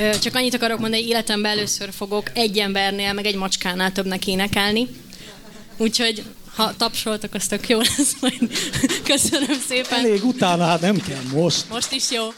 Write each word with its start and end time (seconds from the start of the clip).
Csak 0.00 0.34
annyit 0.34 0.54
akarok 0.54 0.78
mondani, 0.78 1.02
hogy 1.02 1.10
életemben 1.10 1.50
először 1.50 1.88
fogok 1.96 2.30
egy 2.34 2.58
embernél, 2.58 3.12
meg 3.12 3.26
egy 3.26 3.34
macskánál 3.34 3.92
többnek 3.92 4.26
énekelni. 4.26 4.88
Úgyhogy 5.76 6.22
ha 6.54 6.76
tapsoltok, 6.76 7.34
az 7.34 7.46
tök 7.46 7.68
jó 7.68 7.78
lesz 7.78 8.16
majd. 8.20 8.50
Köszönöm 9.12 9.60
szépen. 9.68 9.98
Elég 9.98 10.24
utána, 10.24 10.64
hát 10.64 10.80
nem 10.80 11.00
kell 11.00 11.22
most. 11.32 11.64
Most 11.70 11.92
is 11.92 12.10
jó. 12.10 12.28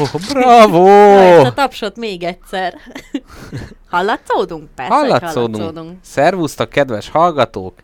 Bravo, 0.00 0.18
bravo! 0.32 0.86
Ezt 1.18 1.46
a 1.46 1.52
tapsot 1.52 1.96
még 1.96 2.22
egyszer. 2.22 2.74
Hallatszódunk? 3.90 4.68
Persze, 4.74 4.94
Hallatszódunk. 4.94 5.56
hallatszódunk. 5.56 5.98
Szervusztok, 6.02 6.68
kedves 6.68 7.08
hallgatók! 7.10 7.74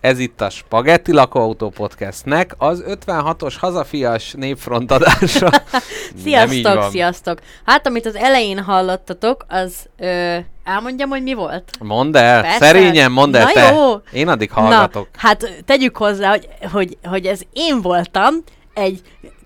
Ez 0.00 0.18
itt 0.18 0.40
a 0.40 0.50
Spagetti 0.50 1.12
Lakóautó 1.12 1.68
Podcastnek 1.70 2.54
az 2.58 2.84
56-os 2.88 3.54
hazafias 3.58 4.32
népfront 4.32 4.90
adása. 4.90 5.50
Sziasztok, 6.24 6.90
sziasztok! 6.90 7.38
Hát, 7.66 7.86
amit 7.86 8.06
az 8.06 8.14
elején 8.16 8.58
hallottatok, 8.62 9.44
az... 9.48 9.74
Ö, 9.98 10.36
elmondjam, 10.64 11.08
hogy 11.08 11.22
mi 11.22 11.34
volt? 11.34 11.70
Mondd 11.80 12.16
el, 12.16 12.42
Persze. 12.42 12.58
szerényen 12.58 13.12
mondd 13.12 13.36
el 13.36 13.44
Na 13.44 13.52
te. 13.52 13.72
jó. 13.72 13.94
Én 14.12 14.28
addig 14.28 14.50
hallgatok. 14.50 15.08
Na, 15.12 15.18
hát 15.28 15.62
tegyük 15.64 15.96
hozzá, 15.96 16.30
hogy, 16.30 16.48
hogy, 16.72 16.98
hogy 17.04 17.26
ez 17.26 17.40
én 17.52 17.82
voltam 17.82 18.34
egy 18.74 19.00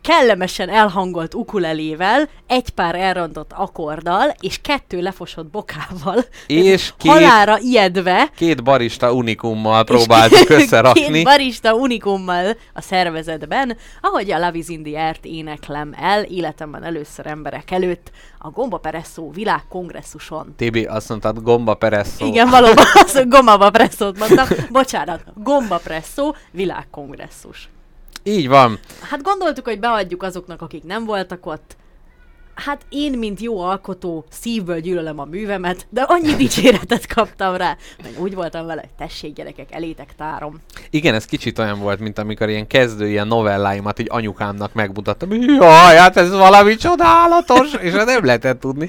kellemesen 0.08 0.68
elhangolt 0.68 1.34
ukulelével, 1.34 2.28
egy 2.46 2.70
pár 2.70 2.94
elrontott 2.94 3.52
akkorddal, 3.52 4.34
és 4.40 4.60
kettő 4.62 5.00
lefosott 5.00 5.46
bokával. 5.46 6.24
És 6.46 6.92
két- 6.96 7.12
Halára 7.12 7.58
ijedve. 7.58 8.30
Két 8.36 8.62
barista 8.62 9.12
unikummal 9.12 9.84
próbáltuk 9.84 10.48
összerakni. 10.48 11.00
Két 11.00 11.24
barista 11.24 11.74
unikummal 11.74 12.56
a 12.74 12.80
szervezetben, 12.80 13.76
ahogy 14.00 14.30
a 14.30 14.38
Love 14.38 14.58
is 14.58 14.68
in 14.68 14.82
the 14.82 15.04
Air-t 15.04 15.24
éneklem 15.24 15.94
el, 16.00 16.22
életemben 16.22 16.84
először 16.84 17.26
emberek 17.26 17.70
előtt, 17.70 18.10
a 18.38 18.50
Gomba 18.50 18.76
Peresszó 18.78 19.30
világkongresszuson. 19.30 20.54
Tibi, 20.56 20.84
azt 20.84 21.08
mondtad, 21.08 21.42
gomba 21.42 21.74
peresszó. 21.74 22.26
Igen, 22.26 22.48
valóban, 22.48 22.84
az 22.94 23.24
gomba 23.28 23.70
presszót 23.70 24.18
mondtam. 24.18 24.46
Bocsánat, 24.70 25.24
gomba 25.34 25.76
presszó 25.76 26.34
világkongresszus. 26.50 27.68
Így 28.28 28.48
van. 28.48 28.78
Hát 29.00 29.22
gondoltuk, 29.22 29.64
hogy 29.64 29.80
beadjuk 29.80 30.22
azoknak, 30.22 30.62
akik 30.62 30.84
nem 30.84 31.04
voltak 31.04 31.46
ott. 31.46 31.76
Hát 32.54 32.86
én, 32.88 33.18
mint 33.18 33.40
jó 33.40 33.60
alkotó, 33.60 34.24
szívből 34.30 34.80
gyűlölöm 34.80 35.18
a 35.18 35.24
művemet, 35.24 35.86
de 35.90 36.02
annyi 36.02 36.34
dicséretet 36.44 37.14
kaptam 37.14 37.56
rá, 37.56 37.76
meg 38.02 38.12
úgy 38.20 38.34
voltam 38.34 38.66
vele, 38.66 38.80
hogy 38.80 39.06
tessék 39.06 39.32
gyerekek, 39.32 39.72
elétek 39.72 40.14
tárom. 40.16 40.60
Igen, 40.90 41.14
ez 41.14 41.24
kicsit 41.24 41.58
olyan 41.58 41.80
volt, 41.80 42.00
mint 42.00 42.18
amikor 42.18 42.48
ilyen 42.48 42.66
kezdő 42.66 43.08
ilyen 43.08 43.26
novelláimat 43.26 43.98
így 43.98 44.08
anyukámnak 44.10 44.72
megmutattam. 44.72 45.32
Jaj, 45.32 45.96
hát 45.96 46.16
ez 46.16 46.30
valami 46.30 46.76
csodálatos, 46.76 47.74
és 47.80 47.92
hát 47.92 48.06
nem 48.06 48.24
lehetett 48.24 48.60
tudni. 48.60 48.88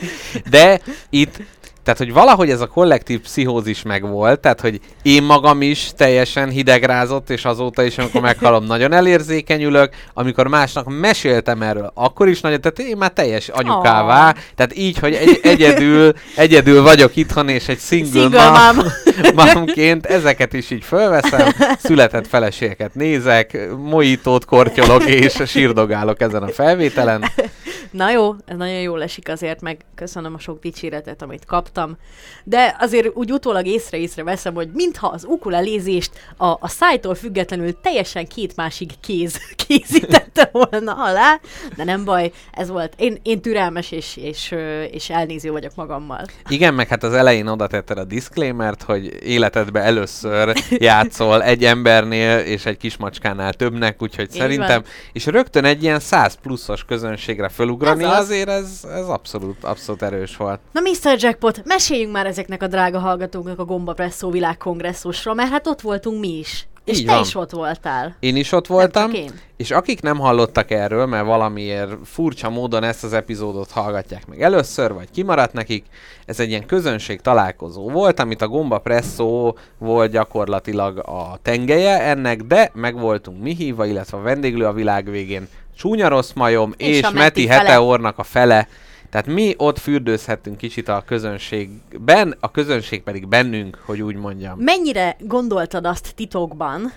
De 0.50 0.82
itt 1.10 1.42
tehát, 1.90 2.04
hogy 2.04 2.14
valahogy 2.14 2.50
ez 2.50 2.62
a 2.62 2.68
kollektív 2.68 3.20
pszichózis 3.20 3.82
megvolt, 3.82 4.40
tehát, 4.40 4.62
hogy 4.62 4.80
én 5.02 5.24
magam 5.24 5.62
is 5.62 5.92
teljesen 5.98 6.50
hidegrázott, 6.50 7.30
és 7.30 7.46
azóta 7.46 7.84
is, 7.84 7.98
amikor 7.98 8.22
meghalom, 8.22 8.63
nagyon 8.74 8.94
elérzékenyülök, 8.94 9.94
amikor 10.13 10.48
másnak 10.48 11.00
meséltem 11.00 11.62
erről, 11.62 11.92
akkor 11.94 12.28
is 12.28 12.42
nagyon, 12.42 12.62
tehát 12.62 12.80
én 12.80 12.98
már 12.98 13.12
teljes 13.12 13.48
anyukává, 13.50 14.28
Ah. 14.30 14.36
tehát 14.56 14.78
így, 14.78 15.00
hogy 15.00 15.13
egy, 15.13 15.40
egyedül, 15.44 16.13
egyedül 16.36 16.81
vagyok 16.81 17.16
itthon, 17.16 17.50
és 17.50 17.68
egy 17.68 17.80
single, 17.80 18.22
Single 18.22 18.50
mom, 18.50 18.75
mom. 18.75 19.56
momként 19.56 20.06
ezeket 20.06 20.54
is 20.54 20.69
így 20.69 20.84
fölveszem, 20.84 21.48
született 21.84 22.28
feleségeket 22.28 22.96
nézek, 22.96 23.58
mojitót 23.78 24.46
kortyolok, 24.46 25.06
és 25.06 25.42
sírdogálok 25.46 26.22
ezen 26.22 26.44
a 26.44 26.48
felvételen. 26.48 27.24
Na 27.92 28.12
jó, 28.12 28.36
ez 28.46 28.58
nagyon 28.58 28.81
jól 28.81 29.04
esik 29.04 29.30
azért, 29.30 29.62
meg 29.62 29.86
köszönöm 29.96 30.34
a 30.34 30.40
sok 30.40 30.60
dicséretet, 30.60 31.22
amit 31.22 31.46
kaptam. 31.46 31.98
De 32.44 32.76
azért 32.80 33.16
úgy 33.16 33.31
utólag 33.31 33.66
észre-észre 33.66 34.24
veszem, 34.24 34.54
hogy 34.54 34.70
mintha 34.74 35.08
az 35.08 35.26
ukulelézést 35.26 36.12
a, 36.38 36.46
a 36.46 36.68
szájtól 36.68 37.16
függetlenül 37.16 37.80
teljesen 37.81 38.28
két 38.28 38.56
másik 38.56 38.92
kéz 39.00 39.40
készítette 39.68 40.50
volna 40.52 40.94
alá, 40.94 41.40
de 41.76 41.84
nem 41.84 42.06
baj, 42.06 42.31
ez 42.52 42.70
volt. 42.70 42.94
Én, 42.98 43.18
én 43.24 43.42
türelmes 43.42 43.92
és, 43.92 44.18
és, 44.18 44.56
és 44.92 45.10
elnéző 45.10 45.52
vagyok 45.52 45.75
magammal. 45.75 46.25
Igen, 46.50 46.74
meg 46.74 46.88
hát 46.88 47.04
az 47.04 47.14
elején 47.14 47.48
oda 47.48 47.68
tetted 47.68 47.98
a 47.98 48.04
disclaimert, 48.04 48.84
hogy 48.84 49.18
életedben 49.24 49.84
először 49.84 50.54
játszol 50.70 51.44
egy 51.44 51.66
embernél 51.66 52.38
és 52.40 52.66
egy 52.66 52.78
kismacskánál 52.78 53.54
többnek, 53.54 54.02
úgyhogy 54.02 54.30
Így 54.34 54.40
szerintem, 54.40 54.82
van. 54.82 54.92
és 55.12 55.25
rögtön 55.25 55.66
egy 55.66 55.84
ilyen 55.84 56.00
100 56.00 56.38
pluszos 56.42 56.84
közönségre 56.84 57.50
fölugrani, 57.69 58.04
Ez 58.04 58.10
az. 58.12 58.18
azért 58.19 58.50
ez, 58.50 58.83
ez 58.94 59.07
abszolút, 59.07 59.63
abszolút 59.63 60.01
erős 60.01 60.38
volt. 60.38 60.60
Na 60.71 60.81
Mr. 60.81 61.16
Jackpot, 61.18 61.62
meséljünk 61.66 62.12
már 62.12 62.25
ezeknek 62.25 62.63
a 62.63 62.68
drága 62.68 63.00
hallgatóknak 63.00 63.60
a 63.60 63.66
Gomba 63.66 63.94
Presszó 63.94 64.30
világkongresszusról, 64.30 65.33
mert 65.36 65.50
hát 65.50 65.68
ott 65.68 65.81
voltunk 65.81 66.19
mi 66.19 66.38
is. 66.38 66.68
És 66.86 67.00
Így 67.00 67.06
te 67.06 67.13
van. 67.13 67.21
is 67.21 67.36
ott 67.36 67.51
voltál. 67.51 68.16
Én 68.19 68.36
is 68.36 68.51
ott 68.51 68.68
voltam, 68.68 69.13
én. 69.13 69.31
és 69.57 69.71
akik 69.71 70.01
nem 70.01 70.18
hallottak 70.19 70.71
erről, 70.71 71.06
mert 71.06 71.25
valamiért 71.25 71.92
furcsa 72.06 72.50
módon 72.50 72.83
ezt 72.83 73.04
az 73.04 73.13
epizódot 73.13 73.72
hallgatják 73.72 74.27
meg 74.27 74.42
először, 74.42 74.94
vagy 74.94 75.12
kimaradt 75.12 75.54
nekik, 75.54 75.86
ez 76.25 76.39
egy 76.39 76.50
ilyen 76.50 76.65
közönség 76.65 77.22
találkozó 77.22 77.89
volt, 77.89 78.19
amit 78.19 78.42
a 78.42 78.48
Gomba 78.48 78.77
Presszó 78.80 79.56
volt 79.77 80.12
gyakorlatilag 80.12 80.98
a 80.98 81.39
tengelye 81.42 82.01
ennek, 82.01 82.42
de 82.42 82.72
meg 82.74 83.00
voltunk 83.00 83.42
mi 83.42 83.56
hívva, 83.56 83.86
illetve 83.86 84.18
a 84.18 84.22
vendéglő 84.22 84.65
a 84.65 84.74
világ 84.74 85.10
végén 85.10 85.48
Csúnya 85.80 86.08
Rossz 86.08 86.31
Majom 86.34 86.74
És 86.78 86.98
és, 86.98 87.04
a 87.04 87.12
Meti 87.12 87.48
fele. 87.48 87.60
Heteornak 87.60 88.18
a 88.18 88.24
fele. 88.24 88.68
Tehát 89.10 89.28
mi 89.28 89.54
ott 89.58 89.78
fürdőzhettünk 89.80 90.58
kicsit 90.58 90.88
a 90.88 91.04
közönségben, 91.06 92.36
a 92.40 92.52
közönség 92.52 93.04
pedig 93.04 93.28
bennünk, 93.28 93.78
hogy 93.86 94.02
úgy 94.02 94.16
mondjam. 94.16 94.60
Mennyire 94.60 95.16
gondoltad 95.20 95.86
azt 95.86 96.16
titokban, 96.16 96.92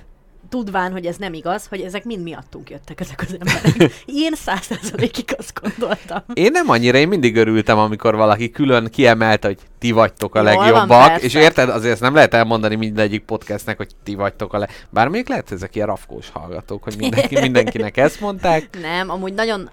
tudván, 0.52 0.92
hogy 0.92 1.06
ez 1.06 1.16
nem 1.16 1.32
igaz, 1.32 1.66
hogy 1.66 1.80
ezek 1.80 2.04
mind 2.04 2.22
miattunk 2.22 2.70
jöttek 2.70 3.00
ezek 3.00 3.24
az 3.26 3.36
emberek. 3.40 3.92
Én 4.24 4.34
százszerzalékig 4.34 5.34
azt 5.38 5.60
gondoltam. 5.62 6.22
Én 6.34 6.50
nem 6.52 6.70
annyira, 6.70 6.98
én 6.98 7.08
mindig 7.08 7.36
örültem, 7.36 7.78
amikor 7.78 8.16
valaki 8.16 8.50
külön 8.50 8.88
kiemelte, 8.90 9.46
hogy 9.46 9.58
ti 9.78 9.90
vagytok 9.90 10.34
a 10.34 10.42
Jól 10.42 10.54
van, 10.54 10.64
legjobbak, 10.64 11.06
persze. 11.06 11.24
és 11.24 11.34
érted, 11.34 11.68
azért 11.68 11.92
ezt 11.92 12.00
nem 12.00 12.14
lehet 12.14 12.34
elmondani 12.34 12.74
mindegyik 12.74 13.24
podcastnek, 13.24 13.76
hogy 13.76 13.90
ti 14.02 14.14
vagytok 14.14 14.52
a 14.52 14.58
leg... 14.58 14.86
Bár 14.90 15.08
még 15.08 15.28
lehet 15.28 15.52
ezek 15.52 15.74
ilyen 15.74 15.86
rafkós 15.86 16.30
hallgatók, 16.30 16.82
hogy 16.82 16.94
mindenki, 16.98 17.40
mindenkinek 17.48 17.96
ezt 17.96 18.20
mondták. 18.20 18.78
Nem, 18.80 19.10
amúgy 19.10 19.34
nagyon 19.34 19.70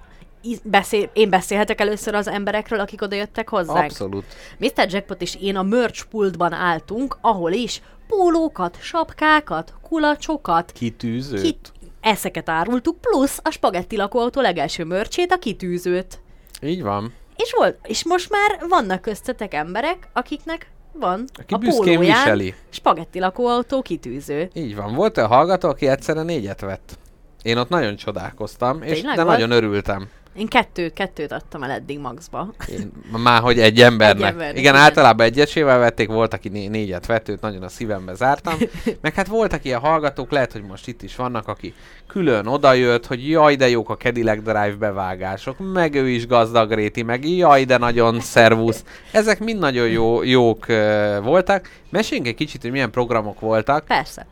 beszél, 0.64 1.10
én 1.14 1.30
beszélhetek 1.30 1.82
először 1.82 2.16
az 2.16 2.28
emberekről, 2.28 2.80
akik 2.80 3.02
oda 3.02 3.16
jöttek 3.16 3.50
hozzánk. 3.50 3.84
Abszolút. 3.84 4.26
Mr. 4.58 4.88
Jackpot 4.90 5.22
és 5.22 5.38
én 5.42 5.56
a 5.56 5.64
merch 5.64 6.06
pultban 6.06 6.54
álltunk, 6.54 7.18
ahol 7.22 7.52
is 7.52 7.82
pólókat, 8.18 8.78
sapkákat, 8.82 9.74
kulacsokat, 9.82 10.72
Kitűzőt. 10.72 11.42
kit, 11.42 11.72
eszeket 12.02 12.50
árultuk, 12.50 12.98
plusz 13.02 13.40
a 13.44 13.50
spagetti 13.50 13.96
lakóautó 13.96 14.42
legelső 14.42 14.84
mörcsét, 14.84 15.32
a 15.32 15.38
kitűzőt. 15.38 16.20
Így 16.62 16.82
van. 16.84 17.14
És 17.36 17.54
volt, 17.58 17.78
és 17.84 18.06
most 18.06 18.30
már 18.30 18.60
vannak 18.70 19.02
köztetek 19.02 19.54
emberek, 19.54 20.08
akiknek 20.14 20.72
van 20.94 21.26
Aki 21.42 21.54
a 21.54 21.58
pólóján 21.58 22.00
viseli. 22.02 22.54
spagetti 22.70 23.20
lakóautó 23.20 23.82
kitűző. 23.82 24.50
Így 24.54 24.76
van. 24.76 24.94
Volt 24.94 25.18
olyan 25.18 25.30
hallgató, 25.30 25.70
aki 25.70 25.88
egyszerre 25.88 26.22
négyet 26.22 26.62
vett. 26.62 26.98
Én 27.42 27.58
ott 27.58 27.70
nagyon 27.70 27.96
csodálkoztam, 27.96 28.82
és 28.82 29.02
de 29.02 29.14
volt? 29.14 29.28
nagyon 29.28 29.52
örültem. 29.52 30.10
Én 30.36 30.48
kettőt, 30.48 30.94
kettőt 30.94 31.32
adtam 31.32 31.64
el 31.64 31.72
eddig 31.72 32.00
maxba. 32.00 32.54
Én, 32.68 32.92
már 33.24 33.42
hogy 33.42 33.60
egy 33.60 33.82
embernek. 33.82 34.28
Egy 34.28 34.32
embernek, 34.32 34.58
igen, 34.58 34.74
igen. 34.74 34.86
általában 34.86 35.26
egyesével 35.26 35.80
vették, 35.80 36.08
volt, 36.08 36.34
aki 36.34 36.50
né- 36.50 36.70
négyet 36.70 37.06
vett, 37.06 37.30
őt 37.30 37.42
nagyon 37.42 37.64
a 37.64 37.70
szívembe 37.70 38.14
zártam. 38.14 38.54
Meg 39.02 39.14
hát 39.14 39.28
voltak 39.28 39.66
ilyen 39.66 39.80
hallgatók, 39.80 40.32
lehet, 40.32 40.52
hogy 40.52 40.64
most 40.64 40.88
itt 40.88 41.02
is 41.02 41.16
vannak, 41.16 41.48
aki 41.48 41.74
külön 42.08 42.46
odajött, 42.48 43.06
hogy 43.06 43.30
jaj, 43.30 43.56
de 43.56 43.70
jók 43.70 43.90
a 43.90 43.98
Cadillac 43.98 44.42
Drive 44.42 44.76
bevágások, 44.80 45.74
meg 45.74 45.96
ő 45.96 46.10
is 46.10 46.28
gazdag 46.28 46.72
réti, 46.72 47.04
meg 47.04 47.30
jaj, 47.30 47.64
de 47.64 47.78
nagyon 47.78 48.20
szervusz. 48.20 48.84
Ezek 49.12 49.40
mind 49.40 49.60
nagyon 49.60 49.88
jó, 49.88 50.24
jók 50.24 50.66
uh, 50.70 51.24
voltak. 51.24 51.70
Meséljünk 51.90 52.28
egy 52.28 52.36
kicsit, 52.36 52.62
hogy 52.62 52.72
milyen 52.72 52.92
programok 52.92 53.40
voltak. 53.40 53.86
Persze. 53.86 54.28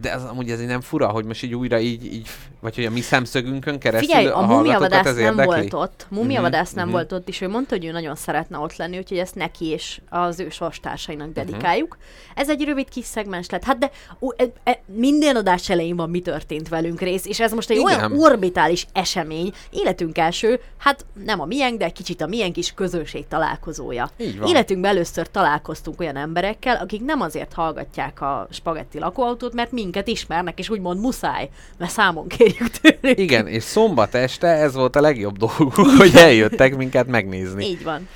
De 0.00 0.12
ez 0.12 0.24
amúgy 0.24 0.50
ez 0.50 0.60
így 0.60 0.66
nem 0.66 0.80
fura, 0.80 1.08
hogy 1.08 1.24
most 1.24 1.42
így 1.42 1.54
újra 1.54 1.78
így, 1.78 2.04
így 2.04 2.28
vagy 2.60 2.74
hogy 2.74 2.84
a 2.84 2.90
mi 2.90 3.00
szemszögünkön 3.00 3.78
keresztül 3.78 4.08
Figyelj, 4.08 4.26
a 4.26 4.38
a 4.38 4.46
mumiavadász 4.46 5.04
nem 5.04 5.18
érdekli? 5.18 5.44
volt 5.44 5.72
ott. 5.72 6.06
Mumiavadász 6.10 6.68
Mhm, 6.68 6.76
nem 6.78 6.84
mhm. 6.84 6.94
volt 6.94 7.12
ott, 7.12 7.28
és 7.28 7.40
ő 7.40 7.48
mondta, 7.48 7.74
hogy 7.74 7.84
ő 7.84 7.90
nagyon 7.90 8.14
szeretne 8.14 8.58
ott 8.58 8.76
lenni, 8.76 8.98
úgyhogy 8.98 9.18
ezt 9.18 9.34
neki 9.34 9.66
és 9.66 10.00
az 10.08 10.40
ő 10.40 10.48
sorstársainak 10.50 11.26
Mhm. 11.26 11.34
dedikáljuk. 11.34 11.96
Ez 12.34 12.48
egy 12.50 12.64
rövid 12.64 12.88
kis 12.88 13.04
szegmens 13.04 13.50
lett. 13.50 13.64
Hát 13.64 13.78
de 13.78 13.90
ú, 14.18 14.30
e, 14.36 14.44
e, 14.64 14.80
minden 14.86 15.36
adás 15.36 15.70
elején 15.70 15.96
van 15.96 16.10
mi 16.10 16.20
történt 16.20 16.68
velünk 16.68 17.00
rész, 17.00 17.26
és 17.26 17.40
ez 17.40 17.52
most 17.52 17.70
egy 17.70 17.76
Igen. 17.76 17.86
olyan 17.98 18.18
orbitális 18.18 18.86
esemény, 18.92 19.52
életünk 19.70 20.18
első, 20.18 20.60
hát 20.78 21.04
nem 21.24 21.40
a 21.40 21.44
miénk, 21.44 21.78
de 21.78 21.88
kicsit 21.88 22.20
a 22.20 22.26
miénk 22.26 22.56
is 22.56 22.72
közönség 22.72 23.28
találkozója. 23.28 24.10
Életünkben 24.46 24.90
először 24.90 25.30
találkoztunk 25.30 26.00
olyan 26.00 26.16
emberekkel, 26.16 26.76
akik 26.76 27.04
nem 27.04 27.20
azért 27.20 27.52
hallgatják 27.52 28.20
a 28.20 28.46
spagetti 28.50 28.98
lakóautót, 28.98 29.54
mert 29.54 29.63
minket 29.72 30.08
ismernek, 30.08 30.58
és 30.58 30.68
úgymond 30.70 31.00
muszáj, 31.00 31.48
mert 31.78 31.90
számon 31.90 32.28
kérjük 32.28 32.70
tőlük. 32.70 33.18
Igen, 33.18 33.46
és 33.46 33.62
szombat 33.62 34.14
este 34.14 34.46
ez 34.46 34.74
volt 34.74 34.96
a 34.96 35.00
legjobb 35.00 35.36
dolguk, 35.36 35.74
hogy 35.74 36.14
eljöttek 36.16 36.76
minket 36.76 37.06
megnézni. 37.06 37.64
Így 37.64 37.84
van. 37.84 38.08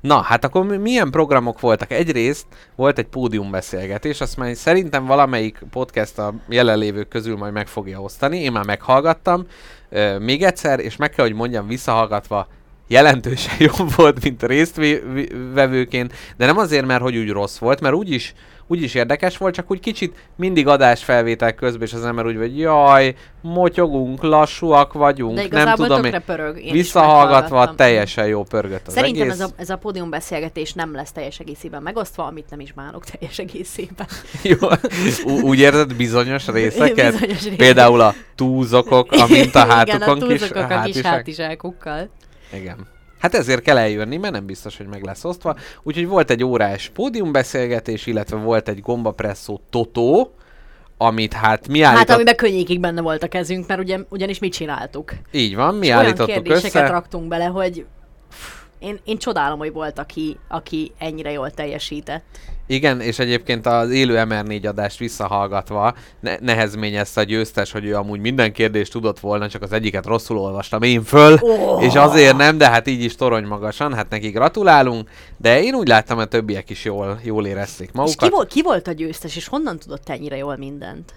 Na, 0.00 0.20
hát 0.20 0.44
akkor 0.44 0.64
mi- 0.64 0.76
milyen 0.76 1.10
programok 1.10 1.60
voltak? 1.60 1.92
Egyrészt 1.92 2.46
volt 2.76 2.98
egy 2.98 3.06
pódiumbeszélgetés, 3.06 4.20
azt 4.20 4.36
már 4.36 4.56
szerintem 4.56 5.06
valamelyik 5.06 5.58
podcast 5.70 6.18
a 6.18 6.34
jelenlévők 6.48 7.08
közül 7.08 7.36
majd 7.36 7.52
meg 7.52 7.66
fogja 7.66 8.00
osztani. 8.00 8.38
Én 8.38 8.52
már 8.52 8.64
meghallgattam 8.64 9.46
még 10.18 10.42
egyszer, 10.42 10.80
és 10.80 10.96
meg 10.96 11.10
kell, 11.10 11.24
hogy 11.24 11.34
mondjam, 11.34 11.66
visszahallgatva, 11.66 12.48
jelentősen 12.88 13.54
jobb 13.78 13.94
volt, 13.96 14.22
mint 14.22 14.42
a 14.42 14.46
résztvevőként, 14.46 16.12
de 16.36 16.46
nem 16.46 16.58
azért, 16.58 16.86
mert 16.86 17.02
hogy 17.02 17.16
úgy 17.16 17.30
rossz 17.30 17.58
volt, 17.58 17.80
mert 17.80 17.94
úgyis, 17.94 18.34
úgyis 18.66 18.94
érdekes 18.94 19.36
volt, 19.36 19.54
csak 19.54 19.70
úgy 19.70 19.80
kicsit 19.80 20.16
mindig 20.36 20.66
adásfelvétel 20.66 21.54
közben, 21.54 21.86
és 21.86 21.92
az 21.92 22.04
ember 22.04 22.26
úgy 22.26 22.36
vagy, 22.36 22.58
jaj, 22.58 23.14
motyogunk, 23.40 24.22
lassúak 24.22 24.92
vagyunk, 24.92 25.50
nem 25.50 25.74
tudom, 25.74 26.04
én, 26.04 26.22
pörög. 26.26 26.58
Én 26.58 26.64
is 26.64 26.72
visszahallgatva 26.72 27.74
teljesen 27.74 28.26
jó 28.26 28.42
pörgött 28.42 28.86
az 28.86 28.92
Szerintem 28.92 29.22
egész. 29.22 29.40
ez 29.40 29.40
a, 29.40 29.48
ez 29.56 29.70
a 29.70 29.76
pódiumbeszélgetés 29.76 30.72
nem 30.72 30.94
lesz 30.94 31.12
teljes 31.12 31.38
egészében 31.38 31.82
megosztva, 31.82 32.24
amit 32.24 32.50
nem 32.50 32.60
is 32.60 32.72
bánok 32.72 33.04
teljes 33.04 33.38
egészében. 33.38 34.06
Jó, 34.42 34.56
úgy 35.42 35.58
érzed 35.58 35.94
bizonyos 35.94 36.46
részeket? 36.46 37.12
Bizonyos 37.12 37.20
részeket. 37.20 37.56
Például 37.56 38.00
a 38.00 38.14
túzokok, 38.34 39.12
a 39.12 39.26
mintahátukon 39.28 40.16
Igen, 40.16 40.22
a 40.22 40.26
kis 40.26 40.38
túlzokok 40.38 40.70
a 40.70 40.82
kis 40.82 41.00
hátizsák. 41.00 41.60
Igen. 42.56 42.86
Hát 43.18 43.34
ezért 43.34 43.62
kell 43.62 43.78
eljönni, 43.78 44.16
mert 44.16 44.32
nem 44.32 44.46
biztos, 44.46 44.76
hogy 44.76 44.86
meg 44.86 45.02
lesz 45.02 45.24
osztva. 45.24 45.56
Úgyhogy 45.82 46.06
volt 46.06 46.30
egy 46.30 46.44
órás 46.44 46.88
pódiumbeszélgetés, 46.94 48.06
illetve 48.06 48.36
volt 48.36 48.68
egy 48.68 48.80
gombapresszó 48.80 49.60
totó, 49.70 50.34
amit 50.98 51.32
hát 51.32 51.68
mi 51.68 51.80
Hát 51.80 51.96
állított... 51.96 52.14
amiben 52.14 52.36
könnyékig 52.36 52.80
benne 52.80 53.00
volt 53.00 53.22
a 53.22 53.28
kezünk, 53.28 53.66
mert 53.66 53.80
ugye, 53.80 53.98
ugyanis 54.08 54.38
mit 54.38 54.52
csináltuk? 54.52 55.12
Így 55.32 55.54
van, 55.54 55.74
mi 55.74 55.86
Olyan 55.86 55.98
állítottuk 55.98 56.34
kérdéseket 56.34 56.82
össze. 56.82 56.92
raktunk 56.92 57.28
bele, 57.28 57.44
hogy 57.44 57.86
én, 58.84 58.98
én 59.04 59.18
csodálom, 59.18 59.58
hogy 59.58 59.72
volt, 59.72 59.98
aki, 59.98 60.36
aki 60.48 60.92
ennyire 60.98 61.30
jól 61.30 61.50
teljesített. 61.50 62.24
Igen, 62.66 63.00
és 63.00 63.18
egyébként 63.18 63.66
az 63.66 63.90
élő 63.90 64.14
MR4 64.28 64.68
adást 64.68 64.98
visszahallgatva 64.98 65.94
ne- 66.20 66.38
nehezményezte 66.40 67.20
a 67.20 67.24
győztes, 67.24 67.72
hogy 67.72 67.84
ő 67.84 67.94
amúgy 67.96 68.20
minden 68.20 68.52
kérdést 68.52 68.92
tudott 68.92 69.20
volna, 69.20 69.48
csak 69.48 69.62
az 69.62 69.72
egyiket 69.72 70.06
rosszul 70.06 70.38
olvastam 70.38 70.82
én 70.82 71.02
föl, 71.02 71.38
Oh. 71.40 71.84
és 71.84 71.94
azért 71.94 72.36
nem, 72.36 72.58
de 72.58 72.68
hát 72.68 72.86
így 72.86 73.02
is 73.02 73.14
torony 73.14 73.44
magasan, 73.44 73.94
hát 73.94 74.08
neki 74.10 74.28
gratulálunk, 74.28 75.10
de 75.36 75.62
én 75.62 75.74
úgy 75.74 75.88
láttam, 75.88 76.16
hogy 76.16 76.24
a 76.24 76.28
többiek 76.28 76.70
is 76.70 76.84
jól, 76.84 77.20
jól 77.22 77.46
érezték 77.46 77.86
És 77.88 77.94
magukat. 77.94 78.28
ki 78.28 78.34
volt, 78.34 78.48
ki 78.52 78.62
volt 78.62 78.88
a 78.88 78.92
győztes, 78.92 79.36
és 79.36 79.46
honnan 79.48 79.78
tudott 79.78 80.08
ennyire 80.08 80.36
jól 80.36 80.56
mindent? 80.56 81.12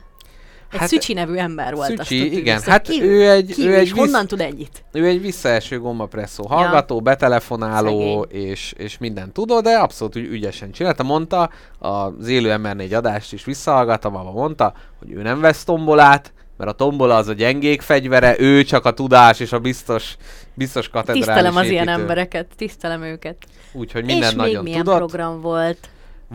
Egy 0.71 0.79
Hát, 0.79 0.79
hát, 0.79 0.89
Szücsi 0.89 1.13
nevű 1.13 1.35
ember 1.35 1.73
volt. 1.75 1.89
azt 1.99 2.07
Szücsi, 2.07 2.19
tudtuk 2.21 2.37
igen. 2.39 2.57
vissza. 2.57 2.71
Hát 2.71 2.81
ki, 2.81 3.01
ő 3.03 3.29
egy- 3.29 3.53
ki 3.53 3.67
ő 3.67 3.73
egy 3.75 3.81
visz- 3.83 3.97
honnan 3.97 4.27
tud 4.27 4.41
ennyit? 4.41 4.83
Ő 4.93 5.05
egy 5.05 5.21
visszaeső 5.21 5.79
gombapresszó 5.79 6.47
hallgató, 6.47 7.01
betelefonáló 7.01 8.21
és, 8.21 8.73
és 8.77 8.97
minden 8.97 9.31
tudó, 9.33 9.59
de 9.61 9.69
abszolút 9.77 10.15
úgy 10.15 10.25
ügyesen 10.25 10.71
csinálta. 10.71 11.03
Mondta, 11.03 11.49
az 11.79 12.27
élő 12.27 12.55
MR4 12.57 12.95
adást 12.97 13.33
is 13.33 13.43
visszahallgattam, 13.45 14.15
ahol 14.15 14.31
mondta, 14.31 14.73
hogy 14.99 15.11
ő 15.11 15.21
nem 15.21 15.39
vesz 15.39 15.63
tombolát, 15.63 16.33
mert 16.57 16.69
a 16.69 16.73
tombola 16.73 17.15
az 17.15 17.27
a 17.27 17.33
gyengék 17.33 17.81
fegyvere, 17.81 18.35
ő 18.39 18.63
csak 18.63 18.85
a 18.85 18.93
tudás 18.93 19.39
és 19.39 19.51
a 19.51 19.59
biztos, 19.59 20.15
biztos 20.53 20.89
katedrális 20.89 21.25
Tisztelem 21.25 21.55
az 21.55 21.65
ilyen 21.69 21.87
építő. 21.87 22.01
embereket, 22.01 22.47
tisztelem 22.55 23.01
őket. 23.03 23.35
Úgyhogy 23.73 24.05
minden 24.05 24.29
és 24.29 24.35
még 24.35 24.45
nagyon 24.45 24.63
milyen 24.63 24.83
tudott. 24.83 24.97
program 24.97 25.41
volt? 25.41 25.77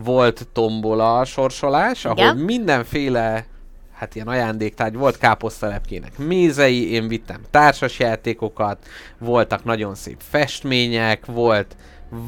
Volt 0.03 0.47
tombola 0.53 1.25
sorsolás, 1.25 2.03
Igen. 2.03 2.27
ahol 2.27 2.33
mindenféle 2.43 3.45
hát 4.03 4.15
ilyen 4.15 4.27
ajándéktárgy, 4.27 4.95
volt 4.95 5.17
káposztalepkének 5.17 6.17
mézei, 6.17 6.91
én 6.91 7.07
vittem 7.07 7.41
társasjátékokat, 7.51 8.87
voltak 9.17 9.63
nagyon 9.63 9.95
szép 9.95 10.17
festmények, 10.29 11.25
volt 11.25 11.75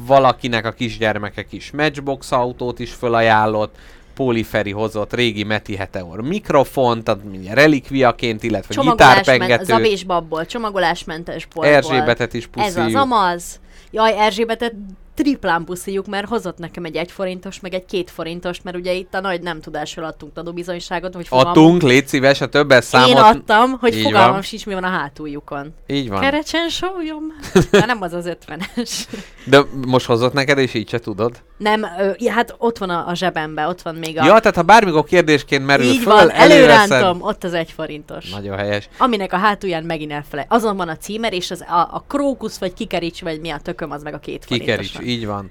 valakinek 0.06 0.66
a 0.66 0.72
kisgyermeke 0.72 1.42
kis 1.42 1.70
matchbox 1.70 2.32
autót 2.32 2.78
is 2.78 2.92
fölajánlott, 2.92 3.76
Póli 4.14 4.42
Feri 4.42 4.70
hozott 4.70 5.14
régi 5.14 5.44
Meti 5.44 5.76
Heteor 5.76 6.20
mikrofont, 6.20 7.16
relikviaként, 7.48 8.42
illetve 8.42 8.82
gitárpengetőt. 8.82 9.66
zabésbabból, 9.66 10.46
csomagolásmentes 10.46 11.46
boltból. 11.46 11.76
Erzsébetet 11.76 12.34
is 12.34 12.48
Ez 12.54 12.76
az 12.76 12.94
amaz. 12.94 13.60
Jaj, 13.90 14.18
Erzsébetet 14.18 14.74
triplán 15.16 15.64
puszíjuk, 15.64 16.06
mert 16.06 16.28
hozott 16.28 16.58
nekem 16.58 16.84
egy 16.84 16.96
egy 16.96 17.10
forintos, 17.12 17.60
meg 17.60 17.74
egy 17.74 17.84
két 17.84 18.10
forintos, 18.10 18.60
mert 18.62 18.76
ugye 18.76 18.92
itt 18.92 19.14
a 19.14 19.20
nagy 19.20 19.40
nem 19.40 19.60
tudásról 19.60 20.04
adtunk 20.04 20.32
tanúbizonyságot, 20.32 21.14
hogy 21.14 21.26
fogalmam- 21.28 21.56
Adtunk, 21.56 21.82
légy 21.82 22.06
szíves, 22.08 22.40
a 22.40 22.46
többes 22.46 22.84
számot. 22.84 23.08
Én 23.08 23.16
adtam, 23.16 23.70
hogy 23.80 23.94
Így 23.96 24.02
fogalmam 24.02 24.30
van. 24.32 24.42
sincs, 24.42 24.66
mi 24.66 24.74
van 24.74 24.84
a 24.84 24.88
hátuljukon. 24.88 25.74
Így 25.86 26.08
van. 26.08 26.20
Kerecsen 26.20 26.68
sólyom. 26.68 27.22
Már 27.70 27.86
nem 27.86 28.02
az 28.02 28.12
az 28.12 28.26
ötvenes. 28.26 29.06
De 29.44 29.60
most 29.86 30.06
hozott 30.06 30.32
neked, 30.32 30.58
és 30.58 30.74
így 30.74 30.88
se 30.88 30.98
tudod. 30.98 31.42
Nem, 31.56 31.86
ö, 31.98 32.28
hát 32.28 32.54
ott 32.58 32.78
van 32.78 32.90
a, 32.90 33.08
a 33.08 33.14
zsebembe, 33.14 33.66
ott 33.66 33.82
van 33.82 33.94
még 33.94 34.18
a... 34.18 34.24
Ja, 34.24 34.38
tehát 34.38 34.56
ha 34.56 34.62
bármikor 34.62 35.04
kérdésként 35.04 35.66
merül 35.66 35.86
így 35.86 35.96
föl, 36.02 36.12
van, 36.12 36.30
előveszed. 36.30 36.90
előrántom, 36.90 37.22
ott 37.22 37.44
az 37.44 37.54
egy 37.54 37.70
forintos. 37.72 38.30
Nagyon 38.30 38.56
helyes. 38.56 38.88
Aminek 38.98 39.32
a 39.32 39.36
hátulján 39.36 39.84
megint 39.84 40.12
elfele. 40.12 40.46
Azon 40.48 40.76
van 40.76 40.88
a 40.88 40.96
címer, 40.96 41.32
és 41.32 41.50
az, 41.50 41.60
a, 41.60 41.88
a 41.92 42.04
krókusz, 42.08 42.58
vagy 42.58 42.72
kikerics, 42.74 43.22
vagy 43.22 43.40
mi 43.40 43.50
a 43.50 43.58
tököm, 43.62 43.90
az 43.90 44.02
meg 44.02 44.14
a 44.14 44.18
két 44.18 44.44
Kikerics, 44.44 44.74
forintos. 44.74 44.92
van. 44.96 45.05
Így 45.06 45.26
van. 45.26 45.50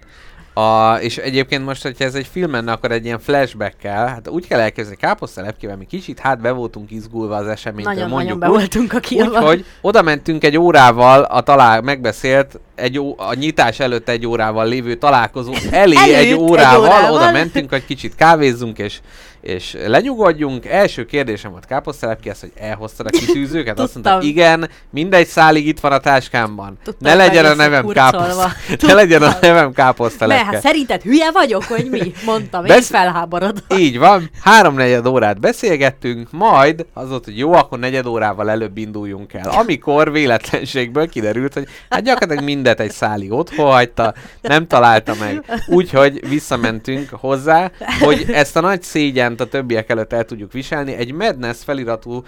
A, 0.53 0.95
és 0.95 1.17
egyébként 1.17 1.65
most, 1.65 1.83
hogyha 1.83 2.03
ez 2.03 2.15
egy 2.15 2.27
film 2.27 2.51
lenne, 2.51 2.71
akkor 2.71 2.91
egy 2.91 3.05
ilyen 3.05 3.19
flashback 3.19 3.77
kell. 3.77 4.07
Hát 4.07 4.27
úgy 4.27 4.47
kell 4.47 4.59
elkezdeni, 4.59 4.97
káposzta 4.97 5.41
lepkével 5.41 5.77
mi 5.77 5.85
kicsit 5.85 6.19
hát 6.19 6.41
be 6.41 6.51
voltunk 6.51 6.91
izgulva 6.91 7.35
az 7.35 7.47
eseménytől, 7.47 7.93
Nagyon-nagyon 7.93 8.17
mondjuk 8.17 8.39
be 8.39 8.49
úgy. 8.49 8.57
voltunk 8.57 8.93
a. 8.93 8.99
Úgyhogy 9.09 9.65
oda 9.81 10.01
mentünk 10.01 10.43
egy 10.43 10.57
órával 10.57 11.21
a 11.21 11.41
talál, 11.41 11.81
megbeszélt, 11.81 12.59
egy 12.75 12.99
ó, 12.99 13.13
a 13.17 13.33
nyitás 13.33 13.79
előtt 13.79 14.09
egy 14.09 14.27
órával 14.27 14.67
lévő 14.67 14.95
találkozó 14.95 15.53
elé 15.71 15.95
Előtt 15.95 16.15
egy 16.15 16.25
egy 16.25 16.33
órával, 16.33 16.79
órával. 16.79 17.11
oda 17.11 17.31
mentünk, 17.31 17.69
hogy 17.69 17.85
kicsit 17.85 18.15
kávézzunk 18.15 18.77
és, 18.77 18.99
és 19.41 19.77
lenyugodjunk. 19.85 20.65
Első 20.65 21.05
kérdésem 21.05 21.51
volt 21.51 21.65
káposztelepki, 21.65 22.29
az, 22.29 22.39
hogy 22.39 22.51
elhoztad 22.55 23.05
a 23.05 23.09
kitűzőket? 23.09 23.79
Azt 23.79 23.93
mondta, 23.93 24.21
igen, 24.21 24.69
mindegy 24.89 25.27
szálig 25.27 25.67
itt 25.67 25.79
van 25.79 25.91
a 25.91 25.99
táskámban. 25.99 26.77
Tudtam, 26.83 27.11
ne 27.11 27.15
legyen 27.15 27.45
a 27.45 27.53
nevem 27.53 27.87
káposzta. 27.87 28.51
Ne 28.87 28.93
legyen 28.93 29.21
a 29.21 29.37
nevem 29.41 29.73
káposztelepke. 29.73 30.45
hát 30.45 30.61
szerinted 30.61 31.01
hülye 31.01 31.31
vagyok, 31.31 31.63
hogy 31.63 31.87
mi? 31.89 32.11
Mondtam, 32.25 32.63
Besz- 32.63 32.89
felháborodva. 32.89 33.77
Így 33.77 33.97
van, 33.97 34.29
háromnegyed 34.41 35.05
órát 35.05 35.39
beszélgettünk, 35.39 36.27
majd 36.31 36.85
az 36.93 37.09
volt, 37.09 37.25
hogy 37.25 37.37
jó, 37.37 37.53
akkor 37.53 37.79
negyed 37.79 38.05
órával 38.05 38.49
előbb 38.49 38.77
induljunk 38.77 39.33
el. 39.33 39.49
Amikor 39.49 40.11
véletlenségből 40.11 41.09
kiderült, 41.09 41.53
hogy 41.53 41.67
hát 41.89 42.03
gyakorlatilag 42.03 42.43
mindet 42.65 42.85
egy 42.85 42.91
szálig 42.91 43.31
otthon 43.31 43.71
hagyta, 43.71 44.13
nem 44.41 44.67
találta 44.67 45.13
meg. 45.19 45.61
Úgyhogy 45.67 46.29
visszamentünk 46.29 47.09
hozzá, 47.09 47.71
hogy 47.99 48.25
ezt 48.31 48.55
a 48.55 48.61
nagy 48.61 48.81
szégyent 48.81 49.39
a 49.39 49.45
többiek 49.47 49.89
előtt 49.89 50.13
el 50.13 50.25
tudjuk 50.25 50.51
viselni. 50.51 50.93
Egy 50.93 51.13
Madness 51.13 51.63
feliratú 51.63 52.23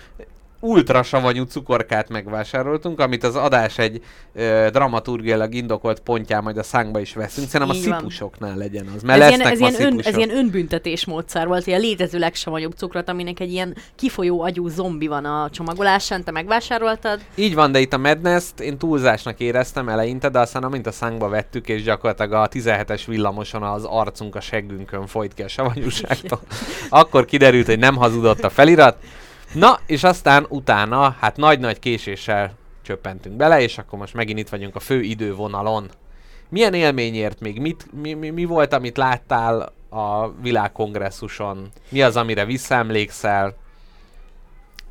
ultra 0.59 1.03
savanyú 1.03 1.43
cukorkát 1.43 2.09
megvásároltunk, 2.09 2.99
amit 2.99 3.23
az 3.23 3.35
adás 3.35 3.77
egy 3.77 4.01
ö, 4.33 4.67
dramaturgiailag 4.71 5.53
indokolt 5.53 5.99
pontján 5.99 6.43
majd 6.43 6.57
a 6.57 6.63
szánkba 6.63 6.99
is 6.99 7.13
veszünk. 7.13 7.47
Szerintem 7.47 7.75
a 7.75 7.79
Így 7.79 7.87
van. 7.87 7.97
szipusoknál 7.97 8.55
legyen 8.55 8.87
az, 8.95 9.03
mert 9.03 9.21
Ez 9.21 9.29
ilyen, 9.29 9.41
ez, 9.41 9.59
ilyen 9.59 9.81
ön, 9.81 9.99
ez 10.03 10.17
ilyen 10.17 10.37
önbüntetés 10.37 11.05
módszer 11.05 11.47
volt, 11.47 11.63
hogy 11.63 11.73
a 11.73 11.77
létező 11.77 12.19
legsavanyúbb 12.19 12.73
cukrot, 12.73 13.09
aminek 13.09 13.39
egy 13.39 13.51
ilyen 13.51 13.75
kifolyó 13.95 14.41
agyú 14.41 14.67
zombi 14.67 15.07
van 15.07 15.25
a 15.25 15.49
csomagolásán, 15.49 16.23
te 16.23 16.31
megvásároltad. 16.31 17.19
Így 17.35 17.55
van, 17.55 17.71
de 17.71 17.79
itt 17.79 17.93
a 17.93 17.97
Madness-t 17.97 18.59
én 18.59 18.77
túlzásnak 18.77 19.39
éreztem 19.39 19.89
eleinte, 19.89 20.29
de 20.29 20.39
aztán 20.39 20.63
amint 20.63 20.87
a 20.87 20.91
szánkba 20.91 21.29
vettük, 21.29 21.67
és 21.67 21.83
gyakorlatilag 21.83 22.33
a 22.33 22.47
17-es 22.47 23.01
villamoson 23.07 23.63
az 23.63 23.83
arcunk 23.83 24.35
a 24.35 24.41
seggünkön 24.41 25.07
folyt 25.07 25.33
ki 25.33 25.41
a 25.43 25.47
savanyúságtól, 25.47 26.39
akkor 26.89 27.25
kiderült, 27.25 27.65
hogy 27.65 27.79
nem 27.79 27.95
hazudott 27.95 28.43
a 28.43 28.49
felirat. 28.49 28.97
Na, 29.53 29.79
és 29.85 30.03
aztán 30.03 30.45
utána, 30.49 31.15
hát 31.19 31.37
nagy-nagy 31.37 31.79
késéssel 31.79 32.51
csöppentünk 32.81 33.35
bele, 33.35 33.61
és 33.61 33.77
akkor 33.77 33.99
most 33.99 34.13
megint 34.13 34.39
itt 34.39 34.49
vagyunk 34.49 34.75
a 34.75 34.79
fő 34.79 35.01
idővonalon. 35.01 35.89
Milyen 36.49 36.73
élményért 36.73 37.39
még? 37.39 37.59
Mit, 37.59 37.87
mi, 38.01 38.13
mi, 38.13 38.29
mi 38.29 38.45
volt, 38.45 38.73
amit 38.73 38.97
láttál 38.97 39.73
a 39.89 40.31
világkongresszuson? 40.41 41.67
Mi 41.89 42.01
az, 42.01 42.15
amire 42.15 42.45
visszaemlékszel? 42.45 43.55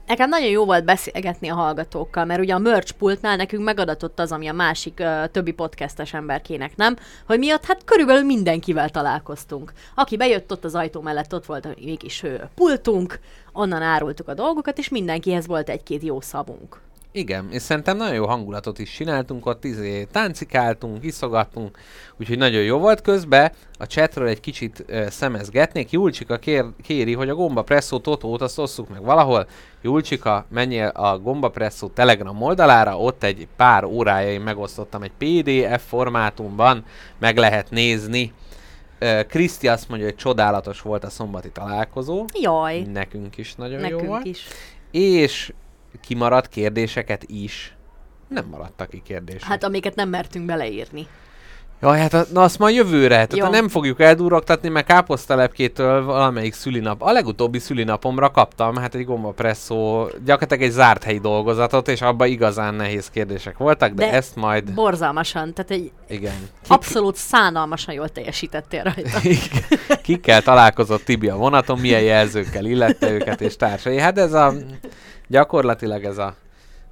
Nekem 0.06 0.28
nagyon 0.28 0.48
jó 0.48 0.64
volt 0.64 0.84
beszélgetni 0.84 1.48
a 1.48 1.54
hallgatókkal, 1.54 2.24
mert 2.24 2.40
ugye 2.40 2.54
a 2.54 2.58
merch 2.58 2.92
pultnál 2.92 3.36
nekünk 3.36 3.64
megadatott 3.64 4.18
az, 4.18 4.32
ami 4.32 4.46
a 4.46 4.52
másik 4.52 4.98
uh, 5.00 5.30
többi 5.30 5.52
podcastes 5.52 6.14
emberkének 6.14 6.76
nem, 6.76 6.96
hogy 7.26 7.38
miatt 7.38 7.64
hát 7.64 7.84
körülbelül 7.84 8.22
mindenkivel 8.22 8.88
találkoztunk. 8.88 9.72
Aki 9.94 10.16
bejött 10.16 10.52
ott 10.52 10.64
az 10.64 10.74
ajtó 10.74 11.00
mellett, 11.00 11.34
ott 11.34 11.46
volt 11.46 11.68
kis 11.98 12.22
ö, 12.22 12.34
pultunk, 12.54 13.20
onnan 13.52 13.82
árultuk 13.82 14.28
a 14.28 14.34
dolgokat, 14.34 14.78
és 14.78 14.88
mindenkihez 14.88 15.46
volt 15.46 15.68
egy-két 15.68 16.02
jó 16.02 16.20
szavunk. 16.20 16.80
Igen, 17.16 17.48
és 17.50 17.62
szerintem 17.62 17.96
nagyon 17.96 18.14
jó 18.14 18.26
hangulatot 18.26 18.78
is 18.78 18.90
csináltunk, 18.90 19.46
ott 19.46 19.64
izé 19.64 20.04
táncikáltunk, 20.04 21.04
iszogattunk, 21.04 21.78
úgyhogy 22.20 22.38
nagyon 22.38 22.62
jó 22.62 22.78
volt 22.78 23.00
közben. 23.00 23.52
A 23.78 23.86
chatről 23.86 24.28
egy 24.28 24.40
kicsit 24.40 24.84
ö, 24.86 25.06
szemezgetnék. 25.10 25.90
Julcsika 25.90 26.36
kér, 26.36 26.64
kéri, 26.82 27.14
hogy 27.14 27.28
a 27.28 27.34
Gomba 27.34 27.62
Presszó 27.62 27.98
Totót 27.98 28.42
azt 28.42 28.58
osszuk 28.58 28.88
meg 28.88 29.02
valahol. 29.02 29.46
Julcsika, 29.82 30.46
menjél 30.48 30.86
a 30.86 31.18
Gomba 31.18 31.48
Presszó 31.48 31.88
Telegram 31.88 32.42
oldalára, 32.42 32.98
ott 32.98 33.22
egy 33.22 33.48
pár 33.56 33.84
órája 33.84 34.30
én 34.30 34.40
megosztottam 34.40 35.02
egy 35.02 35.12
PDF 35.18 35.88
formátumban, 35.88 36.84
meg 37.18 37.36
lehet 37.36 37.70
nézni. 37.70 38.32
Kriszti 39.28 39.68
azt 39.68 39.88
mondja, 39.88 40.06
hogy 40.06 40.16
csodálatos 40.16 40.80
volt 40.80 41.04
a 41.04 41.10
szombati 41.10 41.50
találkozó. 41.50 42.24
Jaj, 42.40 42.80
Nekünk 42.80 43.36
is 43.36 43.54
nagyon 43.54 43.78
jó 43.78 43.82
nekünk 43.88 44.06
volt. 44.06 44.24
is. 44.24 44.44
És 44.90 45.52
kimaradt 46.06 46.48
kérdéseket 46.48 47.24
is. 47.26 47.76
Nem 48.28 48.46
maradtak 48.50 48.88
ki 48.88 49.02
kérdések. 49.04 49.48
Hát 49.48 49.64
amiket 49.64 49.94
nem 49.94 50.08
mertünk 50.08 50.46
beleírni. 50.46 51.06
Jaj, 51.80 51.98
hát 51.98 52.14
a, 52.14 52.24
na 52.32 52.42
azt 52.42 52.58
majd 52.58 52.74
jövőre, 52.74 53.26
tehát 53.26 53.50
nem 53.50 53.68
fogjuk 53.68 54.00
eldurogtatni, 54.00 54.68
mert 54.68 54.86
káposztelepkétől 54.86 56.04
valamelyik 56.04 56.54
szülinap, 56.54 57.02
a 57.02 57.12
legutóbbi 57.12 57.58
szülinapomra 57.58 58.30
kaptam, 58.30 58.76
hát 58.76 58.94
egy 58.94 59.04
gombapresszó, 59.04 60.08
gyakorlatilag 60.24 60.62
egy 60.62 60.70
zárt 60.70 61.04
helyi 61.04 61.18
dolgozatot, 61.18 61.88
és 61.88 62.00
abban 62.00 62.28
igazán 62.28 62.74
nehéz 62.74 63.10
kérdések 63.10 63.56
voltak, 63.56 63.92
de, 63.92 64.06
De 64.06 64.12
ezt 64.12 64.36
majd, 64.36 64.74
Borzalmasan, 64.74 65.54
tehát 65.54 65.70
egy 65.70 65.92
igen. 66.08 66.48
Ki, 66.62 66.72
abszolút 66.72 67.16
szánalmasan 67.16 67.94
jól 67.94 68.08
teljesítettél 68.08 68.82
rajta. 68.82 69.20
kikkel 70.02 70.42
találkozott 70.42 71.04
Tibi 71.04 71.28
a 71.28 71.36
vonaton, 71.36 71.78
milyen 71.78 72.02
jelzőkkel 72.02 72.64
illette 72.64 73.12
őket 73.12 73.40
és 73.40 73.56
társai. 73.56 73.98
Hát 73.98 74.18
ez 74.18 74.32
a, 74.32 74.52
gyakorlatilag 75.26 76.04
ez 76.04 76.18
a, 76.18 76.34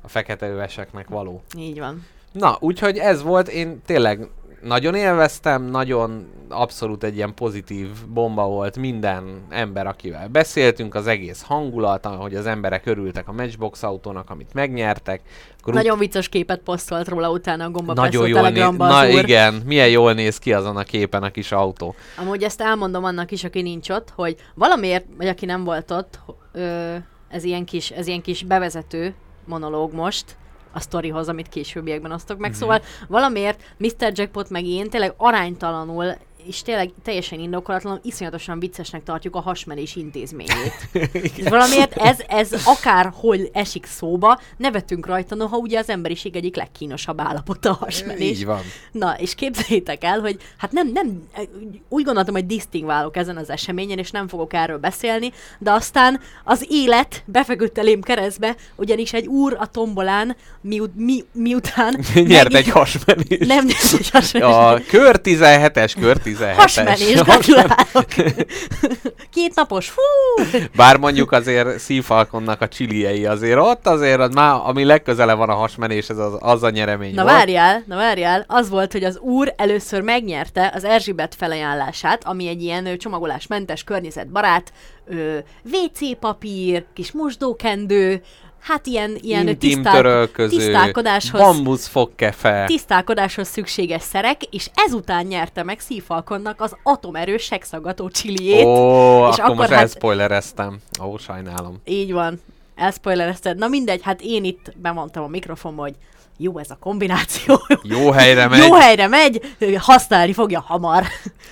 a 0.02 0.08
fekete 0.08 0.48
öveseknek 0.48 1.08
való. 1.08 1.42
Így 1.58 1.78
van. 1.78 2.06
Na, 2.32 2.56
úgyhogy 2.60 2.98
ez 2.98 3.22
volt, 3.22 3.48
én 3.48 3.82
tényleg 3.86 4.28
nagyon 4.64 4.94
élveztem, 4.94 5.62
nagyon 5.62 6.26
abszolút 6.48 7.04
egy 7.04 7.16
ilyen 7.16 7.34
pozitív 7.34 7.88
bomba 8.08 8.46
volt 8.46 8.76
minden 8.76 9.42
ember, 9.48 9.86
akivel 9.86 10.28
beszéltünk, 10.28 10.94
az 10.94 11.06
egész 11.06 11.42
hangulat, 11.42 12.06
ahogy 12.06 12.34
az 12.34 12.46
emberek 12.46 12.86
örültek 12.86 13.28
a 13.28 13.32
Matchbox 13.32 13.82
autónak, 13.82 14.30
amit 14.30 14.54
megnyertek. 14.54 15.20
Akkor 15.60 15.74
Nagyon 15.74 15.98
vicces 15.98 16.28
képet 16.28 16.60
posztolt 16.60 17.08
róla 17.08 17.30
utána 17.30 17.64
a 17.64 17.70
Gomba 17.70 17.92
nagyon 17.92 18.28
jól 18.28 18.50
néz, 18.50 18.76
Na 18.76 19.06
úr. 19.08 19.22
igen, 19.22 19.54
milyen 19.54 19.88
jól 19.88 20.12
néz 20.12 20.38
ki 20.38 20.52
azon 20.52 20.76
a 20.76 20.82
képen 20.82 21.22
a 21.22 21.30
kis 21.30 21.52
autó. 21.52 21.94
Amúgy 22.18 22.42
ezt 22.42 22.60
elmondom 22.60 23.04
annak 23.04 23.30
is, 23.30 23.44
aki 23.44 23.62
nincs 23.62 23.90
ott, 23.90 24.12
hogy 24.14 24.36
valamiért, 24.54 25.04
vagy 25.16 25.28
aki 25.28 25.46
nem 25.46 25.64
volt 25.64 25.90
ott, 25.90 26.18
ö, 26.52 26.94
ez 27.28 27.44
ilyen 27.44 27.64
kis, 27.64 27.90
ez 27.90 28.06
ilyen 28.06 28.22
kis 28.22 28.42
bevezető 28.42 29.14
monológ 29.44 29.92
most, 29.92 30.36
a 30.72 30.80
sztorihoz, 30.80 31.28
amit 31.28 31.48
későbbiekben 31.48 32.12
osztok 32.12 32.38
meg. 32.38 32.50
Mhm. 32.50 32.58
Szóval 32.58 32.82
valamiért 33.08 33.60
Mr. 33.76 34.12
Jackpot 34.12 34.50
meg 34.50 34.64
én 34.64 34.90
tényleg 34.90 35.14
aránytalanul 35.16 36.14
és 36.46 36.62
tényleg 36.62 36.90
teljesen 37.02 37.40
indokolatlanul 37.40 38.00
iszonyatosan 38.02 38.58
viccesnek 38.58 39.02
tartjuk 39.02 39.36
a 39.36 39.40
hasmenés 39.40 39.96
intézményét. 39.96 40.88
Valamiért 41.48 41.96
ez, 41.96 42.18
ez 42.28 42.52
akárhol 42.64 43.38
esik 43.52 43.86
szóba, 43.86 44.40
nevetünk 44.56 45.06
rajta, 45.06 45.34
noha 45.34 45.56
ugye 45.56 45.78
az 45.78 45.88
emberiség 45.88 46.36
egyik 46.36 46.56
legkínosabb 46.56 47.20
állapota 47.20 47.70
a 47.70 47.76
hasmenés. 47.80 48.38
Így 48.38 48.44
van. 48.44 48.60
Na, 48.92 49.14
és 49.18 49.34
képzeljétek 49.34 50.04
el, 50.04 50.20
hogy 50.20 50.36
hát 50.56 50.72
nem, 50.72 50.90
nem, 50.92 51.28
úgy 51.88 52.04
gondoltam, 52.04 52.34
hogy 52.34 52.46
disztingválok 52.46 53.16
ezen 53.16 53.36
az 53.36 53.50
eseményen, 53.50 53.98
és 53.98 54.10
nem 54.10 54.28
fogok 54.28 54.52
erről 54.52 54.78
beszélni, 54.78 55.32
de 55.58 55.72
aztán 55.72 56.20
az 56.44 56.66
élet 56.68 57.22
befeküdt 57.26 57.78
elém 57.78 58.00
keresztbe, 58.00 58.56
ugyanis 58.76 59.12
egy 59.12 59.26
úr 59.26 59.56
a 59.60 59.66
tombolán, 59.66 60.36
miut, 60.60 60.94
mi, 60.96 61.24
miután... 61.32 62.04
Nyert 62.14 62.28
megint- 62.28 62.54
egy 62.54 62.68
hasmenést. 62.68 63.38
Nem, 63.38 63.66
nem 63.66 63.76
egy 63.98 64.10
hasmenést. 64.10 64.56
A 64.56 64.80
kör 64.88 65.20
17-es, 65.24 65.94
kör 66.00 66.18
17-es. 66.38 66.54
Hasmenés, 66.56 67.22
gratulálok! 67.22 68.06
Két 69.30 69.54
napos, 69.54 69.90
hú! 69.90 70.44
Bár 70.76 70.96
mondjuk 70.96 71.32
azért 71.32 71.80
Seafalconnak 71.80 72.60
a 72.60 72.68
csiliei 72.68 73.26
azért 73.26 73.58
ott 73.58 73.86
azért, 73.86 74.20
az 74.20 74.34
már, 74.34 74.60
ami 74.64 74.84
legközelebb 74.84 75.36
van 75.36 75.48
a 75.48 75.54
hasmenéshez, 75.54 76.18
az, 76.18 76.32
az 76.38 76.62
a 76.62 76.70
nyeremény 76.70 77.14
Na 77.14 77.22
volt. 77.22 77.34
várjál, 77.34 77.82
na 77.86 77.96
várjál, 77.96 78.44
az 78.48 78.68
volt, 78.68 78.92
hogy 78.92 79.04
az 79.04 79.18
úr 79.18 79.54
először 79.56 80.00
megnyerte 80.00 80.72
az 80.74 80.84
Erzsébet 80.84 81.34
felajánlását, 81.34 82.24
ami 82.24 82.48
egy 82.48 82.62
ilyen 82.62 82.98
csomagolásmentes, 82.98 83.84
környezetbarát, 83.84 84.72
WC 85.64 86.18
papír, 86.18 86.84
kis 86.94 87.12
mosdókendő, 87.12 88.22
hát 88.64 88.86
ilyen, 88.86 89.18
ilyen 89.20 89.48
Intim 89.48 89.70
tisztál, 89.70 89.94
törölköző, 89.94 90.56
tisztálkodáshoz, 90.56 91.40
bambusz 91.40 91.86
fogkefe. 91.86 92.64
tisztálkodáshoz 92.66 93.48
szükséges 93.48 94.02
szerek, 94.02 94.42
és 94.42 94.70
ezután 94.74 95.26
nyerte 95.26 95.62
meg 95.62 95.80
Szífalkonnak 95.80 96.60
az 96.60 96.76
atomerős 96.82 97.42
segszagató 97.42 98.08
csiliét. 98.08 98.64
Ó, 98.64 99.28
és 99.28 99.36
akkor, 99.36 99.44
akkor 99.44 99.56
most 99.56 99.70
hát- 99.70 99.80
elspoilereztem. 99.80 100.78
Ó, 101.02 101.16
sajnálom. 101.16 101.80
Így 101.84 102.12
van. 102.12 102.40
Elspoilerezted. 102.74 103.58
Na 103.58 103.68
mindegy, 103.68 104.02
hát 104.02 104.20
én 104.20 104.44
itt 104.44 104.72
bemondtam 104.76 105.24
a 105.24 105.28
mikrofonba, 105.28 105.82
hogy 105.82 105.94
jó 106.36 106.58
ez 106.58 106.70
a 106.70 106.76
kombináció. 106.80 107.60
Jó 107.82 108.10
helyre 108.10 108.48
megy. 108.48 108.58
Jó 108.58 108.72
helyre 108.74 109.08
megy, 109.08 109.40
használni 109.76 110.32
fogja 110.32 110.60
hamar. 110.60 111.04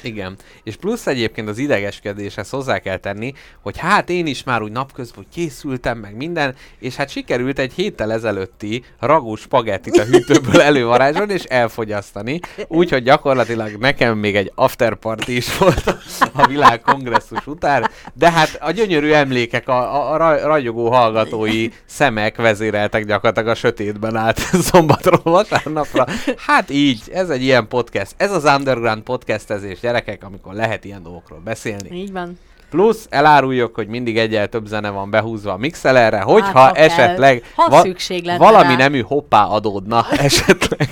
Igen. 0.02 0.36
És 0.62 0.76
plusz 0.76 1.06
egyébként 1.06 1.48
az 1.48 1.58
idegeskedéshez 1.58 2.50
hozzá 2.50 2.78
kell 2.78 2.96
tenni, 2.96 3.32
hogy 3.62 3.78
hát 3.78 4.10
én 4.10 4.26
is 4.26 4.44
már 4.44 4.62
úgy 4.62 4.72
napközben 4.72 5.26
készültem, 5.32 5.98
meg 5.98 6.16
minden, 6.16 6.54
és 6.78 6.96
hát 6.96 7.08
sikerült 7.10 7.58
egy 7.58 7.72
héttel 7.72 8.12
ezelőtti 8.12 8.84
ragú 9.00 9.34
spagettit 9.34 9.98
a 9.98 10.04
hűtőből 10.04 10.60
elővarázsolni 10.70 11.32
és 11.32 11.42
elfogyasztani. 11.42 12.40
Úgyhogy 12.68 13.02
gyakorlatilag 13.02 13.76
nekem 13.78 14.18
még 14.18 14.36
egy 14.36 14.52
afterparty 14.54 15.28
is 15.28 15.58
volt 15.58 15.96
a 16.32 16.46
világkongresszus 16.46 17.46
után, 17.46 17.90
de 18.14 18.30
hát 18.30 18.58
a 18.60 18.70
gyönyörű 18.70 19.10
emlékek, 19.10 19.68
a, 19.68 19.94
a, 19.94 20.12
a 20.12 20.16
ra- 20.16 20.42
ragyogó 20.42 20.90
hallgatói 20.90 21.68
szemek 21.86 22.36
vezéreltek 22.36 23.04
gyakorlatilag 23.04 23.48
a 23.48 23.54
sötétben 23.54 24.16
át 24.16 24.40
szombatról 24.72 25.20
vasárnapra. 25.22 26.06
Hát 26.36 26.70
így, 26.70 27.02
ez 27.12 27.30
egy 27.30 27.42
ilyen 27.42 27.68
podcast. 27.68 28.14
Ez 28.16 28.32
az 28.32 28.44
Underground 28.44 29.02
podcastezés, 29.02 29.80
gyerekek, 29.80 30.24
amikor 30.24 30.54
lehet 30.54 30.84
ilyen 30.84 31.02
dolgokról 31.02 31.40
beszélni. 31.44 31.96
Így 31.98 32.12
van. 32.12 32.38
Plusz 32.70 33.06
eláruljuk, 33.10 33.74
hogy 33.74 33.88
mindig 33.88 34.18
egyel 34.18 34.48
több 34.48 34.66
zene 34.66 34.90
van 34.90 35.10
behúzva 35.10 35.52
a 35.52 35.56
mixelerre, 35.56 36.20
hogyha 36.20 36.58
ha 36.60 36.72
kell. 36.72 36.84
esetleg 36.84 37.42
Ha 37.54 37.80
szükség 37.80 38.24
lenne 38.24 38.38
valami 38.38 38.68
rá. 38.72 38.76
nemű 38.76 39.00
hoppá 39.00 39.44
adódna 39.44 40.06
esetleg. 40.28 40.88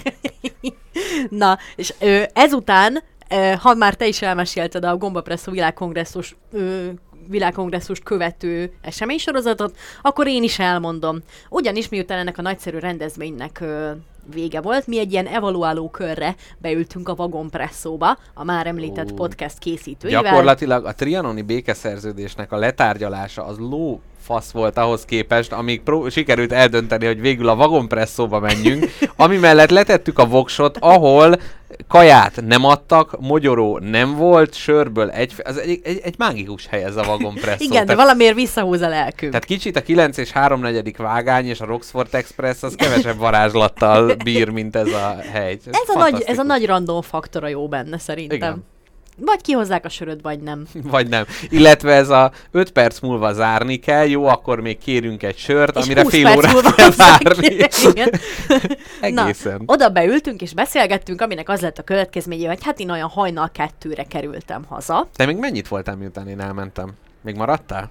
Na, 1.28 1.58
és 1.76 1.94
ö, 2.00 2.22
ezután, 2.32 3.02
ö, 3.30 3.52
ha 3.60 3.74
már 3.74 3.94
te 3.94 4.06
is 4.06 4.22
elmesélted 4.22 4.84
a 4.84 4.96
Gombapresszó 4.96 5.52
világkongresszus 5.52 6.36
ö, 6.52 6.86
világkongresszust 7.30 8.02
követő 8.02 8.72
eseménysorozatot, 8.80 9.76
akkor 10.02 10.26
én 10.26 10.42
is 10.42 10.58
elmondom. 10.58 11.18
Ugyanis 11.48 11.88
miután 11.88 12.18
ennek 12.18 12.38
a 12.38 12.42
nagyszerű 12.42 12.78
rendezvénynek 12.78 13.60
ö, 13.60 13.90
vége 14.34 14.60
volt, 14.60 14.86
mi 14.86 14.98
egy 14.98 15.12
ilyen 15.12 15.26
evaluáló 15.26 15.90
körre 15.90 16.34
beültünk 16.58 17.08
a 17.08 17.14
vagonpresszóba, 17.14 18.18
a 18.34 18.44
már 18.44 18.66
említett 18.66 19.10
Ó. 19.10 19.14
podcast 19.14 19.58
készítőivel. 19.58 20.22
Gyakorlatilag 20.22 20.84
a 20.84 20.94
trianoni 20.94 21.42
békeszerződésnek 21.42 22.52
a 22.52 22.56
letárgyalása 22.56 23.44
az 23.44 23.58
ló 23.58 24.00
fasz 24.30 24.50
volt 24.50 24.78
ahhoz 24.78 25.04
képest, 25.04 25.52
amíg 25.52 25.80
pró- 25.80 26.08
sikerült 26.08 26.52
eldönteni, 26.52 27.06
hogy 27.06 27.20
végül 27.20 27.48
a 27.48 27.54
vagonpresszóba 27.54 28.40
menjünk, 28.40 28.86
ami 29.16 29.36
mellett 29.36 29.70
letettük 29.70 30.18
a 30.18 30.26
voksot, 30.26 30.76
ahol 30.80 31.40
kaját 31.88 32.42
nem 32.46 32.64
adtak, 32.64 33.20
mogyoró 33.20 33.78
nem 33.78 34.16
volt, 34.16 34.54
sörből 34.54 35.10
egy, 35.10 35.34
az 35.44 35.56
egy, 35.56 35.80
egy, 35.82 36.00
egy 36.02 36.14
mágikus 36.18 36.66
hely 36.66 36.84
ez 36.84 36.96
a 36.96 37.02
vagonpresszó. 37.02 37.64
Igen, 37.64 37.80
de 37.80 37.84
Tehát- 37.84 38.02
valamiért 38.02 38.34
visszahúz 38.34 38.80
a 38.80 38.88
lelkünk. 38.88 39.32
Tehát 39.32 39.46
kicsit 39.46 39.76
a 39.76 39.82
9 39.82 40.16
és 40.16 40.30
3 40.30 40.60
negyedik 40.60 40.96
vágány 40.96 41.46
és 41.46 41.60
a 41.60 41.64
Roxford 41.64 42.14
Express 42.14 42.62
az 42.62 42.74
kevesebb 42.74 43.16
varázslattal 43.18 44.14
bír, 44.24 44.48
mint 44.48 44.76
ez 44.76 44.88
a 44.88 45.16
hely. 45.32 45.58
ez, 45.70 45.94
a 45.94 45.98
nagy, 45.98 46.22
ez 46.26 46.38
a 46.38 46.42
nagy 46.42 46.66
random 46.66 47.02
faktora 47.02 47.48
jó 47.48 47.68
benne 47.68 47.98
szerintem. 47.98 48.36
Igen. 48.36 48.64
Vagy 49.24 49.40
kihozzák 49.40 49.84
a 49.84 49.88
söröd, 49.88 50.22
vagy 50.22 50.40
nem. 50.40 50.66
Vagy 50.82 51.08
nem. 51.08 51.24
Illetve 51.48 51.92
ez 51.92 52.08
a 52.08 52.32
5 52.50 52.70
perc 52.70 53.00
múlva 53.00 53.32
zárni 53.32 53.76
kell, 53.76 54.06
jó, 54.06 54.26
akkor 54.26 54.60
még 54.60 54.78
kérünk 54.78 55.22
egy 55.22 55.36
sört, 55.38 55.76
És 55.76 55.84
amire 55.84 56.02
20 56.02 56.10
fél 56.10 56.36
órát 56.36 56.74
kell 56.74 56.90
várni. 56.96 57.56
Egészen. 59.00 59.62
Na, 59.66 59.72
oda 59.72 59.88
beültünk 59.88 60.42
és 60.42 60.54
beszélgettünk, 60.54 61.20
aminek 61.20 61.48
az 61.48 61.60
lett 61.60 61.78
a 61.78 61.82
következménye, 61.82 62.48
hogy 62.48 62.64
hát 62.64 62.80
én 62.80 62.90
olyan 62.90 63.08
hajnal 63.08 63.50
kettőre 63.52 64.04
kerültem 64.04 64.64
haza. 64.68 65.08
Te 65.16 65.26
még 65.26 65.36
mennyit 65.36 65.68
voltál, 65.68 65.96
miután 65.96 66.28
én 66.28 66.40
elmentem? 66.40 66.90
Még 67.22 67.36
maradtál? 67.36 67.90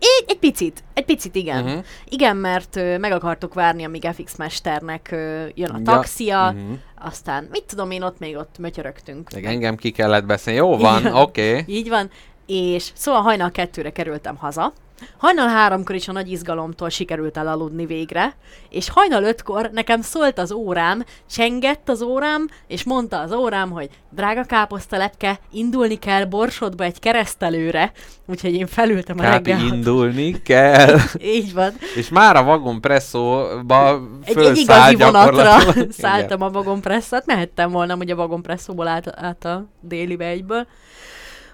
Egy, 0.00 0.24
egy 0.26 0.38
picit, 0.38 0.84
egy 0.94 1.04
picit 1.04 1.34
igen. 1.34 1.64
Uh-huh. 1.64 1.84
Igen, 2.08 2.36
mert 2.36 2.76
ö, 2.76 2.98
meg 2.98 3.12
akartuk 3.12 3.54
várni, 3.54 3.84
amíg 3.84 4.08
FX 4.12 4.36
Mesternek 4.36 5.08
ö, 5.10 5.46
jön 5.54 5.70
a 5.70 5.78
Ja, 5.78 5.82
taxia, 5.84 6.50
mhm. 6.50 6.72
aztán 6.98 7.48
mit 7.50 7.64
tudom 7.64 7.90
én, 7.90 8.02
ott 8.02 8.18
még 8.18 8.36
ott 8.36 8.58
mötyörögtünk. 8.58 9.30
Még 9.34 9.44
engem 9.44 9.76
ki 9.76 9.90
kellett 9.90 10.24
beszélni. 10.24 10.58
Jó 10.58 10.76
van, 10.76 11.06
oké. 11.06 11.48
Okay. 11.48 11.74
Így 11.74 11.88
van, 11.88 12.10
és 12.46 12.90
szóval 12.94 13.20
hajnal 13.20 13.50
kettőre 13.50 13.92
kerültem 13.92 14.36
haza. 14.36 14.72
Hajnal 15.16 15.48
háromkor 15.48 15.94
is 15.94 16.08
a 16.08 16.12
nagy 16.12 16.30
izgalomtól 16.30 16.88
sikerült 16.88 17.36
elaludni 17.36 17.86
végre, 17.86 18.36
és 18.68 18.90
hajnal 18.90 19.22
ötkor 19.22 19.70
nekem 19.72 20.00
szólt 20.00 20.38
az 20.38 20.52
órám, 20.52 21.04
csengett 21.30 21.88
az 21.88 22.02
órám, 22.02 22.48
és 22.66 22.84
mondta 22.84 23.20
az 23.20 23.32
órám, 23.32 23.70
hogy 23.70 23.88
drága 24.10 24.44
káposztalepke, 24.44 25.38
indulni 25.52 25.98
kell 25.98 26.24
Borsodba 26.24 26.84
egy 26.84 26.98
keresztelőre, 26.98 27.92
úgyhogy 28.26 28.54
én 28.54 28.66
felültem 28.66 29.18
a 29.18 29.22
Kápi 29.22 29.50
reggel. 29.50 29.66
indulni 29.66 30.42
kell. 30.42 30.98
Így 31.36 31.52
van. 31.54 31.72
És 31.96 32.08
már 32.08 32.36
a 32.36 32.42
vagon 32.42 32.80
presszóba 32.80 34.00
Egy, 34.24 34.38
egy 34.38 34.56
igazi 34.56 34.94
vonatra 34.94 35.56
szálltam 35.90 36.42
a 36.42 36.50
vagonpresszat, 36.50 37.26
mehettem 37.26 37.70
volna 37.70 37.96
ugye 37.96 38.12
a 38.12 38.16
vagonpresszóból 38.16 38.88
át, 38.88 39.08
át 39.16 39.44
a 39.44 39.66
déli 39.80 40.16
egyből. 40.18 40.66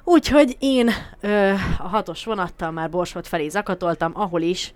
Úgyhogy 0.09 0.57
én 0.59 0.90
ö, 1.21 1.53
a 1.79 1.88
hatos 1.88 2.25
vonattal 2.25 2.71
már 2.71 2.90
Borsod 2.90 3.27
felé 3.27 3.49
zakatoltam, 3.49 4.12
ahol 4.14 4.40
is 4.40 4.73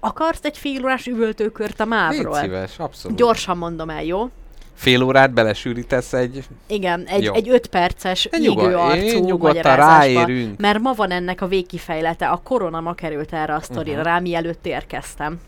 akarsz 0.00 0.40
egy 0.42 0.58
fél 0.58 0.84
órás 0.84 1.06
üvöltőkört 1.06 1.80
a 1.80 1.82
Légy 1.82 1.92
mávról? 1.92 2.34
szíves, 2.34 2.78
abszolút. 2.78 3.16
Gyorsan 3.16 3.56
mondom 3.56 3.90
el, 3.90 4.04
jó? 4.04 4.30
Fél 4.74 5.02
órát 5.02 5.32
belesűrítesz 5.32 6.12
egy... 6.12 6.44
Igen, 6.66 7.04
egy, 7.04 7.22
Jó. 7.22 7.34
egy 7.34 7.48
öt 7.48 7.66
perces 7.66 8.28
égő 8.38 8.76
arcú 8.76 9.46
ráérünk. 9.62 10.60
mert 10.60 10.78
ma 10.78 10.92
van 10.92 11.10
ennek 11.10 11.40
a 11.40 11.46
végkifejlete. 11.46 12.28
A 12.28 12.40
korona 12.44 12.80
ma 12.80 12.94
került 12.94 13.32
erre 13.32 13.54
a 13.54 13.60
sztorira, 13.60 13.98
uh-huh. 13.98 14.12
rá 14.12 14.18
mielőtt 14.18 14.66
érkeztem. 14.66 15.40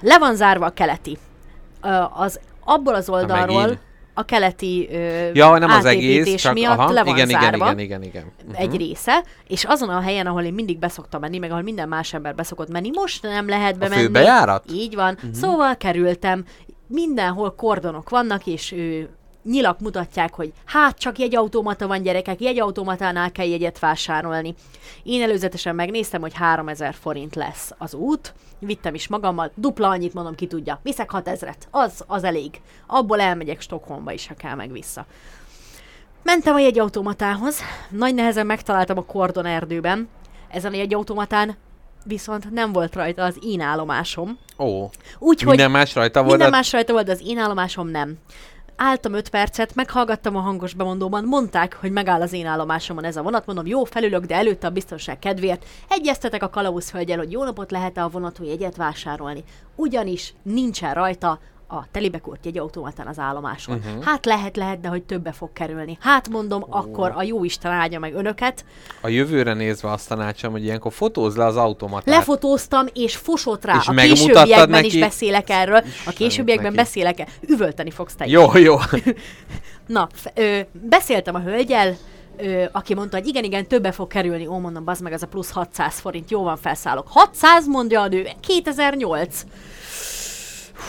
Le 0.00 0.18
van 0.18 0.34
zárva 0.34 0.66
a 0.66 0.70
keleti. 0.70 1.18
Az 2.14 2.40
abból 2.64 2.94
az 2.94 3.08
oldalról 3.08 3.60
megint. 3.60 3.78
A 4.14 4.24
keleti 4.24 4.88
ö, 4.92 5.30
Ja, 5.32 5.58
nem 5.58 5.70
az 5.70 5.84
egész, 5.84 6.34
csak 6.34 6.52
miatt 6.52 6.78
aha, 6.78 6.92
le 6.92 7.04
van 7.04 7.14
igen, 7.14 7.28
igen, 7.28 7.40
zárva 7.40 7.64
igen, 7.64 7.78
igen, 7.78 8.02
igen. 8.02 8.32
Uh-huh. 8.46 8.60
egy 8.60 8.76
része, 8.76 9.24
és 9.48 9.64
azon 9.64 9.88
a 9.88 10.00
helyen, 10.00 10.26
ahol 10.26 10.42
én 10.42 10.54
mindig 10.54 10.78
beszoktam 10.78 11.20
menni, 11.20 11.38
meg 11.38 11.50
ahol 11.50 11.62
minden 11.62 11.88
más 11.88 12.14
ember 12.14 12.34
beszokott 12.34 12.68
menni, 12.68 12.90
most 12.92 13.22
nem 13.22 13.48
lehet 13.48 13.78
bemenni. 13.78 14.00
főbejárat? 14.02 14.64
Így 14.72 14.94
van. 14.94 15.14
Uh-huh. 15.14 15.32
Szóval 15.32 15.76
kerültem, 15.76 16.44
mindenhol 16.86 17.54
kordonok 17.54 18.10
vannak, 18.10 18.46
és 18.46 18.72
ő, 18.72 19.08
nyilak 19.44 19.80
mutatják, 19.80 20.34
hogy 20.34 20.52
hát 20.64 20.98
csak 20.98 21.18
jegyautomata 21.18 21.86
van 21.86 22.02
gyerekek, 22.02 22.40
jegyautomatánál 22.40 23.32
kell 23.32 23.46
jegyet 23.46 23.78
vásárolni. 23.78 24.54
Én 25.02 25.22
előzetesen 25.22 25.74
megnéztem, 25.74 26.20
hogy 26.20 26.34
3000 26.34 26.94
forint 26.94 27.34
lesz 27.34 27.72
az 27.78 27.94
út, 27.94 28.34
vittem 28.58 28.94
is 28.94 29.08
magammal, 29.08 29.50
dupla 29.54 29.88
annyit 29.88 30.14
mondom, 30.14 30.34
ki 30.34 30.46
tudja, 30.46 30.80
viszek 30.82 31.10
6000-et, 31.12 31.56
az, 31.70 32.04
az 32.06 32.24
elég. 32.24 32.60
Abból 32.86 33.20
elmegyek 33.20 33.60
Stockholmba 33.60 34.12
is, 34.12 34.26
ha 34.26 34.34
kell 34.34 34.54
meg 34.54 34.72
vissza. 34.72 35.06
Mentem 36.22 36.54
a 36.54 36.58
jegyautomatához, 36.58 37.58
nagy 37.90 38.14
nehezen 38.14 38.46
megtaláltam 38.46 38.98
a 38.98 39.04
kordon 39.04 39.46
erdőben. 39.46 40.08
Ezen 40.48 40.72
a 40.72 40.76
jegyautomatán 40.76 41.56
viszont 42.04 42.50
nem 42.50 42.72
volt 42.72 42.94
rajta 42.94 43.24
az 43.24 43.38
én 43.42 43.60
állomásom. 43.60 44.38
Ó, 44.58 44.88
Úgyhogy 45.18 45.48
minden 45.48 45.70
más 45.70 45.94
rajta 45.94 46.18
volt. 46.18 46.30
minden 46.30 46.50
de- 46.50 46.56
más 46.56 46.72
rajta 46.72 46.92
volt, 46.92 47.06
de 47.06 47.12
az 47.12 47.22
én 47.26 47.38
állomásom 47.38 47.88
nem. 47.88 48.18
Álltam 48.76 49.12
5 49.12 49.28
percet, 49.28 49.74
meghallgattam 49.74 50.36
a 50.36 50.40
hangos 50.40 50.74
bemondóban, 50.74 51.24
mondták, 51.24 51.76
hogy 51.80 51.90
megáll 51.90 52.20
az 52.20 52.32
én 52.32 52.46
állomásomon 52.46 53.04
ez 53.04 53.16
a 53.16 53.22
vonat, 53.22 53.46
mondom, 53.46 53.66
jó, 53.66 53.84
felülök, 53.84 54.24
de 54.24 54.34
előtte 54.34 54.66
a 54.66 54.70
biztonság 54.70 55.18
kedvéért. 55.18 55.64
Egyeztetek 55.88 56.42
a 56.42 56.50
kalauzhölgyel, 56.50 57.18
hogy 57.18 57.32
jó 57.32 57.44
napot 57.44 57.70
lehet-e 57.70 58.02
a 58.02 58.08
vonatú 58.08 58.44
jegyet 58.44 58.76
vásárolni. 58.76 59.44
Ugyanis 59.76 60.34
nincsen 60.42 60.94
rajta 60.94 61.38
a 61.72 61.86
telibekort 61.90 62.44
jegyautomatán 62.44 63.06
az 63.06 63.18
állomáson. 63.18 63.76
Uh-huh. 63.76 64.04
Hát 64.04 64.24
lehet, 64.24 64.56
lehet, 64.56 64.80
de 64.80 64.88
hogy 64.88 65.02
többe 65.02 65.32
fog 65.32 65.52
kerülni. 65.52 65.98
Hát 66.00 66.28
mondom, 66.28 66.62
oh. 66.62 66.76
akkor 66.76 67.12
a 67.14 67.22
jó 67.22 67.44
Isten 67.44 67.72
áldja 67.72 67.98
meg 67.98 68.14
önöket. 68.14 68.64
A 69.00 69.08
jövőre 69.08 69.54
nézve 69.54 69.90
azt 69.90 70.08
tanácsom, 70.08 70.52
hogy 70.52 70.64
ilyenkor 70.64 70.92
fotózz 70.92 71.36
le 71.36 71.44
az 71.44 71.56
automatát. 71.56 72.14
Lefotóztam, 72.14 72.86
és 72.92 73.16
fosott 73.16 73.64
rá. 73.64 73.76
És 73.80 73.88
a 73.88 73.92
későbbiekben 73.92 74.68
neki? 74.68 74.86
is 74.86 74.98
beszélek 74.98 75.50
erről. 75.50 75.82
a 76.06 76.10
későbbiekben 76.10 76.72
neki. 76.72 76.76
beszélek 76.76 77.20
el. 77.20 77.26
Üvölteni 77.48 77.90
fogsz 77.90 78.14
te. 78.14 78.26
Jó, 78.26 78.56
jó. 78.56 78.76
Na, 79.86 80.08
ö, 80.34 80.60
beszéltem 80.72 81.34
a 81.34 81.40
hölgyel, 81.40 81.96
ö, 82.36 82.64
aki 82.72 82.94
mondta, 82.94 83.16
hogy 83.16 83.26
igen, 83.26 83.44
igen, 83.44 83.66
többe 83.66 83.92
fog 83.92 84.06
kerülni. 84.06 84.46
Ó, 84.46 84.58
mondom, 84.58 84.84
bazd 84.84 85.02
meg, 85.02 85.12
az 85.12 85.22
a 85.22 85.26
plusz 85.26 85.50
600 85.50 85.98
forint. 85.98 86.30
Jó 86.30 86.42
van, 86.42 86.56
felszállok. 86.56 87.06
600 87.08 87.66
mondja 87.66 88.00
a 88.00 88.08
nő. 88.08 88.28
2008. 88.40 89.44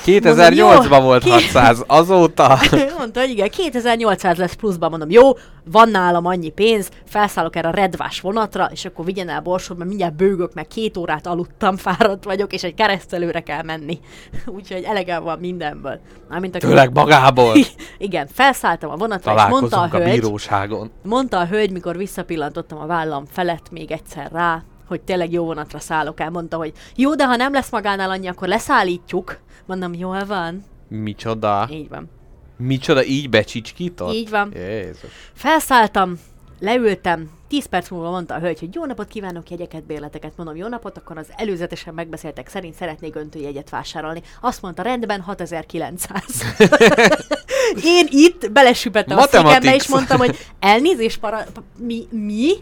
2008-ban 0.06 1.00
volt 1.04 1.24
Ki- 1.24 1.30
600, 1.30 1.84
azóta... 1.88 2.60
Mondta, 2.98 3.20
hogy 3.20 3.30
igen, 3.30 3.50
2800 3.50 4.38
lesz 4.38 4.54
pluszban, 4.54 4.90
mondom, 4.90 5.10
jó, 5.10 5.32
van 5.72 5.90
nálam 5.90 6.26
annyi 6.26 6.50
pénz, 6.50 6.90
felszállok 7.06 7.56
erre 7.56 7.68
a 7.68 7.72
redvás 7.72 8.20
vonatra, 8.20 8.70
és 8.72 8.86
akkor 8.86 9.06
vigyen 9.06 9.30
el 9.30 9.42
borsod, 9.42 9.78
mert 9.78 9.90
mindjárt 9.90 10.16
bőgök, 10.16 10.54
meg 10.54 10.68
két 10.68 10.98
órát 10.98 11.28
aludtam, 11.28 11.78
fáradt 11.78 12.24
vagyok, 12.24 12.54
és 12.54 12.64
egy 12.64 12.74
keresztelőre 12.74 13.40
kell 13.40 13.64
menni. 13.64 14.00
Úgyhogy 14.58 14.84
elegem 14.84 15.24
van 15.24 15.40
mindenből. 15.40 16.00
Mármint 16.30 16.56
a 16.56 16.60
Főleg 16.60 16.94
magából. 16.94 17.56
Igen, 17.98 18.28
felszálltam 18.34 18.90
a 18.90 18.96
vonatra, 18.96 19.34
és 19.36 19.42
mondta 19.50 19.80
a 19.80 19.84
a 19.84 19.98
hölgy, 19.98 20.20
bíróságon. 20.20 20.92
mondta 21.04 21.40
a 21.40 21.46
hölgy, 21.46 21.72
mikor 21.72 21.98
visszapillantottam 21.98 22.80
a 22.80 22.86
vállam 22.86 23.26
felett 23.32 23.72
még 23.72 23.92
egyszer 23.92 24.30
rá, 24.32 24.64
hogy 24.88 25.02
tényleg 25.02 25.32
jó 25.32 25.46
vonatra 25.46 25.80
szállok 25.80 26.20
el. 26.20 26.30
Mondta, 26.30 26.58
hogy 26.58 26.72
jó, 26.96 27.16
de 27.16 27.26
ha 27.26 27.36
nem 27.36 27.54
lesz 27.54 27.72
magánál 27.72 28.10
annyi, 28.10 28.28
akkor 28.28 28.48
leszállítjuk. 28.48 29.38
Mondom, 29.66 29.94
jól 29.94 30.26
van. 30.26 30.64
Micsoda? 30.88 31.68
Így 31.72 31.90
van. 31.90 32.10
Micsoda, 32.58 33.04
így 33.04 33.30
becsicskított? 33.30 34.14
Így 34.14 34.30
van. 34.30 34.52
Jézus. 34.56 35.10
Felszálltam, 35.34 36.20
leültem, 36.60 37.30
10 37.48 37.66
perc 37.66 37.90
múlva 37.90 38.10
mondta 38.10 38.34
a 38.34 38.40
hölgy, 38.40 38.60
hogy 38.60 38.76
jó 38.76 38.86
napot 38.86 39.08
kívánok, 39.08 39.50
jegyeket, 39.50 39.84
bérleteket. 39.84 40.34
Mondom, 40.36 40.56
jó 40.56 40.68
napot, 40.68 40.98
akkor 40.98 41.18
az 41.18 41.28
előzetesen 41.36 41.94
megbeszéltek 41.94 42.48
szerint 42.50 42.74
szeretnék 42.74 43.16
öntőjegyet 43.16 43.70
vásárolni. 43.70 44.22
Azt 44.42 44.62
mondta, 44.62 44.82
rendben, 44.82 45.22
6900. 45.22 46.24
Én 47.84 48.08
itt 48.10 48.52
belesüpettem 48.52 49.18
a 49.18 49.22
székembe, 49.22 49.76
és 49.76 49.88
mondtam, 49.88 50.18
hogy 50.18 50.38
elnézést, 50.60 51.20
para... 51.20 51.46
pa- 51.54 51.64
mi? 51.78 52.08
mi? 52.10 52.54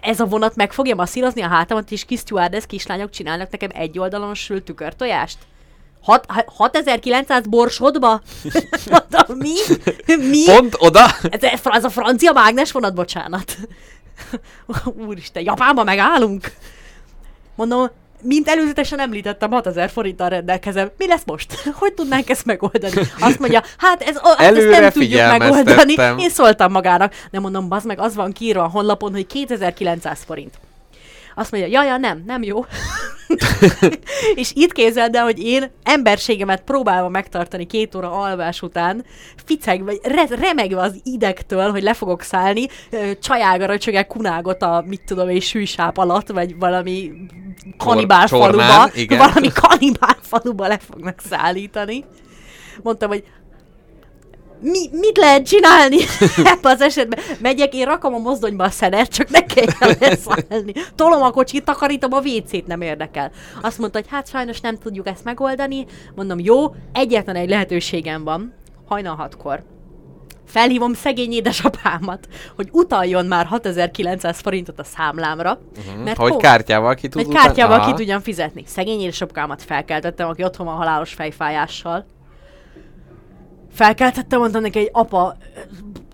Ez 0.00 0.20
a 0.20 0.26
vonat 0.26 0.56
meg 0.56 0.72
fogja 0.72 0.94
masszírozni 0.94 1.42
a 1.42 1.48
hátamat, 1.48 1.90
és 1.90 2.04
kis 2.04 2.20
stewardess 2.20 2.66
kislányok 2.66 3.10
csinálnak 3.10 3.50
nekem 3.50 3.70
egy 3.72 3.98
oldalon 3.98 4.34
sült 4.34 4.64
tükörtojást? 4.64 5.38
Hat- 6.02 6.26
6900 6.56 7.46
borsodba? 7.46 8.22
Mondom, 8.90 9.36
mi? 9.38 9.54
Mi? 10.28 10.44
Pont 10.44 10.76
oda? 10.78 11.06
Ez, 11.30 11.60
ez 11.64 11.84
a 11.84 11.90
francia 11.90 12.32
mágnes 12.32 12.72
vonat, 12.72 12.94
bocsánat. 12.94 13.56
Úristen, 15.06 15.42
Japánban 15.42 15.84
megállunk? 15.84 16.52
Mondom, 17.54 17.90
mint 18.22 18.48
előzetesen 18.48 19.00
említettem, 19.00 19.50
6000 19.50 19.90
forinttal 19.90 20.28
rendelkezem. 20.28 20.90
Mi 20.96 21.06
lesz 21.06 21.22
most? 21.24 21.54
Hogy 21.74 21.92
tudnánk 21.92 22.30
ezt 22.30 22.44
megoldani? 22.44 23.00
Azt 23.20 23.38
mondja, 23.38 23.62
hát, 23.78 24.02
ez, 24.02 24.16
hát 24.16 24.40
ezt 24.40 24.40
Előre 24.40 24.78
nem 24.78 24.90
tudjuk 24.90 25.20
megoldani. 25.38 25.94
Én 26.18 26.30
szóltam 26.30 26.72
magának. 26.72 27.14
De 27.30 27.40
mondom, 27.40 27.68
bazd 27.68 27.86
meg, 27.86 28.00
az 28.00 28.14
van 28.14 28.32
kiírva 28.32 28.62
a 28.62 28.68
honlapon, 28.68 29.12
hogy 29.12 29.26
2900 29.26 30.22
forint. 30.26 30.54
Azt 31.40 31.50
mondja, 31.50 31.70
ja, 31.70 31.84
ja, 31.84 31.96
nem, 31.96 32.22
nem 32.26 32.42
jó. 32.42 32.64
és 34.34 34.52
itt 34.54 34.72
képzeld 34.72 35.14
el, 35.14 35.24
hogy 35.24 35.38
én 35.38 35.70
emberségemet 35.82 36.62
próbálva 36.62 37.08
megtartani 37.08 37.66
két 37.66 37.94
óra 37.94 38.12
alvás 38.12 38.62
után, 38.62 39.04
ficeg, 39.44 39.84
vagy 39.84 40.00
re- 40.02 40.36
remegve 40.40 40.80
az 40.80 41.00
idegtől, 41.02 41.70
hogy 41.70 41.82
le 41.82 41.94
fogok 41.94 42.22
szállni, 42.22 42.66
csajága 43.20 43.66
röcsögek 43.66 44.06
kunágot 44.06 44.62
a, 44.62 44.84
mit 44.86 45.02
tudom 45.06 45.28
én, 45.28 45.40
sűsáp 45.40 45.98
alatt, 45.98 46.28
vagy 46.28 46.58
valami 46.58 47.12
kanibál 47.76 48.26
faluba, 48.26 48.90
igen. 48.94 49.18
valami 49.18 49.48
kanibál 49.52 50.16
faluba 50.22 50.66
le 50.66 50.78
fognak 50.78 51.20
szállítani. 51.30 52.04
Mondtam, 52.82 53.08
hogy 53.08 53.24
mi, 54.60 54.88
mit 54.92 55.16
lehet 55.16 55.46
csinálni 55.46 55.96
ebben 56.52 56.72
az 56.72 56.80
esetben? 56.80 57.20
Megyek, 57.40 57.74
én 57.74 57.84
rakom 57.84 58.14
a 58.14 58.18
mozdonyba 58.18 58.64
a 58.64 58.70
szenet, 58.70 59.08
csak 59.08 59.30
ne 59.30 59.44
kelljen 59.44 59.96
leszállni. 60.00 60.72
Tolom 60.94 61.22
a 61.22 61.30
kocsit, 61.30 61.64
takarítom 61.64 62.12
a 62.12 62.20
WC-t, 62.20 62.66
nem 62.66 62.80
érdekel. 62.80 63.30
Azt 63.62 63.78
mondta, 63.78 63.98
hogy 63.98 64.08
hát 64.10 64.28
sajnos 64.28 64.60
nem 64.60 64.78
tudjuk 64.78 65.06
ezt 65.06 65.24
megoldani. 65.24 65.86
Mondom, 66.14 66.38
jó, 66.38 66.74
egyetlen 66.92 67.36
egy 67.36 67.48
lehetőségem 67.48 68.24
van, 68.24 68.54
hajnal 68.86 69.16
hatkor. 69.16 69.62
Felhívom 70.46 70.94
szegény 70.94 71.32
édesapámat, 71.32 72.28
hogy 72.56 72.68
utaljon 72.72 73.26
már 73.26 73.46
6900 73.46 74.40
forintot 74.40 74.78
a 74.78 74.84
számlámra, 74.84 75.58
uh-huh. 75.78 76.04
mert 76.04 76.16
Hogy 76.16 76.30
hol- 76.30 76.42
kártyával 76.42 76.94
ki 76.94 77.08
tud 77.08 77.24
hogy 77.24 77.34
kártyával 77.34 77.78
Aha. 77.78 77.90
ki 77.90 77.96
tudjam 77.96 78.20
fizetni. 78.20 78.64
Szegény 78.66 79.00
édesapámat 79.00 79.62
felkeltettem, 79.62 80.28
aki 80.28 80.44
otthon 80.44 80.66
van 80.66 80.76
halálos 80.76 81.12
fejfájással. 81.12 82.06
Felkeltettem, 83.72 84.38
mondtam 84.38 84.62
neki, 84.62 84.78
hogy 84.78 84.90
apa, 84.92 85.36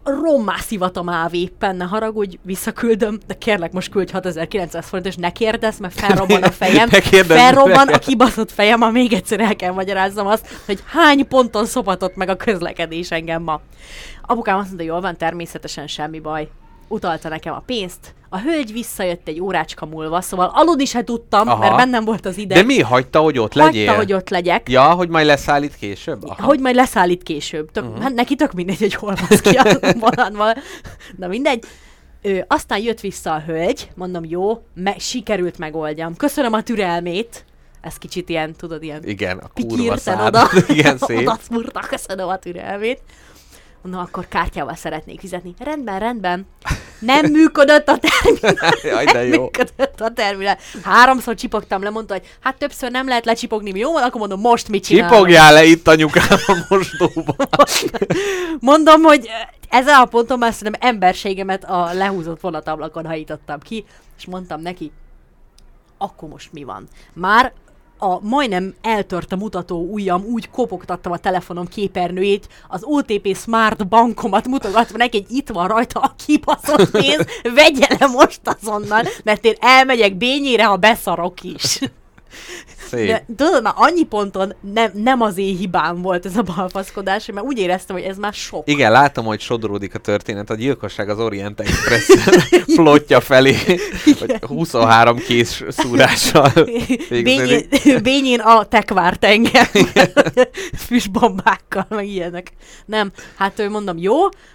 rommá 0.07 0.57
szivat 0.57 0.97
a 0.97 1.03
máv 1.03 1.35
éppen, 1.35 1.77
ne 1.77 1.85
haragudj, 1.85 2.38
visszaküldöm, 2.42 3.19
de 3.27 3.35
kérlek, 3.35 3.73
most 3.73 3.90
küldj 3.90 4.12
6900 4.12 4.87
forint, 4.87 5.07
és 5.07 5.16
ne 5.16 5.33
kérdezz, 5.33 5.79
mert 5.79 5.95
felrobban 5.95 6.42
a 6.42 6.51
fejem. 6.62 6.88
Ne 6.90 7.01
kérdezz 7.01 7.38
felrobban 7.38 7.88
a 7.88 7.99
kibaszott 7.99 8.53
fejem, 8.53 8.81
ha 8.81 8.90
még 8.90 9.12
egyszer 9.12 9.40
el 9.40 9.57
kell 9.57 9.73
magyaráznom 9.73 10.27
azt, 10.27 10.47
hogy 10.66 10.83
hány 10.87 11.29
ponton 11.29 11.66
szopatott 11.66 12.16
meg 12.16 12.29
a 12.29 12.37
közlekedés 12.37 13.11
engem 13.11 13.42
ma. 13.42 13.61
Apukám 14.23 14.59
azt 14.59 14.66
mondta, 14.66 14.85
jól 14.85 15.01
van, 15.01 15.16
természetesen 15.16 15.87
semmi 15.87 16.21
baj. 16.21 16.49
Utalta 16.88 17.29
nekem 17.29 17.55
a 17.55 17.62
pénzt. 17.66 18.14
A 18.37 18.40
hölgy 18.40 18.72
visszajött 18.72 19.29
egy 19.29 19.40
órácska 19.40 19.87
múlva, 19.87 20.20
szóval 20.20 20.51
aludni 20.55 20.85
se 20.85 21.05
tudtam, 21.05 21.49
Aha. 21.49 21.59
mert 21.59 21.77
bennem 21.77 22.05
volt 22.05 22.27
az 22.27 22.38
ideg. 22.38 22.59
De 22.59 22.64
mi 22.64 22.81
hagyta, 22.81 23.20
hogy 23.20 23.38
ott 23.38 23.55
legyél? 23.55 23.87
Hagyta, 23.87 24.03
hogy 24.03 24.12
ott 24.12 24.29
legyek. 24.29 24.68
Ja, 24.68 24.90
hogy 24.90 25.09
majd 25.09 25.27
leszállít 25.27 25.77
később? 25.77 26.25
Aha. 26.25 26.44
Hogy 26.44 26.61
majd 26.61 26.75
leszállít 26.75 27.22
később. 27.22 27.70
Tök, 27.72 27.85
uh-huh. 27.85 28.03
hát 28.03 28.14
neki 28.14 28.35
tök 28.35 28.53
mindegy, 28.53 28.79
hogy 28.79 28.94
hol 28.94 29.14
van 29.29 29.38
ki 29.38 29.57
a. 29.57 30.57
Na 31.16 31.27
mindegy. 31.27 31.64
Ö, 32.22 32.38
aztán 32.46 32.79
jött 32.79 33.01
vissza 33.01 33.33
a 33.33 33.42
hölgy, 33.46 33.90
mondom, 33.94 34.25
jó, 34.25 34.62
me- 34.75 35.01
sikerült 35.01 35.59
megoldjam. 35.59 36.16
Köszönöm 36.16 36.53
a 36.53 36.62
türelmét. 36.62 37.44
Ez 37.81 37.94
kicsit 37.94 38.29
ilyen, 38.29 38.55
tudod, 38.55 38.83
ilyen 38.83 39.03
Igen, 39.05 39.38
a 39.38 39.49
kurva 39.66 39.96
szád. 39.96 40.27
oda, 40.27 40.49
Igen, 40.68 40.99
szép. 41.07 41.18
oda 41.18 41.38
szúrta, 41.51 41.81
köszönöm 41.81 42.29
a 42.29 42.38
türelmét. 42.38 43.01
Mondom, 43.83 44.01
akkor 44.01 44.29
kártyával 44.29 44.75
szeretnék 44.75 45.20
fizetni. 45.20 45.55
Rendben, 45.59 45.99
rendben. 45.99 46.46
Nem 46.98 47.30
működött 47.30 47.88
a 47.88 47.98
terminál. 47.98 48.74
Jaj, 48.82 49.04
de 49.04 49.12
nem 49.12 49.26
jó. 49.32 49.42
működött 49.42 50.00
a 50.00 50.11
terminál. 50.11 50.59
Háromszor 50.82 51.35
csipogtam 51.35 51.82
le, 51.82 51.90
mondta, 51.90 52.14
hogy 52.14 52.26
hát 52.40 52.56
többször 52.56 52.90
nem 52.90 53.09
lehet 53.09 53.24
lecsipogni. 53.24 53.72
Mi 53.72 53.78
Jó 53.78 53.92
van, 53.92 54.02
akkor 54.02 54.20
mondom, 54.20 54.40
most 54.40 54.68
mit 54.68 54.85
csinálok? 54.85 55.12
Csipogjál 55.12 55.52
le 55.52 55.64
itt 55.64 55.88
anyukám 55.88 56.38
a 56.46 56.56
mosdóba. 56.68 57.35
Mondom, 58.61 59.02
hogy 59.02 59.28
ezen 59.68 60.00
a 60.00 60.04
ponton 60.04 60.38
már 60.38 60.52
szerintem 60.52 60.88
emberségemet 60.88 61.64
a 61.64 61.92
lehúzott 61.92 62.40
vonatablakon 62.40 63.06
hajítottam 63.06 63.61
ki, 63.61 63.85
és 64.18 64.26
mondtam 64.26 64.61
neki, 64.61 64.92
akkor 65.98 66.28
most 66.28 66.52
mi 66.52 66.64
van? 66.64 66.88
Már 67.12 67.52
a 67.98 68.20
majdnem 68.20 68.74
eltört 68.82 69.32
a 69.32 69.37
mutató 69.37 69.88
ujjam, 69.92 70.24
úgy 70.24 70.50
kopogtattam 70.50 71.12
a 71.12 71.16
telefonom 71.16 71.68
képernyőjét, 71.68 72.48
az 72.68 72.80
OTP 72.85 73.37
Smart 73.37 73.88
bankomat 73.88 74.46
mutogatva 74.48 74.96
neki, 74.96 75.16
hogy 75.16 75.37
itt 75.37 75.48
van 75.48 75.68
rajta 75.68 76.00
a 76.00 76.14
kibaszott 76.26 76.90
pénz, 76.90 77.26
vegye 77.54 77.87
le 77.98 78.06
most 78.06 78.40
azonnal, 78.44 79.04
mert 79.24 79.44
én 79.44 79.54
elmegyek 79.61 80.16
bényére, 80.16 80.64
ha 80.64 80.76
beszarok 80.76 81.42
is. 81.42 81.80
Szép. 82.88 83.07
De 83.07 83.25
tudod, 83.37 83.62
már 83.62 83.75
annyi 83.77 84.05
ponton 84.05 84.55
nem, 84.75 84.90
nem 84.94 85.20
az 85.20 85.38
én 85.38 85.57
hibám 85.57 86.03
volt 86.03 86.27
ez 86.27 86.37
a 86.37 86.42
balfaszkodás, 86.42 87.27
mert 87.33 87.46
úgy 87.46 87.59
éreztem, 87.59 87.96
hogy 87.96 88.05
ez 88.05 88.16
már 88.16 88.33
sok. 88.33 88.68
Igen, 88.68 88.92
látom, 88.92 89.25
hogy 89.25 89.40
sodródik 89.40 89.94
a 89.94 89.99
történet. 89.99 90.51
A 90.51 90.55
gyilkosság 90.55 91.09
az 91.09 91.18
Orient 91.18 91.61
Express 91.61 92.11
plotja 92.77 93.20
felé, 93.20 93.57
hogy 94.18 94.37
23 94.40 95.16
kész 95.16 95.62
szúrással. 95.68 96.53
Bényén, 97.09 97.68
bényén 98.03 98.40
a 98.40 98.64
tek 98.64 98.92
várt 98.92 99.25
engem. 99.25 99.66
Füstbombákkal, 100.87 101.87
meg 101.88 102.07
ilyenek. 102.07 102.53
Nem, 102.87 103.12
hát 103.37 103.59
ő 103.59 103.70
mondom, 103.70 103.99
jó, 103.99 104.14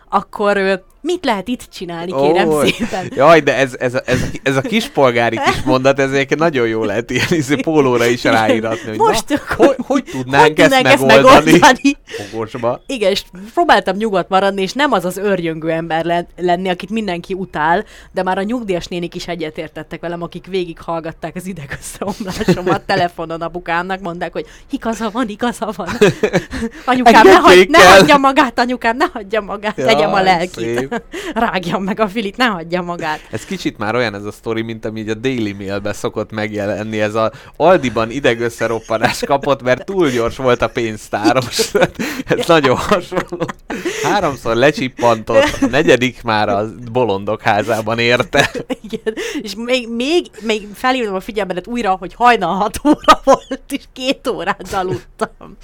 akkor 0.10 0.84
mit 1.02 1.26
lehet 1.26 1.48
itt 1.48 1.68
csinálni, 1.74 2.12
kérem 2.12 2.48
Ó, 2.50 2.64
szépen. 2.64 3.12
Jaj, 3.16 3.40
de 3.40 3.56
ez, 3.56 3.76
ez, 3.80 3.94
ez, 4.06 4.20
ez 4.44 4.56
a 4.56 4.62
kispolgári 4.62 5.40
kis 5.46 5.62
mondat, 5.62 6.00
ez 6.00 6.12
egyébként 6.12 6.40
nagyon 6.40 6.68
jó 6.68 6.84
lehet 6.84 7.10
ilyen 7.10 7.28
izé, 7.30 7.56
pólóra 7.56 8.06
is 8.06 8.21
is 8.24 8.32
ráíratni, 8.40 8.90
hogy 8.90 8.98
Most 8.98 9.30
na, 9.30 9.36
akkor- 9.36 9.66
hogy, 9.66 9.86
hogy 9.86 10.04
tudnánk, 10.04 10.46
hogy 10.48 10.60
ezt, 10.60 10.74
tudnánk 10.74 10.86
ezt 10.96 11.06
megoldani? 11.06 11.52
megoldani? 11.52 11.98
Fogosba. 12.30 12.82
Igen, 12.88 13.12
és 13.12 13.24
próbáltam 13.54 13.96
nyugodt 13.96 14.30
maradni, 14.30 14.62
és 14.62 14.74
nem 14.74 14.92
az 14.92 15.06
az 15.06 15.18
örjöngő 15.18 15.70
ember 15.70 16.06
le- 16.06 16.28
lenni, 16.38 16.70
akit 16.70 16.90
mindenki 16.90 17.34
utál, 17.34 17.84
de 18.12 18.24
már 18.24 18.38
a 18.38 18.44
nyugdíjas 18.44 18.86
nénik 18.86 19.16
is 19.16 19.28
egyetértettek 19.28 20.02
velem, 20.02 20.22
akik 20.22 20.46
végig 20.48 20.80
hallgatták 20.80 21.36
az 21.36 21.46
idegösszeomlásomat 21.48 22.82
telefonon 22.92 23.42
apukámnak, 23.42 24.00
mondták, 24.00 24.34
hogy 24.34 24.46
igaza 24.70 25.10
van, 25.12 25.28
igaza 25.30 25.72
van. 25.76 25.88
Anyukám, 26.86 27.26
ne, 27.28 27.34
hagy, 27.36 27.70
ne 27.70 27.84
hagyja 27.84 28.18
magát, 28.18 28.60
anyukám, 28.60 28.98
ne 28.98 29.06
hagyja 29.14 29.42
magát, 29.42 29.78
Jaj, 29.78 29.88
tegyem 29.88 30.14
a 30.14 30.22
lelkit. 30.22 30.78
szép. 30.78 31.02
Rágjam 31.34 31.84
meg 31.84 32.00
a 32.00 32.08
filit, 32.08 32.38
ne 32.38 32.46
hagyja 32.46 32.82
magát. 32.82 33.20
Ez 33.32 33.46
kicsit 33.46 33.78
már 33.78 33.96
olyan 33.96 34.16
ez 34.16 34.24
a 34.26 34.32
sztori, 34.32 34.62
mint 34.62 34.86
ami 34.86 35.00
így 35.00 35.10
a 35.10 35.14
Daily 35.14 35.52
Mailben 35.52 35.94
szokott 35.94 36.32
megjelenni. 36.32 37.02
Ez 37.02 37.16
a 37.16 37.32
Aldiban 37.58 38.11
idegösszeroppanás 38.12 39.20
kapott, 39.26 39.62
mert 39.62 39.86
túl 39.86 40.10
gyors 40.10 40.38
volt 40.38 40.62
a 40.62 40.68
pénztáros. 40.68 41.72
ez 42.26 42.48
nagyon 42.48 42.78
hasonló. 42.78 43.46
Háromszor 44.04 44.56
lecsippantott, 44.56 45.58
a 45.62 45.66
negyedik 45.66 46.24
már 46.24 46.50
a 46.50 46.66
bolondok 46.92 47.42
házában 47.42 48.00
érte. 48.00 48.52
Igen. 48.82 49.14
És 49.42 49.56
még, 49.56 49.90
még, 49.90 50.26
még 50.42 50.68
felhívom 50.74 51.16
a 51.16 51.20
figyelmedet 51.20 51.68
újra, 51.68 51.96
hogy 52.00 52.14
hajnal 52.14 52.56
6 52.56 52.80
óra 52.86 53.22
volt, 53.24 53.64
és 53.68 53.84
két 53.94 54.28
órát 54.28 54.74
aludtam. 54.74 55.58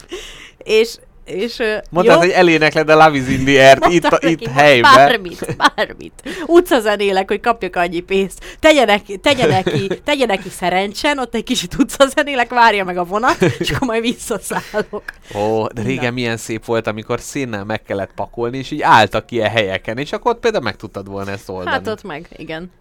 És, 0.58 0.96
és 1.28 1.58
Mondtad, 1.90 2.16
jó? 2.16 2.20
hogy 2.20 2.30
elénekled 2.30 2.90
a 2.90 2.96
Love 2.96 3.18
is 3.18 3.28
in 3.28 3.46
the 3.46 3.68
Air-t 3.68 3.86
itt, 3.86 4.10
Mondtam 4.10 4.30
itt 4.32 4.48
helyben. 4.48 4.94
Bármit, 4.96 5.56
bármit. 5.76 6.14
Utcazenélek, 6.46 7.28
hogy 7.28 7.40
kapjak 7.40 7.76
annyi 7.76 8.00
pénzt. 8.00 8.58
Tegyenek, 8.60 9.02
tegyenek, 9.22 9.64
ki, 9.64 9.88
tegyenek 10.04 10.42
ki 10.42 10.50
szerencsen, 10.50 11.20
ott 11.20 11.36
egy 11.36 11.44
kicsit 11.44 11.76
utcazenélek, 11.78 12.50
várja 12.50 12.84
meg 12.84 12.98
a 12.98 13.04
vonat, 13.04 13.42
és 13.60 13.72
akkor 13.72 13.88
majd 13.88 14.02
visszaszállok. 14.02 15.04
Ó, 15.36 15.68
de 15.68 15.82
régen 15.82 16.14
milyen 16.14 16.38
szép 16.38 16.66
volt, 16.66 16.88
amikor 16.88 17.20
szénnel 17.20 17.64
meg 17.64 17.84
kellett 17.84 18.12
pakolni, 18.16 18.58
és 18.58 18.72
így 18.72 18.82
álltak 18.82 19.32
ilyen 19.32 19.50
helyeken, 19.50 19.98
és 19.98 20.12
akkor 20.12 20.32
ott 20.32 20.40
például 20.40 20.64
meg 20.64 20.76
tudtad 20.76 21.08
volna 21.08 21.32
ezt 21.32 21.50
oldani. 21.50 21.70
Hát 21.70 21.88
ott 21.88 22.04
meg, 22.04 22.28
igen. 22.38 22.72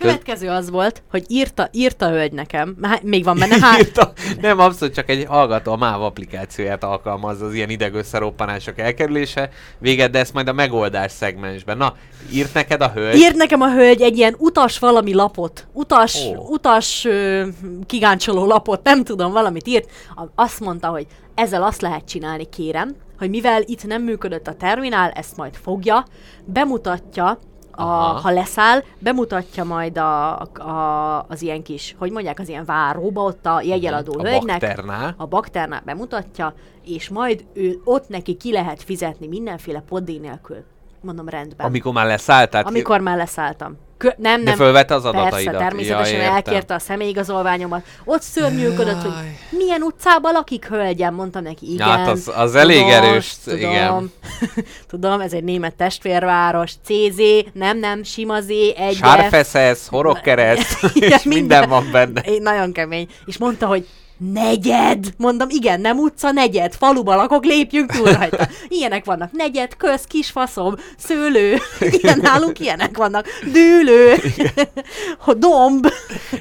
Következő 0.00 0.48
az 0.48 0.70
volt, 0.70 1.02
hogy 1.10 1.24
írta, 1.28 1.68
írta 1.72 2.06
a 2.06 2.10
hölgy 2.10 2.32
nekem, 2.32 2.76
még 3.02 3.24
van 3.24 3.38
benne 3.38 3.56
há- 3.60 3.78
Írta. 3.78 4.12
Nem, 4.40 4.58
abszolút 4.58 4.94
csak 4.94 5.08
egy 5.10 5.24
hallgató 5.28 5.72
a 5.72 5.76
MÁV 5.76 6.02
applikációját 6.02 6.84
alkalmazza 6.84 7.46
az 7.46 7.54
ilyen 7.54 7.70
idegösszeroppanások 7.70 8.78
elkerülése. 8.78 9.50
Véged, 9.78 10.10
de 10.10 10.18
ezt 10.18 10.32
majd 10.32 10.48
a 10.48 10.52
megoldás 10.52 11.12
szegmensben. 11.12 11.76
Na, 11.76 11.94
írt 12.32 12.54
neked 12.54 12.80
a 12.80 12.90
hölgy? 12.94 13.16
Írt 13.16 13.36
nekem 13.36 13.60
a 13.60 13.72
hölgy 13.72 14.02
egy 14.02 14.16
ilyen 14.16 14.34
utas 14.38 14.78
valami 14.78 15.14
lapot, 15.14 15.66
utas, 15.72 16.14
oh. 16.14 16.50
utas 16.50 17.04
ö, 17.04 17.46
kigáncsoló 17.86 18.46
lapot, 18.46 18.82
nem 18.82 19.04
tudom, 19.04 19.32
valamit 19.32 19.68
írt. 19.68 19.90
Azt 20.34 20.60
mondta, 20.60 20.88
hogy 20.88 21.06
ezzel 21.34 21.62
azt 21.62 21.80
lehet 21.80 22.04
csinálni, 22.04 22.48
kérem, 22.48 22.96
hogy 23.18 23.30
mivel 23.30 23.62
itt 23.66 23.86
nem 23.86 24.02
működött 24.02 24.46
a 24.46 24.54
terminál, 24.54 25.10
ezt 25.10 25.36
majd 25.36 25.54
fogja, 25.62 26.04
bemutatja, 26.44 27.38
a, 27.80 27.82
Aha. 27.82 28.20
ha 28.20 28.30
leszáll, 28.30 28.82
bemutatja 28.98 29.64
majd 29.64 29.98
a, 29.98 30.40
a, 30.40 31.26
az 31.28 31.42
ilyen 31.42 31.62
kis, 31.62 31.94
hogy 31.98 32.10
mondják, 32.10 32.38
az 32.38 32.48
ilyen 32.48 32.64
váróba, 32.64 33.22
ott 33.22 33.46
a 33.46 33.60
jegyeladó. 33.62 34.18
A 34.18 34.22
hölgynek. 34.22 34.60
bakternál. 34.60 35.14
A 35.16 35.26
bakternál 35.26 35.82
bemutatja, 35.84 36.54
és 36.84 37.08
majd 37.08 37.44
ő 37.52 37.80
ott 37.84 38.08
neki 38.08 38.34
ki 38.34 38.52
lehet 38.52 38.82
fizetni 38.82 39.26
mindenféle 39.26 39.82
poddé 39.88 40.16
nélkül. 40.16 40.64
Mondom, 41.00 41.28
rendben. 41.28 41.66
Amikor 41.66 41.92
már 41.92 42.06
leszálltál. 42.06 42.62
Amikor 42.62 43.00
már 43.00 43.16
leszálltam. 43.16 43.76
Kö- 44.00 44.18
nem, 44.18 44.38
De 44.44 44.50
nem. 44.50 44.58
fölvette 44.58 44.94
az 44.94 45.02
Persze, 45.02 45.18
adataidat. 45.18 45.56
természetesen 45.58 46.12
Ja, 46.14 46.18
értem. 46.20 46.34
elkérte 46.34 46.74
a 46.74 46.78
személyigazolványomat. 46.78 47.82
Ott 48.04 48.22
szörnyűködött, 48.22 49.02
hogy 49.02 49.12
milyen 49.50 49.82
utcában 49.82 50.32
lakik, 50.32 50.66
hölgyem, 50.66 51.14
mondtam 51.14 51.42
neki, 51.42 51.72
igen. 51.72 51.86
Hát 51.88 52.08
az- 52.08 52.30
az 52.34 52.54
elég 52.54 52.82
erős, 52.88 53.34
tudom, 53.44 53.58
igen. 53.58 54.12
tudom, 54.90 55.20
ez 55.20 55.32
egy 55.32 55.44
német 55.44 55.74
testvérváros, 55.74 56.72
CZ, 56.84 57.20
nem, 57.52 57.78
nem, 57.78 58.02
sima 58.02 58.40
Z, 58.40 58.48
egy 58.76 58.96
Sárfeszesz, 58.96 59.86
horogkereszt, 59.88 60.84
és 60.94 61.22
minden 61.22 61.68
van 61.68 61.88
benne. 61.92 62.20
Én 62.20 62.42
nagyon 62.42 62.72
kemény. 62.72 63.08
És 63.26 63.38
mondta, 63.38 63.66
hogy 63.66 63.86
negyed. 64.32 65.06
Mondom, 65.16 65.48
igen, 65.50 65.80
nem 65.80 65.98
utca, 65.98 66.30
negyed. 66.30 66.74
Faluba 66.74 67.14
lakok, 67.14 67.44
lépjünk 67.44 67.92
túl 67.92 68.12
rajta. 68.12 68.48
Ilyenek 68.68 69.04
vannak. 69.04 69.32
Negyed, 69.32 69.76
köz, 69.76 70.04
kisfaszom, 70.04 70.74
szőlő. 70.96 71.56
Ilyen 72.00 72.18
nálunk 72.22 72.60
ilyenek 72.60 72.96
vannak. 72.96 73.26
Dűlő. 73.52 74.14
Domb. 75.38 75.86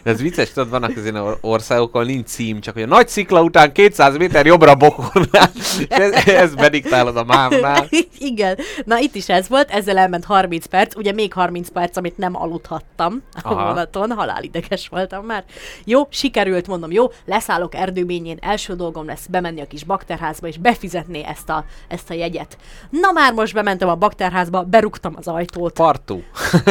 Ez 0.03 0.21
vicces, 0.21 0.51
tudod, 0.51 0.69
vannak 0.69 0.97
az 0.97 1.03
ilyen 1.03 1.15
or- 1.15 1.37
országok, 1.41 1.93
ahol 1.93 2.05
nincs 2.05 2.27
cím, 2.27 2.61
csak 2.61 2.73
hogy 2.73 2.83
a 2.83 2.87
nagy 2.87 3.07
szikla 3.07 3.41
után 3.41 3.71
200 3.71 4.17
méter 4.17 4.45
jobbra 4.45 4.75
bokornál. 4.75 5.51
Ez, 5.87 6.27
ez 6.27 6.55
bediktálod 6.55 7.17
a 7.17 7.23
mámnál. 7.23 7.87
Igen. 8.17 8.57
Na 8.85 8.99
itt 8.99 9.15
is 9.15 9.29
ez 9.29 9.47
volt, 9.47 9.69
ezzel 9.71 9.97
elment 9.97 10.25
30 10.25 10.65
perc, 10.65 10.95
ugye 10.95 11.11
még 11.11 11.33
30 11.33 11.69
perc, 11.69 11.97
amit 11.97 12.17
nem 12.17 12.35
aludhattam 12.35 13.23
a 13.41 13.53
vonaton, 13.53 14.11
halálideges 14.11 14.87
voltam 14.87 15.25
már. 15.25 15.43
Jó, 15.85 16.07
sikerült, 16.09 16.67
mondom, 16.67 16.91
jó, 16.91 17.11
leszállok 17.25 17.68
erdőbényén, 17.75 18.37
első 18.41 18.75
dolgom 18.75 19.05
lesz 19.05 19.25
bemenni 19.29 19.61
a 19.61 19.65
kis 19.67 19.83
bakterházba, 19.83 20.47
és 20.47 20.57
befizetni 20.57 21.25
ezt 21.25 21.49
a, 21.49 21.65
ezt 21.87 22.09
a 22.09 22.13
jegyet. 22.13 22.57
Na 22.89 23.11
már 23.11 23.33
most 23.33 23.53
bementem 23.53 23.89
a 23.89 23.95
bakterházba, 23.95 24.63
berúgtam 24.63 25.13
az 25.17 25.27
ajtót. 25.27 25.73
Partú. 25.73 26.23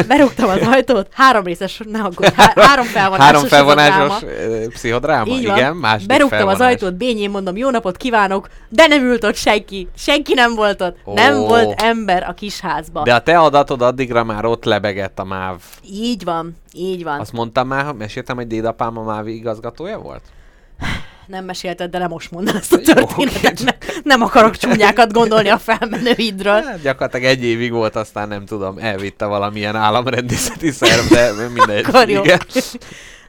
Berúgtam 0.07 0.49
az 0.49 0.61
ajtót, 0.67 1.07
három 1.13 1.43
részes, 1.43 1.81
ne 1.91 1.99
aggódj, 1.99 2.31
há- 2.35 2.59
három 2.67 2.85
felvonásos. 2.85 3.25
Három 3.25 3.45
felvonásos 3.47 4.21
ö, 4.23 4.67
pszichodráma? 4.67 5.31
Így 5.33 5.45
van. 5.45 5.57
Igen, 5.57 5.75
második 5.75 6.07
Berúgtam 6.07 6.37
felvonás. 6.37 6.59
az 6.59 6.65
ajtót, 6.65 6.93
bényén 6.97 7.29
mondom, 7.29 7.57
jó 7.57 7.69
napot 7.69 7.97
kívánok, 7.97 8.49
de 8.69 8.87
nem 8.87 9.03
ült 9.03 9.23
ott 9.23 9.35
senki. 9.35 9.87
Senki 9.95 10.33
nem 10.33 10.55
volt 10.55 10.81
ott. 10.81 10.97
Ó. 11.05 11.13
Nem 11.13 11.37
volt 11.39 11.81
ember 11.81 12.23
a 12.29 12.33
kis 12.33 12.59
házba. 12.59 13.03
De 13.03 13.13
a 13.13 13.19
te 13.19 13.39
adatod 13.39 13.81
addigra 13.81 14.23
már 14.23 14.45
ott 14.45 14.65
lebegett 14.65 15.19
a 15.19 15.23
MÁV. 15.23 15.61
Így 15.91 16.23
van, 16.23 16.55
így 16.73 17.03
van. 17.03 17.19
Azt 17.19 17.31
mondtam 17.33 17.67
már, 17.67 17.93
meséltem, 17.93 18.35
hogy 18.35 18.47
dédapám 18.47 18.97
a 18.97 19.03
MÁV 19.03 19.27
igazgatója 19.27 19.99
volt? 19.99 20.21
Nem 21.29 21.45
mesélted, 21.45 21.91
de 21.91 21.97
nem 21.97 22.09
most 22.09 22.31
mondd 22.31 22.49
ezt 22.55 22.73
a 22.73 22.79
történetet. 22.79 23.63
Ne, 23.63 23.71
nem 24.03 24.21
akarok 24.21 24.55
csúnyákat 24.55 25.13
gondolni 25.13 25.49
a 25.49 25.57
felmenőidről. 25.57 26.61
Hát 26.61 26.81
gyakorlatilag 26.81 27.25
egy 27.25 27.43
évig 27.43 27.71
volt, 27.71 27.95
aztán 27.95 28.27
nem 28.27 28.45
tudom, 28.45 28.77
elvitte 28.77 29.25
valamilyen 29.25 29.75
államrendészeti 29.75 30.71
szerv, 30.71 31.11
de 31.11 31.47
mindegy. 31.47 31.85
Akkor 31.85 32.09
jó. 32.09 32.23
Igen. 32.23 32.39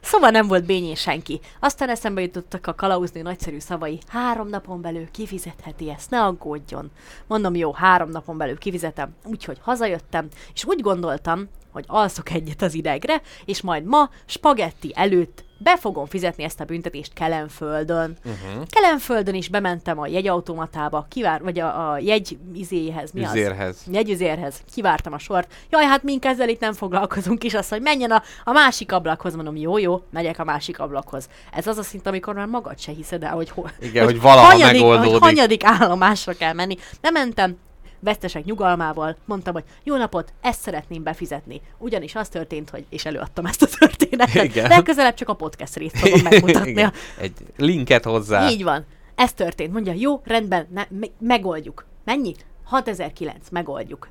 Szóval 0.02 0.30
nem 0.30 0.46
volt 0.46 0.64
bényén 0.64 0.94
senki. 0.94 1.40
Aztán 1.60 1.88
eszembe 1.88 2.20
jutottak 2.20 2.66
a 2.66 2.74
kalauzni 2.74 3.20
nagyszerű 3.20 3.58
szavai. 3.58 3.98
Három 4.08 4.48
napon 4.48 4.80
belül 4.80 5.10
kifizetheti 5.10 5.90
ezt, 5.90 6.10
ne 6.10 6.22
aggódjon. 6.22 6.90
Mondom, 7.26 7.54
jó, 7.54 7.72
három 7.72 8.10
napon 8.10 8.36
belül 8.36 8.58
kifizetem. 8.58 9.14
Úgyhogy 9.24 9.58
hazajöttem, 9.62 10.28
és 10.54 10.64
úgy 10.64 10.80
gondoltam, 10.80 11.48
hogy 11.72 11.84
alszok 11.86 12.30
egyet 12.30 12.62
az 12.62 12.74
idegre, 12.74 13.20
és 13.44 13.60
majd 13.60 13.84
ma 13.84 14.10
spagetti 14.26 14.92
előtt 14.94 15.44
be 15.62 15.76
fogom 15.76 16.06
fizetni 16.06 16.44
ezt 16.44 16.60
a 16.60 16.64
büntetést 16.64 17.12
Kelenföldön. 17.12 18.16
Uh-huh. 18.24 18.66
Kelenföldön 18.70 19.34
is 19.34 19.48
bementem 19.48 19.98
a 19.98 20.06
jegyautomatába, 20.06 21.06
kivár, 21.08 21.42
vagy 21.42 21.58
a, 21.58 21.90
a 21.90 21.98
jegy 21.98 22.38
izéhez, 22.54 23.12
mi 23.12 23.24
az? 23.24 23.34
Üzérhez. 23.34 23.82
Jegyüzérhez. 23.90 24.62
Kivártam 24.74 25.12
a 25.12 25.18
sort. 25.18 25.52
Jaj, 25.70 25.84
hát 25.84 26.02
mink 26.02 26.24
ezzel 26.24 26.48
itt 26.48 26.60
nem 26.60 26.72
foglalkozunk 26.72 27.44
is, 27.44 27.54
azt, 27.54 27.70
hogy 27.70 27.80
menjen 27.80 28.10
a, 28.10 28.22
a 28.44 28.52
másik 28.52 28.92
ablakhoz. 28.92 29.34
Mondom, 29.34 29.56
jó, 29.56 29.78
jó, 29.78 30.02
megyek 30.10 30.38
a 30.38 30.44
másik 30.44 30.78
ablakhoz. 30.78 31.28
Ez 31.52 31.66
az 31.66 31.78
a 31.78 31.82
szint, 31.82 32.06
amikor 32.06 32.34
már 32.34 32.46
magad 32.46 32.78
se 32.78 32.92
hiszed 32.92 33.22
el, 33.22 33.34
hogy, 33.34 33.50
ho- 33.50 33.72
Igen, 33.80 34.04
hogy 34.04 34.20
valaha 34.20 34.46
hanyadik, 34.46 34.80
megoldódik. 34.80 35.10
Hogy 35.10 35.20
hanyadik 35.20 35.64
állomásra 35.64 36.32
kell 36.32 36.52
menni. 36.52 36.76
Nem 37.00 37.12
mentem, 37.12 37.56
vesztesek 38.00 38.44
nyugalmával, 38.44 39.16
mondtam, 39.24 39.52
hogy 39.52 39.64
jó 39.82 39.96
napot, 39.96 40.32
ezt 40.40 40.60
szeretném 40.60 41.02
befizetni. 41.02 41.60
Ugyanis 41.78 42.14
az 42.14 42.28
történt, 42.28 42.70
hogy, 42.70 42.84
és 42.88 43.04
előadtam 43.04 43.46
ezt 43.46 43.62
a 43.62 43.66
történetet. 43.78 44.44
Igen. 44.44 44.68
Legközelebb 44.68 45.14
csak 45.14 45.28
a 45.28 45.34
podcast 45.34 45.76
részt 45.76 45.98
fogom 45.98 46.20
megmutatni. 46.22 46.70
Igen. 46.70 46.92
Egy 47.18 47.32
linket 47.56 48.04
hozzá. 48.04 48.48
Így 48.48 48.62
van. 48.62 48.84
Ez 49.14 49.32
történt. 49.32 49.72
Mondja, 49.72 49.92
jó, 49.96 50.20
rendben, 50.24 50.66
ne, 50.70 50.84
me- 50.88 51.12
megoldjuk. 51.18 51.84
Mennyi? 52.04 52.34
6009, 52.64 53.48
megoldjuk. 53.50 54.08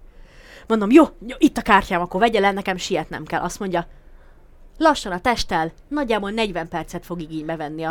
Mondom, 0.67 0.91
jó, 0.91 1.04
jó, 1.28 1.36
itt 1.38 1.58
a 1.58 1.62
kártyám, 1.62 2.02
akkor 2.02 2.19
vegye 2.19 2.39
le, 2.39 2.52
nekem 2.52 2.78
sietnem 2.78 3.23
kell. 3.23 3.41
Azt 3.41 3.60
mondja, 3.60 3.88
lassan 4.79 5.11
a 5.11 5.19
testtel, 5.19 5.71
nagyjából 5.87 6.31
40 6.31 6.67
percet 6.67 7.05
fog 7.05 7.21
igénybe 7.21 7.55
venni 7.55 7.83
a 7.83 7.89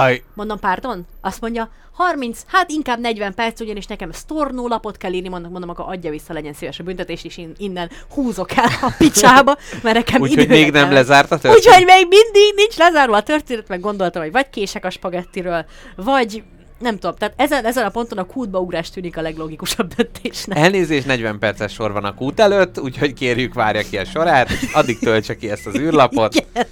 Aj! 0.00 0.22
Mondom, 0.34 0.58
pardon? 0.58 1.06
Azt 1.20 1.40
mondja, 1.40 1.70
30, 1.92 2.42
hát 2.46 2.70
inkább 2.70 3.00
40 3.00 3.34
perc, 3.34 3.60
ugyanis 3.60 3.86
nekem 3.86 4.12
sztornó 4.12 4.68
lapot 4.68 4.96
kell 4.96 5.12
írni, 5.12 5.28
mondom, 5.28 5.50
mondom, 5.50 5.70
akkor 5.70 5.84
adja 5.88 6.10
vissza, 6.10 6.32
legyen 6.32 6.52
szíves 6.52 6.78
a 6.78 6.82
büntetést, 6.82 7.24
és 7.24 7.38
én 7.38 7.52
innen 7.56 7.90
húzok 8.10 8.56
el 8.56 8.68
a 8.80 8.94
picsába, 8.98 9.56
mert 9.82 9.96
nekem 9.96 10.20
Úgyhogy 10.20 10.48
még 10.48 10.70
nem 10.70 10.92
lezárt 10.92 11.30
a 11.30 11.38
történet? 11.38 11.56
Úgyhogy 11.56 11.84
még 11.84 12.06
mindig 12.08 12.54
nincs 12.54 12.76
lezárva 12.76 13.16
a 13.16 13.22
történet, 13.22 13.68
meg 13.68 13.80
gondoltam, 13.80 14.22
hogy 14.22 14.32
vagy 14.32 14.50
kések 14.50 14.84
a 14.84 14.90
spagettiről, 14.90 15.64
vagy 15.96 16.42
nem 16.80 16.98
tudom, 16.98 17.16
tehát 17.16 17.34
ezen, 17.36 17.64
ezen 17.64 17.84
a 17.84 17.88
ponton 17.88 18.18
a 18.18 18.24
kútbaugrás 18.24 18.90
tűnik 18.90 19.16
a 19.16 19.20
leglogikusabb 19.20 19.94
döntésnek. 19.94 20.58
Elnézést, 20.58 21.06
40 21.06 21.38
perces 21.38 21.72
sor 21.72 21.92
van 21.92 22.04
a 22.04 22.14
kút 22.14 22.40
előtt, 22.40 22.80
úgyhogy 22.80 23.12
kérjük 23.12 23.54
várja 23.54 23.82
ki 23.82 23.98
a 23.98 24.04
sorát, 24.04 24.48
addig 24.72 24.98
töltse 24.98 25.36
ki 25.36 25.50
ezt 25.50 25.66
az 25.66 25.78
űrlapot. 25.78 26.34
Igen. 26.34 26.66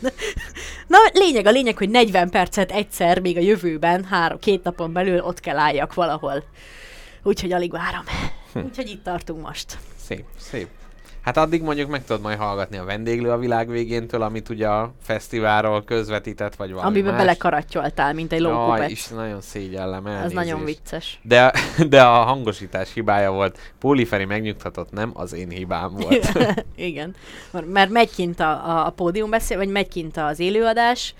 Na, 0.86 0.98
lényeg 1.12 1.46
a 1.46 1.50
lényeg, 1.50 1.76
hogy 1.76 1.90
40 1.90 2.30
percet 2.30 2.72
egyszer, 2.72 3.20
még 3.20 3.36
a 3.36 3.40
jövőben, 3.40 4.04
három, 4.04 4.38
két 4.38 4.62
napon 4.62 4.92
belül 4.92 5.20
ott 5.20 5.40
kell 5.40 5.58
álljak 5.58 5.94
valahol. 5.94 6.44
Úgyhogy 7.22 7.52
alig 7.52 7.70
várom. 7.70 8.02
Hm. 8.52 8.60
Úgyhogy 8.60 8.88
itt 8.88 9.04
tartunk 9.04 9.46
most. 9.46 9.78
Szép, 10.06 10.24
szép. 10.38 10.68
Hát 11.28 11.36
addig 11.36 11.62
mondjuk 11.62 11.90
meg 11.90 12.04
tudod 12.04 12.22
majd 12.22 12.38
hallgatni 12.38 12.76
a 12.76 12.84
vendéglő 12.84 13.30
a 13.30 13.38
világ 13.38 13.68
végéntől, 13.70 14.22
amit 14.22 14.48
ugye 14.48 14.68
a 14.68 14.92
fesztiválról 15.02 15.84
közvetített, 15.84 16.54
vagy 16.56 16.70
valami 16.72 16.88
Amiben 16.88 17.10
más. 17.12 17.20
belekarattyoltál, 17.20 18.12
mint 18.14 18.32
egy 18.32 18.40
Jaj, 18.40 18.52
lókupet. 18.52 18.90
is 18.90 19.06
nagyon 19.06 19.40
szégyellem 19.40 20.06
Ez 20.06 20.12
elnézést. 20.12 20.34
nagyon 20.34 20.64
vicces. 20.64 21.20
De, 21.22 21.52
de 21.88 22.02
a 22.02 22.22
hangosítás 22.22 22.92
hibája 22.92 23.30
volt. 23.32 23.58
Póli 23.78 24.04
Feri 24.04 24.24
megnyugtatott, 24.24 24.90
nem 24.92 25.10
az 25.14 25.32
én 25.32 25.48
hibám 25.48 25.90
volt. 25.92 26.32
Igen. 26.76 27.14
Mert- 27.66 27.90
megy 27.90 28.14
kint 28.14 28.40
a, 28.40 28.50
a, 28.50 28.86
a 28.86 28.90
pódium 28.90 29.30
beszél, 29.30 29.56
vagy 29.56 29.68
megy 29.68 29.88
kint 29.88 30.16
az 30.16 30.38
élőadás, 30.40 31.14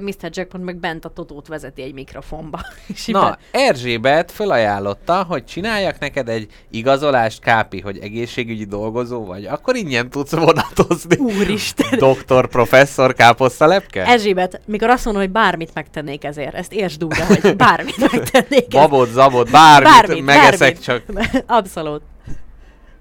Mr. 0.00 0.28
Jackpot 0.30 0.62
meg 0.62 0.76
bent 0.76 1.04
a 1.04 1.08
Totót 1.08 1.48
vezeti 1.48 1.82
egy 1.82 1.92
mikrofonba. 1.94 2.60
Na, 3.06 3.20
be- 3.30 3.38
Erzsébet 3.50 4.30
felajánlotta, 4.30 5.22
hogy 5.28 5.44
csináljak 5.44 5.98
neked 5.98 6.28
egy 6.28 6.46
igazolást, 6.70 7.40
Kápi, 7.40 7.80
hogy 7.80 7.98
egészségügyi 7.98 8.64
dolgozó 8.64 9.24
vagy, 9.24 9.44
akkor 9.44 9.76
ingyen 9.76 10.10
tudsz 10.10 10.30
vonatozni. 10.36 11.16
Úristen! 11.16 11.98
Doktor, 11.98 12.48
professzor, 12.48 13.14
káposztalepke? 13.14 14.04
Erzsébet, 14.06 14.60
mikor 14.66 14.90
azt 14.90 15.04
mondom, 15.04 15.22
hogy 15.22 15.32
bármit 15.32 15.74
megtennék 15.74 16.24
ezért, 16.24 16.54
ezt 16.54 16.72
értsd 16.72 17.04
úgy, 17.04 17.18
hogy 17.20 17.56
bármit 17.56 17.96
megtennék. 18.12 18.68
Babot, 18.68 19.08
zabot, 19.10 19.50
bármit, 19.50 19.90
Bármit, 19.90 20.24
megeszek 20.24 20.58
bármit. 20.58 20.82
csak. 20.82 21.02
Abszolút. 21.58 22.02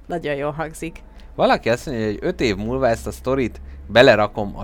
Nagyon 0.08 0.36
jól 0.36 0.52
hangzik. 0.52 1.00
Valaki 1.36 1.70
azt 1.70 1.86
mondja, 1.86 2.06
hogy 2.06 2.18
öt 2.22 2.42
év 2.42 2.56
múlva 2.56 2.88
ezt 2.88 3.08
a 3.08 3.12
sztorit 3.12 3.62
belerakom 3.88 4.58
a 4.58 4.64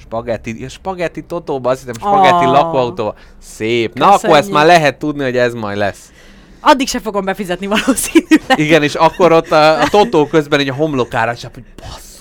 spagetti, 0.00 0.66
spagetti 0.68 1.22
totóba, 1.22 1.70
azt 1.70 1.78
hiszem 1.78 1.94
spagetti 1.94 2.44
Ah. 2.44 2.52
lakóautóba. 2.52 3.14
Szép. 3.42 3.98
Na 3.98 4.12
akkor 4.12 4.36
ezt 4.36 4.50
már 4.50 4.66
lehet 4.66 4.98
tudni, 4.98 5.22
hogy 5.22 5.36
ez 5.36 5.54
majd 5.54 5.76
lesz. 5.76 6.12
Addig 6.60 6.88
se 6.88 6.98
fogom 7.00 7.24
befizetni 7.24 7.66
valószínűleg. 7.66 8.58
Igen, 8.58 8.82
és 8.82 8.94
akkor 8.94 9.32
ott 9.32 9.50
a, 9.50 9.80
a 9.80 9.88
totó 9.88 10.26
közben 10.26 10.60
így 10.60 10.68
a 10.68 10.74
homlokára 10.74 11.36
csap, 11.36 11.54
hogy 11.54 11.64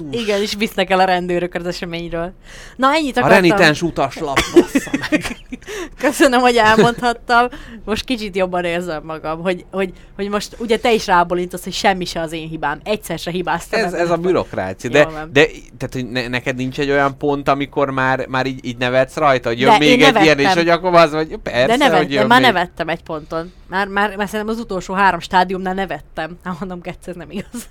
basszus. 0.01 0.21
Igen, 0.21 0.41
és 0.41 0.55
visznek 0.57 0.89
el 0.89 0.99
a 0.99 1.03
rendőrök 1.03 1.53
az 1.53 1.65
eseményről. 1.65 2.33
Na, 2.75 2.93
ennyit 2.93 3.17
A 3.17 3.19
akartam. 3.19 3.41
renitens 3.41 3.81
utaslap, 3.81 4.39
bassza 4.53 4.91
meg. 5.09 5.37
Köszönöm, 6.01 6.39
hogy 6.39 6.55
elmondhattam. 6.55 7.47
Most 7.85 8.05
kicsit 8.05 8.35
jobban 8.35 8.63
érzem 8.65 9.03
magam, 9.03 9.41
hogy, 9.41 9.65
hogy, 9.71 9.93
hogy 10.15 10.29
most 10.29 10.55
ugye 10.59 10.77
te 10.77 10.93
is 10.93 11.07
rábólintasz, 11.07 11.63
hogy 11.63 11.73
semmi 11.73 12.05
se 12.05 12.21
az 12.21 12.31
én 12.31 12.47
hibám. 12.49 12.79
Egyszer 12.83 13.19
se 13.19 13.31
hibáztam. 13.31 13.83
Ez, 13.83 13.93
ez 13.93 14.09
a 14.09 14.17
bürokrácia. 14.17 14.89
De, 14.89 15.03
van. 15.05 15.29
de 15.33 15.45
tehát, 15.77 15.93
hogy 15.93 16.09
ne, 16.09 16.27
neked 16.27 16.55
nincs 16.55 16.79
egy 16.79 16.89
olyan 16.89 17.17
pont, 17.17 17.49
amikor 17.49 17.89
már, 17.89 18.25
már 18.27 18.45
így, 18.45 18.65
így 18.65 18.77
nevetsz 18.77 19.15
rajta, 19.15 19.49
hogy 19.49 19.59
jön 19.59 19.71
De 19.71 19.77
még 19.77 19.89
egy 19.91 19.97
ilyen, 19.99 20.11
és 20.17 20.23
nevettem. 20.25 20.55
hogy 20.55 20.69
akkor 20.69 20.93
az 20.93 21.11
vagy, 21.11 21.37
persze, 21.37 21.65
De 21.65 21.71
hogy 21.71 21.79
nevettem, 21.79 22.09
jön 22.11 22.27
már 22.27 22.41
még. 22.41 22.51
nevettem 22.51 22.89
egy 22.89 23.03
ponton. 23.03 23.51
Már, 23.69 23.87
már, 23.87 24.15
már 24.15 24.27
szerintem 24.27 24.55
az 24.55 24.61
utolsó 24.61 24.93
három 24.93 25.19
stádiumnál 25.19 25.73
nevettem. 25.73 26.37
Hát 26.43 26.59
mondom, 26.59 26.81
ez 26.83 27.15
nem 27.15 27.31
igaz. 27.31 27.67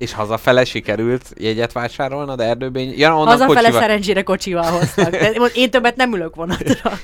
És 0.00 0.12
hazafele 0.12 0.64
sikerült 0.64 1.22
jegyet 1.36 1.72
de 2.36 2.44
erdőben... 2.44 2.82
Ja, 2.82 3.12
onnan 3.14 3.26
Hazafele 3.26 3.56
kocsival. 3.60 3.80
szerencsére 3.80 4.22
kocsival 4.22 4.64
hoztak. 4.64 5.10
De 5.10 5.30
én 5.54 5.70
többet 5.70 5.96
nem 5.96 6.14
ülök 6.14 6.34
vonatra. 6.34 6.92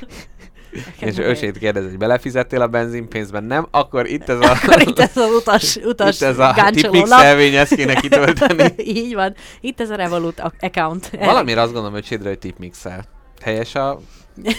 Nekem 0.85 1.09
És 1.09 1.19
ősét 1.19 1.59
kérdez, 1.59 1.85
hogy 1.85 1.99
belefizettél 1.99 2.63
a 2.63 2.67
benzinpénzben? 2.67 3.45
Nem? 3.45 3.67
Akkor 3.71 4.07
itt 4.07 4.29
ez 4.29 4.41
a... 4.41 4.51
Akkor 4.63 4.81
itt 4.81 4.99
ez 4.99 5.17
az 5.17 5.31
utas, 5.31 5.77
utas 5.93 6.21
itt 6.21 6.27
ez 6.27 6.39
a 6.39 6.55
lap. 6.93 7.21
elvény, 7.21 7.55
ezt 7.55 7.75
kéne 7.75 7.95
kitölteni. 7.95 8.75
Így 8.77 9.15
van. 9.15 9.35
Itt 9.61 9.81
ez 9.81 9.91
a 9.91 9.95
Revolut 9.95 10.43
account. 10.61 11.11
Valamiért 11.19 11.59
azt 11.59 11.69
gondolom, 11.73 11.93
hogy 11.93 12.05
Sidra, 12.05 12.29
hogy 12.29 12.39
tipmixel. 12.39 13.05
Helyes 13.43 13.75
a... 13.75 14.01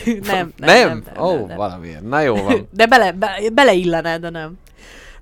nem, 0.04 0.23
nem, 0.23 0.54
nem? 0.58 0.88
nem, 0.88 1.23
Ó, 1.26 1.45
nem. 1.45 1.58
valamiért. 1.58 2.02
Na 2.02 2.21
jó 2.21 2.36
van. 2.36 2.67
De 2.71 2.86
bele, 2.86 3.12
be, 3.12 3.39
beleillene, 3.54 4.17
de 4.17 4.30
nem. 4.30 4.58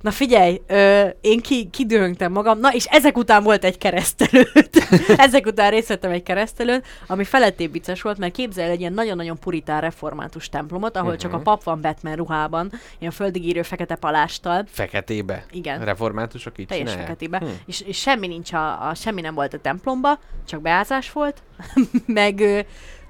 Na 0.01 0.12
figyelj, 0.12 0.62
ö, 0.67 1.08
én 1.21 1.39
ki, 1.41 1.69
kidőhöngtem 1.69 2.31
magam, 2.31 2.60
na 2.60 2.73
és 2.73 2.86
ezek 2.86 3.17
után 3.17 3.43
volt 3.43 3.63
egy 3.63 3.77
keresztelőt. 3.77 4.88
ezek 5.17 5.45
után 5.45 5.69
részt 5.69 5.88
vettem 5.88 6.12
egy 6.12 6.23
keresztelőn, 6.23 6.84
ami 7.08 7.23
felettébb 7.23 7.71
vicces 7.71 8.01
volt, 8.01 8.17
mert 8.17 8.34
képzel 8.34 8.69
egy 8.69 8.79
ilyen 8.79 8.93
nagyon-nagyon 8.93 9.38
puritán 9.39 9.81
református 9.81 10.49
templomot, 10.49 10.97
ahol 10.97 11.15
csak 11.15 11.31
a 11.34 11.36
Mhm. 11.36 11.43
pap 11.43 11.63
van 11.63 11.81
Batman 11.81 12.15
ruhában, 12.15 12.71
ilyen 12.99 13.12
földigírő 13.12 13.62
fekete 13.62 13.95
palástal, 13.95 14.65
Feketébe. 14.67 15.45
Igen. 15.51 15.86
Reformátusok 15.86 16.58
így 16.58 16.67
teljes 16.67 16.89
csinálják? 16.89 17.08
feketébe, 17.17 17.38
Hm. 17.38 17.45
és, 17.65 17.81
és 17.81 17.97
semmi 17.99 18.27
nincs 18.27 18.53
a, 18.53 18.88
a, 18.89 18.93
semmi 18.93 19.21
nem 19.21 19.34
volt 19.34 19.53
a 19.53 19.60
templomba, 19.60 20.19
csak 20.47 20.62
beázás 20.62 21.12
volt, 21.12 21.41
meg, 22.05 22.39
ö, 22.39 22.60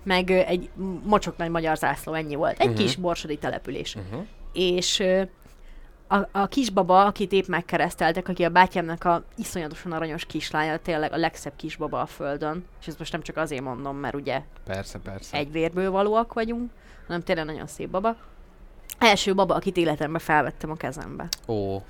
meg 0.04 0.32
egy 0.32 0.70
mocsok 1.04 1.38
nagy 1.38 1.50
magyar 1.50 1.78
zászló, 1.78 2.14
ennyi 2.14 2.36
volt. 2.36 2.60
Egy 2.60 2.68
Mhm. 2.70 2.78
kis 2.78 2.96
borsodi 2.96 3.38
település. 3.38 3.96
Uh-huh. 3.96 4.26
És 4.54 5.04
a, 6.08 6.28
a 6.32 6.48
kisbaba, 6.48 7.06
akit 7.06 7.32
épp 7.32 7.46
megkereszteltek, 7.46 8.28
aki 8.28 8.44
a 8.44 8.50
bátyámnak 8.50 9.04
a 9.04 9.24
iszonyatosan 9.36 9.92
aranyos 9.92 10.26
kislánya, 10.26 10.78
tényleg 10.78 11.14
a 11.14 11.18
legszebb 11.18 11.54
kisbaba 11.56 12.02
a 12.02 12.06
földön, 12.06 12.66
és 12.82 12.88
ezt 12.88 13.00
most 13.00 13.12
nem 13.12 13.22
csak 13.22 13.38
azért 13.38 13.62
mondom, 13.64 13.98
mert 13.98 14.16
ugye 14.16 14.42
Persze, 14.66 15.00
persze. 15.00 15.38
egy 15.38 15.52
vérből 15.52 15.92
valóak 15.92 16.34
vagyunk, 16.34 16.72
hanem 17.08 17.22
tényleg 17.22 17.46
nagyon 17.46 17.68
szép 17.68 17.90
baba. 17.90 18.16
Első 19.00 19.34
baba, 19.34 19.56
akit 19.56 19.78
életemben 19.78 20.22
felvettem 20.22 20.72
a 20.72 20.76
kezembe. 20.76 21.28
Ó, 21.48 21.82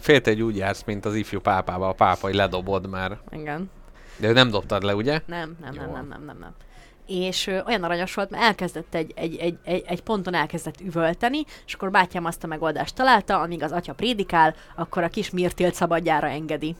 félte, 0.00 0.30
hogy 0.30 0.42
úgy 0.42 0.56
jársz, 0.56 0.82
mint 0.84 1.04
az 1.04 1.14
ifjú 1.14 1.40
pápába, 1.40 1.88
a 1.88 1.92
pápa, 1.92 2.20
hogy 2.20 2.34
ledobod 2.34 2.88
már. 2.88 3.18
Igen. 3.30 3.70
De 4.16 4.28
ő 4.28 4.32
nem 4.32 4.50
dobtad 4.50 4.82
le, 4.82 4.94
ugye? 4.94 5.20
Nem, 5.26 5.56
nem, 5.60 5.74
nem, 5.74 5.86
Jó. 5.86 5.92
nem, 5.92 6.06
nem, 6.08 6.24
nem, 6.24 6.38
nem. 6.38 6.54
És 7.20 7.46
olyan 7.66 7.82
aranyos 7.82 8.14
volt, 8.14 8.30
mert 8.30 8.42
elkezdett 8.42 8.94
egy, 8.94 9.12
egy, 9.14 9.36
egy, 9.36 9.54
egy, 9.64 9.82
egy 9.86 10.02
ponton 10.02 10.34
elkezdett 10.34 10.80
üvölteni, 10.80 11.44
és 11.66 11.74
akkor 11.74 11.90
bátyám 11.90 12.24
azt 12.24 12.44
a 12.44 12.46
megoldást 12.46 12.94
találta, 12.94 13.40
amíg 13.40 13.62
az 13.62 13.72
atya 13.72 13.92
prédikál, 13.92 14.54
akkor 14.76 15.02
a 15.02 15.08
kis 15.08 15.30
Mirtilt 15.30 15.74
szabadjára 15.74 16.28
engedi. 16.28 16.76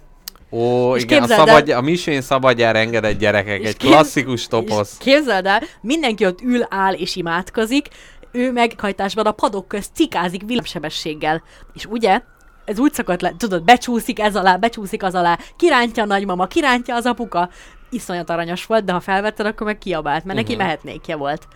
Ó, 0.51 0.97
És 0.97 1.03
igen, 1.03 1.19
a, 1.19 1.21
képzeld 1.21 1.49
el- 1.49 1.55
szabad, 1.57 1.69
a 1.71 1.81
Misén 1.81 2.21
szabadjára 2.21 2.79
engedett 2.79 3.19
gyerekek, 3.19 3.65
egy 3.65 3.77
képz- 3.77 3.95
klasszikus 3.95 4.47
toposz. 4.47 4.97
Képzeld 4.99 5.47
el, 5.47 5.63
mindenki 5.81 6.27
ott 6.27 6.41
ül, 6.41 6.67
áll 6.69 6.93
és 6.93 7.17
imádkozik, 7.17 7.89
ő 8.33 8.53
meghajtásban 8.53 9.27
a 9.27 9.33
padok 9.33 9.69
közt 9.69 9.91
cikázik 9.95 10.43
villámsebességgel. 10.47 11.43
És 11.75 11.87
ugye, 11.87 12.21
ez 12.65 12.79
úgy 12.79 12.93
szokott 12.93 13.21
le, 13.21 13.33
tudod, 13.37 13.65
becsúszik 13.65 14.19
ez 14.21 14.37
alá, 14.37 14.57
becsúszik 14.57 15.03
az 15.03 15.15
alá, 15.15 15.39
kirántja 15.57 16.03
a 16.03 16.07
nagymama, 16.07 16.47
kirántja 16.47 16.95
az 16.95 17.07
apuka. 17.07 17.51
Iszonyat 17.93 18.31
aranyos 18.31 18.67
volt, 18.67 18.85
de 18.85 18.93
ha 18.93 19.01
felvetted, 19.01 19.47
akkor 19.47 19.67
meg 19.67 19.79
kiabált, 19.79 20.25
mert 20.25 20.39
neki 20.39 20.53
Mhm. 20.55 20.63
mehetnékje 20.63 21.17
volt. 21.17 21.47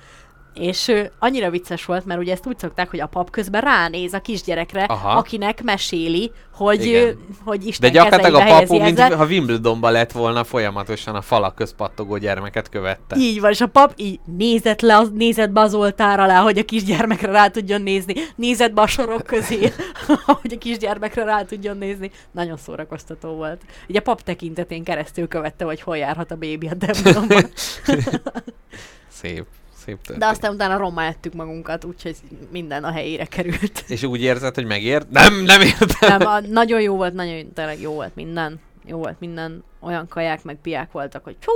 És 0.60 0.88
ö, 0.88 1.02
annyira 1.18 1.50
vicces 1.50 1.84
volt, 1.84 2.04
mert 2.04 2.20
ugye 2.20 2.32
ezt 2.32 2.46
úgy 2.46 2.58
szokták, 2.58 2.90
hogy 2.90 3.00
a 3.00 3.06
pap 3.06 3.30
közben 3.30 3.60
ránéz 3.60 4.12
a 4.12 4.20
kisgyerekre, 4.20 4.84
Aha. 4.84 5.18
akinek 5.18 5.62
meséli, 5.62 6.32
hogy, 6.52 6.88
ö, 6.88 7.10
hogy 7.44 7.66
Isten 7.66 7.92
De 7.92 7.98
gyakorlatilag 7.98 8.40
a 8.40 8.44
papu, 8.44 8.82
mint 8.82 9.00
ha 9.00 9.26
Wimbledonban 9.26 9.92
lett 9.92 10.12
volna, 10.12 10.44
folyamatosan 10.44 11.14
a 11.14 11.20
falak 11.20 11.54
közpattogó 11.54 12.16
gyermeket 12.16 12.68
követte. 12.68 13.16
Így 13.16 13.40
van, 13.40 13.50
és 13.50 13.60
a 13.60 13.66
pap 13.66 13.92
így 13.96 14.20
nézett, 14.24 14.80
le, 14.80 14.96
az, 14.96 15.10
nézett 15.14 15.50
be 15.50 15.60
az 15.60 15.74
oltár 15.74 16.20
alá, 16.20 16.40
hogy 16.42 16.58
a 16.58 16.64
kisgyermekre 16.64 17.30
rá 17.30 17.48
tudjon 17.48 17.82
nézni. 17.82 18.14
Nézett 18.36 18.72
be 18.72 18.80
a 18.82 18.86
sorok 18.86 19.22
közé, 19.22 19.72
hogy 20.40 20.52
a 20.52 20.58
kisgyermekre 20.58 21.24
rá 21.24 21.42
tudjon 21.42 21.76
nézni. 21.76 22.10
Nagyon 22.30 22.56
szórakoztató 22.56 23.28
volt. 23.28 23.60
Ugye 23.88 23.98
a 23.98 24.02
pap 24.02 24.22
tekintetén 24.22 24.84
keresztül 24.84 25.28
követte, 25.28 25.64
hogy 25.64 25.80
hol 25.80 25.96
járhat 25.96 26.30
a 26.30 26.36
bébi 26.36 26.66
a 26.66 26.76
templomban. 26.78 27.44
Szép, 29.20 29.46
szép 29.86 29.96
történet. 29.96 30.20
De 30.20 30.26
aztán 30.26 30.52
utána 30.52 30.76
rommá 30.76 31.08
ettük 31.08 31.34
magunkat, 31.34 31.84
úgyhogy 31.84 32.16
minden 32.50 32.84
a 32.84 32.90
helyére 32.90 33.24
került. 33.24 33.84
És 33.88 34.02
úgy 34.02 34.20
érzed, 34.22 34.54
hogy 34.54 34.66
megért? 34.66 35.10
Nem, 35.10 35.42
nem 35.42 35.60
értem. 35.60 36.18
Nem, 36.18 36.26
a, 36.28 36.40
nagyon 36.40 36.80
jó 36.80 36.96
volt, 36.96 37.14
nagyon 37.14 37.52
tényleg 37.52 37.80
jó 37.80 37.92
volt 37.92 38.14
minden. 38.14 38.60
Jó 38.84 38.98
volt 38.98 39.20
minden. 39.20 39.64
Olyan 39.80 40.08
kaják, 40.08 40.44
meg 40.44 40.58
piák 40.62 40.92
voltak, 40.92 41.24
hogy 41.24 41.36
fú, 41.40 41.52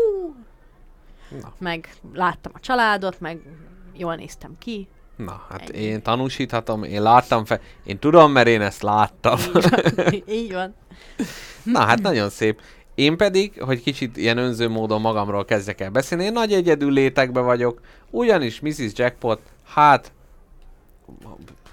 Na. 1.40 1.52
meg 1.58 1.88
láttam 2.14 2.52
a 2.54 2.60
családot, 2.60 3.20
meg 3.20 3.40
jól 3.96 4.14
néztem 4.14 4.54
ki. 4.58 4.88
Na, 5.16 5.46
hát 5.50 5.70
Ennyi. 5.70 5.82
én 5.82 6.02
tanúsíthatom, 6.02 6.82
én 6.82 7.02
láttam 7.02 7.44
fel, 7.44 7.60
én 7.84 7.98
tudom, 7.98 8.32
mert 8.32 8.48
én 8.48 8.60
ezt 8.60 8.82
láttam. 8.82 9.38
Így 9.54 9.94
van. 9.96 10.22
Így 10.26 10.52
van. 10.52 10.74
Na, 11.62 11.80
hát 11.80 12.00
nagyon 12.02 12.30
szép. 12.30 12.60
Én 12.94 13.16
pedig, 13.16 13.62
hogy 13.62 13.82
kicsit 13.82 14.16
ilyen 14.16 14.38
önző 14.38 14.68
módon 14.68 15.00
magamról 15.00 15.44
kezdjek 15.44 15.80
el 15.80 15.90
beszélni, 15.90 16.24
én 16.24 16.32
nagy 16.32 16.52
egyedül 16.52 16.92
létekbe 16.92 17.40
vagyok, 17.40 17.80
ugyanis 18.10 18.60
Mrs. 18.60 18.92
Jackpot, 18.94 19.40
hát 19.74 20.12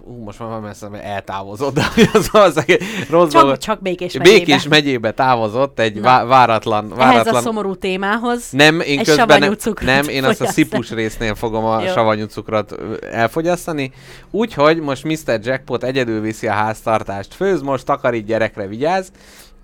Ú, 0.09 0.23
most 0.23 0.39
már 0.39 0.59
messze 0.59 0.89
eltávozott, 1.01 1.73
de 1.73 1.85
az 2.13 2.29
az 2.31 2.65
rossz 3.09 3.31
Csak, 3.31 3.41
dolgot- 3.41 3.61
csak 3.61 3.81
Békés 3.81 4.17
megyébe. 4.17 4.37
Békés 4.37 4.67
megyébe 4.67 5.11
távozott 5.11 5.79
egy 5.79 6.01
vá- 6.01 6.27
váratlan, 6.27 6.83
Ehhez 6.83 6.97
váratlan 6.97 7.35
a 7.35 7.41
szomorú 7.41 7.75
témához. 7.75 8.51
Nem, 8.51 8.79
én 8.79 9.03
közben 9.03 9.39
nem, 9.39 9.55
nem, 9.81 10.07
én 10.07 10.23
azt 10.23 10.41
a 10.41 10.47
szipus 10.47 10.91
résznél 10.91 11.35
fogom 11.35 11.65
a 11.65 11.81
Jó. 11.83 11.91
savanyú 11.91 12.25
cukrot 12.25 12.75
elfogyasztani. 13.11 13.91
Úgyhogy 14.31 14.79
most 14.79 15.03
Mr. 15.03 15.39
Jackpot 15.43 15.83
egyedül 15.83 16.21
viszi 16.21 16.47
a 16.47 16.51
háztartást. 16.51 17.33
Főz 17.33 17.61
most, 17.61 17.85
takarít, 17.85 18.25
gyerekre 18.25 18.67
vigyáz, 18.67 19.11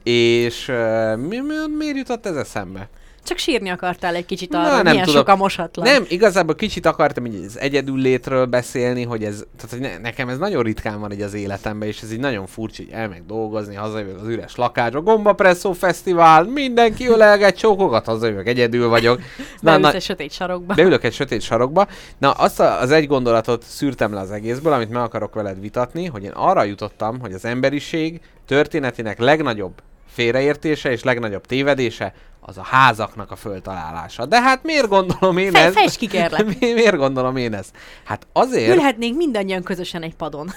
És 0.03 0.67
uh, 0.67 1.17
mi, 1.17 1.37
mi, 1.39 1.53
miért 1.77 1.97
jutott 1.97 2.25
ez 2.25 2.35
eszembe? 2.35 2.89
Csak 3.25 3.37
sírni 3.37 3.69
akartál 3.69 4.15
egy 4.15 4.25
kicsit 4.25 4.49
Na, 4.49 4.59
arra, 4.59 4.75
hogy 4.75 4.83
nem 4.83 4.91
milyen 4.91 5.05
tudom. 5.05 5.19
sok 5.21 5.29
a 5.29 5.35
mosatlan. 5.35 5.87
Nem, 5.87 6.05
igazából 6.07 6.55
kicsit 6.55 6.85
akartam 6.85 7.25
így 7.25 7.45
az 7.45 7.59
egyedül 7.59 7.97
létről 7.97 8.45
beszélni, 8.45 9.03
hogy 9.03 9.23
ez, 9.23 9.45
tehát 9.55 9.69
hogy 9.69 9.79
ne, 9.79 9.97
nekem 9.97 10.29
ez 10.29 10.37
nagyon 10.37 10.63
ritkán 10.63 10.99
van 10.99 11.11
így 11.11 11.21
az 11.21 11.33
életemben, 11.33 11.87
és 11.87 12.01
ez 12.01 12.11
így 12.11 12.19
nagyon 12.19 12.45
furcsa, 12.45 12.83
hogy 12.83 12.91
elmeg 12.93 13.25
dolgozni, 13.25 13.75
hazajövök 13.75 14.19
az 14.21 14.27
üres 14.27 14.55
lakásra, 14.55 15.01
Gombapresszó 15.01 15.71
Fesztivál, 15.73 16.43
mindenki 16.43 17.07
ölelget 17.07 17.57
csókokat, 17.57 18.05
hazajövök, 18.05 18.47
egyedül 18.47 18.87
vagyok. 18.87 19.17
Na, 19.59 19.71
Beülsz 19.71 19.81
na, 19.81 19.93
egy 19.93 20.01
sötét 20.01 20.31
sarokba. 20.31 20.73
beülök 20.73 21.03
egy 21.03 21.13
sötét 21.13 21.41
sarokba. 21.41 21.87
Na, 22.17 22.31
azt 22.31 22.59
a, 22.59 22.79
az 22.79 22.91
egy 22.91 23.07
gondolatot 23.07 23.63
szűrtem 23.63 24.13
le 24.13 24.19
az 24.19 24.31
egészből, 24.31 24.73
amit 24.73 24.89
meg 24.89 25.01
akarok 25.01 25.33
veled 25.33 25.59
vitatni, 25.59 26.05
hogy 26.05 26.23
én 26.23 26.31
arra 26.33 26.63
jutottam, 26.63 27.19
hogy 27.19 27.33
az 27.33 27.45
emberiség 27.45 28.21
történetének 28.45 29.19
legnagyobb 29.19 29.73
félreértése 30.13 30.91
és 30.91 31.03
legnagyobb 31.03 31.45
tévedése 31.45 32.13
az 32.45 32.57
a 32.57 32.63
házaknak 32.63 33.31
a 33.31 33.35
föltalálása. 33.35 34.25
De 34.25 34.41
hát 34.41 34.63
miért 34.63 34.87
gondolom 34.87 35.37
én 35.37 35.51
Fej- 35.51 35.65
ezt? 35.65 35.73
fejtsd 35.73 35.97
ki, 35.97 36.07
kérlek. 36.07 36.45
Mi- 36.59 36.73
miért 36.73 36.95
gondolom 36.95 37.35
én 37.35 37.53
ezt? 37.53 37.75
Hát 38.03 38.27
azért... 38.33 38.75
Ülhetnénk 38.75 39.17
mindannyian 39.17 39.63
közösen 39.63 40.01
egy 40.01 40.15
padon. 40.15 40.49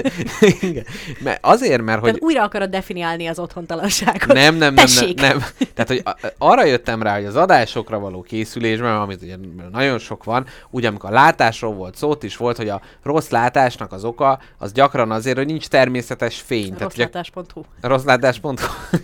Igen. 0.60 0.84
Mert 1.20 1.38
azért, 1.40 1.82
mert 1.82 2.00
hogy... 2.00 2.08
Tehát 2.08 2.24
újra 2.24 2.42
akarod 2.42 2.70
definiálni 2.70 3.26
az 3.26 3.38
otthontalanságot. 3.38 4.26
Nem, 4.26 4.54
nem, 4.54 4.74
nem, 4.74 4.86
nem, 4.94 5.14
nem. 5.14 5.44
Tehát, 5.74 5.88
hogy 5.88 6.02
arra 6.38 6.64
jöttem 6.64 7.02
rá, 7.02 7.14
hogy 7.14 7.24
az 7.24 7.36
adásokra 7.36 7.98
való 7.98 8.22
készülésben, 8.22 8.96
amit 8.96 9.22
ugye 9.22 9.36
nagyon 9.72 9.98
sok 9.98 10.24
van, 10.24 10.46
ugye 10.70 10.88
amikor 10.88 11.10
a 11.10 11.12
látásról 11.12 11.74
volt 11.74 11.96
szó, 11.96 12.10
ott 12.10 12.22
is 12.22 12.36
volt, 12.36 12.56
hogy 12.56 12.68
a 12.68 12.80
rossz 13.02 13.28
látásnak 13.28 13.92
az 13.92 14.04
oka, 14.04 14.38
az 14.58 14.72
gyakran 14.72 15.10
azért, 15.10 15.36
hogy 15.36 15.46
nincs 15.46 15.66
természetes 15.68 16.40
fény. 16.40 16.74
Rosszlátás.hu. 16.78 17.62
Rosszlátás.hu. 17.80 18.54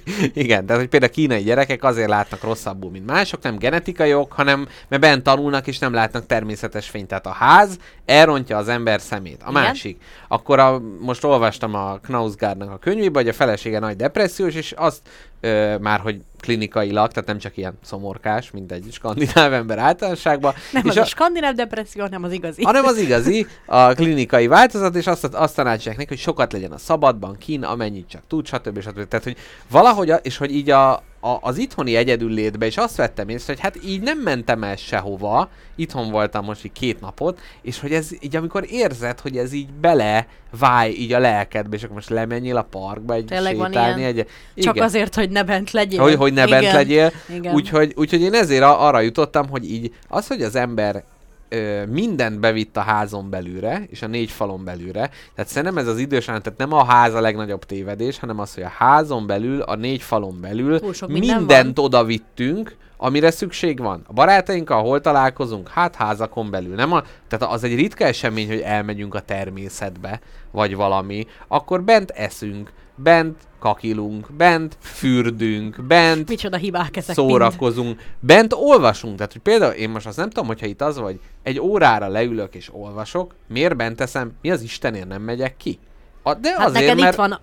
Igen, 0.34 0.66
tehát 0.66 0.80
hogy 0.80 0.90
például 0.90 1.12
kínai 1.12 1.42
gyerekek 1.42 1.84
azért 1.84 2.10
látnak 2.12 2.42
rosszabbul, 2.42 2.90
mint 2.90 3.06
mások, 3.06 3.42
nem 3.42 3.58
genetikai 3.58 4.14
ok, 4.14 4.32
hanem 4.32 4.68
mert 4.88 5.02
bent 5.02 5.22
tanulnak 5.22 5.66
és 5.66 5.78
nem 5.78 5.92
látnak 5.92 6.26
természetes 6.26 6.88
fényt. 6.88 7.08
Tehát 7.08 7.26
a 7.26 7.30
ház 7.30 7.78
elrontja 8.04 8.56
az 8.56 8.68
ember 8.68 9.00
szemét. 9.00 9.42
A 9.42 9.50
Igen. 9.50 9.62
másik. 9.62 10.02
Akkor 10.28 10.58
a, 10.58 10.82
most 11.00 11.24
olvastam 11.24 11.74
a 11.74 11.98
Knausgaardnak 11.98 12.70
a 12.70 12.78
könyvébe, 12.78 13.18
hogy 13.18 13.28
a 13.28 13.32
felesége 13.32 13.78
nagy 13.78 13.96
depressziós, 13.96 14.54
és 14.54 14.72
azt 14.76 15.00
ö, 15.40 15.76
már, 15.78 16.00
hogy 16.00 16.20
klinikailag, 16.42 17.12
tehát 17.12 17.28
nem 17.28 17.38
csak 17.38 17.56
ilyen 17.56 17.78
szomorkás, 17.82 18.50
mint 18.50 18.72
egy 18.72 18.88
skandináv 18.92 19.52
ember 19.52 19.78
általánosságban. 19.78 20.54
Nem 20.72 20.82
és 20.84 20.90
az 20.90 20.96
a, 20.96 21.00
a 21.00 21.04
skandináv 21.04 21.54
depresszió, 21.54 22.02
hanem 22.02 22.22
az 22.22 22.32
igazi. 22.32 22.62
hanem 22.62 22.84
az 22.84 22.98
igazi, 22.98 23.46
a 23.66 23.92
klinikai 23.92 24.46
változat, 24.46 24.94
és 24.94 25.06
azt, 25.06 25.24
azt 25.24 25.54
tanácsolják 25.54 25.96
neki, 25.96 26.08
hogy 26.08 26.18
sokat 26.18 26.52
legyen 26.52 26.72
a 26.72 26.78
szabadban, 26.78 27.36
kín, 27.38 27.62
amennyit 27.62 28.08
csak 28.08 28.22
tud, 28.26 28.46
stb. 28.46 28.80
stb. 28.80 29.08
Tehát, 29.08 29.24
hogy 29.24 29.36
valahogy, 29.70 30.10
a, 30.10 30.16
és 30.16 30.36
hogy 30.36 30.54
így 30.54 30.70
a, 30.70 30.92
a, 31.20 31.38
az 31.40 31.58
itthoni 31.58 31.96
egyedül 31.96 32.30
létbe, 32.30 32.66
és 32.66 32.76
azt 32.76 32.96
vettem 32.96 33.28
észre, 33.28 33.52
hogy 33.52 33.62
hát 33.62 33.84
így 33.84 34.00
nem 34.00 34.18
mentem 34.18 34.62
el 34.62 34.76
sehova, 34.76 35.50
itthon 35.76 36.10
voltam 36.10 36.44
most 36.44 36.64
így 36.64 36.72
két 36.72 37.00
napot, 37.00 37.40
és 37.62 37.80
hogy 37.80 37.92
ez 37.92 38.08
így, 38.20 38.36
amikor 38.36 38.64
érzed, 38.70 39.20
hogy 39.20 39.36
ez 39.36 39.52
így 39.52 39.72
bele 39.72 40.26
váj 40.58 40.90
így 40.90 41.12
a 41.12 41.18
lelkedbe, 41.18 41.76
és 41.76 41.82
akkor 41.82 41.94
most 41.94 42.08
lemenjél 42.08 42.56
a 42.56 42.62
parkba 42.62 43.14
egy 43.14 43.24
Tényleg 43.24 43.56
sétálni, 43.56 44.04
egy, 44.04 44.26
Csak 44.56 44.76
azért, 44.76 45.14
hogy 45.14 45.30
ne 45.30 45.44
bent 45.44 45.70
legyél. 45.70 46.00
Hogy, 46.00 46.14
hogy 46.14 46.32
ne 46.32 46.46
bent 46.46 46.62
Igen. 46.62 46.74
legyél. 46.74 47.12
Igen. 47.28 47.54
Úgyhogy, 47.54 47.92
úgyhogy 47.96 48.20
én 48.20 48.34
ezért 48.34 48.62
arra 48.62 49.00
jutottam, 49.00 49.48
hogy 49.48 49.70
így 49.70 49.94
az, 50.08 50.26
hogy 50.26 50.42
az 50.42 50.54
ember 50.54 51.04
ö, 51.48 51.86
mindent 51.86 52.40
bevitt 52.40 52.76
a 52.76 52.80
házon 52.80 53.30
belülre, 53.30 53.86
és 53.90 54.02
a 54.02 54.06
négy 54.06 54.30
falon 54.30 54.64
belülre. 54.64 55.10
Tehát 55.34 55.50
szerintem 55.50 55.78
ez 55.78 55.86
az 55.86 55.98
idős 55.98 56.24
tehát 56.24 56.54
nem 56.56 56.72
a 56.72 56.84
ház 56.84 57.14
a 57.14 57.20
legnagyobb 57.20 57.64
tévedés, 57.64 58.18
hanem 58.18 58.38
az, 58.38 58.54
hogy 58.54 58.62
a 58.62 58.72
házon 58.76 59.26
belül, 59.26 59.60
a 59.60 59.74
négy 59.74 60.02
falon 60.02 60.38
belül 60.40 60.80
minden 61.06 61.36
mindent 61.36 61.78
oda 61.78 62.04
vittünk, 62.04 62.76
amire 63.02 63.30
szükség 63.30 63.78
van. 63.78 64.04
A 64.06 64.12
barátainkkal 64.12 64.82
hol 64.82 65.00
találkozunk? 65.00 65.68
Hát 65.68 65.94
házakon 65.94 66.50
belül. 66.50 66.74
Nem 66.74 66.92
a, 66.92 67.02
tehát 67.28 67.54
az 67.54 67.64
egy 67.64 67.74
ritka 67.74 68.04
esemény, 68.04 68.48
hogy 68.48 68.60
elmegyünk 68.60 69.14
a 69.14 69.20
természetbe, 69.20 70.20
vagy 70.50 70.74
valami. 70.74 71.26
Akkor 71.48 71.82
bent 71.82 72.10
eszünk, 72.10 72.72
bent 72.94 73.36
kakilunk, 73.58 74.32
bent 74.32 74.76
fürdünk, 74.80 75.84
bent 75.84 76.28
Micsoda 76.28 76.56
hibák 76.56 76.96
ezek 76.96 77.16
mind. 77.16 77.28
szórakozunk, 77.28 78.00
bent 78.20 78.52
olvasunk. 78.52 79.16
Tehát, 79.16 79.32
hogy 79.32 79.42
például 79.42 79.72
én 79.72 79.90
most 79.90 80.06
azt 80.06 80.16
nem 80.16 80.28
tudom, 80.30 80.46
hogyha 80.46 80.66
itt 80.66 80.82
az 80.82 80.98
vagy, 80.98 81.20
egy 81.42 81.60
órára 81.60 82.08
leülök 82.08 82.54
és 82.54 82.70
olvasok, 82.72 83.34
miért 83.48 83.76
bent 83.76 83.96
teszem, 83.96 84.32
mi 84.42 84.50
az 84.50 84.62
Istenért 84.62 85.08
nem 85.08 85.22
megyek 85.22 85.56
ki? 85.56 85.78
A, 86.22 86.34
de 86.34 86.50
Hát 86.56 86.66
azért, 86.66 86.84
neked 86.84 87.00
mert 87.00 87.12
itt 87.12 87.18
van 87.18 87.40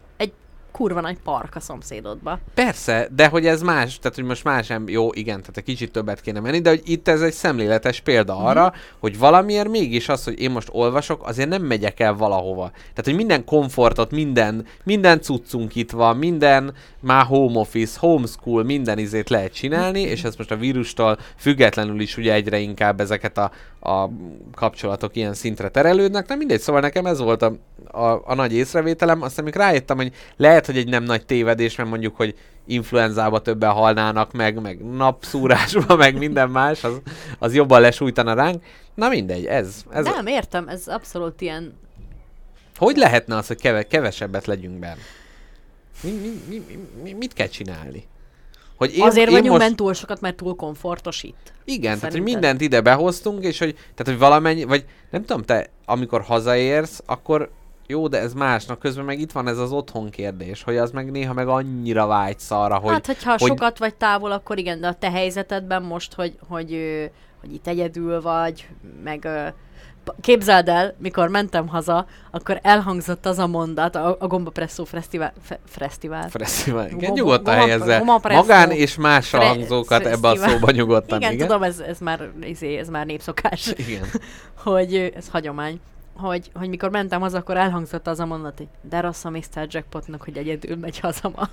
kurva 0.80 1.02
nagy 1.02 1.18
park 1.24 1.56
a 1.56 1.60
szomszédodba. 1.60 2.40
persze, 2.54 3.08
de 3.16 3.28
hogy 3.28 3.46
ez 3.46 3.62
más, 3.62 4.00
tehát 4.00 4.16
hogy 4.16 4.24
most 4.26 4.44
más 4.44 4.68
nem, 4.68 4.88
jó, 4.88 5.10
igen, 5.14 5.40
tehát 5.40 5.58
egy 5.58 5.64
kicsit 5.64 5.92
többet 5.92 6.22
kéne 6.22 6.40
menni, 6.40 6.60
de 6.60 6.70
hogy 6.70 6.82
itt 6.86 7.08
ez 7.08 7.22
egy 7.22 7.34
szemléletes 7.34 8.00
példa 8.00 8.34
Mhm. 8.36 8.46
arra, 8.46 8.74
hogy 9.00 9.18
valamiért 9.18 9.68
mégis 9.70 10.10
az, 10.10 10.24
hogy 10.24 10.42
én 10.42 10.52
most 10.52 10.70
olvasok, 10.72 11.28
azért 11.28 11.50
nem 11.50 11.62
megyek 11.62 12.00
el 12.00 12.14
valahova. 12.14 12.70
Tehát, 12.72 13.04
hogy 13.04 13.16
minden 13.16 13.46
komfortot, 13.46 14.12
minden, 14.12 14.66
minden 14.84 15.22
cuccunk 15.22 15.76
itt 15.76 15.92
van, 15.92 16.18
minden 16.18 16.74
már 17.00 17.26
home 17.26 17.60
office, 17.60 18.00
homeschool, 18.00 18.64
minden 18.64 18.98
izét 18.98 19.30
lehet 19.30 19.54
csinálni, 19.54 20.02
és 20.02 20.24
ez 20.24 20.36
most 20.36 20.52
a 20.52 20.56
vírustól 20.56 21.18
függetlenül 21.38 22.00
is 22.00 22.18
ugye 22.18 22.34
egyre 22.34 22.60
inkább 22.60 23.00
ezeket 23.00 23.38
a, 23.38 23.52
a 23.80 24.10
kapcsolatok 24.56 25.16
ilyen 25.16 25.34
szintre 25.34 25.70
terelődnek. 25.70 26.28
Nem 26.28 26.38
mindegy, 26.38 26.60
szóval 26.60 26.82
nekem 26.82 27.06
ez 27.06 27.20
volt 27.20 27.42
a, 27.42 27.54
a, 27.92 28.22
a 28.26 28.34
nagy 28.36 28.54
észrevételem, 28.54 29.22
aztán 29.22 29.46
még 29.46 29.56
rájöttem, 29.56 29.98
hogy 29.98 30.12
lehet, 30.38 30.66
hogy 30.70 30.78
egy 30.78 30.88
nem 30.88 31.04
nagy 31.04 31.26
tévedés, 31.26 31.76
mert 31.76 31.90
mondjuk, 31.90 32.16
hogy 32.16 32.36
influenzába 32.66 33.42
többen 33.42 33.72
halnának 33.72 34.32
meg, 34.32 34.62
meg 34.62 34.86
napszúrásba, 34.86 35.96
meg 35.96 36.18
minden 36.18 36.50
más, 36.50 36.84
az, 36.84 37.02
az 37.40 37.56
jobban 37.56 37.82
lesújtana 37.82 38.34
ránk. 38.34 38.64
Na 38.96 39.10
mindegy, 39.10 39.46
ez. 39.46 39.84
ez 39.92 40.06
Nem, 40.06 40.28
értem, 40.28 40.68
ez 40.68 40.88
abszolút 40.88 41.42
ilyen... 41.42 41.78
Hogy 42.76 42.98
lehetne 42.98 43.36
az, 43.36 43.48
hogy 43.48 43.62
keve, 43.62 43.84
kevesebbet 43.84 44.46
legyünk 44.46 44.80
benne? 44.80 45.02
Mi, 46.04 46.12
mi, 46.12 46.42
mi, 46.48 46.64
mi, 46.68 46.80
mi, 47.04 47.14
mit 47.14 47.34
kell 47.34 47.48
csinálni? 47.48 48.08
Hogy 48.78 48.98
Én, 48.98 49.04
Azért 49.04 49.30
vagyunk 49.30 49.50
most... 49.50 49.62
most... 49.62 49.76
túl 49.76 49.94
sokat, 49.94 50.22
mert 50.22 50.36
túl 50.36 50.56
komfortos 50.56 51.24
itt. 51.24 51.54
Igen, 51.66 51.82
tehát 51.82 52.02
hogy 52.02 52.12
Szerinted? 52.12 52.34
mindent 52.34 52.62
ide 52.62 52.82
behoztunk, 52.82 53.44
és 53.44 53.60
hogy, 53.60 53.74
tehát, 53.74 54.04
hogy 54.04 54.18
valamennyi, 54.18 54.64
vagy 54.64 54.86
nem 55.10 55.26
tudom, 55.26 55.44
te 55.44 55.70
amikor 55.86 56.22
hazaérsz, 56.22 57.02
akkor 57.06 57.50
jó, 57.92 58.08
de 58.08 58.20
ez 58.20 58.34
másnak 58.34 58.80
közben 58.80 59.06
meg 59.06 59.20
itt 59.20 59.32
van 59.32 59.48
ez 59.48 59.58
az 59.58 59.72
otthon 59.72 60.10
kérdés, 60.10 60.64
hogy 60.64 60.78
az 60.78 60.92
meg 60.92 61.12
néha 61.12 61.34
meg 61.34 61.48
annyira 61.48 62.06
vágysz 62.08 62.52
arra, 62.52 62.76
hogy... 62.78 62.92
hát, 62.92 63.06
hogyha 63.06 63.30
hogy- 63.32 63.40
hogy... 63.40 63.50
sokat 63.50 63.78
vagy 63.78 63.96
távol, 63.96 64.32
akkor 64.32 64.58
igen, 64.58 64.80
de 64.80 64.88
a 64.88 64.94
te 64.94 65.12
helyzetedben 65.12 65.84
most, 65.84 66.14
hogy, 66.14 66.38
hogy, 66.48 66.74
ö, 66.74 67.04
hogy 67.40 67.54
itt 67.54 67.68
egyedül 67.68 68.22
vagy, 68.22 68.68
meg 69.04 69.28
képzeld 70.22 70.68
el, 70.70 70.96
mikor 70.98 71.28
mentem 71.30 71.68
haza, 71.68 72.06
akkor 72.32 72.60
elhangzott 72.64 73.26
az 73.26 73.40
a 73.40 73.48
mondat 73.48 73.96
a, 73.96 74.16
a 74.20 74.28
Gombapresszó 74.28 74.84
Fesztivál, 74.84 75.34
fe, 75.42 75.60
Fesztivál. 75.66 76.30
Fesztivál. 76.30 76.86
Igen, 76.86 76.98
Goma- 77.00 77.16
nyugodtan 77.16 77.56
helyezze 77.56 78.04
magán 78.24 78.72
és 78.72 78.96
más 78.96 79.30
Fre- 79.30 79.44
hangzókat 79.44 80.06
ebbe 80.06 80.28
a 80.28 80.36
szóba 80.36 80.72
nyugodtan. 80.72 81.20
Igen, 81.20 81.34
igen. 81.34 81.48
tudom, 81.48 81.64
ez, 81.64 81.80
ez, 81.80 82.00
már, 82.00 82.30
izé, 82.42 82.78
ez 82.78 82.90
már 82.90 83.06
népszokás, 83.06 83.74
Igen. 83.76 84.04
hogy 84.64 85.12
ez 85.16 85.30
hagyomány. 85.30 85.80
Hogy, 86.22 86.52
hogy 86.54 86.70
mikor 86.70 86.90
mentem 86.90 87.22
haza, 87.22 87.38
akkor 87.38 87.58
elhangzott 87.58 88.08
az 88.08 88.20
a 88.20 88.26
mondat, 88.26 88.58
hogy 88.58 88.68
de 88.90 89.00
rossz 89.00 89.26
a 89.26 89.30
Mr. 89.30 89.68
Jackpotnak, 89.68 90.24
hogy 90.24 90.38
egyedül 90.38 90.76
megy 90.76 91.00
haza 91.00 91.32
ma. 91.36 91.50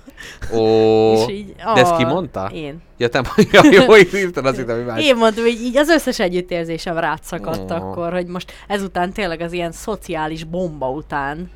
Ó, 0.57 1.13
És 1.13 1.29
így, 1.29 1.55
de 1.55 1.81
ezt 1.81 1.95
ki 1.95 2.03
mondta? 2.03 2.49
Én. 2.53 2.81
Ja, 2.97 3.09
te 3.09 3.21
ja, 3.51 3.61
jó, 3.71 3.91
azt 3.91 4.09
hittem, 4.09 4.75
hogy 4.75 4.85
más. 4.85 5.03
Én 5.03 5.15
mondtam, 5.15 5.43
hogy 5.43 5.61
így 5.61 5.77
az 5.77 5.89
összes 5.89 6.19
együttérzésem 6.19 6.97
rátszakadt 6.97 7.71
Ó. 7.71 7.75
akkor, 7.75 8.11
hogy 8.13 8.27
most 8.27 8.51
ezután 8.67 9.13
tényleg 9.13 9.41
az 9.41 9.53
ilyen 9.53 9.71
szociális 9.71 10.43
bomba 10.43 10.89
után. 10.89 11.49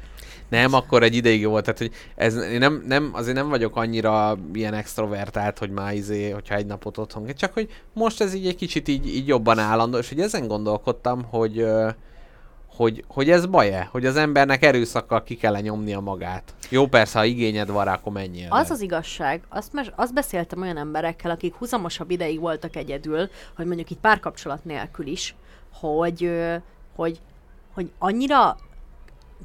Nem, 0.51 0.73
akkor 0.73 1.03
egy 1.03 1.15
ideig 1.15 1.47
volt, 1.47 1.63
tehát 1.63 1.79
hogy 1.79 1.91
ez, 2.15 2.35
én 2.35 2.59
nem, 2.59 2.83
nem, 2.87 3.09
azért 3.13 3.35
nem 3.35 3.49
vagyok 3.49 3.75
annyira 3.75 4.37
ilyen 4.53 4.73
extrovertált, 4.73 5.57
hogy 5.57 5.69
már 5.69 5.93
izé, 5.93 6.29
hogyha 6.29 6.55
egy 6.55 6.65
napot 6.65 6.97
otthon, 6.97 7.27
csak 7.35 7.53
hogy 7.53 7.69
most 7.93 8.21
ez 8.21 8.33
így 8.33 8.47
egy 8.47 8.55
kicsit 8.55 8.87
így, 8.87 9.07
így 9.07 9.27
jobban 9.27 9.59
állandó, 9.59 9.97
és 9.97 10.09
hogy 10.09 10.19
ezen 10.19 10.47
gondolkodtam, 10.47 11.23
hogy, 11.23 11.65
hogy, 12.81 13.03
hogy 13.07 13.29
ez 13.29 13.45
baj-e, 13.45 13.87
hogy 13.91 14.05
az 14.05 14.15
embernek 14.15 14.63
erőszakkal 14.63 15.23
ki 15.23 15.35
kell 15.35 15.59
nyomnia 15.59 15.99
magát. 15.99 16.53
Jó, 16.69 16.87
persze, 16.87 17.17
ha 17.17 17.25
igényed 17.25 17.69
van 17.69 17.85
rá, 17.85 17.93
akkor 17.93 18.13
menjél. 18.13 18.47
Az 18.49 18.67
le. 18.67 18.73
az 18.73 18.81
igazság, 18.81 19.41
azt, 19.49 19.73
mes- 19.73 19.91
azt 19.95 20.13
beszéltem 20.13 20.61
olyan 20.61 20.77
emberekkel, 20.77 21.31
akik 21.31 21.55
huzamosabb 21.55 22.11
ideig 22.11 22.39
voltak 22.39 22.75
egyedül, 22.75 23.29
hogy 23.55 23.65
mondjuk 23.65 23.89
itt 23.89 23.99
párkapcsolat 23.99 24.65
nélkül 24.65 25.07
is, 25.07 25.35
hogy, 25.73 26.31
hogy, 26.95 27.19
hogy 27.73 27.91
annyira, 27.97 28.57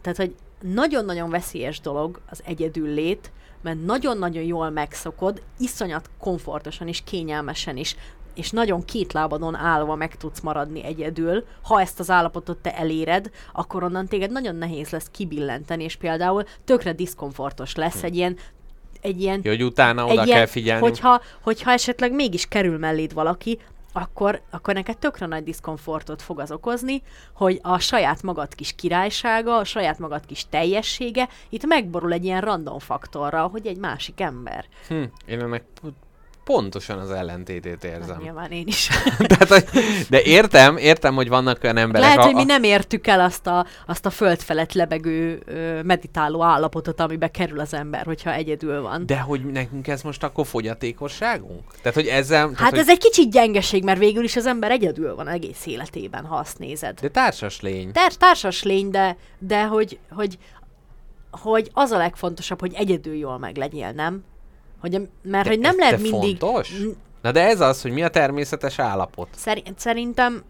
tehát 0.00 0.18
hogy 0.18 0.34
nagyon-nagyon 0.60 1.30
veszélyes 1.30 1.80
dolog 1.80 2.20
az 2.30 2.42
egyedül 2.44 2.88
lét, 2.88 3.30
mert 3.62 3.84
nagyon-nagyon 3.84 4.42
jól 4.42 4.70
megszokod, 4.70 5.42
iszonyat 5.58 6.10
komfortosan 6.18 6.88
és 6.88 7.02
kényelmesen 7.04 7.76
is, 7.76 7.96
és 8.36 8.50
nagyon 8.50 8.84
két 8.84 9.12
lábadon 9.12 9.54
állva 9.54 9.94
meg 9.94 10.16
tudsz 10.16 10.40
maradni 10.40 10.84
egyedül. 10.84 11.44
Ha 11.62 11.80
ezt 11.80 12.00
az 12.00 12.10
állapotot 12.10 12.58
te 12.58 12.76
eléred, 12.76 13.30
akkor 13.52 13.82
onnan 13.82 14.06
téged 14.06 14.30
nagyon 14.30 14.56
nehéz 14.56 14.90
lesz 14.90 15.08
kibillenteni, 15.10 15.84
és 15.84 15.96
például 15.96 16.44
tökre 16.64 16.92
diszkomfortos 16.92 17.74
lesz 17.74 18.02
egy 18.02 18.16
ilyen 18.16 18.36
egy 19.00 19.20
ilyen 19.20 19.40
Hogy 19.44 19.64
utána 19.64 20.04
oda 20.04 20.10
egy 20.10 20.16
kell 20.16 20.26
ilyen, 20.26 20.46
figyelni. 20.46 20.82
Hogyha, 20.82 21.20
hogyha 21.42 21.70
esetleg 21.70 22.12
mégis 22.12 22.46
kerül 22.48 22.78
melléd 22.78 23.14
valaki, 23.14 23.58
akkor, 23.92 24.40
akkor 24.50 24.74
neked 24.74 24.98
tökre 24.98 25.26
nagy 25.26 25.42
diszkomfortot 25.42 26.22
fog 26.22 26.40
az 26.40 26.50
okozni, 26.52 27.02
hogy 27.34 27.58
a 27.62 27.78
saját 27.78 28.22
magad 28.22 28.54
kis 28.54 28.74
királysága, 28.74 29.56
a 29.56 29.64
saját 29.64 29.98
magad 29.98 30.26
kis 30.26 30.46
teljessége 30.48 31.28
itt 31.48 31.66
megborul 31.66 32.12
egy 32.12 32.24
ilyen 32.24 32.40
random 32.40 32.78
faktorra, 32.78 33.46
hogy 33.46 33.66
egy 33.66 33.78
másik 33.78 34.20
ember. 34.20 34.64
Hm, 34.88 35.02
én 35.26 35.40
ennek 35.40 35.64
pontosan 36.46 36.98
az 36.98 37.10
ellentétét 37.10 37.84
érzem. 37.84 38.20
Nyilván 38.22 38.50
én 38.50 38.66
is. 38.66 38.88
Tehát, 39.36 39.70
de 40.08 40.22
értem, 40.22 40.76
értem, 40.76 41.14
hogy 41.14 41.28
vannak 41.28 41.58
olyan 41.62 41.76
emberek... 41.76 42.02
Lehet, 42.08 42.18
a- 42.18 42.22
hogy 42.24 42.34
mi 42.34 42.44
nem 42.44 42.62
értük 42.62 43.06
el 43.06 43.20
azt 43.20 43.46
a, 43.46 43.66
azt 43.86 44.06
a 44.06 44.10
föld 44.10 44.40
felett 44.40 44.72
lebegő, 44.72 45.42
meditáló 45.84 46.42
állapotot, 46.42 47.00
amibe 47.00 47.28
kerül 47.28 47.60
az 47.60 47.74
ember, 47.74 48.04
hogyha 48.04 48.32
egyedül 48.32 48.82
van. 48.82 49.06
De 49.06 49.18
hogy 49.18 49.44
nekünk 49.44 49.88
ez 49.88 50.02
most 50.02 50.22
akkor 50.22 50.46
fogyatékosságunk? 50.46 51.62
Tehát, 51.82 51.94
hogy 51.94 52.06
ezzel... 52.06 52.42
tehát, 52.42 52.58
Hát 52.58 52.70
hogy, 52.70 52.78
ez 52.78 52.88
egy 52.88 52.98
kicsit 52.98 53.30
gyengeség, 53.30 53.84
mert 53.84 53.98
végül 53.98 54.24
is 54.24 54.36
az 54.36 54.46
ember 54.46 54.70
egyedül 54.70 55.14
van 55.14 55.28
egész 55.28 55.66
életében, 55.66 56.24
ha 56.24 56.36
azt 56.36 56.58
nézed. 56.58 57.00
De 57.00 57.08
társas 57.08 57.60
lény. 57.60 57.92
Ter- 57.92 58.18
társas 58.18 58.62
lény, 58.62 58.90
de, 58.90 59.16
de 59.38 59.64
hogy, 59.64 59.98
hogy, 60.10 60.38
hogy 61.30 61.70
az 61.72 61.90
a 61.90 61.96
legfontosabb, 61.96 62.60
hogy 62.60 62.72
egyedül 62.74 63.14
jól 63.14 63.38
meg 63.38 63.56
legyél, 63.56 63.90
nem? 63.92 64.24
Hogy, 64.90 65.08
mert 65.22 65.44
De 65.44 65.50
hogy 65.50 65.58
nem 65.58 65.76
lehet 65.78 66.00
mindig... 66.00 66.38
fontos? 66.38 66.72
Na 67.22 67.32
de 67.32 67.46
ez 67.46 67.60
az, 67.60 67.82
hogy 67.82 67.92
mi 67.92 68.02
a 68.02 68.08
természetes 68.08 68.78
állapot. 68.78 69.28
Szerint, 69.36 69.78
szerintem... 69.78 70.42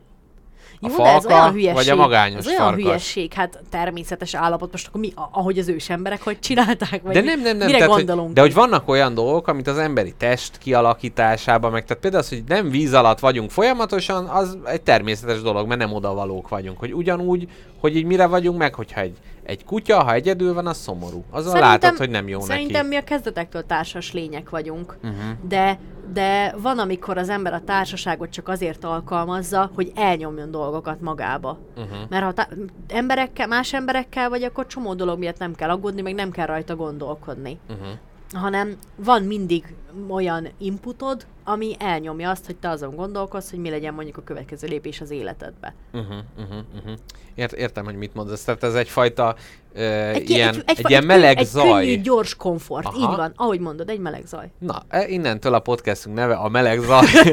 A 0.80 0.89
Jó, 0.91 0.97
de 0.97 1.03
ez 1.11 1.24
falka, 1.24 1.34
olyan 1.34 1.53
hülyeség. 1.53 1.74
vagy 1.74 1.89
a 1.89 1.95
magányos 1.95 2.39
ez 2.39 2.47
olyan 2.47 2.61
farkas? 2.61 2.82
hülyeség, 2.82 3.32
hát 3.32 3.61
természetes 3.70 4.34
állapot. 4.34 4.72
Most 4.72 4.87
akkor 4.87 5.01
mi, 5.01 5.12
ahogy 5.14 5.59
az 5.59 5.68
ős 5.68 5.91
emberek, 5.91 6.22
hogy 6.22 6.39
csinálták, 6.39 7.03
vagy 7.03 7.14
De 7.14 7.20
nem, 7.20 7.41
nem, 7.41 7.57
nem. 7.57 7.66
mire 7.66 7.78
tehát, 7.78 7.95
gondolunk? 7.95 8.26
Hogy, 8.26 8.34
de 8.34 8.41
hogy 8.41 8.55
vannak 8.55 8.89
olyan 8.89 9.14
dolgok, 9.14 9.49
amit 9.49 9.66
az 9.66 9.78
emberi 9.78 10.14
test 10.18 10.59
kialakításában, 10.59 11.72
meg 11.72 11.84
tehát 11.84 12.03
például 12.03 12.22
az, 12.22 12.28
hogy 12.28 12.43
nem 12.47 12.70
víz 12.70 12.93
alatt 12.93 13.18
vagyunk 13.18 13.51
folyamatosan, 13.51 14.26
az 14.26 14.59
egy 14.64 14.82
természetes 14.82 15.43
dolog, 15.43 15.66
mert 15.66 15.80
nem 15.80 15.93
odavalók 15.93 16.49
vagyunk. 16.49 16.78
Hogy 16.78 16.95
ugyanúgy, 16.95 17.49
hogy 17.80 17.97
így 17.97 18.05
mire 18.05 18.26
vagyunk 18.26 18.59
meg, 18.59 18.74
hogyha 18.74 19.01
egy, 19.01 19.16
egy 19.47 19.64
kutya, 19.64 20.03
ha 20.03 20.12
egyedül 20.12 20.55
van, 20.55 20.66
az 20.66 20.76
szomorú. 20.76 21.24
Azzal 21.30 21.61
látod, 21.61 21.97
hogy 21.97 22.11
nem 22.11 22.28
jó 22.28 22.40
Szerintem 22.40 22.86
neki. 22.86 22.88
mi 22.88 22.97
a 22.97 23.05
kezdetektől 23.05 23.66
társas 23.66 24.12
lények 24.12 24.51
vagyunk. 24.51 24.97
Uh-huh. 25.03 25.18
De, 25.49 25.78
de 26.12 26.55
van, 26.59 26.78
amikor 26.78 27.18
az 27.18 27.28
ember 27.28 27.53
a 27.53 27.61
társaságot 27.61 28.30
csak 28.30 28.49
azért 28.49 28.84
alkalmazza, 28.84 29.70
hogy 29.74 29.92
elnyomjon 29.94 30.51
dolgokat 30.51 31.01
magába. 31.01 31.59
Uh-huh. 31.76 31.99
Mert 32.09 32.24
ha 32.24 32.32
tá- 32.32 32.57
emberekkel, 32.88 33.47
más 33.47 33.72
emberekkel 33.72 34.28
vagy, 34.28 34.42
akkor 34.42 34.66
csomó 34.66 34.94
dolog 34.94 35.18
miatt 35.18 35.38
nem 35.38 35.55
kell 35.55 35.70
aggódni, 35.70 36.01
meg 36.03 36.14
nem 36.14 36.30
kell 36.30 36.47
rajta 36.47 36.76
gondolkodni. 36.76 37.59
Uh-huh. 37.68 37.88
Hanem 38.33 38.77
van 38.97 39.22
mindig 39.22 39.74
olyan 40.09 40.49
inputod, 40.59 41.27
ami 41.45 41.77
elnyomja 41.79 42.31
azt, 42.31 42.47
hogy 42.47 42.57
te 42.57 42.68
azon 42.68 42.95
gondolkozz, 42.95 43.51
hogy 43.51 43.59
mi 43.59 43.70
legyen 43.70 43.95
mondjuk 43.95 44.16
a 44.16 44.22
következő 44.22 44.68
lépés 44.68 45.01
az 45.01 45.11
életedbe. 45.11 45.74
Uh-huh, 45.93 46.16
uh-huh, 46.39 46.57
uh-huh. 46.77 46.93
Ért, 47.35 47.53
értem, 47.53 47.85
hogy 47.85 47.97
mit 47.97 48.14
mondasz. 48.14 48.45
Tehát 48.45 48.62
ez 48.62 48.74
egyfajta 48.74 49.35
uh, 49.74 49.83
Egy, 50.09 50.31
ilyen, 50.31 50.55
egy, 50.55 50.62
egy, 50.66 50.79
egy, 50.79 50.91
ilyen 50.91 51.01
egy, 51.03 51.07
meleg 51.07 51.39
egy 51.39 51.47
zaj. 51.47 51.85
könnyű, 51.85 52.01
gyors 52.01 52.35
komfort. 52.35 52.87
Aha. 52.87 52.97
Így 52.97 53.16
van, 53.16 53.33
ahogy 53.37 53.61
mondod, 53.61 53.89
egy 53.89 53.99
meleg 53.99 54.27
zaj. 54.27 54.51
Na, 54.59 54.83
e- 54.89 55.09
innentől 55.09 55.55
a 55.55 55.61
podcastunk 55.61 56.16
neve 56.16 56.35
a 56.35 56.49
meleg 56.49 56.81
zaj. 56.81 57.07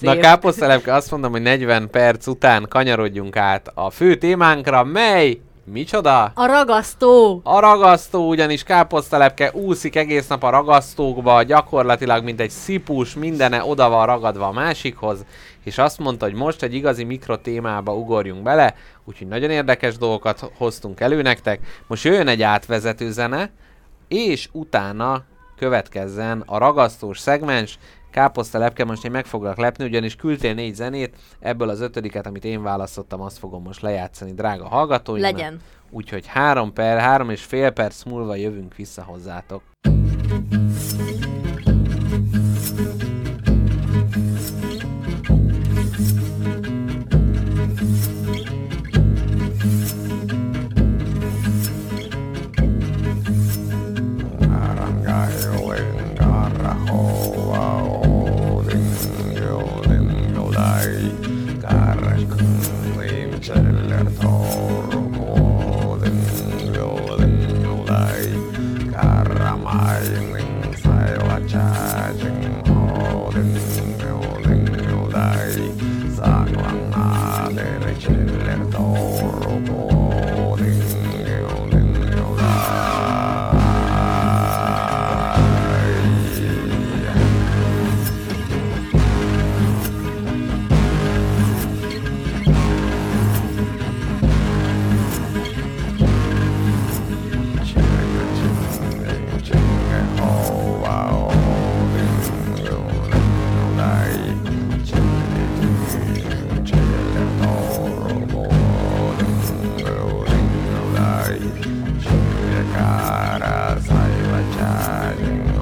Na, 0.00 0.16
káposztelepke, 0.16 0.94
azt 0.94 1.10
mondom, 1.10 1.30
hogy 1.30 1.42
40 1.42 1.90
perc 1.90 2.26
után 2.26 2.66
kanyarodjunk 2.68 3.36
át 3.36 3.70
a 3.74 3.90
fő 3.90 4.16
témánkra, 4.16 4.84
mely 4.84 5.40
micsoda? 5.70 6.32
A 6.34 6.46
ragasztó! 6.46 7.40
A 7.44 7.60
ragasztó, 7.60 8.28
ugyanis 8.28 8.62
káposztelepke 8.62 9.52
úszik 9.52 9.96
egész 9.96 10.26
nap 10.26 10.42
a 10.42 10.50
ragasztókba, 10.50 11.42
gyakorlatilag 11.42 12.24
mint 12.24 12.40
egy 12.40 12.50
szipus, 12.50 13.14
mindene 13.14 13.64
oda 13.64 13.88
van 13.88 14.06
ragadva 14.06 14.46
a 14.46 14.52
másikhoz, 14.52 15.24
és 15.64 15.78
azt 15.78 15.98
mondta, 15.98 16.24
hogy 16.24 16.34
most 16.34 16.62
egy 16.62 16.74
igazi 16.74 17.04
mikrotémába 17.04 17.94
ugorjunk 17.94 18.42
bele, 18.42 18.74
úgyhogy 19.04 19.26
nagyon 19.26 19.50
érdekes 19.50 19.96
dolgokat 19.96 20.50
hoztunk 20.56 21.00
elő 21.00 21.22
nektek. 21.22 21.60
Most 21.86 22.04
jöjjön 22.04 22.28
egy 22.28 22.42
átvezető 22.42 23.10
zene, 23.10 23.50
és 24.08 24.48
utána 24.52 25.22
következzen 25.58 26.42
a 26.46 26.58
ragasztós 26.58 27.18
szegmens. 27.18 27.78
Káposzta 28.18 28.58
lepke, 28.58 28.84
most 28.84 29.04
én 29.04 29.10
meg 29.10 29.26
foglak 29.26 29.56
lepni, 29.56 29.84
ugyanis 29.84 30.16
küldtél 30.16 30.54
négy 30.54 30.74
zenét, 30.74 31.16
ebből 31.40 31.68
az 31.68 31.80
ötödiket, 31.80 32.26
amit 32.26 32.44
én 32.44 32.62
választottam, 32.62 33.20
azt 33.20 33.38
fogom 33.38 33.62
most 33.62 33.80
lejátszani, 33.80 34.32
drága 34.32 34.68
hallgatóimnak. 34.68 35.32
Legyen. 35.32 35.60
Úgyhogy 35.90 36.26
három 36.26 36.72
per, 36.72 36.98
három 36.98 37.30
és 37.30 37.42
fél 37.42 37.70
perc 37.70 38.02
múlva 38.02 38.34
jövünk 38.34 38.74
vissza 38.74 39.02
hozzátok. 39.02 39.62
Neanderthal. 63.98 64.37
God. 114.58 115.57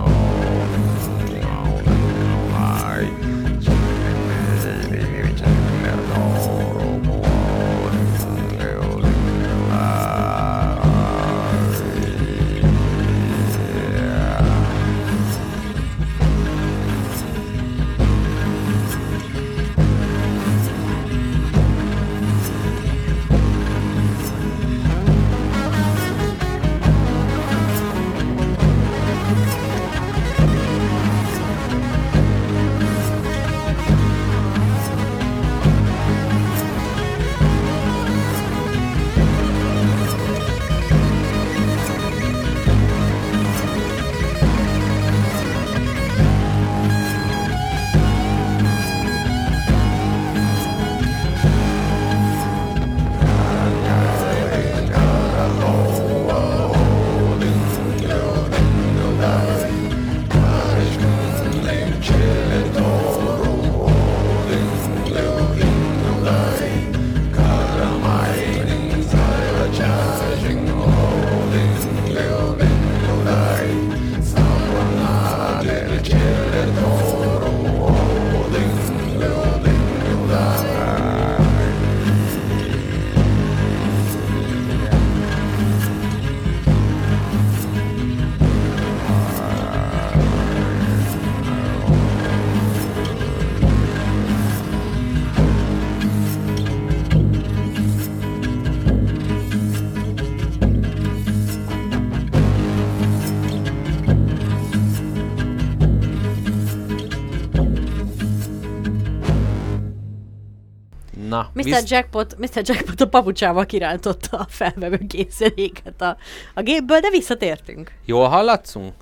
Mr. 111.71 111.83
Jackpot, 111.85 112.37
Mr. 112.39 112.63
Jackpot 112.65 113.01
a 113.01 113.09
papucsával 113.09 113.67
kirántotta 113.67 114.37
a 114.37 114.47
felvevő 114.49 115.01
készüléket 115.09 116.03
a, 116.03 116.17
a 116.55 116.63
gépből, 116.63 117.01
de 117.01 117.11
visszatértünk. 117.11 117.93
jól 118.05 118.29
hallatszunk? 118.29 118.95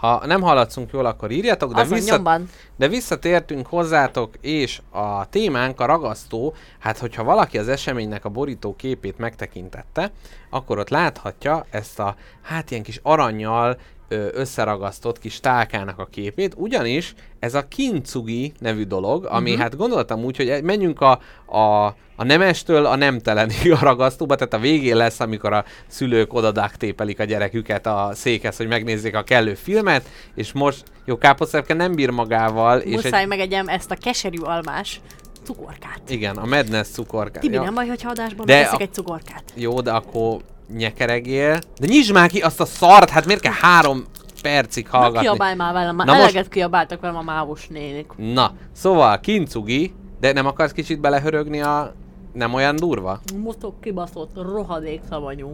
Ha 0.00 0.26
nem 0.26 0.40
hallatszunk 0.40 0.90
jól, 0.92 1.06
akkor 1.06 1.30
írjatok, 1.30 1.74
de, 1.74 1.80
Azon 1.80 1.98
vissza, 1.98 2.14
nyomban. 2.14 2.50
de 2.76 2.88
visszatértünk 2.88 3.66
hozzátok, 3.66 4.34
és 4.40 4.80
a 4.90 5.28
témánk 5.28 5.80
a 5.80 5.86
ragasztó, 5.86 6.54
hát 6.78 6.98
hogyha 6.98 7.24
valaki 7.24 7.58
az 7.58 7.68
eseménynek 7.68 8.24
a 8.24 8.28
borító 8.28 8.76
képét 8.76 9.18
megtekintette, 9.18 10.10
akkor 10.50 10.78
ott 10.78 10.88
láthatja 10.88 11.66
ezt 11.70 11.98
a, 11.98 12.16
hát 12.42 12.70
ilyen 12.70 12.82
kis 12.82 13.00
aranyjal 13.02 13.78
összeragasztott 14.08 15.18
kis 15.18 15.40
tálkának 15.40 15.98
a 15.98 16.04
képét, 16.04 16.54
ugyanis 16.56 17.14
ez 17.38 17.54
a 17.54 17.68
kincugi 17.68 18.52
nevű 18.58 18.82
dolog, 18.82 19.24
ami 19.24 19.50
uh-huh. 19.50 19.62
hát 19.62 19.76
gondoltam 19.76 20.24
úgy, 20.24 20.36
hogy 20.36 20.62
menjünk 20.62 21.00
a, 21.00 21.20
a, 21.46 21.86
a 22.16 22.24
nemestől 22.24 22.86
a 22.86 22.96
nemtelenig 22.96 23.72
a 23.80 23.84
ragasztóba, 23.84 24.34
tehát 24.34 24.54
a 24.54 24.58
végén 24.58 24.96
lesz, 24.96 25.20
amikor 25.20 25.52
a 25.52 25.64
szülők 25.86 26.34
oda 26.34 26.68
tépelik 26.76 27.20
a 27.20 27.24
gyereküket 27.24 27.86
a 27.86 28.10
székhez, 28.14 28.56
hogy 28.56 28.68
megnézzék 28.68 29.16
a 29.16 29.22
kellő 29.22 29.54
filmet, 29.54 30.08
és 30.34 30.52
most, 30.52 30.84
jó, 31.04 31.18
káposzterke 31.18 31.74
nem 31.74 31.94
bír 31.94 32.10
magával, 32.10 32.78
és 32.78 32.94
Muszáj 32.94 33.22
egy, 33.22 33.28
megegyem 33.28 33.68
ezt 33.68 33.90
a 33.90 33.94
keserű 33.94 34.38
almás 34.38 35.00
cukorkát. 35.42 36.00
igen, 36.08 36.36
a 36.36 36.46
Madness 36.46 36.88
cukorkát. 36.88 37.42
Tibi, 37.42 37.54
Ja. 37.54 37.62
nem 37.62 37.74
baj, 37.74 37.86
hogyha 37.86 38.10
adásban 38.10 38.46
De 38.46 38.60
a- 38.60 38.80
egy 38.80 38.92
cukorkát. 38.92 39.44
Jó, 39.54 39.80
de 39.80 39.90
akkor 39.90 40.40
nyekeregél. 40.76 41.58
De 41.80 41.86
nyisd 41.86 42.12
már 42.12 42.28
ki 42.28 42.40
azt 42.40 42.60
a 42.60 42.64
szart, 42.64 43.10
hát 43.10 43.26
miért 43.26 43.40
kell 43.40 43.52
három 43.52 44.04
percig 44.42 44.88
Na, 44.92 44.98
hallgatni? 44.98 45.28
kiabálj 45.28 45.54
már 45.54 45.72
velem, 45.72 45.96
már 45.96 46.06
Na 46.06 46.12
most- 46.12 46.24
eleget 46.24 46.48
kiabáltak 46.48 47.00
velem 47.00 47.16
a 47.16 47.22
mávos 47.22 47.66
nénik. 47.66 48.06
Na, 48.16 48.52
szóval 48.72 49.20
kincugi, 49.20 49.94
de 50.20 50.32
nem 50.32 50.46
akarsz 50.46 50.72
kicsit 50.72 51.00
belehörögni 51.00 51.60
a... 51.60 51.94
Nem 52.32 52.54
olyan 52.54 52.76
durva? 52.76 53.20
Motok 53.42 53.80
kibaszott, 53.80 54.30
rohadék 54.34 55.00
szavanyú. 55.08 55.50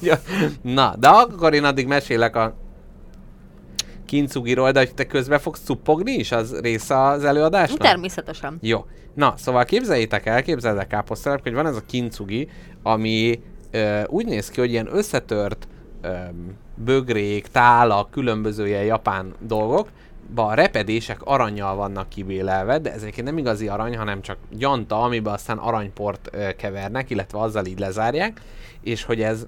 Na, 0.62 0.94
de 0.98 1.08
akkor 1.08 1.54
én 1.54 1.64
addig 1.64 1.86
mesélek 1.86 2.36
a 2.36 2.54
kincugiról, 4.06 4.70
de 4.70 4.78
hogy 4.78 4.94
te 4.94 5.06
közben 5.06 5.38
fogsz 5.38 5.60
cuppogni 5.64 6.12
is, 6.12 6.32
az 6.32 6.58
része 6.60 7.00
az 7.02 7.24
előadásnak? 7.24 7.78
Természetesen. 7.78 8.58
Jó. 8.60 8.84
Na, 9.14 9.34
szóval 9.36 9.64
képzeljétek 9.64 10.26
el, 10.26 10.42
képzeld 10.42 10.78
el 10.78 10.86
káposztelepke, 10.86 11.48
hogy 11.50 11.58
van 11.58 11.66
ez 11.66 11.76
a 11.76 11.82
kincugi, 11.86 12.48
ami 12.82 13.40
úgy 14.06 14.26
néz 14.26 14.48
ki, 14.48 14.60
hogy 14.60 14.70
ilyen 14.70 14.88
összetört 14.92 15.68
bögrék, 16.74 17.46
tálak, 17.46 18.10
különböző 18.10 18.66
ilyen 18.66 18.84
japán 18.84 19.34
dolgok, 19.40 19.88
a 20.34 20.54
repedések 20.54 21.22
aranyjal 21.22 21.76
vannak 21.76 22.08
kibélelve, 22.08 22.78
de 22.78 22.92
ez 22.92 23.02
egyébként 23.02 23.26
nem 23.26 23.38
igazi 23.38 23.68
arany, 23.68 23.96
hanem 23.96 24.20
csak 24.20 24.36
gyanta, 24.50 25.02
amiben 25.02 25.32
aztán 25.32 25.58
aranyport 25.58 26.30
kevernek, 26.56 27.10
illetve 27.10 27.38
azzal 27.38 27.66
így 27.66 27.78
lezárják, 27.78 28.40
és 28.80 29.04
hogy 29.04 29.22
ez 29.22 29.46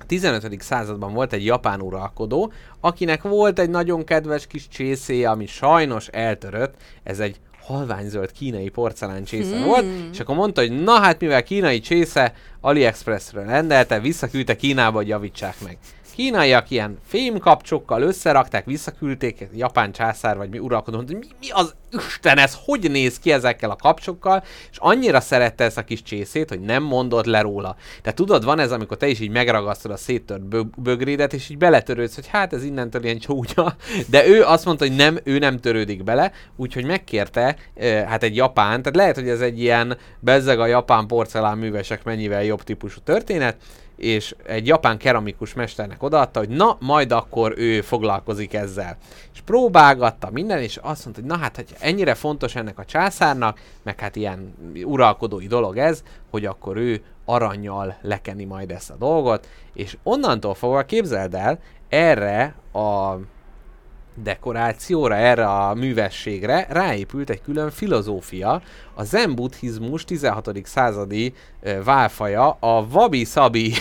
a 0.00 0.06
15. 0.06 0.60
században 0.62 1.12
volt 1.12 1.32
egy 1.32 1.44
japán 1.44 1.80
uralkodó, 1.80 2.52
akinek 2.80 3.22
volt 3.22 3.58
egy 3.58 3.70
nagyon 3.70 4.04
kedves 4.04 4.46
kis 4.46 4.68
csészéje, 4.68 5.30
ami 5.30 5.46
sajnos 5.46 6.08
eltörött. 6.08 6.74
Ez 7.02 7.20
egy 7.20 7.40
halványzöld 7.68 8.32
kínai 8.32 8.68
porcelán 8.68 9.24
csésze 9.24 9.56
hmm. 9.56 9.64
volt, 9.64 9.84
és 10.12 10.20
akkor 10.20 10.34
mondta, 10.34 10.60
hogy 10.60 10.82
na 10.82 10.92
hát 10.92 11.20
mivel 11.20 11.42
kínai 11.42 11.80
csésze, 11.80 12.34
AliExpressről 12.60 13.44
rendelte, 13.44 14.00
visszaküldte 14.00 14.56
Kínába, 14.56 14.96
hogy 14.96 15.08
javítsák 15.08 15.54
meg. 15.64 15.78
Kínaiak 16.18 16.70
ilyen 16.70 16.98
fémkapcsokkal 17.06 18.02
összerakták, 18.02 18.64
visszaküldték, 18.64 19.48
japán 19.54 19.92
császár 19.92 20.36
vagy 20.36 20.50
mi 20.50 20.58
uralkodó, 20.58 20.96
hogy 20.96 21.16
mi, 21.16 21.26
mi 21.40 21.50
az 21.50 21.74
Isten, 21.90 22.38
ez? 22.38 22.56
Hogy 22.64 22.90
néz 22.90 23.18
ki 23.18 23.32
ezekkel 23.32 23.70
a 23.70 23.76
kapcsokkal, 23.76 24.44
és 24.70 24.76
annyira 24.78 25.20
szerette 25.20 25.64
ezt 25.64 25.78
a 25.78 25.84
kis 25.84 26.02
csészét, 26.02 26.48
hogy 26.48 26.60
nem 26.60 26.82
mondott 26.82 27.24
le 27.24 27.40
róla. 27.40 27.76
Tehát 28.02 28.18
tudod, 28.18 28.44
van 28.44 28.58
ez, 28.58 28.72
amikor 28.72 28.96
te 28.96 29.08
is 29.08 29.20
így 29.20 29.30
megragasztod 29.30 29.90
a 29.90 29.96
széttört 29.96 30.42
bög- 30.42 30.80
bögrédet, 30.80 31.32
és 31.32 31.48
így 31.48 31.58
beletörődsz, 31.58 32.14
hogy 32.14 32.26
hát 32.26 32.52
ez 32.52 32.64
innentől 32.64 33.04
ilyen 33.04 33.18
csúnya, 33.18 33.76
de 34.10 34.26
ő 34.26 34.42
azt 34.42 34.64
mondta, 34.64 34.86
hogy 34.86 34.96
nem, 34.96 35.18
ő 35.24 35.38
nem 35.38 35.58
törődik 35.58 36.04
bele, 36.04 36.32
úgyhogy 36.56 36.84
megkérte, 36.84 37.56
eh, 37.74 38.06
hát 38.08 38.22
egy 38.22 38.36
japán, 38.36 38.82
tehát 38.82 38.96
lehet, 38.96 39.14
hogy 39.14 39.28
ez 39.28 39.40
egy 39.40 39.60
ilyen 39.60 39.96
bezzeg 40.20 40.60
a 40.60 40.66
japán 40.66 41.06
porcelán 41.06 41.58
művesek 41.58 42.04
mennyivel 42.04 42.44
jobb 42.44 42.62
típusú 42.62 43.00
történet, 43.04 43.56
és 43.98 44.34
egy 44.46 44.66
japán 44.66 44.98
keramikus 44.98 45.54
mesternek 45.54 46.02
odaadta, 46.02 46.38
hogy 46.38 46.48
na, 46.48 46.76
majd 46.80 47.12
akkor 47.12 47.54
ő 47.56 47.80
foglalkozik 47.80 48.54
ezzel. 48.54 48.96
És 49.32 49.40
próbálgatta 49.40 50.30
minden, 50.30 50.58
és 50.58 50.76
azt 50.76 51.04
mondta, 51.04 51.22
hogy 51.22 51.30
na 51.30 51.36
hát, 51.36 51.56
hogy 51.56 51.74
ennyire 51.80 52.14
fontos 52.14 52.54
ennek 52.54 52.78
a 52.78 52.84
császárnak, 52.84 53.60
meg 53.82 54.00
hát 54.00 54.16
ilyen 54.16 54.54
uralkodói 54.84 55.46
dolog 55.46 55.76
ez, 55.76 56.02
hogy 56.30 56.44
akkor 56.44 56.76
ő 56.76 57.02
aranyjal 57.24 57.96
lekeni 58.02 58.44
majd 58.44 58.70
ezt 58.70 58.90
a 58.90 58.96
dolgot, 58.96 59.48
és 59.74 59.96
onnantól 60.02 60.54
fogva 60.54 60.82
képzeld 60.82 61.34
el, 61.34 61.58
erre 61.88 62.54
a 62.72 63.14
dekorációra, 64.22 65.14
erre 65.14 65.46
a 65.46 65.74
művességre 65.74 66.66
ráépült 66.70 67.30
egy 67.30 67.42
külön 67.42 67.70
filozófia, 67.70 68.62
a 68.94 69.04
zen 69.04 69.34
buddhizmus 69.34 70.04
16. 70.04 70.50
századi 70.64 71.34
válfaja, 71.84 72.50
a 72.60 72.86
wabi-sabi. 72.92 73.72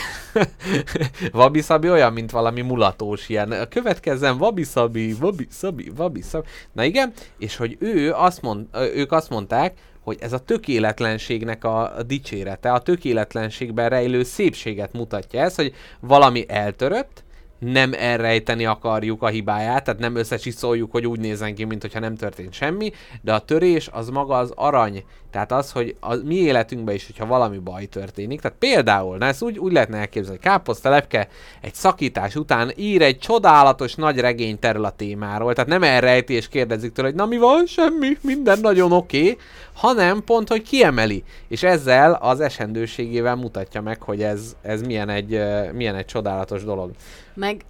wabi-sabi 1.33 1.89
olyan, 1.89 2.13
mint 2.13 2.31
valami 2.31 2.61
mulatós 2.61 3.29
ilyen. 3.29 3.67
Következzen 3.69 4.35
wabi-sabi, 4.39 5.15
wabi-sabi, 5.21 5.91
wabi-sabi. 5.97 6.47
Na 6.71 6.83
igen, 6.83 7.13
és 7.37 7.55
hogy 7.55 7.77
ő 7.79 8.11
azt 8.13 8.41
mond, 8.41 8.65
ők 8.93 9.11
azt 9.11 9.29
mondták, 9.29 9.77
hogy 10.07 10.17
ez 10.19 10.33
a 10.33 10.39
tökéletlenségnek 10.39 11.63
a 11.63 11.93
dicsérete, 12.05 12.71
a 12.71 12.79
tökéletlenségben 12.79 13.89
rejlő 13.89 14.23
szépséget 14.23 14.93
mutatja 14.93 15.41
ez, 15.41 15.55
hogy 15.55 15.73
valami 15.99 16.45
eltörött, 16.47 17.23
nem 17.59 17.93
elrejteni 17.93 18.65
akarjuk 18.65 19.21
a 19.21 19.27
hibáját, 19.27 19.83
tehát 19.83 19.99
nem 19.99 20.15
összecsiszoljuk, 20.15 20.91
hogy 20.91 21.07
úgy 21.07 21.19
nézzen 21.19 21.55
ki, 21.55 21.63
mint 21.63 21.81
hogyha 21.81 21.99
nem 21.99 22.15
történt 22.15 22.53
semmi, 22.53 22.91
de 23.21 23.33
a 23.33 23.39
törés 23.39 23.89
az 23.91 24.09
maga 24.09 24.37
az 24.37 24.51
arany. 24.55 25.03
Tehát 25.37 25.51
az, 25.51 25.71
hogy 25.71 25.95
a 25.99 26.15
mi 26.15 26.35
életünkben 26.35 26.95
is, 26.95 27.05
hogyha 27.05 27.25
valami 27.25 27.57
baj 27.57 27.85
történik, 27.85 28.41
tehát 28.41 28.57
például, 28.57 29.17
na 29.17 29.25
ezt 29.25 29.41
úgy, 29.41 29.57
úgy 29.57 29.71
lehetne 29.71 29.97
elképzelni, 29.97 30.39
káposztelepke 30.39 31.27
egy 31.61 31.73
szakítás 31.73 32.35
után 32.35 32.71
ír 32.75 33.01
egy 33.01 33.19
csodálatos 33.19 33.95
nagy 33.95 34.19
regényt 34.19 34.65
erről 34.65 34.85
a 34.85 34.89
témáról, 34.89 35.53
tehát 35.53 35.69
nem 35.69 35.83
elrejti 35.83 36.33
és 36.33 36.47
kérdezik 36.47 36.91
tőle, 36.91 37.07
hogy 37.07 37.17
na 37.17 37.25
mi 37.25 37.37
van, 37.37 37.65
semmi, 37.65 38.17
minden 38.21 38.59
nagyon 38.59 38.91
oké, 38.91 39.19
okay, 39.19 39.37
hanem 39.73 40.23
pont, 40.23 40.47
hogy 40.47 40.61
kiemeli, 40.61 41.23
és 41.47 41.63
ezzel 41.63 42.13
az 42.13 42.39
esendőségével 42.39 43.35
mutatja 43.35 43.81
meg, 43.81 44.01
hogy 44.01 44.21
ez, 44.21 44.55
ez 44.61 44.81
milyen, 44.81 45.09
egy, 45.09 45.41
milyen 45.73 45.95
egy 45.95 46.05
csodálatos 46.05 46.63
dolog. 46.63 46.91
Meg 47.33 47.65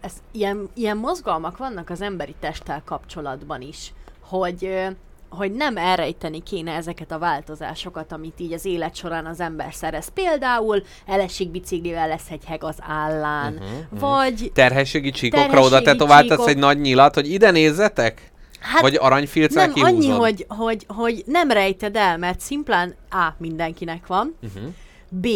ez, 0.00 0.12
ilyen, 0.32 0.68
ilyen 0.74 0.96
mozgalmak 0.96 1.56
vannak 1.56 1.90
az 1.90 2.00
emberi 2.00 2.34
testtel 2.40 2.82
kapcsolatban 2.84 3.60
is, 3.60 3.92
hogy, 4.20 4.88
hogy 5.36 5.52
nem 5.52 5.76
elrejteni 5.76 6.42
kéne 6.42 6.72
ezeket 6.72 7.12
a 7.12 7.18
változásokat, 7.18 8.12
amit 8.12 8.40
így 8.40 8.52
az 8.52 8.64
élet 8.64 8.94
során 8.94 9.26
az 9.26 9.40
ember 9.40 9.74
szerez. 9.74 10.08
Például 10.08 10.82
elesik 11.06 11.50
biciklivel 11.50 12.08
lesz 12.08 12.30
egy 12.30 12.44
heg 12.46 12.64
az 12.64 12.76
állán, 12.80 13.52
uh-huh, 13.52 14.00
vagy 14.00 14.50
Terhességi 14.54 15.10
csíkokra 15.10 15.46
Terhességi 15.46 15.74
oda 15.74 15.82
tetováltatsz 15.84 16.30
csíkok. 16.30 16.48
egy 16.48 16.58
nagy 16.58 16.80
nyilat, 16.80 17.14
hogy 17.14 17.30
ide 17.32 17.50
nézzetek? 17.50 18.30
hát 18.60 18.80
Vagy 18.80 18.96
aranyfilccel 19.00 19.64
nem 19.66 19.74
kihúzod? 19.74 19.94
annyi, 19.94 20.08
hogy, 20.08 20.44
hogy, 20.48 20.84
hogy 20.88 21.22
nem 21.26 21.50
rejted 21.50 21.96
el, 21.96 22.18
mert 22.18 22.40
szimplán 22.40 22.94
A. 23.10 23.26
mindenkinek 23.38 24.06
van, 24.06 24.36
Uh-huh. 24.42 24.70
B. 25.08 25.26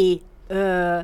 Ö, 0.48 0.98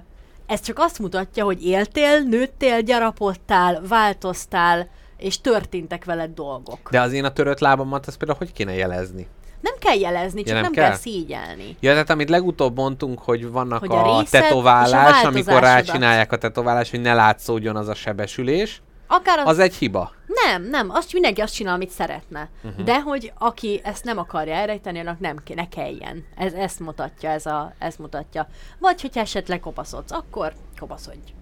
ez 0.46 0.60
csak 0.60 0.78
azt 0.78 0.98
mutatja, 0.98 1.44
hogy 1.44 1.64
éltél, 1.64 2.20
nőttél, 2.20 2.80
gyarapodtál, 2.80 3.82
változtál, 3.88 4.88
és 5.22 5.40
történtek 5.40 6.04
veled 6.04 6.34
dolgok. 6.34 6.90
De 6.90 7.00
az 7.00 7.12
én 7.12 7.24
a 7.24 7.32
törött 7.32 7.58
lábamat, 7.58 8.06
azt 8.06 8.16
például 8.16 8.38
hogy 8.38 8.52
kéne 8.52 8.74
jelezni? 8.74 9.26
Nem 9.60 9.74
kell 9.78 9.98
jelezni, 9.98 10.42
csak 10.42 10.54
nem 10.54 10.62
nem, 10.62 10.72
kell? 10.72 10.88
kell 10.88 10.96
szígyelni. 10.96 11.76
Ja, 11.80 11.90
tehát 11.90 12.10
amit 12.10 12.28
legutóbb 12.28 12.76
mondtunk, 12.76 13.18
hogy 13.18 13.50
vannak 13.50 13.80
Hogy 13.80 13.90
a 13.90 14.16
a, 14.16 14.20
és 14.20 14.26
a 14.26 14.30
tetoválás, 14.30 15.24
amikor 15.24 15.60
rácsinálják 15.60 16.32
a 16.32 16.38
tetoválás, 16.38 16.90
hogy 16.90 17.00
ne 17.00 17.14
látszódjon 17.14 17.76
az 17.76 17.88
a 17.88 17.94
sebesülés, 17.94 18.82
Akár 19.06 19.38
az... 19.38 19.46
az 19.46 19.58
egy 19.58 19.74
hiba. 19.74 20.12
Nem, 20.26 20.62
nem, 20.62 20.90
azt 20.90 21.12
mindenki 21.12 21.40
azt 21.40 21.54
csinál, 21.54 21.74
amit 21.74 21.90
szeretne. 21.90 22.48
Uh-huh. 22.62 22.84
De 22.84 23.00
hogy 23.00 23.32
aki 23.38 23.80
ezt 23.84 24.04
nem 24.04 24.18
akarja 24.18 24.54
elrejteni, 24.54 24.98
annak 24.98 25.20
nem 25.20 25.36
ke- 25.44 25.56
ne 25.56 25.68
kelljen. 25.68 26.24
Ez, 26.36 26.52
ezt 26.52 26.80
mutatja, 26.80 27.30
ez, 27.30 27.46
a, 27.46 27.72
ez 27.78 27.96
mutatja. 27.96 28.46
Vagy 28.78 29.00
hogyha 29.00 29.20
esetleg 29.20 29.60
kopaszodsz, 29.60 30.12
akkor 30.12 30.52
kopaszodj. 30.78 31.32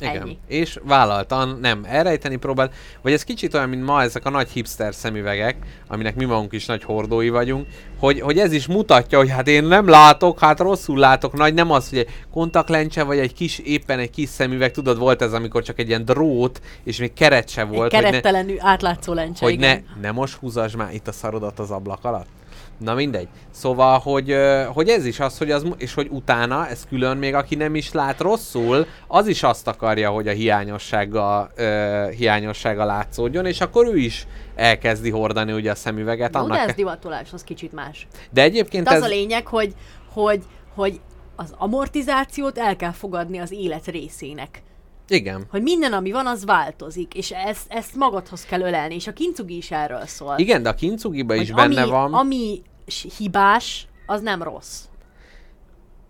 Igen. 0.00 0.22
Ennyi. 0.22 0.38
És 0.46 0.78
vállaltan 0.82 1.58
nem 1.60 1.84
elrejteni 1.84 2.36
próbál, 2.36 2.70
vagy 3.02 3.12
ez 3.12 3.24
kicsit 3.24 3.54
olyan, 3.54 3.68
mint 3.68 3.84
ma 3.84 4.02
ezek 4.02 4.26
a 4.26 4.30
nagy 4.30 4.48
hipster 4.48 4.94
szemüvegek, 4.94 5.56
aminek 5.88 6.16
mi 6.16 6.24
magunk 6.24 6.52
is 6.52 6.66
nagy 6.66 6.82
hordói 6.82 7.28
vagyunk, 7.28 7.66
hogy, 7.98 8.20
hogy 8.20 8.38
ez 8.38 8.52
is 8.52 8.66
mutatja, 8.66 9.18
hogy 9.18 9.30
hát 9.30 9.48
én 9.48 9.64
nem 9.64 9.88
látok, 9.88 10.40
hát 10.40 10.60
rosszul 10.60 10.98
látok, 10.98 11.32
nagy 11.32 11.54
nem 11.54 11.70
az, 11.70 11.88
hogy 11.88 11.98
egy 11.98 12.08
kontaktlencse, 12.32 13.02
vagy 13.02 13.18
egy 13.18 13.32
kis, 13.32 13.58
éppen 13.58 13.98
egy 13.98 14.10
kis 14.10 14.28
szemüveg, 14.28 14.70
tudod, 14.70 14.98
volt 14.98 15.22
ez, 15.22 15.32
amikor 15.32 15.62
csak 15.62 15.78
egy 15.78 15.88
ilyen 15.88 16.04
drót, 16.04 16.60
és 16.84 16.98
még 16.98 17.12
keret 17.12 17.48
se 17.48 17.64
volt, 17.64 17.94
Egy 17.94 18.02
hogy 18.02 18.22
ne, 18.30 18.44
átlátszó 18.58 19.12
lencse, 19.12 19.44
hogy 19.44 19.58
ne, 19.58 19.70
igen. 19.70 19.84
ne 20.00 20.10
most 20.10 20.34
húzasd 20.34 20.76
már 20.76 20.94
itt 20.94 21.08
a 21.08 21.12
szarodat 21.12 21.58
az 21.58 21.70
ablak 21.70 22.04
alatt. 22.04 22.37
Na 22.78 22.94
mindegy. 22.94 23.28
Szóval, 23.50 23.98
hogy, 23.98 24.36
hogy 24.72 24.88
ez 24.88 25.04
is 25.04 25.20
az, 25.20 25.38
hogy 25.38 25.50
az, 25.50 25.66
és 25.76 25.94
hogy 25.94 26.08
utána, 26.10 26.68
ez 26.68 26.86
külön 26.88 27.16
még 27.16 27.34
aki 27.34 27.54
nem 27.54 27.74
is 27.74 27.92
lát 27.92 28.20
rosszul, 28.20 28.86
az 29.06 29.26
is 29.26 29.42
azt 29.42 29.66
akarja, 29.66 30.10
hogy 30.10 30.28
a 30.28 30.32
hiányossága, 30.32 31.50
ö, 31.56 32.06
hiányossága 32.16 32.84
látszódjon, 32.84 33.46
és 33.46 33.60
akkor 33.60 33.86
ő 33.86 33.96
is 33.96 34.26
elkezdi 34.54 35.10
hordani 35.10 35.52
ugye 35.52 35.70
a 35.70 35.74
szemüveget. 35.74 36.32
No, 36.32 36.46
de 36.46 36.54
annak 36.54 36.68
ez 36.68 36.74
divatolás, 36.74 37.32
az 37.32 37.44
kicsit 37.44 37.72
más. 37.72 38.06
de 38.30 38.42
egyébként 38.42 38.88
az 38.88 38.94
ez... 38.94 39.02
a 39.02 39.06
lényeg, 39.06 39.46
hogy, 39.46 39.74
hogy, 40.12 40.42
hogy 40.74 41.00
az 41.36 41.54
amortizációt 41.56 42.58
el 42.58 42.76
kell 42.76 42.92
fogadni 42.92 43.38
az 43.38 43.52
élet 43.52 43.86
részének. 43.86 44.62
Igen. 45.08 45.46
Hogy 45.50 45.62
minden, 45.62 45.92
ami 45.92 46.12
van, 46.12 46.26
az 46.26 46.44
változik, 46.44 47.14
és 47.14 47.30
ezt, 47.30 47.64
ezt 47.68 47.94
magadhoz 47.94 48.44
kell 48.44 48.60
ölelni, 48.60 48.94
és 48.94 49.06
a 49.06 49.12
kincugi 49.12 49.56
is 49.56 49.70
erről 49.70 50.06
szól. 50.06 50.34
Igen, 50.36 50.62
de 50.62 50.68
a 50.68 50.74
kincugiba 50.74 51.34
is 51.34 51.52
benne 51.52 51.82
ami, 51.82 51.90
van. 51.90 52.14
Ami 52.14 52.62
hibás, 53.16 53.86
az 54.06 54.20
nem 54.20 54.42
rossz. 54.42 54.87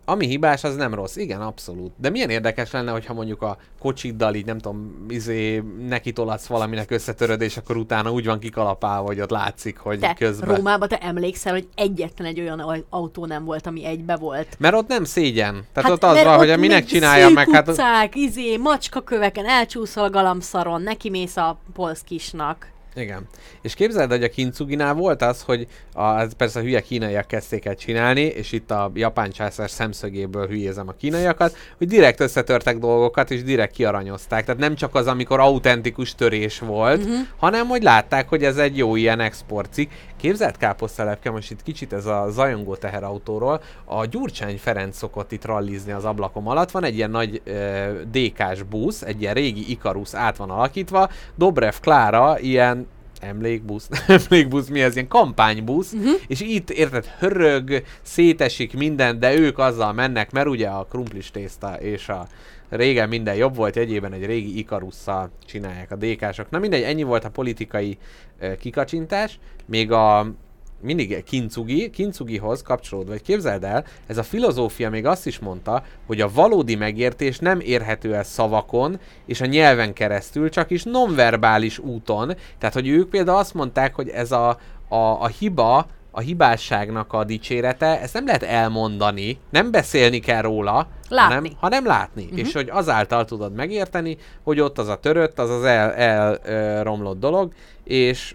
Ami 0.09 0.27
hibás, 0.27 0.65
az 0.65 0.77
nem 0.77 0.95
rossz. 0.95 1.17
Igen, 1.17 1.41
abszolút. 1.41 1.93
De 1.97 2.11
milyen 2.11 2.31
érdekes 2.31 2.71
lenne, 2.71 2.91
hogyha 2.91 3.15
mondjuk 3.15 3.43
a 3.43 3.57
kocsiddal 3.79 4.35
így, 4.35 4.45
nem 4.45 4.59
tudom, 4.59 5.07
izé, 5.09 5.63
neki 5.89 6.13
tolatsz 6.13 6.47
valaminek 6.47 6.91
összetöröd, 6.91 7.41
és 7.41 7.57
akkor 7.57 7.77
utána 7.77 8.11
úgy 8.11 8.25
van 8.25 8.39
kikalapálva, 8.39 9.07
hogy 9.07 9.21
ott 9.21 9.31
látszik, 9.31 9.79
hogy 9.79 9.99
Te 9.99 10.15
közben. 10.15 10.55
Rómában 10.57 10.89
te 10.89 10.99
emlékszel, 10.99 11.53
hogy 11.53 11.69
egyetlen 11.75 12.27
egy 12.29 12.41
olyan 12.41 12.59
au- 12.59 12.85
autó 12.91 13.27
nem 13.27 13.45
volt, 13.45 13.67
ami 13.67 13.85
egybe 13.85 14.17
volt. 14.17 14.57
Mert 14.59 14.75
ott 14.75 14.89
nem 14.89 15.05
szégyen. 15.05 15.65
Tehát 15.73 15.91
ott 15.91 16.03
az 16.03 16.23
van, 16.23 16.37
hogy 16.37 16.59
minek 16.59 16.85
csinálja 16.85 17.29
meg. 17.29 17.51
Hát, 17.51 17.69
utcák, 17.69 18.15
izé, 18.17 18.57
macskaköveken, 18.57 19.47
elcsúszol 19.47 20.05
a 20.05 20.11
galamszaron, 20.11 20.83
neki 20.83 21.11
mész 21.11 21.37
a 21.37 21.59
polszkisnak. 21.73 22.77
Igen. 22.95 23.27
És 23.63 23.75
képzeld, 23.75 24.11
hogy 24.11 24.23
a 24.23 24.29
kincuginál 24.29 24.95
volt 24.95 25.23
az, 25.23 25.43
hogy 25.43 25.67
a, 25.93 26.21
ez 26.21 26.33
persze 26.33 26.59
a 26.59 26.63
hülye 26.63 26.81
kínaiak 26.81 27.27
kezdték 27.27 27.65
el 27.65 27.75
csinálni, 27.75 28.21
és 28.21 28.53
itt 28.53 28.71
a 28.71 28.91
japán 28.95 29.31
császár 29.31 29.71
szemszögéből 29.71 30.47
hülyézem 30.47 30.89
a 30.89 30.95
kínaiakat, 30.99 31.57
hogy 31.79 31.87
direkt 31.87 32.21
összetörtek 32.21 32.79
dolgokat, 32.79 33.31
és 33.31 33.43
direkt 33.43 33.75
kiaranyozták. 33.75 34.45
Tehát 34.45 34.61
nem 34.61 34.75
csak 34.75 34.95
az, 34.95 35.07
amikor 35.07 35.41
autentikus 35.41 36.15
törés 36.15 36.59
volt, 36.59 36.99
uh-huh. 36.99 37.27
hanem 37.37 37.67
hogy 37.67 37.83
látták, 37.83 38.29
hogy 38.29 38.45
ez 38.45 38.57
egy 38.57 38.77
jó 38.77 38.97
ilyen 38.97 39.21
exportcikk. 39.21 39.91
Képzeld 40.19 40.57
káposztelepke, 40.57 41.31
most 41.31 41.51
itt 41.51 41.63
kicsit 41.63 41.93
ez 41.93 42.07
a 42.07 42.27
zajongó 42.31 42.75
teherautóról, 42.75 43.61
a 43.85 44.05
Gyurcsány 44.05 44.59
Ferenc 44.59 44.97
szokott 44.97 45.33
itt 45.33 45.45
rallizni 45.45 45.93
az 45.93 46.05
ablakom 46.05 46.49
alatt, 46.49 46.71
van 46.71 46.85
egy 46.85 46.95
ilyen 46.97 47.11
nagy 47.11 47.41
ö, 47.45 47.91
DK-s 48.11 48.63
busz, 48.63 49.03
egy 49.03 49.21
ilyen 49.21 49.35
régi 49.35 49.71
Ikarus 49.71 50.15
át 50.15 50.37
van 50.37 50.51
alakítva, 50.51 51.11
Dobrev 51.37 51.75
Klára 51.81 52.39
ilyen 52.39 52.87
emlékbusz, 53.21 53.89
emlékbusz, 54.29 54.69
mi 54.69 54.83
ez, 54.83 54.95
ilyen 54.95 55.09
kampánybusz, 55.09 55.93
uh-huh. 55.93 56.13
és 56.27 56.41
itt 56.41 56.71
érted, 56.71 57.07
hörög, 57.19 57.83
szétesik 58.03 58.77
minden, 58.77 59.19
de 59.19 59.35
ők 59.35 59.59
azzal 59.59 59.93
mennek, 59.93 60.33
mert 60.33 60.47
ugye 60.47 60.69
a 60.69 60.87
krumplis 60.91 61.31
tészta 61.31 61.75
és 61.81 62.09
a 62.09 62.27
régen 62.69 63.09
minden 63.09 63.35
jobb 63.35 63.57
volt, 63.57 63.77
egyében 63.77 64.13
egy 64.13 64.27
régi 64.27 64.59
Ikarusszal 64.59 65.31
csinálják 65.47 65.91
a 65.91 65.97
DK-sok. 65.97 66.51
Na 66.51 66.59
mindegy, 66.59 66.83
ennyi 66.83 67.03
volt 67.03 67.25
a 67.25 67.31
politikai 67.31 67.99
ö, 68.39 68.57
kikacsintás, 68.57 69.39
még 69.67 69.93
a 69.93 70.33
mindig 70.81 71.25
kincugi, 71.25 71.91
kincugihoz 71.91 72.63
kapcsolódva, 72.63 73.11
vagy 73.11 73.23
képzeld 73.23 73.65
el, 73.65 73.85
ez 74.07 74.19
a 74.19 74.23
filozófia 74.23 74.91
még 74.91 75.07
azt 75.07 75.27
is 75.27 75.39
mondta, 75.39 75.85
hogy 76.07 76.21
a 76.21 76.31
valódi 76.33 76.75
megértés 76.75 77.39
nem 77.39 77.61
érhető 77.61 78.15
el 78.15 78.25
szavakon 78.25 78.99
és 79.27 79.41
a 79.41 79.47
nyelven 79.47 79.93
keresztül, 79.93 80.49
csak 80.49 80.71
is 80.71 80.83
nonverbális 80.83 81.79
úton. 81.79 82.37
Tehát, 82.59 82.75
hogy 82.75 82.89
ők 82.89 83.11
például 83.11 83.39
azt 83.39 83.55
mondták, 83.55 83.95
hogy 83.95 84.09
ez 84.09 84.33
a, 84.33 84.49
a, 84.89 84.97
a 84.97 85.27
hiba, 85.27 85.87
a 86.11 86.21
hibásságnak 86.21 87.13
a 87.13 87.25
dicsérete, 87.25 88.01
ezt 88.01 88.15
nem 88.15 88.27
lehet 88.27 88.43
elmondani, 88.43 89.39
nem 89.51 89.71
beszélni 89.71 90.19
kell 90.19 90.43
róla, 90.43 90.89
Látni. 91.09 91.35
hanem, 91.35 91.53
hanem 91.61 91.87
látni. 91.87 92.23
Uh-huh. 92.25 92.39
És 92.39 92.53
hogy 92.53 92.71
azáltal 92.71 93.25
tudod 93.25 93.55
megérteni, 93.55 94.17
hogy 94.43 94.61
ott 94.61 94.79
az 94.79 94.89
a 94.89 94.97
törött, 94.97 95.39
az 95.39 95.51
az 95.51 95.65
el, 95.65 95.93
el 95.95 96.83
romlott 96.83 97.19
dolog, 97.19 97.53
és 97.85 98.35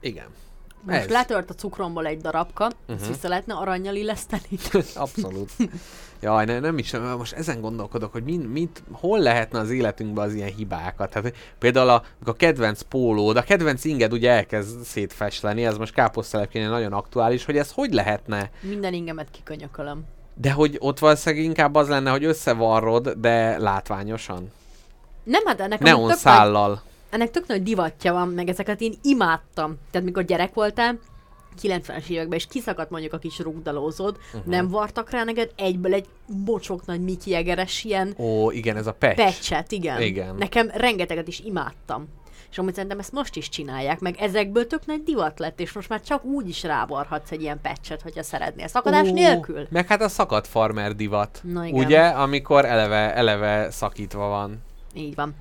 igen. 0.00 0.26
Most 0.82 0.98
Ez. 0.98 1.08
letört 1.08 1.50
a 1.50 1.54
cukromból 1.54 2.06
egy 2.06 2.20
darabka, 2.20 2.64
uh-huh. 2.64 2.80
Mhm. 2.86 2.96
ezt 2.96 3.06
vissza 3.06 3.28
lehetne 3.28 3.54
aranyjal 3.54 3.94
illeszteni. 3.94 4.58
Abszolút. 4.94 5.50
Jaj, 6.22 6.44
ne, 6.44 6.60
nem 6.60 6.78
is, 6.78 6.92
most 7.16 7.32
ezen 7.32 7.60
gondolkodok, 7.60 8.12
hogy 8.12 8.22
min, 8.22 8.40
mit, 8.40 8.82
hol 8.92 9.18
lehetne 9.18 9.58
az 9.58 9.70
életünkben 9.70 10.24
az 10.24 10.34
ilyen 10.34 10.54
hibákat. 10.56 11.10
Tehát 11.10 11.34
például 11.58 11.88
a, 11.88 12.02
a 12.24 12.36
kedvenc 12.36 12.82
pólód, 12.82 13.36
a 13.36 13.42
kedvenc 13.42 13.84
inged 13.84 14.12
ugye 14.12 14.30
elkezd 14.30 14.80
szétfesleni, 14.82 15.64
ez 15.64 15.76
most 15.76 15.94
káposztelepkénél 15.94 16.70
nagyon 16.70 16.92
aktuális, 16.92 17.44
hogy 17.44 17.56
ez 17.56 17.72
hogy 17.72 17.92
lehetne? 17.92 18.50
Minden 18.60 18.92
ingemet 18.92 19.28
kikönyökölöm. 19.30 20.04
De 20.34 20.52
hogy 20.52 20.76
ott 20.78 20.98
valószínűleg 20.98 21.44
inkább 21.44 21.74
az 21.74 21.88
lenne, 21.88 22.10
hogy 22.10 22.24
összevarrod, 22.24 23.08
de 23.08 23.58
látványosan. 23.58 24.52
Nem, 25.24 25.42
hát 25.44 25.60
ennek 25.60 25.80
Neon 25.80 26.00
tök 26.00 26.08
nagy, 26.08 26.16
szállal. 26.16 26.82
ennek 27.10 27.30
tök 27.30 27.46
nagy 27.46 27.62
divatja 27.62 28.12
van, 28.12 28.28
meg 28.28 28.48
ezeket 28.48 28.80
én 28.80 28.94
imádtam. 29.02 29.78
Tehát 29.90 30.06
mikor 30.06 30.24
gyerek 30.24 30.54
voltál, 30.54 30.98
90-es 31.62 32.08
években, 32.08 32.38
és 32.38 32.46
kiszakadt 32.46 32.90
mondjuk 32.90 33.12
a 33.12 33.18
kis 33.18 33.38
rúgdalózod, 33.38 34.16
uh-huh. 34.26 34.50
nem 34.52 34.68
vartak 34.68 35.10
rá 35.10 35.24
neked 35.24 35.50
egyből 35.56 35.94
egy 35.94 36.06
bocsok 36.44 36.86
nagy 36.86 37.00
Mickey 37.00 37.34
Egeres 37.34 37.84
ilyen 37.84 38.14
Ó, 38.18 38.50
igen, 38.50 38.76
ez 38.76 38.86
a 38.86 38.92
patch. 38.92 39.16
pecset, 39.16 39.72
igen. 39.72 40.00
Igen. 40.00 40.34
Nekem 40.34 40.70
rengeteget 40.74 41.28
is 41.28 41.40
imádtam. 41.40 42.08
És 42.50 42.58
amúgy 42.58 42.74
szerintem 42.74 42.98
ezt 42.98 43.12
most 43.12 43.36
is 43.36 43.48
csinálják, 43.48 44.00
meg 44.00 44.16
ezekből 44.18 44.66
tök 44.66 44.86
nagy 44.86 45.02
divat 45.02 45.38
lett, 45.38 45.60
és 45.60 45.72
most 45.72 45.88
már 45.88 46.00
csak 46.00 46.24
úgy 46.24 46.48
is 46.48 46.62
rávarhatsz 46.62 47.30
egy 47.30 47.42
ilyen 47.42 47.60
pecset, 47.60 48.02
hogyha 48.02 48.22
szeretnél. 48.22 48.68
Szakadás 48.68 49.08
Ó, 49.08 49.12
nélkül. 49.12 49.66
Meg 49.70 49.86
hát 49.86 50.02
a 50.02 50.08
szakadt 50.08 50.46
farmer 50.46 50.94
divat. 50.96 51.40
Na 51.42 51.64
igen. 51.64 51.84
Ugye, 51.84 52.00
amikor 52.00 52.64
eleve, 52.64 53.14
eleve 53.14 53.70
szakítva 53.70 54.28
van. 54.28 54.62
Így 54.94 55.14
van. 55.14 55.34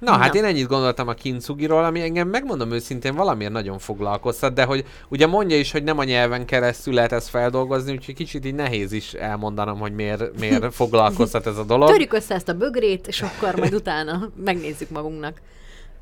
Na, 0.00 0.12
hát 0.12 0.34
én 0.34 0.44
ennyit 0.44 0.66
gondoltam 0.66 1.08
a 1.08 1.12
kincugiról, 1.12 1.84
ami 1.84 2.00
engem 2.00 2.28
megmondom 2.28 2.72
őszintén 2.72 3.14
valamiért 3.14 3.52
nagyon 3.52 3.78
foglalkoztat, 3.78 4.54
de 4.54 4.64
hogy 4.64 4.84
ugye 5.08 5.26
mondja 5.26 5.58
is, 5.58 5.72
hogy 5.72 5.82
nem 5.82 5.98
a 5.98 6.04
nyelven 6.04 6.46
keresztül 6.46 6.94
lehet 6.94 7.12
ezt 7.12 7.28
feldolgozni, 7.28 7.92
úgyhogy 7.92 8.14
kicsit 8.14 8.44
így 8.44 8.54
nehéz 8.54 8.92
is 8.92 9.12
elmondanom, 9.12 9.78
hogy 9.78 9.94
miért, 9.94 10.38
miért 10.38 10.74
foglalkoztat 10.80 11.46
ez 11.46 11.56
a 11.56 11.64
dolog. 11.64 11.90
Törjük 11.90 12.12
össze 12.12 12.34
ezt 12.34 12.48
a 12.48 12.54
bögrét, 12.54 13.06
és 13.06 13.22
akkor 13.22 13.54
majd 13.54 13.74
utána 13.74 14.30
megnézzük 14.44 14.90
magunknak. 14.90 15.40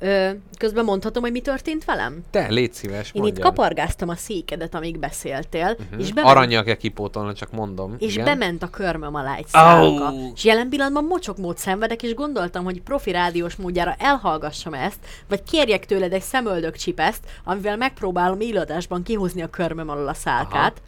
Ö, 0.01 0.29
közben 0.57 0.83
mondhatom, 0.85 1.23
hogy 1.23 1.31
mi 1.31 1.39
történt 1.41 1.85
velem? 1.85 2.23
Te, 2.31 2.47
légy 2.49 2.73
szíves, 2.73 3.11
Én 3.13 3.23
itt 3.25 3.39
kapargáztam 3.39 4.09
a 4.09 4.15
székedet, 4.15 4.75
amíg 4.75 4.99
beszéltél, 4.99 5.75
Mhm. 5.91 5.99
és 5.99 6.13
bement, 6.13 6.35
Aranyjal 6.35 6.63
kell 6.63 6.75
kipótolni, 6.75 7.33
csak 7.33 7.51
mondom. 7.51 7.95
és 7.97 8.13
igen. 8.13 8.25
bement 8.25 8.63
a 8.63 8.67
körmöm 8.69 9.15
alá 9.15 9.35
egy 9.35 9.47
szálka. 9.47 10.05
Au! 10.07 10.31
És 10.35 10.43
jelen 10.43 10.69
pillanatban 10.69 11.03
mocsokmód 11.03 11.57
szenvedek, 11.57 12.03
és 12.03 12.13
gondoltam, 12.13 12.63
hogy 12.63 12.81
profi 12.81 13.11
rádiós 13.11 13.55
módjára 13.55 13.95
elhallgassam 13.97 14.73
ezt, 14.73 14.97
vagy 15.27 15.43
kérjek 15.43 15.85
tőled 15.85 16.13
egy 16.13 16.21
szemöldök 16.21 16.75
csipeszt, 16.75 17.23
amivel 17.43 17.77
megpróbálom 17.77 18.39
élőadásban 18.39 19.03
kihúzni 19.03 19.41
a 19.41 19.47
körmöm 19.49 19.89
alól 19.89 20.07
a 20.07 20.13
szálkát. 20.13 20.81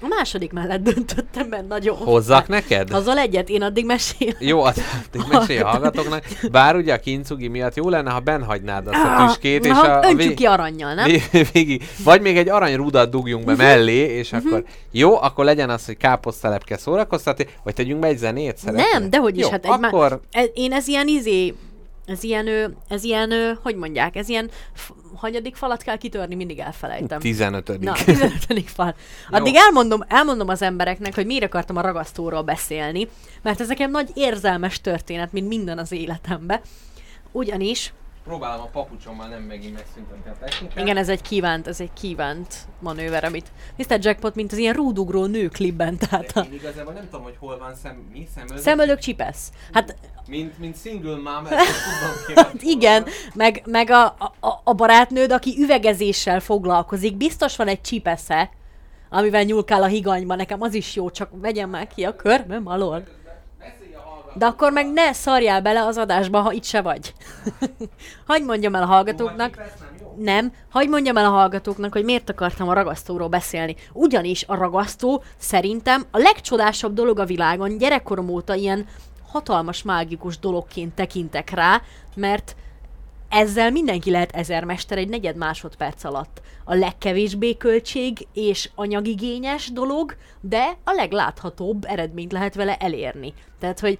A 0.00 0.06
második 0.08 0.52
mellett 0.52 0.82
döntöttem, 0.82 1.46
mert 1.48 1.68
nagyon 1.68 1.96
Hozzak 1.96 2.48
neked? 2.48 2.90
Azzal 2.92 3.18
egyet, 3.18 3.48
én 3.48 3.62
addig 3.62 3.86
mesélem. 3.86 4.34
Jó, 4.38 4.62
addig 4.62 5.22
mesélj 5.30 5.58
a 5.58 5.66
hallgatóknak. 5.66 6.24
Bár 6.50 6.76
ugye 6.76 6.94
a 6.94 6.98
kincugi 6.98 7.48
miatt 7.48 7.74
jó 7.74 7.88
lenne, 7.88 8.10
ha 8.10 8.20
benhagynád 8.20 8.86
azt 8.86 9.04
a 9.04 9.08
Ah, 9.22 9.26
tüskét, 9.26 9.64
és 9.64 9.70
a, 9.70 10.00
öntsük 10.04 10.34
ki 10.34 10.44
arannyal, 10.46 10.94
nem? 10.94 11.04
Vég- 11.04 11.30
végig. 11.52 11.82
Vagy 12.04 12.20
még 12.20 12.36
egy 12.36 12.48
aranyrudat 12.48 13.10
dugjunk 13.10 13.44
Mhm. 13.46 13.56
be 13.56 13.64
mellé, 13.64 13.96
és 14.16 14.32
akkor 14.32 14.64
jó, 14.90 15.20
akkor 15.20 15.44
legyen 15.44 15.70
az, 15.70 15.86
hogy 15.86 15.96
káposztelepke 15.96 16.76
szórakoztatni, 16.76 17.46
vagy 17.64 17.74
tegyünk 17.74 18.00
be 18.00 18.06
egy 18.06 18.18
zenét, 18.18 18.56
szeretnél? 18.56 18.86
Nem, 18.92 19.10
dehogy 19.10 19.36
is, 19.36 19.42
jó, 19.44 19.50
hát 19.50 19.64
egy 19.64 19.78
má- 19.80 19.92
akkor 19.92 20.20
e, 20.30 20.42
én 20.54 20.72
ez 20.72 20.88
ilyen 20.88 21.08
izé, 21.08 21.54
ez 22.06 22.22
ilyen, 22.22 22.76
ez 22.88 23.04
ilyen, 23.04 23.58
hogy 23.62 23.76
mondják, 23.76 24.16
ez 24.16 24.28
ilyen, 24.28 24.50
hanyadik 25.18 25.56
falat 25.56 25.82
kell 25.82 25.96
kitörni, 25.96 26.34
mindig 26.34 26.58
elfelejtem. 26.58 27.18
15 27.20 27.78
Na, 27.80 27.92
15. 28.04 28.32
fal. 28.66 28.94
Addig 29.30 29.54
elmondom, 29.56 30.04
elmondom 30.08 30.48
az 30.48 30.62
embereknek, 30.62 31.14
hogy 31.14 31.26
miért 31.26 31.44
akartam 31.44 31.76
a 31.76 31.80
ragasztóról 31.80 32.42
beszélni, 32.42 33.08
mert 33.42 33.60
ez 33.60 33.68
nekem 33.68 33.90
nagy 33.90 34.10
érzelmes 34.14 34.80
történet, 34.80 35.32
mint 35.32 35.48
minden 35.48 35.78
az 35.78 35.92
életemben. 35.92 36.60
Ugyanis, 37.32 37.92
Próbálom 38.28 38.60
a 38.62 38.68
papucsommal 38.68 39.28
nem 39.28 39.42
megint 39.42 39.74
megszüntetni 39.74 40.30
a 40.30 40.34
technikát. 40.40 40.78
igen, 40.78 40.96
ez 40.96 41.08
egy 41.08 41.22
kívánt, 41.22 41.66
ez 41.66 41.80
egy 41.80 41.92
kívánt 41.92 42.54
manőver, 42.80 43.24
amit 43.24 43.46
Mr. 43.76 43.98
Jackpot, 44.00 44.34
mint 44.34 44.52
az 44.52 44.58
ilyen 44.58 44.74
rúdugró 44.74 45.26
nő 45.26 45.48
klipben, 45.48 45.96
tehát 45.98 46.36
Én 46.36 46.52
igazából 46.52 46.92
nem 46.92 47.04
tudom, 47.04 47.22
hogy 47.22 47.36
hol 47.38 47.58
van 47.58 47.74
szem, 47.74 48.08
mi 48.12 48.28
szemöldök. 48.34 48.58
szemöldök 48.58 48.98
csipesz. 48.98 49.50
Hát 49.72 49.96
Mint, 50.26 50.58
mint 50.58 50.80
single 50.80 51.14
mom, 51.16 51.46
ezt 51.46 51.66
tudom 51.88 52.44
kérni. 52.52 52.70
Igen, 52.70 53.04
meg, 53.34 53.62
meg 53.66 53.90
a, 53.90 54.04
a, 54.40 54.60
a 54.64 54.72
barátnőd, 54.72 55.32
aki 55.32 55.56
üvegezéssel 55.58 56.40
foglalkozik, 56.40 57.16
biztos 57.16 57.56
van 57.56 57.68
egy 57.68 57.80
csipesze, 57.80 58.50
amivel 59.10 59.42
nyúlkál 59.42 59.82
a 59.82 59.86
higanyba, 59.86 60.34
nekem 60.34 60.62
az 60.62 60.74
is 60.74 60.94
jó, 60.94 61.10
csak 61.10 61.28
vegyem 61.32 61.70
már 61.70 61.86
ki 61.86 62.04
a 62.04 62.16
körmöm 62.16 62.66
alól. 62.66 63.04
De 64.38 64.46
akkor 64.46 64.72
meg 64.72 64.92
ne 64.92 65.12
szarjál 65.12 65.60
bele 65.60 65.84
az 65.84 65.96
adásba, 65.96 66.40
ha 66.40 66.52
itt 66.52 66.64
se 66.64 66.82
vagy. 66.82 67.12
Hagy 68.26 68.44
mondjam 68.44 68.74
el 68.74 68.82
a 68.82 68.86
hallgatóknak. 68.86 69.60
Nem, 70.16 70.52
hagyd 70.70 70.88
mondjam 70.88 71.16
el 71.16 71.24
a 71.24 71.30
hallgatóknak, 71.30 71.92
hogy 71.92 72.04
miért 72.04 72.30
akartam 72.30 72.68
a 72.68 72.72
ragasztóról 72.72 73.28
beszélni. 73.28 73.76
Ugyanis 73.92 74.44
a 74.46 74.54
ragasztó 74.54 75.22
szerintem 75.36 76.04
a 76.10 76.18
legcsodásabb 76.18 76.94
dolog 76.94 77.18
a 77.18 77.24
világon, 77.24 77.78
gyerekkorom 77.78 78.28
óta 78.28 78.54
ilyen 78.54 78.86
hatalmas 79.28 79.82
mágikus 79.82 80.38
dologként 80.38 80.94
tekintek 80.94 81.50
rá, 81.50 81.82
mert 82.14 82.56
ezzel 83.28 83.70
mindenki 83.70 84.10
lehet 84.10 84.34
ezermester 84.34 84.98
egy 84.98 85.08
negyed 85.08 85.36
másodperc 85.36 86.04
alatt. 86.04 86.40
A 86.64 86.74
legkevésbé 86.74 87.56
költség 87.56 88.26
és 88.32 88.70
anyagigényes 88.74 89.72
dolog, 89.72 90.16
de 90.40 90.76
a 90.84 90.92
legláthatóbb 90.92 91.84
eredményt 91.84 92.32
lehet 92.32 92.54
vele 92.54 92.76
elérni. 92.76 93.34
Tehát, 93.58 93.80
hogy 93.80 93.98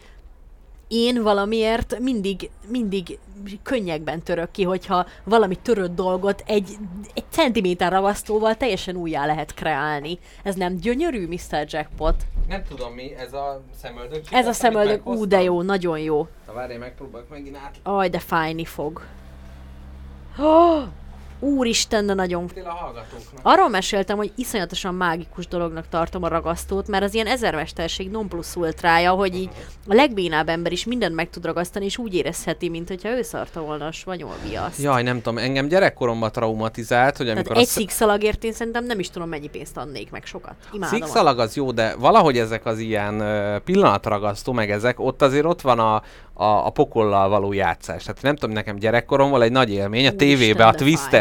én 0.89 1.23
valamiért 1.23 1.99
mindig, 1.99 2.51
mindig 2.69 3.19
könnyekben 3.63 4.23
török 4.23 4.51
ki, 4.51 4.63
hogyha 4.63 5.07
valami 5.25 5.57
törött 5.57 5.95
dolgot 5.95 6.43
egy, 6.47 6.77
egy 7.15 7.25
centiméter 7.31 7.93
ragasztóval 7.93 8.57
teljesen 8.57 8.97
újjá 8.97 9.27
lehet 9.27 9.55
kreálni. 9.55 10.19
Ez 10.43 10.55
nem 10.55 10.77
gyönyörű, 10.77 11.27
Mr. 11.27 11.67
Jackpot? 11.67 12.27
Nem 12.49 12.63
tudom 12.69 12.93
mi, 12.93 13.15
ez 13.15 13.33
a 13.33 13.63
szemöldök. 13.83 14.23
Ez 14.31 14.47
a 14.47 14.53
szemöldök, 14.53 15.07
ú, 15.07 15.27
de 15.27 15.43
jó, 15.43 15.63
nagyon 15.63 15.99
jó. 15.99 16.27
Na 16.47 16.53
várj, 16.53 16.77
megpróbálok 16.77 17.29
megint 17.29 17.57
át. 17.57 17.77
Aj, 17.83 18.09
de 18.09 18.19
fájni 18.19 18.65
fog. 18.65 19.03
Oh, 20.39 20.83
úristen, 21.41 22.07
de 22.07 22.15
nagyon. 22.15 22.51
Arról 23.43 23.69
meséltem, 23.69 24.17
hogy 24.17 24.33
iszonyatosan 24.37 24.95
mágikus 24.95 25.47
dolognak 25.47 25.89
tartom 25.89 26.23
a 26.23 26.29
ragasztót, 26.29 26.89
mert 26.89 27.05
az 27.05 27.15
ilyen 27.15 27.27
ezermesterség 27.27 28.11
non 28.11 28.29
plus 28.29 28.57
ultrája, 28.57 29.11
hogy 29.11 29.35
így 29.35 29.51
a 29.87 29.95
legbénább 29.95 30.49
ember 30.49 30.73
is 30.73 30.85
mindent 30.85 31.15
meg 31.15 31.31
tud 31.31 31.45
ragasztani, 31.45 31.85
és 31.85 31.99
úgy 31.99 32.15
érezheti, 32.15 32.69
mint 32.69 32.89
hogyha 32.89 33.09
ő 33.09 33.23
szarta 33.23 33.61
volna 33.61 33.87
a 33.87 33.93
svanyol 33.93 34.35
viaszt. 34.49 34.83
Jaj, 34.83 35.03
nem 35.03 35.17
tudom, 35.17 35.39
engem 35.39 35.69
gyerekkoromban 35.69 36.33
traumatizált, 36.33 37.17
hogy 37.17 37.27
Tehát 37.27 37.41
amikor 37.41 37.57
egy 37.57 37.63
a 37.63 37.67
sz- 37.67 37.79
szikszalagért 37.79 38.45
én 38.45 38.53
szerintem 38.53 38.85
nem 38.85 38.99
is 38.99 39.11
tudom, 39.11 39.29
mennyi 39.29 39.49
pénzt 39.49 39.77
adnék 39.77 40.11
meg 40.11 40.25
sokat. 40.25 40.55
Imádom. 40.73 40.99
Szikszalag 40.99 41.39
az 41.39 41.57
jó, 41.57 41.71
de 41.71 41.95
valahogy 41.99 42.39
ezek 42.39 42.67
az 42.67 42.79
ilyen 42.79 43.23
pillanatragasztó, 43.65 44.53
meg 44.53 44.71
ezek, 44.71 45.01
ott 45.01 45.23
azért 45.23 45.45
ott 45.45 45.61
van 45.61 45.79
a, 45.79 46.03
a, 46.33 46.67
a 46.67 46.71
pokollal 46.71 47.29
való 47.29 47.53
játszás. 47.53 48.03
Tehát 48.03 48.23
nem 48.23 48.37
tudom, 48.37 48.55
nekem 48.55 48.77
gyerekkoromban 48.77 49.43
egy 49.43 49.53
nagy 49.53 49.71
élmény, 49.71 50.07
a 50.07 50.09
Úristen, 50.09 50.17
tévébe 50.17 50.67
a 50.67 50.71
de 50.71 50.79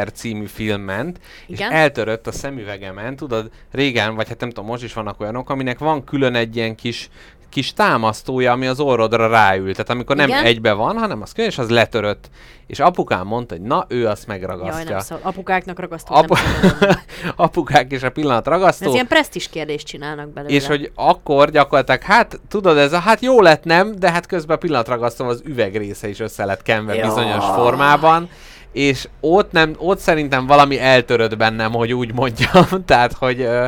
Twister 0.07 0.11
című 0.11 0.45
film 0.45 0.81
ment, 0.81 1.19
Igen? 1.47 1.71
és 1.71 1.77
eltörött 1.77 2.27
a 2.27 2.31
szemüvegemen, 2.31 3.15
tudod, 3.15 3.49
régen, 3.71 4.15
vagy 4.15 4.27
hát 4.27 4.39
nem 4.39 4.49
tudom, 4.49 4.65
most 4.65 4.83
is 4.83 4.93
vannak 4.93 5.19
olyanok, 5.19 5.49
aminek 5.49 5.79
van 5.79 6.03
külön 6.03 6.35
egy 6.35 6.55
ilyen 6.55 6.75
kis 6.75 7.09
kis 7.49 7.73
támasztója, 7.73 8.51
ami 8.51 8.67
az 8.67 8.79
orrodra 8.79 9.27
ráül. 9.27 9.71
Tehát 9.71 9.89
amikor 9.89 10.15
nem 10.15 10.27
Igen? 10.27 10.43
egybe 10.43 10.73
van, 10.73 10.97
hanem 10.97 11.21
az 11.21 11.31
külön, 11.31 11.49
és 11.49 11.57
az 11.57 11.69
letörött. 11.69 12.29
És 12.67 12.79
apukám 12.79 13.27
mondta, 13.27 13.55
hogy 13.55 13.63
na, 13.63 13.85
ő 13.87 14.07
azt 14.07 14.25
Jaj, 14.27 14.37
megragasztja. 14.37 14.89
nem 14.89 14.99
szól. 14.99 15.19
Apukáknak 15.21 15.79
ragasztó 15.79 16.15
Apu- 16.15 16.39
apukák 17.35 17.91
és 17.91 18.03
a 18.03 18.09
pillanat 18.09 18.47
ragasztó. 18.47 18.87
Ez 18.87 18.93
ilyen 18.93 19.07
presztis 19.07 19.49
kérdést 19.49 19.87
csinálnak 19.87 20.29
belőle. 20.29 20.53
És 20.53 20.67
hogy 20.67 20.91
akkor 20.95 21.49
gyakorlatilag, 21.51 22.01
hát 22.01 22.39
tudod, 22.47 22.77
ez 22.77 22.93
a 22.93 22.99
hát 22.99 23.21
jó 23.21 23.41
lett 23.41 23.63
nem, 23.63 23.95
de 23.95 24.11
hát 24.11 24.25
közben 24.25 24.55
a 24.55 24.59
pillanatragasztó 24.59 25.25
az 25.25 25.41
üvegrésze 25.45 26.07
is 26.07 26.19
össze 26.19 26.45
lett 26.45 26.61
kenve 26.61 27.01
bizonyos 27.01 27.45
formában, 27.45 28.29
és 28.77 29.07
ott, 29.19 29.51
nem, 29.51 29.75
ott 29.77 29.99
szerintem 29.99 30.45
valami 30.45 30.79
eltörött 30.79 31.37
bennem, 31.37 31.71
hogy 31.71 31.93
úgy 31.93 32.13
mondjam, 32.13 32.65
tehát 32.85 33.13
hogy 33.13 33.41
ö, 33.41 33.65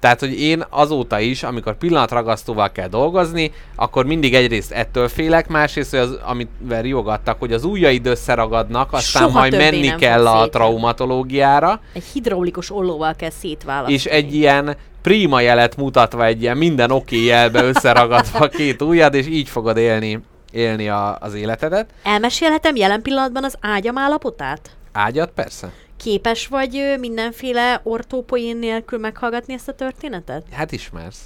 tehát, 0.00 0.20
hogy 0.20 0.40
én 0.40 0.64
azóta 0.70 1.18
is, 1.20 1.42
amikor 1.42 1.78
pillanatragasztóval 1.78 2.72
kell 2.72 2.88
dolgozni, 2.88 3.52
akkor 3.76 4.04
mindig 4.06 4.34
egyrészt 4.34 4.72
ettől 4.72 5.08
félek, 5.08 5.48
másrészt, 5.48 5.90
hogy 5.90 5.98
az, 5.98 6.18
amivel 6.24 6.82
riogattak, 6.82 7.38
hogy 7.38 7.52
az 7.52 7.64
ujjaid 7.64 8.06
összeragadnak, 8.06 8.92
aztán 8.92 9.22
Soha 9.22 9.38
majd 9.38 9.56
menni 9.56 9.94
kell 9.94 10.26
a 10.26 10.30
szétvenni. 10.30 10.50
traumatológiára, 10.50 11.80
Egy 11.92 12.04
hidraulikus 12.12 12.70
ollóval 12.70 13.14
kell 13.14 13.30
szétválasztani. 13.30 13.94
és 13.94 14.04
egy 14.04 14.34
ilyen 14.34 14.76
prima 15.02 15.40
jelet 15.40 15.76
mutatva, 15.76 16.24
egy 16.24 16.42
ilyen 16.42 16.56
minden 16.56 16.90
oké 16.90 17.24
jelbe 17.24 17.62
összeragadva 17.62 18.48
két 18.58 18.82
ujjad, 18.82 19.14
és 19.14 19.26
így 19.26 19.48
fogod 19.48 19.76
élni, 19.76 20.20
élni 20.52 20.88
a, 20.88 21.18
az 21.18 21.34
életedet. 21.34 21.90
Elmesélhetem 22.02 22.76
jelen 22.76 23.02
pillanatban 23.02 23.44
az 23.44 23.56
ágyam 23.60 23.98
állapotát? 23.98 24.70
Ágyat 24.92 25.30
persze. 25.30 25.72
Képes 25.96 26.46
vagy 26.46 26.94
mindenféle 26.98 27.80
ortópoén 27.82 28.56
nélkül 28.56 28.98
meghallgatni 28.98 29.54
ezt 29.54 29.68
a 29.68 29.74
történetet? 29.74 30.44
Hát 30.52 30.72
ismersz. 30.72 31.20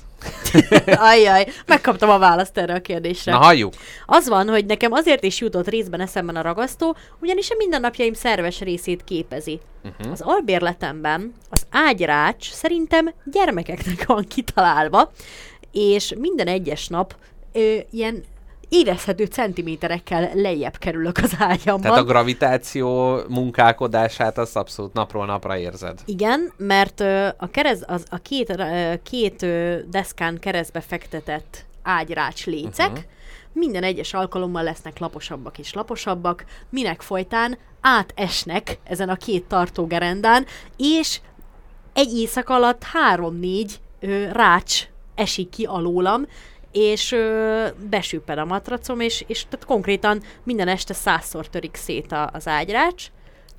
Ajjaj, 1.10 1.46
megkaptam 1.66 2.10
a 2.10 2.18
választ 2.18 2.58
erre 2.58 2.74
a 2.74 2.80
kérdésre. 2.80 3.32
Na 3.32 3.38
halljuk. 3.38 3.74
Az 4.06 4.28
van, 4.28 4.48
hogy 4.48 4.66
nekem 4.66 4.92
azért 4.92 5.24
is 5.24 5.40
jutott 5.40 5.68
részben 5.68 6.00
eszemben 6.00 6.36
a 6.36 6.42
ragasztó, 6.42 6.96
ugyanis 7.20 7.50
a 7.50 7.54
mindennapjaim 7.58 8.12
szerves 8.12 8.60
részét 8.60 9.04
képezi. 9.04 9.60
Uh-huh. 9.84 10.12
Az 10.12 10.20
albérletemben 10.20 11.34
az 11.50 11.66
ágyrács 11.70 12.50
szerintem 12.50 13.12
gyermekeknek 13.24 14.06
van 14.06 14.24
kitalálva, 14.28 15.12
és 15.72 16.14
minden 16.18 16.46
egyes 16.46 16.88
nap 16.88 17.16
ö, 17.52 17.76
ilyen 17.90 18.24
érezhető 18.70 19.24
centiméterekkel 19.24 20.30
lejjebb 20.34 20.76
kerülök 20.76 21.18
az 21.18 21.34
ágyamban. 21.38 21.82
Tehát 21.82 21.98
a 21.98 22.04
gravitáció 22.04 23.18
munkálkodását 23.28 24.38
azt 24.38 24.56
abszolút 24.56 24.92
napról 24.92 25.26
napra 25.26 25.56
érzed. 25.56 26.00
Igen, 26.04 26.52
mert 26.56 27.00
a, 27.36 27.50
kerez, 27.50 27.84
az, 27.86 28.04
a 28.10 28.16
két, 28.16 28.64
két 29.02 29.46
deszkán 29.90 30.38
keresztbe 30.38 30.80
fektetett 30.80 31.64
ágyrács 31.82 32.46
lécek, 32.46 32.90
uh-huh. 32.90 33.04
minden 33.52 33.82
egyes 33.82 34.14
alkalommal 34.14 34.62
lesznek 34.62 34.98
laposabbak 34.98 35.58
és 35.58 35.72
laposabbak, 35.72 36.44
minek 36.68 37.00
folytán 37.00 37.58
átesnek 37.80 38.78
ezen 38.84 39.08
a 39.08 39.16
két 39.16 39.44
tartógerendán, 39.44 40.46
és 40.76 41.20
egy 41.92 42.12
éjszak 42.12 42.48
alatt 42.48 42.82
három-négy 42.82 43.80
rács 44.32 44.88
esik 45.14 45.48
ki 45.48 45.64
alólam, 45.64 46.26
és 46.72 47.12
ö, 47.12 47.66
besüpped 47.90 48.38
a 48.38 48.44
matracom, 48.44 49.00
és, 49.00 49.24
és 49.26 49.44
tehát 49.48 49.66
konkrétan 49.66 50.22
minden 50.42 50.68
este 50.68 50.94
százszor 50.94 51.48
törik 51.48 51.74
szét 51.76 52.12
a, 52.12 52.30
az 52.32 52.48
ágyrács, 52.48 53.06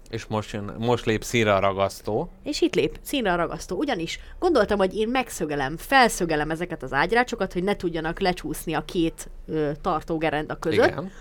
És 0.09 0.26
most, 0.26 0.51
jön, 0.51 0.76
most 0.78 1.05
lép 1.05 1.24
színre 1.24 1.53
a 1.55 1.59
ragasztó. 1.59 2.30
és 2.43 2.62
itt 2.62 2.76
lép 2.76 2.99
színre 3.01 3.32
a 3.32 3.36
ragasztó. 3.36 3.76
Ugyanis 3.78 4.20
gondoltam, 4.39 4.78
hogy 4.78 4.95
én 4.95 5.07
megszögelem, 5.07 5.78
felszögelem 5.78 6.51
ezeket 6.51 6.84
az 6.84 6.93
ágyrácsokat, 6.93 7.53
hogy 7.53 7.64
ne 7.64 7.76
tudjanak 7.76 8.20
lecsúszni 8.20 8.74
a 8.74 8.86
két 8.86 9.30
ö, 9.47 9.72
tartógerenda 9.82 10.55
között. 10.55 10.88
Igen. 10.88 11.12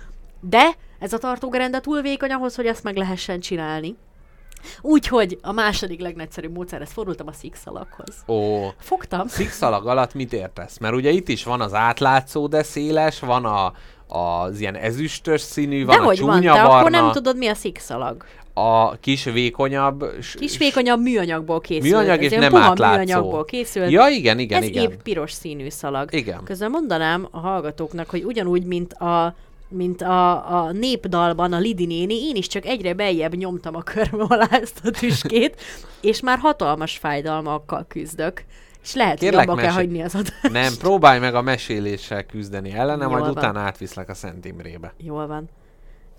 De 0.41 0.71
ez 0.99 1.13
a 1.13 1.19
tartógerenda 1.19 1.81
túl 1.81 2.03
vékony 2.03 2.31
ahhoz, 2.31 2.55
hogy 2.55 2.67
ezt 2.67 2.83
meg 2.83 2.97
lehessen 2.97 3.41
csinálni. 3.41 3.97
Úgyhogy 4.81 5.39
a 5.43 5.53
második 5.53 6.01
legnagyszerűbb 6.01 6.53
módszerhez 6.53 6.93
fordultam 6.93 7.27
a 7.27 7.33
szikszalaghoz. 7.33 8.15
Ó, 8.27 8.69
Fogtam, 8.79 9.27
szikszalag 9.29 9.87
alatt 9.87 10.15
mit 10.15 10.33
értesz? 10.33 10.79
Mert 10.79 10.95
ugye 10.95 11.11
itt 11.11 11.29
is 11.29 11.45
van 11.45 11.61
az 11.61 11.75
átlátszó, 11.75 12.47
de 12.47 12.63
széles, 12.63 13.21
van 13.21 13.45
a, 13.45 13.73
az 14.17 14.61
ilyen 14.61 14.75
ezüstös 14.77 15.41
színű, 15.41 15.85
van 15.85 15.97
de 15.97 16.03
a 16.03 16.05
hogy 16.05 16.21
van, 16.21 16.37
csúnya 16.37 16.55
te 16.55 16.63
barna, 16.63 16.79
akkor 16.79 16.91
nem 16.91 17.11
tudod, 17.13 17.37
mi 17.37 17.47
a 17.47 17.55
szikszalag. 17.55 18.25
a 18.55 18.97
kis 18.97 19.25
vékonyabb... 19.25 20.05
Kis 20.39 20.59
vékonyabb 20.59 21.01
műanyagból 21.01 21.61
készült. 21.61 21.93
Műanyag 21.93 22.25
Ez 22.25 22.33
és 22.33 22.39
nem 22.39 22.57
átlátszó. 22.57 22.97
műanyagból 22.97 23.45
készült. 23.45 23.91
Ja, 23.91 24.07
igen, 24.09 24.39
igen, 24.39 24.63
Ez 24.63 24.69
igen. 24.69 24.83
épp 24.83 25.03
piros 25.03 25.33
színű 25.33 25.69
szalag. 25.69 26.15
Igen. 26.15 26.41
Közben 26.45 26.71
mondanám 26.71 27.29
a 27.31 27.39
hallgatóknak, 27.39 28.11
hogy 28.11 28.25
ugyanúgy, 28.25 28.65
mint 28.65 28.93
a 28.93 29.35
mint 29.71 30.03
a, 30.03 30.63
a 30.63 30.73
népdalban 30.73 31.53
a 31.53 31.59
Lidi 31.59 31.87
néni, 31.87 32.15
én 32.29 32.37
is 32.37 32.47
csak 32.47 32.65
egyre 32.65 32.95
beljebb 32.95 33.35
nyomtam 33.35 33.75
a 33.75 33.83
körmöm 33.83 34.27
alá 34.29 34.49
ezt 34.51 34.81
a 34.85 34.91
tüskét, 35.01 35.61
és 36.01 36.21
már 36.21 36.39
hatalmas 36.39 36.99
fájdalmakkal 36.99 37.85
küzdök. 37.89 38.45
És 38.83 38.95
lehet, 38.95 39.19
Kérlek, 39.19 39.49
hogy 39.49 39.59
kell 39.59 39.71
hagyni 39.73 40.03
az 40.03 40.15
adást. 40.15 40.51
Nem, 40.53 40.73
próbálj 40.79 41.19
meg 41.19 41.35
a 41.35 41.43
meséléssel 41.43 42.25
küzdeni 42.25 42.73
ellene, 42.73 43.07
majd 43.07 43.11
Jól 43.11 43.21
van. 43.21 43.31
utána 43.31 43.61
átviszlek 43.61 44.09
a 44.09 44.15
Szent 44.15 44.45
Imrébe. 44.45 44.95
Jól 44.97 45.27
van. 45.27 45.49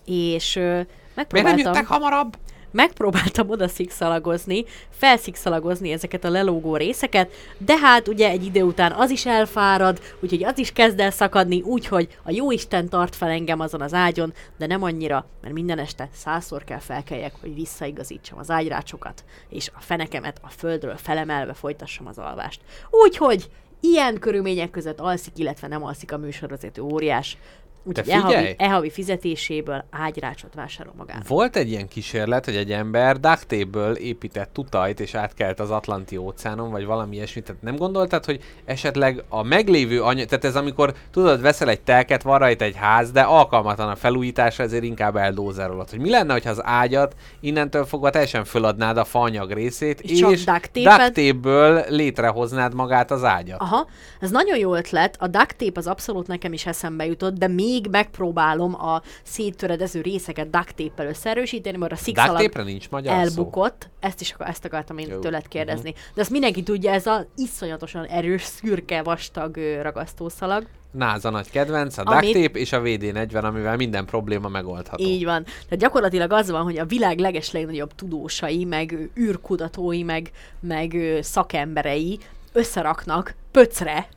És 0.06 0.56
ö, 0.56 0.62
Miért 0.62 0.88
nem 0.88 0.88
megpróbáltam... 1.16 1.58
jöttek 1.58 1.86
hamarabb? 1.86 2.38
Megpróbáltam 2.72 3.50
oda 3.50 3.68
szikszalagozni, 3.68 4.66
felszikszalagozni 4.90 5.92
ezeket 5.92 6.24
a 6.24 6.30
lelógó 6.30 6.76
részeket, 6.76 7.32
de 7.58 7.78
hát 7.78 8.08
ugye 8.08 8.30
egy 8.30 8.46
idő 8.46 8.62
után 8.62 8.92
az 8.92 9.10
is 9.10 9.26
elfárad, 9.26 10.00
úgyhogy 10.20 10.44
az 10.44 10.58
is 10.58 10.72
kezd 10.72 11.00
el 11.00 11.12
szakadni, 11.12 11.62
úgyhogy 11.62 12.18
a 12.24 12.32
jó 12.32 12.52
Isten 12.52 12.90
tart 12.90 13.16
fel 13.16 13.30
engem 13.30 13.60
azon 13.60 13.82
az 13.82 13.94
ágyon, 13.94 14.34
de 14.58 14.66
nem 14.66 14.84
annyira, 14.84 15.26
mert 15.42 15.54
minden 15.54 15.80
este 15.80 16.10
százszor 16.14 16.64
kell 16.64 16.80
felkeljek, 16.80 17.34
hogy 17.42 17.56
visszaigazítsam 17.56 18.40
az 18.40 18.50
ágyrácsokat, 18.50 19.24
és 19.50 19.70
a 19.76 19.82
fenekemet 19.82 20.40
a 20.42 20.50
földről 20.50 20.98
felemelve 20.98 21.54
folytassam 21.54 22.08
az 22.08 22.18
alvást. 22.18 22.62
Úgyhogy 22.90 23.50
ilyen 23.82 24.20
körülmények 24.20 24.70
között 24.70 25.00
alszik, 25.00 25.38
illetve 25.38 25.68
nem 25.68 25.84
alszik 25.84 26.12
a 26.12 26.18
műsorvezető 26.18 26.82
óriás. 26.82 27.38
Úgyhogy 27.84 28.10
e-havi, 28.10 28.56
e-havi 28.58 28.90
fizetéséből 28.90 29.84
ágyrácsot 29.90 30.54
vásárol 30.54 30.94
magának. 30.98 31.28
Volt 31.28 31.56
egy 31.56 31.70
ilyen 31.70 31.88
kísérlet, 31.88 32.46
hogy 32.46 32.56
egy 32.56 32.72
ember 32.72 33.20
duct 33.20 33.52
épített 33.98 34.54
tutajt, 34.54 35.00
és 35.00 35.14
átkelt 35.14 35.60
az 35.60 35.72
Atlanti 35.72 36.18
óceánon, 36.18 36.72
vagy 36.72 36.86
valami 36.86 37.16
ilyesmit. 37.16 37.46
Tehát 37.46 37.62
nem 37.62 37.76
gondoltad, 37.76 38.26
hogy 38.26 38.44
esetleg 38.66 39.24
a 39.30 39.44
meglévő 39.44 40.02
anyag, 40.02 40.28
tehát 40.28 40.46
ez 40.46 40.56
amikor 40.56 40.94
tudod, 41.12 41.42
veszel 41.42 41.70
egy 41.70 41.82
telket, 41.82 42.22
van 42.22 42.40
rajta 42.40 42.66
egy 42.66 42.76
ház, 42.76 43.12
de 43.12 43.22
alkalmatlan 43.22 43.90
a 43.90 43.96
felújításra, 43.96 44.64
ezért 44.64 44.84
inkább 44.84 45.16
eldózerolod. 45.16 45.90
Hogy 45.90 46.00
mi 46.00 46.10
lenne, 46.10 46.34
hogyha 46.34 46.50
az 46.50 46.64
ágyat 46.64 47.16
innentől 47.40 47.86
fogva 47.86 48.10
teljesen 48.10 48.44
föladnád 48.44 48.98
a 48.98 49.04
faanyag 49.04 49.52
részét, 49.52 50.02
És 50.02 50.22
és, 50.22 50.44
duct 50.44 51.90
létrehoznád 51.90 52.74
magát 52.74 53.12
az 53.12 53.24
ágyat. 53.24 53.60
Aha, 53.60 53.88
ez 54.20 54.32
nagyon 54.32 54.58
jó 54.58 54.76
ötlet, 54.76 55.16
a 55.20 55.28
duct 55.28 55.56
tape 55.58 55.80
az 55.80 55.88
abszolút 55.88 56.28
nekem 56.28 56.54
is 56.54 56.66
eszembe 56.66 57.06
jutott, 57.06 57.38
de 57.38 57.48
még 57.72 57.88
megpróbálom 57.92 58.76
a 58.76 59.02
széttöredező 59.24 60.02
részeket 60.02 60.50
duct 60.50 60.76
tape-el 60.76 61.08
összeerősíteni, 61.10 61.78
mert 61.78 61.92
a 61.92 61.96
szikszalag 61.96 62.52
nincs 62.64 62.90
magyar 62.90 63.14
szó. 63.14 63.20
elbukott. 63.20 63.90
Ezt 64.00 64.22
is 64.22 64.36
ezt 64.40 64.66
akartam 64.66 64.98
én 64.98 65.08
Jó. 65.08 65.14
Mhm. 65.14 65.22
tőled 65.22 65.48
kérdezni. 65.48 65.94
De 66.14 66.22
azt 66.22 66.30
mindenki 66.30 66.64
tudja, 66.64 66.92
ez 66.92 67.06
a 67.06 67.26
iszonyatosan 67.36 68.06
erős, 68.06 68.44
szürke, 68.44 69.02
vastag 69.04 69.58
ragasztószalag. 69.82 70.66
NASA 70.92 71.30
nagy 71.30 71.50
kedvenc, 71.50 71.98
a 71.98 72.02
Amit- 72.06 72.34
duct 72.34 72.46
tape 72.46 72.60
és 72.60 72.72
a 72.72 72.82
VD40, 72.82 73.44
amivel 73.44 73.76
minden 73.76 74.06
probléma 74.06 74.48
megoldható. 74.48 75.04
Így 75.04 75.26
van. 75.26 75.44
Tehát 75.44 75.78
gyakorlatilag 75.78 76.32
az 76.32 76.50
van, 76.50 76.64
hogy 76.64 76.78
a 76.78 76.86
világ 76.86 77.20
leges 77.20 77.52
legnagyobb 77.52 77.96
tudósai, 77.96 78.66
meg 78.66 79.10
űrkutatói, 79.20 80.04
meg, 80.04 80.32
meg 80.60 80.98
szakemberei 81.22 82.20
összeraknak 82.54 83.36
pöcre, 83.52 84.08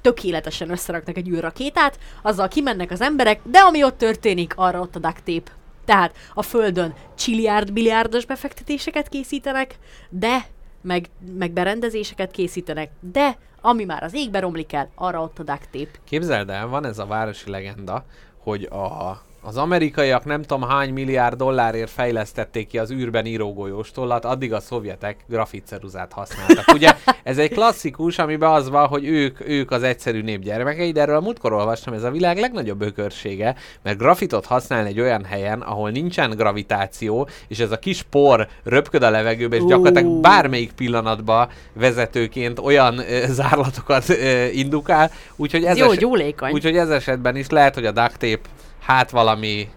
tökéletesen 0.00 0.70
összeraknak 0.70 1.16
egy 1.16 1.28
űrrakétát, 1.28 1.98
azzal 2.22 2.48
kimennek 2.48 2.90
az 2.90 3.00
emberek, 3.00 3.40
de 3.42 3.58
ami 3.58 3.84
ott 3.84 3.98
történik, 3.98 4.52
arra 4.56 4.80
ott 4.80 4.96
a 4.96 4.98
duct 4.98 5.22
tape. 5.24 5.50
Tehát 5.84 6.16
a 6.34 6.42
Földön 6.42 6.94
csilliárd, 7.14 7.72
biliárdos 7.72 8.24
befektetéseket 8.24 9.08
készítenek, 9.08 9.78
de 10.10 10.46
meg, 10.80 11.10
meg 11.38 11.50
berendezéseket 11.50 12.30
készítenek, 12.30 12.90
de 13.00 13.38
ami 13.60 13.84
már 13.84 14.02
az 14.02 14.14
égbe 14.14 14.40
romlik 14.40 14.72
el, 14.72 14.90
arra 14.94 15.22
ott 15.22 15.38
a 15.38 15.42
duct 15.42 15.68
tape. 15.70 15.98
Képzeld 16.04 16.50
el, 16.50 16.66
van 16.66 16.86
ez 16.86 16.98
a 16.98 17.06
városi 17.06 17.50
legenda, 17.50 18.04
hogy 18.38 18.64
a, 18.64 19.22
az 19.48 19.56
amerikaiak 19.56 20.24
nem 20.24 20.42
tudom 20.42 20.68
hány 20.68 20.92
milliárd 20.92 21.36
dollárért 21.36 21.90
fejlesztették 21.90 22.66
ki 22.66 22.78
az 22.78 22.90
űrben 22.90 23.26
írógolyós 23.26 23.90
tollat, 23.90 24.24
addig 24.24 24.52
a 24.52 24.60
szovjetek 24.60 25.24
grafitceruzát 25.28 26.12
használtak. 26.12 26.74
Ugye 26.74 26.92
ez 27.22 27.38
egy 27.38 27.50
klasszikus, 27.50 28.18
amiben 28.18 28.50
az 28.50 28.68
van, 28.68 28.86
hogy 28.86 29.06
ők, 29.06 29.48
ők 29.48 29.70
az 29.70 29.82
egyszerű 29.82 30.22
nép 30.22 30.42
gyermekei, 30.42 30.92
de 30.92 31.00
erről 31.00 31.16
a 31.16 31.20
múltkor 31.20 31.52
olvastam, 31.52 31.94
ez 31.94 32.02
a 32.02 32.10
világ 32.10 32.38
legnagyobb 32.38 32.80
ökörsége, 32.80 33.54
mert 33.82 33.98
grafitot 33.98 34.46
használni 34.46 34.88
egy 34.88 35.00
olyan 35.00 35.24
helyen, 35.24 35.60
ahol 35.60 35.90
nincsen 35.90 36.30
gravitáció, 36.30 37.28
és 37.48 37.58
ez 37.58 37.70
a 37.70 37.78
kis 37.78 38.02
por 38.02 38.48
röpköd 38.64 39.02
a 39.02 39.10
levegőbe, 39.10 39.56
és 39.56 39.64
gyakorlatilag 39.64 40.20
bármelyik 40.20 40.72
pillanatban 40.72 41.48
vezetőként 41.72 42.58
olyan 42.58 42.98
ö, 42.98 43.24
zárlatokat 43.28 44.08
ö, 44.08 44.46
indukál, 44.46 45.10
úgyhogy 45.36 45.64
ez, 45.64 45.76
jó 45.76 45.90
es- 45.90 45.98
gyúlékony. 45.98 46.52
úgyhogy 46.52 46.76
ez 46.76 46.90
esetben 46.90 47.36
is 47.36 47.48
lehet, 47.48 47.74
hogy 47.74 47.86
a 47.86 47.92
duct 47.92 48.18
tape 48.18 48.48
hát 48.88 49.10
valami 49.10 49.68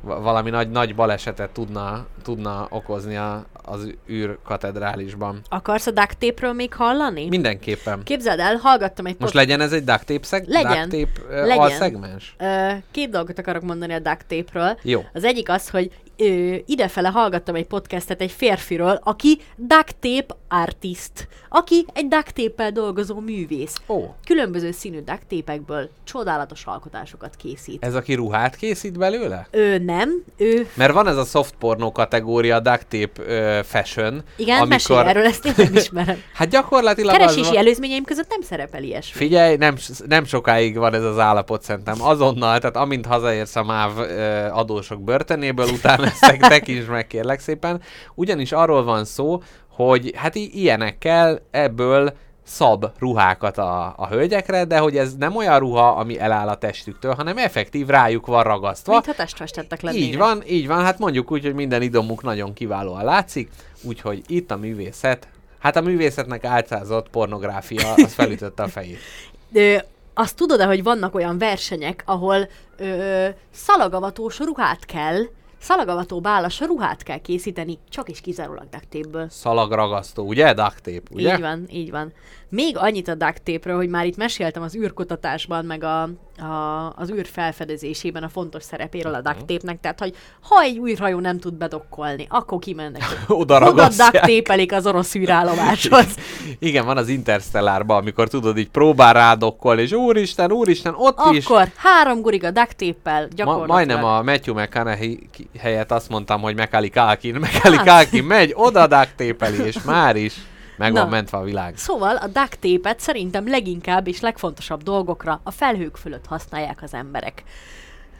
va- 0.00 0.22
valami 0.22 0.50
nagy, 0.50 0.70
nagy 0.70 0.94
balesetet 0.94 1.50
tudna, 1.50 2.06
tudna 2.22 2.66
okozni 2.70 3.16
a, 3.16 3.44
az 3.64 3.94
űrkatedrálisban. 4.10 5.40
Akarsz 5.48 5.86
a 5.86 5.90
duct 5.90 6.52
még 6.54 6.74
hallani? 6.74 7.28
Mindenképpen. 7.28 8.02
Képzeld 8.04 8.38
el, 8.38 8.56
hallgattam 8.56 9.06
egy 9.06 9.16
Most 9.18 9.32
pod- 9.32 9.42
legyen 9.42 9.60
ez 9.60 9.72
egy 9.72 9.84
duct 9.84 10.04
tape, 10.06 10.24
szeg- 10.26 10.46
Legyen. 10.48 10.88
duct 10.88 11.06
tape 11.16 11.34
ö, 11.34 11.40
Legyen. 11.40 11.58
alszegmens? 11.58 12.34
Ö, 12.38 12.70
két 12.90 13.10
dolgot 13.10 13.38
akarok 13.38 13.62
mondani 13.62 13.92
a 13.92 13.98
duct 13.98 14.26
tape-ről. 14.26 14.78
Jó. 14.82 15.04
Az 15.12 15.24
egyik 15.24 15.48
az, 15.48 15.68
hogy 15.68 15.90
ö, 16.16 16.54
idefele 16.66 17.08
hallgattam 17.08 17.54
egy 17.54 17.66
podcastet 17.66 18.20
egy 18.20 18.30
férfiről, 18.30 19.00
aki 19.02 19.38
duct 19.56 19.96
tape 20.00 20.36
artist, 20.48 21.28
aki 21.48 21.86
egy 21.92 22.08
duct 22.08 22.34
tape 22.34 22.70
dolgozó 22.70 23.20
művész. 23.20 23.74
Ó, 23.88 24.00
Különböző 24.26 24.70
színű 24.70 25.00
duct 25.00 25.26
tape-ekből 25.28 25.88
csodálatos 26.04 26.64
alkotásokat 26.64 27.36
készít. 27.36 27.84
ez 27.84 27.94
aki 27.94 28.14
ruhát 28.14 28.56
készít 28.56 28.98
belőle? 28.98 29.46
Ő 29.50 29.78
nem, 29.78 30.24
ő 30.36 30.68
Mert 30.74 30.92
van 30.92 31.08
ez 31.08 31.16
a 31.16 31.24
soft 31.24 31.54
pornó 31.58 31.92
kategória, 31.92 32.60
duct 32.60 32.86
tape 32.88 33.22
ö, 33.26 33.60
fashion, 33.64 34.22
igen, 34.36 34.54
amikor... 34.54 34.68
mesélj 34.68 34.98
erről, 34.98 35.24
ezt 35.24 35.44
én 35.46 35.52
nem 35.56 35.74
ismerem. 35.74 36.16
Hát 36.34 36.48
gyakorlatilag 36.48 37.10
az 37.14 37.18
Keresési 37.18 37.48
van... 37.48 37.56
előzményeim 37.56 38.04
között 38.04 38.28
nem 38.28 38.40
szerepel 38.40 38.82
ilyesmi. 38.82 39.18
Figyelj, 39.18 39.56
nem, 39.56 39.76
nem 40.06 40.24
sokáig 40.24 40.76
van 40.76 40.94
ez 40.94 41.04
az 41.04 41.18
állapot 41.18 41.62
szerintem. 41.62 42.02
Azonnal, 42.02 42.58
tehát 42.58 42.76
amint 42.76 43.06
hazaérsz 43.06 43.56
a 43.56 43.62
MÁV 43.62 43.98
ö, 43.98 44.46
adósok 44.50 45.02
börtönéből, 45.02 45.68
utána 45.68 46.01
ezt 46.08 46.20
te- 46.20 46.48
tekintsd 46.48 46.88
meg 46.88 47.06
kérlek 47.06 47.40
szépen. 47.40 47.80
Ugyanis 48.14 48.52
arról 48.52 48.84
van 48.84 49.04
szó, 49.04 49.42
hogy 49.68 50.12
hát 50.16 50.34
ilyenekkel 50.34 51.42
ebből 51.50 52.12
szab 52.44 52.86
ruhákat 52.98 53.58
a, 53.58 53.94
a 53.96 54.08
hölgyekre, 54.08 54.64
de 54.64 54.78
hogy 54.78 54.96
ez 54.96 55.14
nem 55.14 55.36
olyan 55.36 55.58
ruha, 55.58 55.88
ami 55.88 56.18
eláll 56.18 56.48
a 56.48 56.54
testüktől, 56.54 57.14
hanem 57.14 57.38
effektív 57.38 57.86
rájuk 57.86 58.26
van 58.26 58.42
ragasztva. 58.42 58.92
Mintha 58.92 59.12
testfestettek 59.12 59.80
lennének. 59.80 60.08
Így 60.08 60.16
van, 60.16 60.42
így 60.46 60.66
van, 60.66 60.84
hát 60.84 60.98
mondjuk 60.98 61.30
úgy, 61.30 61.44
hogy 61.44 61.54
minden 61.54 61.82
idomuk 61.82 62.22
nagyon 62.22 62.52
kiválóan 62.52 63.04
látszik, 63.04 63.50
úgyhogy 63.82 64.22
itt 64.26 64.50
a 64.50 64.56
művészet, 64.56 65.28
hát 65.58 65.76
a 65.76 65.80
művészetnek 65.80 66.44
álcázott 66.44 67.08
pornográfia, 67.08 67.92
az 67.92 68.12
felütötte 68.12 68.62
a 68.62 68.68
fejét. 68.68 68.98
Ö, 69.52 69.76
azt 70.14 70.36
tudod-e, 70.36 70.64
hogy 70.64 70.82
vannak 70.82 71.14
olyan 71.14 71.38
versenyek, 71.38 72.02
ahol 72.06 72.48
ö, 72.76 73.28
szalagavatós 73.50 74.38
ruhát 74.38 74.84
kell, 74.84 75.22
szalagavató 75.62 76.20
bálas 76.20 76.60
ruhát 76.60 77.02
kell 77.02 77.18
készíteni, 77.18 77.78
csak 77.88 78.08
is 78.08 78.20
kizárólag 78.20 78.68
duct 78.68 78.88
tape-ből. 78.88 79.28
Szalagragasztó, 79.28 80.26
ugye? 80.26 80.52
Duct 80.52 80.82
tape, 80.82 81.02
ugye? 81.10 81.34
Így 81.34 81.40
van, 81.40 81.66
így 81.70 81.90
van. 81.90 82.12
Még 82.54 82.76
annyit 82.76 83.08
a 83.08 83.14
duct 83.14 83.42
tape-ről, 83.42 83.76
hogy 83.76 83.88
már 83.88 84.06
itt 84.06 84.16
meséltem 84.16 84.62
az 84.62 84.76
űrkutatásban, 84.76 85.64
meg 85.64 85.84
a, 85.84 86.02
a, 86.02 86.92
az 86.96 87.10
űr 87.10 87.26
felfedezésében 87.26 88.22
a 88.22 88.28
fontos 88.28 88.62
szerepéről 88.62 89.14
a 89.14 89.20
duct 89.20 89.44
tape-nek, 89.44 89.80
tehát 89.80 89.98
hogy 89.98 90.14
ha 90.40 90.60
egy 90.60 90.80
űrhajó 90.86 91.18
nem 91.18 91.38
tud 91.38 91.54
bedokkolni, 91.54 92.26
akkor 92.28 92.58
kimennek. 92.58 93.02
Oda 93.28 93.68
Oda 93.68 93.88
duct 93.88 94.12
tape-elik 94.12 94.72
az 94.72 94.86
orosz 94.86 95.14
űrállomáshoz. 95.14 96.06
Igen, 96.58 96.84
van 96.84 96.96
az 96.96 97.08
Interstellárban, 97.08 97.96
amikor 97.96 98.28
tudod, 98.28 98.58
így 98.58 98.70
próbál 98.70 99.12
rádokkolni, 99.12 99.82
és 99.82 99.92
úristen, 99.92 100.52
úristen, 100.52 100.94
ott 100.96 101.18
is. 101.32 101.44
Akkor 101.44 101.70
három 101.76 102.20
guriga 102.20 102.50
duct 102.50 102.76
tape-el 102.76 103.28
Ma, 103.44 103.66
majdnem 103.66 104.04
a 104.04 104.22
Matthew 104.22 104.54
McConaughey 104.54 105.18
helyett 105.58 105.92
azt 105.92 106.08
mondtam, 106.08 106.40
hogy 106.40 106.56
Macaulay 106.56 106.90
Culkin. 106.90 107.34
Macaulay 107.34 107.78
Hát. 107.78 107.86
Culkin 107.86 108.24
megy, 108.24 108.52
oda 108.54 108.86
duct 108.86 109.14
tape 109.16 109.64
és 109.64 109.82
már 109.82 110.16
is 110.16 110.34
meg 110.82 110.92
van 110.92 111.08
mentve 111.08 111.38
a 111.38 111.42
világ. 111.42 111.76
Szóval 111.76 112.16
a 112.16 112.26
duct 112.26 112.58
tape-et 112.60 113.00
szerintem 113.00 113.48
leginkább 113.48 114.06
és 114.06 114.20
legfontosabb 114.20 114.82
dolgokra 114.82 115.40
a 115.42 115.50
felhők 115.50 115.96
fölött 115.96 116.26
használják 116.26 116.82
az 116.82 116.94
emberek. 116.94 117.42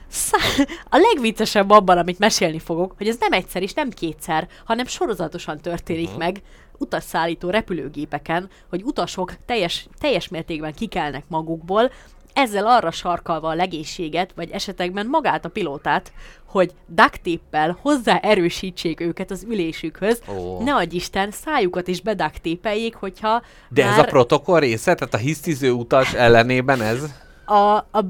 Szá- 0.09 0.69
a 0.89 0.97
legviccesebb 0.97 1.71
abban, 1.71 1.99
amit 1.99 2.19
mesélni 2.19 2.59
fogok, 2.59 2.95
hogy 2.97 3.09
ez 3.09 3.17
nem 3.21 3.33
egyszer 3.33 3.63
és 3.63 3.73
nem 3.73 3.91
kétszer, 3.91 4.49
hanem 4.65 4.87
sorozatosan 4.87 5.61
történik 5.61 6.07
uh-huh. 6.07 6.19
meg 6.19 6.43
utasszállító 6.79 7.51
repülőgépeken, 7.51 8.49
hogy 8.69 8.83
utasok 8.83 9.33
teljes, 9.47 9.87
teljes 9.99 10.29
mértékben 10.29 10.75
kikelnek 10.75 11.25
magukból, 11.29 11.91
ezzel 12.33 12.67
arra 12.67 12.91
sarkalva 12.91 13.49
a 13.49 13.55
legészséget, 13.55 14.33
vagy 14.35 14.51
esetekben 14.51 15.07
magát 15.07 15.45
a 15.45 15.49
pilótát, 15.49 16.13
hogy 16.53 16.71
duct 16.87 17.21
tape-pel 17.23 17.79
hozzá 17.81 18.17
erősítsék 18.17 19.01
őket 19.01 19.31
az 19.31 19.47
ülésükhöz, 19.49 20.23
Ó. 20.29 20.63
ne 20.63 20.75
adj 20.75 20.97
Isten, 20.97 21.31
szájukat 21.31 21.89
is 21.89 22.01
bedaktépeljék, 22.01 22.95
hogyha 22.95 23.43
De 23.69 23.85
ez 23.85 23.93
a 23.93 23.97
már 23.97 24.09
protokoll 24.09 24.61
része, 24.61 24.95
tehát 24.95 25.15
a 25.15 25.17
hisztiző 25.17 25.71
utas 25.71 26.13
ellenében 26.13 26.83
ez? 26.83 27.11
a, 27.45 27.77
a, 27.77 28.05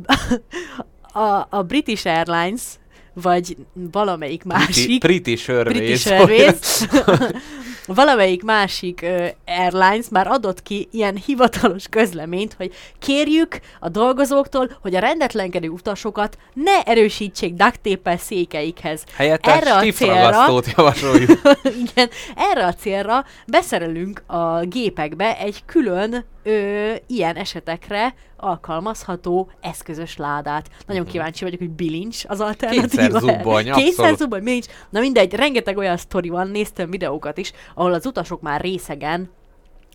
a, 1.18 1.47
a 1.51 1.62
British 1.62 2.07
Airlines, 2.07 2.62
vagy 3.14 3.57
valamelyik 3.72 4.45
másik, 4.45 5.01
British 5.01 5.51
Airways. 5.51 5.76
British 5.76 6.11
Airways, 6.12 6.86
valamelyik 7.87 8.43
másik 8.43 9.01
uh, 9.03 9.28
airlines 9.47 10.09
már 10.11 10.26
adott 10.26 10.62
ki 10.62 10.89
ilyen 10.91 11.16
hivatalos 11.16 11.85
közleményt, 11.91 12.55
hogy 12.55 12.72
kérjük 12.99 13.61
a 13.80 13.89
dolgozóktól, 13.89 14.70
hogy 14.80 14.95
a 14.95 15.01
rendetlenkedő 15.01 15.68
utasokat 15.68 16.37
ne 16.55 16.83
erősítsék 16.83 17.55
duct 17.55 17.80
székeikhez. 18.18 19.05
Helyette 19.16 19.53
Erre 19.53 19.74
a 19.74 19.80
stifragasztót 19.80 20.66
javasoljuk. 20.76 21.30
Igen, 21.87 22.09
erre 22.37 22.66
a 22.66 22.74
célra 22.74 23.24
beszerelünk 23.47 24.22
a 24.26 24.61
gépekbe 24.61 25.39
egy 25.39 25.62
külön 25.66 26.24
ö, 26.43 26.93
ilyen 27.07 27.36
esetekre 27.36 28.14
alkalmazható 28.36 29.51
eszközös 29.61 30.16
ládát. 30.16 30.70
Nagyon 30.86 31.05
kíváncsi 31.05 31.45
vagyok, 31.45 31.59
hogy 31.59 31.70
bilincs 31.70 32.24
az 32.28 32.40
alternatíva. 32.40 32.86
Kétszer 32.86 33.11
zubbony, 33.11 33.70
abszolút. 33.70 34.18
zubbony, 34.18 34.43
bilincs. 34.43 34.66
Na 34.90 35.01
mindegy, 35.01 35.34
rengeteg 35.34 35.76
olyan 35.76 35.97
sztori 35.97 36.28
van, 36.28 36.49
néztem 36.49 36.90
videókat 36.90 37.38
is, 37.38 37.53
ahol 37.74 37.93
az 37.93 38.07
utasok 38.07 38.40
már 38.40 38.61
részegen 38.61 39.30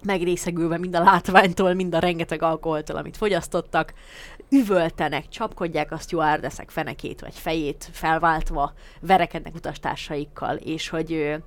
megrészegülve 0.03 0.77
mind 0.77 0.95
a 0.95 1.03
látványtól, 1.03 1.73
mind 1.73 1.95
a 1.95 1.99
rengeteg 1.99 2.41
alkoholtól, 2.41 2.97
amit 2.97 3.17
fogyasztottak, 3.17 3.93
üvöltenek, 4.49 5.29
csapkodják 5.29 5.91
a 5.91 5.97
stewardessek 5.97 6.69
fenekét 6.69 7.21
vagy 7.21 7.35
fejét 7.35 7.89
felváltva, 7.91 8.73
verekednek 9.01 9.55
utastársaikkal, 9.55 10.55
és 10.55 10.89
hogy 10.89 11.37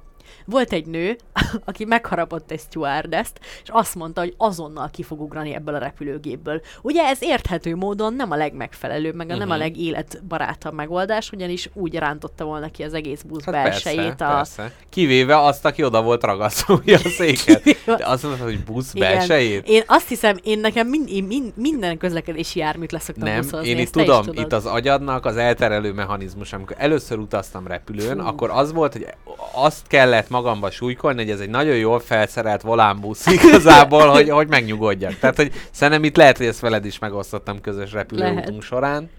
volt 0.45 0.73
egy 0.73 0.87
nő, 0.87 1.17
aki 1.65 1.85
megharapott 1.85 2.51
egy 2.51 2.61
stewardess 2.61 3.29
és 3.63 3.69
azt 3.73 3.95
mondta, 3.95 4.21
hogy 4.21 4.35
azonnal 4.37 4.89
ki 4.93 5.03
fog 5.03 5.21
ugrani 5.21 5.55
ebből 5.55 5.75
a 5.75 5.79
repülőgépből. 5.79 6.61
Ugye 6.83 7.03
ez 7.03 7.23
érthető 7.23 7.77
módon 7.77 8.15
nem 8.15 8.31
a 8.31 8.37
legmegfelelőbb, 8.37 9.15
meg 9.15 9.31
a 9.31 9.37
nem 9.37 9.51
a 9.51 9.53
Mhm. 9.53 9.63
legéletbarátabb 9.63 10.75
megoldás, 10.75 11.31
ugyanis 11.33 11.71
úgy 11.75 11.95
rántotta 11.95 12.45
volna 12.45 12.71
ki 12.71 12.83
az 12.83 12.95
egész 12.95 13.23
busz 13.23 13.45
Hát 13.45 13.55
belsejét 13.55 14.01
persze, 14.15 14.25
a, 14.27 14.35
persze. 14.35 14.73
Kivéve 14.89 15.39
azt, 15.41 15.65
aki 15.65 15.85
oda 15.85 16.03
volt 16.03 16.25
ragasztója 16.25 16.97
a 17.05 17.09
széket. 17.09 17.63
De 17.85 18.07
azt 18.07 18.23
mondod, 18.23 18.41
hogy 18.41 18.65
busz 18.65 18.95
Igen. 18.95 19.13
belsejét? 19.13 19.69
Én 19.69 19.83
azt 19.87 20.09
hiszem, 20.09 20.37
én 20.43 20.59
nekem 20.59 20.87
mind, 20.87 21.09
én 21.09 21.25
mind, 21.25 21.53
minden 21.57 21.99
közlekedési 21.99 22.59
járműt 22.59 22.93
leszoktam 22.93 23.29
Nem, 23.29 23.41
buszozni, 23.41 23.69
én 23.69 23.79
itt 23.79 23.91
tudom, 23.93 24.23
tudod. 24.25 24.45
itt 24.45 24.53
az 24.53 24.67
agyadnak 24.67 25.25
az 25.27 25.37
elterelő 25.37 25.93
mechanizmus, 25.93 26.53
amikor 26.53 26.77
először 26.79 27.19
utaztam 27.19 27.67
repülőn, 27.67 28.19
Fú. 28.21 28.27
akkor 28.27 28.51
az 28.51 28.73
volt, 28.73 28.93
hogy 28.93 29.07
azt 29.53 29.87
kellett 29.87 30.20
magamba 30.29 30.71
súlykolni, 30.71 31.23
hogy 31.23 31.31
ez 31.31 31.41
egy 31.41 31.51
nagyon 31.51 31.77
jól 31.77 32.01
felszerelt 32.01 32.63
volánbusz 32.63 33.27
igazából, 33.27 34.09
hogy, 34.09 34.29
hogy 34.29 34.49
megnyugodjak. 34.49 35.19
Tehát, 35.19 35.37
hogy 35.37 35.53
szerintem 35.71 36.05
itt 36.05 36.17
lehet, 36.17 36.37
hogy 36.37 36.47
ezt 36.47 36.61
veled 36.61 36.85
is 36.85 36.99
megosztottam 36.99 37.61
közös 37.61 37.93
repülőutunk 37.93 38.47
Lehet. 38.47 38.63
során. 38.63 39.11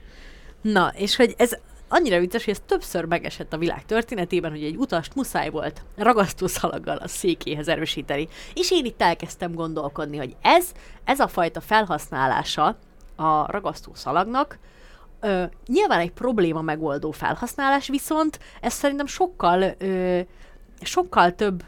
Na, 0.61 0.91
és 0.95 1.15
hogy 1.15 1.33
ez 1.37 1.57
annyira 1.87 2.19
vicces, 2.19 2.45
hogy 2.45 2.53
ez 2.53 2.61
többször 2.65 3.05
megesett 3.05 3.53
a 3.53 3.57
világ 3.57 3.85
történetében, 3.85 4.51
hogy 4.51 4.63
egy 4.63 4.75
utast 4.75 5.15
muszáj 5.15 5.49
volt 5.49 5.81
ragasztószalaggal 5.95 6.97
a 6.97 7.07
székéhez 7.07 7.67
erősíteni. 7.67 8.27
És 8.53 8.71
én 8.71 8.85
itt 8.85 9.01
elkezdtem 9.01 9.53
gondolkodni, 9.53 10.17
hogy 10.17 10.35
ez, 10.41 10.71
ez 11.03 11.19
a 11.19 11.27
fajta 11.27 11.61
felhasználása 11.61 12.77
a 13.15 13.51
ragasztószalagnak, 13.51 14.59
Ö, 15.23 15.43
nyilván 15.67 15.99
egy 15.99 16.11
probléma 16.11 16.61
megoldó 16.61 17.11
felhasználás, 17.11 17.87
viszont 17.87 18.39
ez 18.61 18.73
szerintem 18.73 19.05
sokkal, 19.05 19.75
ö, 19.77 20.19
sokkal 20.83 21.35
több, 21.35 21.63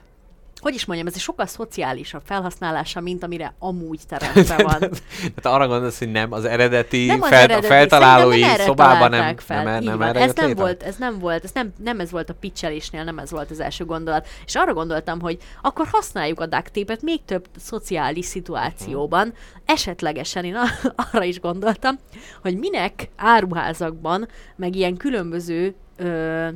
hogy 0.63 0.73
is 0.73 0.85
mondjam, 0.85 1.07
ez 1.07 1.13
egy 1.15 1.21
sokkal 1.21 1.45
szociálisabb 1.45 2.21
felhasználása, 2.25 3.01
mint 3.01 3.23
amire 3.23 3.53
amúgy 3.59 3.99
teremtve 4.07 4.63
van. 4.63 4.79
Tehát 5.35 5.59
arra 5.59 5.67
gondolsz, 5.67 5.99
hogy 5.99 6.11
nem, 6.11 6.31
az 6.31 6.45
eredeti, 6.45 7.05
Nem 7.05 7.21
az 7.21 7.27
fel, 7.27 7.39
eredeti, 7.39 7.65
a 7.65 7.69
feltalálói 7.69 8.39
nem 8.39 8.55
szobában 8.55 9.09
nem, 9.09 9.37
fel. 9.37 9.63
nem, 9.63 9.83
nem 9.83 10.01
erre 10.01 10.19
ez 10.19 10.33
nem 10.33 10.47
létre? 10.47 10.61
volt, 10.61 10.83
ez 10.83 10.95
nem 10.95 11.19
volt, 11.19 11.43
ez 11.43 11.51
nem, 11.51 11.73
nem 11.83 11.99
ez 11.99 12.11
volt 12.11 12.29
a 12.29 12.33
pitchelésnél, 12.33 13.03
nem 13.03 13.19
ez 13.19 13.31
volt 13.31 13.51
az 13.51 13.59
első 13.59 13.85
gondolat. 13.85 14.27
És 14.45 14.55
arra 14.55 14.73
gondoltam, 14.73 15.21
hogy 15.21 15.37
akkor 15.61 15.87
használjuk 15.91 16.39
a 16.39 16.45
duct 16.45 17.01
még 17.01 17.25
több 17.25 17.47
szociális 17.57 18.25
szituációban. 18.25 19.33
Esetlegesen 19.65 20.45
én 20.45 20.57
arra 21.11 21.23
is 21.23 21.39
gondoltam, 21.39 21.99
hogy 22.41 22.57
minek 22.57 23.09
áruházakban, 23.15 24.27
meg 24.55 24.75
ilyen 24.75 24.97
különböző 24.97 25.75
ö, 25.97 26.47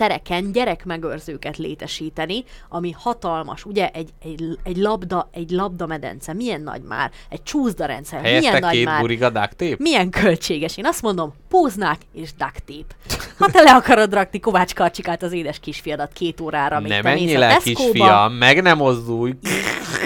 tereken 0.00 0.52
gyerekmegőrzőket 0.52 1.56
létesíteni, 1.56 2.44
ami 2.68 2.94
hatalmas, 2.98 3.64
ugye 3.64 3.88
egy, 3.88 4.08
egy, 4.22 4.58
egy 4.62 4.76
labda, 4.76 5.28
egy 5.32 5.50
labda 5.50 5.86
medence, 5.86 6.32
milyen 6.32 6.60
nagy 6.60 6.82
már, 6.82 7.10
egy 7.28 7.42
csúszdarendszer, 7.42 8.20
milyen 8.20 8.36
Helyeztek 8.36 8.62
nagy 8.62 8.72
két 8.72 8.84
már, 8.84 9.00
buriga 9.00 9.30
duct 9.30 9.78
milyen 9.78 10.10
költséges. 10.10 10.76
Én 10.76 10.86
azt 10.86 11.02
mondom, 11.02 11.34
póznák 11.48 11.98
és 12.12 12.34
duct 12.34 12.62
tape. 12.64 13.22
Ha 13.38 13.50
te 13.50 13.62
le 13.62 13.74
akarod 13.74 14.12
rakni 14.12 14.40
Kovács 14.40 14.74
Karcsikát 14.74 15.22
az 15.22 15.32
édes 15.32 15.58
kisfiadat 15.60 16.12
két 16.12 16.40
órára, 16.40 16.76
amíg 16.76 16.90
Ne 16.90 17.00
te 17.00 17.12
mész 17.12 17.18
menjél 17.18 17.42
a 17.42 17.44
el, 17.44 17.52
Tesco-ba. 17.52 17.78
kisfiam, 17.78 18.32
meg 18.32 18.62
nem 18.62 18.76
mozdulj, 18.76 19.32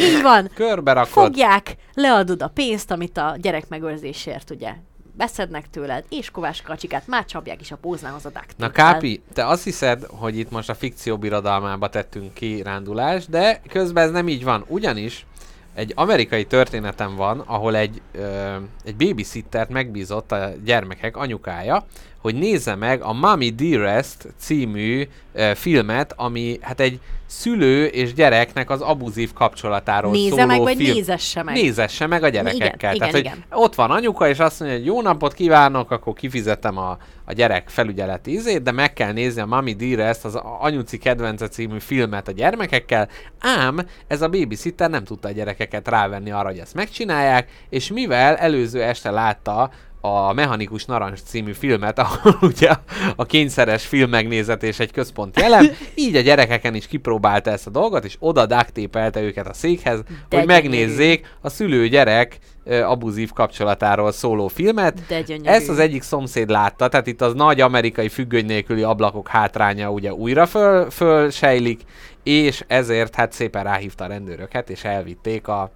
Így 0.00 0.22
van. 0.22 0.50
körbe 0.54 0.92
rakod. 0.92 1.24
Fogják, 1.24 1.76
leadod 1.94 2.42
a 2.42 2.48
pénzt, 2.48 2.90
amit 2.90 3.16
a 3.16 3.36
gyerek 3.40 3.68
megőrzésért 3.68 4.50
ugye 4.50 4.74
beszednek 5.16 5.70
tőled, 5.70 6.04
és 6.08 6.30
Kovács 6.30 6.62
Karcsikát 6.62 7.06
már 7.06 7.24
csapják 7.24 7.60
is 7.60 7.70
a 7.70 7.76
póznához 7.76 8.26
a 8.26 8.30
Na. 8.56 8.70
Kápi, 8.70 9.22
te 9.32 9.46
azt 9.46 9.64
hiszed, 9.64 10.04
hogy 10.08 10.38
itt 10.38 10.50
most 10.50 10.68
a 10.68 10.74
fikció 10.74 11.18
birodalmába 11.18 11.88
tettünk 11.88 12.34
ki 12.34 12.62
rándulást, 12.62 13.30
de 13.30 13.60
közben 13.68 14.04
ez 14.04 14.10
nem 14.10 14.28
így 14.28 14.44
van. 14.44 14.64
Ugyanis 14.68 15.26
egy 15.74 15.92
amerikai 15.96 16.44
történetem 16.44 17.16
van, 17.16 17.40
ahol 17.40 17.76
egy, 17.76 18.02
ö, 18.12 18.56
egy 18.84 18.96
babysittert 18.96 19.70
megbízott 19.70 20.32
a 20.32 20.50
gyermekek 20.64 21.16
anyukája, 21.16 21.86
hogy 22.24 22.34
nézze 22.34 22.74
meg 22.74 23.02
a 23.02 23.12
Mommy 23.12 23.50
Dearest 23.50 24.28
című 24.38 25.08
ö, 25.32 25.52
filmet, 25.54 26.12
ami 26.16 26.58
hát 26.60 26.80
egy 26.80 27.00
szülő 27.26 27.84
és 27.84 28.14
gyereknek 28.14 28.70
az 28.70 28.80
abuzív 28.80 29.32
kapcsolatáról 29.32 30.10
Nézze 30.10 30.28
szóló 30.28 30.46
meg, 30.46 30.60
vagy 30.60 30.76
film. 30.76 30.94
nézesse 30.94 31.42
meg. 31.42 31.54
Nézesse 31.54 32.06
meg 32.06 32.22
a 32.22 32.28
gyerekekkel. 32.28 32.94
Igen, 32.94 32.98
Tehát, 32.98 32.98
igen, 32.98 33.10
hogy 33.10 33.20
igen. 33.20 33.44
ott 33.50 33.74
van 33.74 33.90
anyuka, 33.90 34.28
és 34.28 34.38
azt 34.38 34.60
mondja, 34.60 34.78
hogy 34.78 34.86
jó 34.86 35.02
napot 35.02 35.34
kívánok, 35.34 35.90
akkor 35.90 36.12
kifizetem 36.12 36.78
a, 36.78 36.98
a 37.24 37.32
gyerek 37.32 37.68
felügyeleti 37.68 38.32
izét, 38.32 38.62
de 38.62 38.72
meg 38.72 38.92
kell 38.92 39.12
nézni 39.12 39.40
a 39.40 39.46
Mami 39.46 39.74
Dearest, 39.74 40.24
az 40.24 40.38
Anyuci 40.60 40.98
kedvence 40.98 41.48
című 41.48 41.78
filmet 41.78 42.28
a 42.28 42.32
gyermekekkel, 42.32 43.08
ám 43.38 43.86
ez 44.06 44.22
a 44.22 44.28
babysitter 44.28 44.90
nem 44.90 45.04
tudta 45.04 45.28
a 45.28 45.32
gyerekeket 45.32 45.88
rávenni 45.88 46.30
arra, 46.30 46.48
hogy 46.48 46.58
ezt 46.58 46.74
megcsinálják, 46.74 47.50
és 47.68 47.90
mivel 47.90 48.36
előző 48.36 48.82
este 48.82 49.10
látta 49.10 49.70
a 50.04 50.32
Mechanikus 50.32 50.84
Narancs 50.84 51.18
című 51.22 51.52
filmet, 51.52 51.98
ahol 52.04 52.36
ugye 52.40 52.70
a 53.16 53.24
kényszeres 53.24 53.86
filmmegnézetés 53.86 54.78
egy 54.78 54.90
központi 54.90 55.42
elem, 55.42 55.66
így 55.94 56.16
a 56.16 56.20
gyerekeken 56.20 56.74
is 56.74 56.86
kipróbálta 56.86 57.50
ezt 57.50 57.66
a 57.66 57.70
dolgot, 57.70 58.04
és 58.04 58.16
oda 58.18 58.46
duktépelte 58.46 59.20
őket 59.20 59.48
a 59.48 59.52
székhez, 59.52 60.00
De 60.00 60.06
hogy 60.08 60.28
gyönyörű. 60.30 60.46
megnézzék 60.46 61.26
a 61.40 61.48
szülő-gyerek 61.48 62.38
ö, 62.64 62.82
abuzív 62.82 63.32
kapcsolatáról 63.32 64.12
szóló 64.12 64.48
filmet. 64.48 65.06
De 65.08 65.22
gyönyörű. 65.22 65.48
Ezt 65.48 65.68
az 65.68 65.78
egyik 65.78 66.02
szomszéd 66.02 66.48
látta, 66.50 66.88
tehát 66.88 67.06
itt 67.06 67.20
az 67.20 67.34
nagy 67.34 67.60
amerikai 67.60 68.08
függöny 68.08 68.46
nélküli 68.46 68.82
ablakok 68.82 69.28
hátránya 69.28 69.90
ugye 69.90 70.12
újra 70.12 70.46
föl, 70.46 70.90
fölsejlik, 70.90 71.80
és 72.22 72.64
ezért 72.66 73.14
hát 73.14 73.32
szépen 73.32 73.64
ráhívta 73.64 74.04
a 74.04 74.08
rendőröket, 74.08 74.70
és 74.70 74.84
elvitték 74.84 75.48
a, 75.48 75.70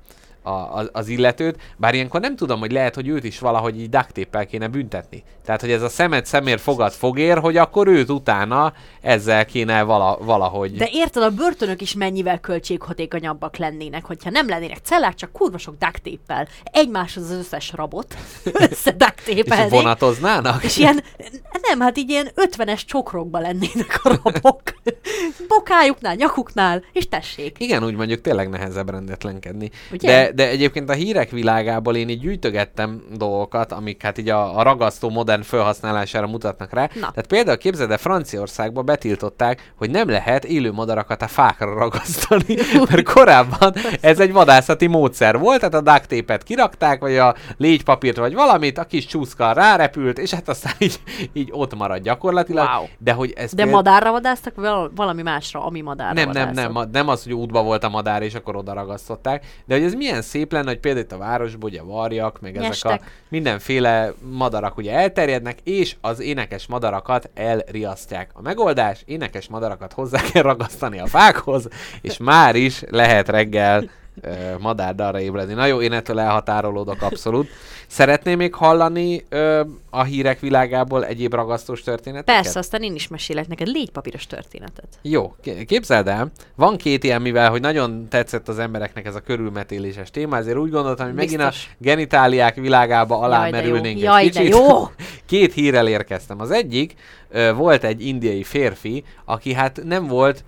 a, 0.48 0.74
az, 0.74 0.88
az 0.92 1.08
illetőt, 1.08 1.60
bár 1.76 1.94
ilyenkor 1.94 2.20
nem 2.20 2.36
tudom, 2.36 2.60
hogy 2.60 2.72
lehet, 2.72 2.94
hogy 2.94 3.08
őt 3.08 3.24
is 3.24 3.38
valahogy 3.38 3.80
így 3.80 3.88
duct 3.88 4.46
kéne 4.46 4.68
büntetni. 4.68 5.22
Tehát, 5.44 5.60
hogy 5.60 5.70
ez 5.70 5.82
a 5.82 5.88
szemet 5.88 6.26
szemér 6.26 6.58
fogad 6.58 6.92
fogér, 6.92 7.38
hogy 7.38 7.56
akkor 7.56 7.86
őt 7.86 8.10
utána 8.10 8.72
ezzel 9.00 9.44
kéne 9.44 9.82
vala, 9.82 10.18
valahogy... 10.20 10.76
De 10.76 10.88
érted, 10.92 11.22
a 11.22 11.30
börtönök 11.30 11.80
is 11.80 11.94
mennyivel 11.94 12.38
költséghatékonyabbak 12.40 13.56
lennének, 13.56 14.04
hogyha 14.04 14.30
nem 14.30 14.48
lennének 14.48 14.78
cellák, 14.82 15.14
csak 15.14 15.32
kurva 15.32 15.58
sok 15.58 15.74
duct. 15.78 16.22
Egymáshoz 16.72 17.30
az 17.30 17.36
összes 17.36 17.72
rabot 17.72 18.16
össze 18.70 18.92
duct 18.92 19.28
és 19.28 19.44
vonatoznának? 19.68 20.64
És 20.64 20.76
ilyen, 20.76 21.02
nem, 21.62 21.80
hát 21.80 21.98
így 21.98 22.10
ilyen 22.10 22.28
ötvenes 22.34 22.84
csokrokba 22.84 23.38
lennének 23.38 24.00
a 24.02 24.20
rabok. 24.22 24.62
Bokájuknál, 25.48 26.14
nyakuknál, 26.14 26.84
és 26.92 27.08
tessék. 27.08 27.56
Igen, 27.58 27.84
úgy 27.84 27.94
mondjuk 27.94 28.20
tényleg 28.20 28.48
nehezebb 28.48 28.90
rendetlenkedni. 28.90 29.70
Ugye? 29.92 30.08
De, 30.08 30.32
de 30.38 30.48
egyébként 30.48 30.90
a 30.90 30.92
hírek 30.92 31.30
világából 31.30 31.96
én 31.96 32.08
így 32.08 32.20
gyűjtögettem 32.20 33.02
dolgokat, 33.16 33.72
amik 33.72 34.02
hát 34.02 34.18
így 34.18 34.28
a, 34.28 34.58
a 34.58 34.62
ragasztó 34.62 35.10
modern 35.10 35.42
felhasználására 35.42 36.26
mutatnak 36.26 36.72
rá. 36.72 36.82
Na. 36.82 37.00
Tehát 37.00 37.26
például 37.28 37.56
képzeld 37.56 37.90
el, 37.90 37.98
Franciaországban 37.98 38.84
betiltották, 38.84 39.72
hogy 39.76 39.90
nem 39.90 40.08
lehet 40.08 40.44
élő 40.44 40.72
madarakat 40.72 41.22
a 41.22 41.28
fákra 41.28 41.74
ragasztani, 41.74 42.54
mert 42.88 43.02
korábban 43.02 43.74
ez 44.00 44.20
egy 44.20 44.32
vadászati 44.32 44.86
módszer 44.86 45.38
volt, 45.38 45.58
tehát 45.58 45.74
a 45.74 45.80
duct 45.80 46.08
tape-et 46.08 46.42
kirakták, 46.42 47.00
vagy 47.00 47.16
a 47.16 47.34
légypapírt, 47.56 48.16
vagy 48.16 48.34
valamit, 48.34 48.78
a 48.78 48.84
kis 48.84 49.06
csúszka 49.06 49.52
rárepült, 49.52 50.18
és 50.18 50.32
hát 50.32 50.48
aztán 50.48 50.72
így, 50.78 51.00
így 51.32 51.48
ott 51.52 51.74
marad 51.74 52.02
gyakorlatilag. 52.02 52.68
Wow. 52.76 52.86
De 52.98 53.12
hogy 53.12 53.32
ez 53.36 53.52
De 53.54 53.64
madárra 53.64 54.10
vadásztak, 54.10 54.54
val- 54.54 54.90
valami 54.94 55.22
másra, 55.22 55.64
ami 55.64 55.80
madárra 55.80 56.24
nem, 56.24 56.30
nem, 56.30 56.72
nem, 56.72 56.88
nem 56.92 57.08
az, 57.08 57.22
hogy 57.22 57.32
útba 57.32 57.62
volt 57.62 57.84
a 57.84 57.88
madár, 57.88 58.22
és 58.22 58.34
akkor 58.34 58.56
oda 58.56 58.72
ragasztották, 58.72 59.44
de 59.66 59.74
hogy 59.74 59.84
ez 59.84 59.94
milyen 59.94 60.17
szép 60.22 60.52
lenne, 60.52 60.68
hogy 60.68 60.78
például 60.78 61.04
itt 61.04 61.12
a 61.12 61.18
városban 61.18 61.70
ugye 61.70 61.82
varjak, 61.82 62.40
meg 62.40 62.50
ezek 62.50 62.64
a 62.64 62.68
Nyestek. 62.68 63.24
mindenféle 63.28 64.12
madarak 64.20 64.76
ugye 64.76 64.92
elterjednek, 64.92 65.58
és 65.64 65.96
az 66.00 66.20
énekes 66.20 66.66
madarakat 66.66 67.30
elriasztják. 67.34 68.30
A 68.32 68.42
megoldás, 68.42 69.02
énekes 69.04 69.48
madarakat 69.48 69.92
hozzá 69.92 70.20
kell 70.32 70.42
ragasztani 70.42 70.98
a 70.98 71.06
fákhoz, 71.06 71.68
és 72.00 72.16
már 72.16 72.56
is 72.56 72.82
lehet 72.90 73.28
reggel 73.28 73.90
ö, 74.22 74.30
madárdarra 74.58 75.20
ébredni. 75.20 75.54
Na 75.54 75.66
jó, 75.66 75.80
én 75.80 75.92
ettől 75.92 76.20
elhatárolódok 76.20 77.02
abszolút. 77.02 77.48
Szeretném 77.86 78.36
még 78.36 78.54
hallani 78.54 79.24
ö, 79.28 79.60
a 79.90 80.02
hírek 80.02 80.40
világából 80.40 81.04
egyéb 81.04 81.34
ragasztós 81.34 81.82
történeteket? 81.82 82.42
Persze, 82.42 82.58
aztán 82.58 82.82
én 82.82 82.94
is 82.94 83.08
mesélek 83.08 83.48
neked 83.48 83.66
légypapíros 83.66 84.26
történetet. 84.26 84.88
Jó, 85.02 85.34
képzeld 85.66 86.08
el, 86.08 86.30
van 86.54 86.76
két 86.76 87.04
ilyen, 87.04 87.22
mivel 87.22 87.50
hogy 87.50 87.60
nagyon 87.60 88.08
tetszett 88.08 88.48
az 88.48 88.58
embereknek 88.58 89.06
ez 89.06 89.14
a 89.14 89.20
körülmetéléses 89.20 90.10
téma, 90.10 90.36
ezért 90.36 90.56
úgy 90.58 90.70
gondoltam, 90.70 91.06
hogy 91.06 91.14
megint 91.14 91.40
a 91.40 91.44
Biztos. 91.44 91.70
genitáliák 91.78 92.54
világába 92.54 93.18
alámerülnénk 93.18 93.98
jó. 93.98 94.04
Jaj, 94.04 94.22
egy 94.22 94.30
kicsit. 94.30 94.48
jó. 94.48 94.90
Két 95.26 95.52
hírrel 95.52 95.88
érkeztem. 95.88 96.40
Az 96.40 96.50
egyik, 96.50 96.94
ö, 97.28 97.52
volt 97.54 97.84
egy 97.84 98.06
indiai 98.06 98.42
férfi, 98.42 99.04
aki 99.24 99.52
hát 99.52 99.80
nem 99.84 100.06
volt, 100.06 100.44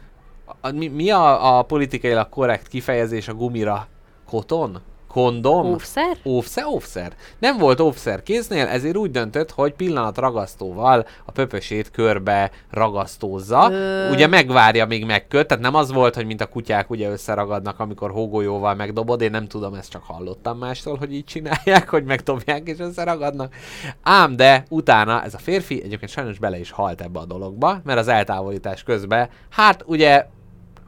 a, 0.60 0.70
mi, 0.70 0.88
mi 0.88 1.10
a, 1.10 1.58
a 1.58 1.62
politikailag 1.62 2.28
korrekt 2.28 2.68
kifejezés 2.68 3.28
a 3.28 3.34
gumira 3.34 3.86
koton, 4.26 4.80
kondom, 5.12 5.66
Óvszer? 5.66 6.16
Óvszer, 6.24 6.64
óvszer. 6.64 7.12
Nem 7.38 7.58
volt 7.58 7.80
óvszer 7.80 8.22
kéznél, 8.22 8.66
ezért 8.66 8.96
úgy 8.96 9.10
döntött, 9.10 9.50
hogy 9.50 9.72
pillanat 9.72 10.18
ragasztóval 10.18 11.06
a 11.24 11.32
pöpösét 11.32 11.90
körbe 11.90 12.50
ragasztózza. 12.70 13.68
Ö. 13.72 14.10
Ugye 14.10 14.26
megvárja, 14.26 14.86
míg 14.86 15.04
megköt, 15.04 15.46
tehát 15.46 15.62
nem 15.62 15.74
az 15.74 15.92
volt, 15.92 16.14
hogy 16.14 16.26
mint 16.26 16.40
a 16.40 16.46
kutyák 16.46 16.90
ugye 16.90 17.10
összeragadnak, 17.10 17.80
amikor 17.80 18.10
hógolyóval 18.10 18.74
megdobod. 18.74 19.20
Én 19.20 19.30
nem 19.30 19.46
tudom, 19.46 19.74
ezt 19.74 19.90
csak 19.90 20.02
hallottam 20.02 20.58
mástól, 20.58 20.96
hogy 20.96 21.14
így 21.14 21.24
csinálják, 21.24 21.88
hogy 21.88 22.04
megdobják 22.04 22.68
és 22.68 22.78
összeragadnak. 22.78 23.54
Ám 24.02 24.36
de 24.36 24.64
utána 24.68 25.22
ez 25.22 25.34
a 25.34 25.38
férfi 25.38 25.82
egyébként 25.84 26.10
sajnos 26.10 26.38
bele 26.38 26.58
is 26.58 26.70
halt 26.70 27.00
ebbe 27.00 27.18
a 27.18 27.24
dologba, 27.24 27.80
mert 27.84 27.98
az 27.98 28.08
eltávolítás 28.08 28.82
közben, 28.82 29.28
hát 29.48 29.82
ugye 29.86 30.26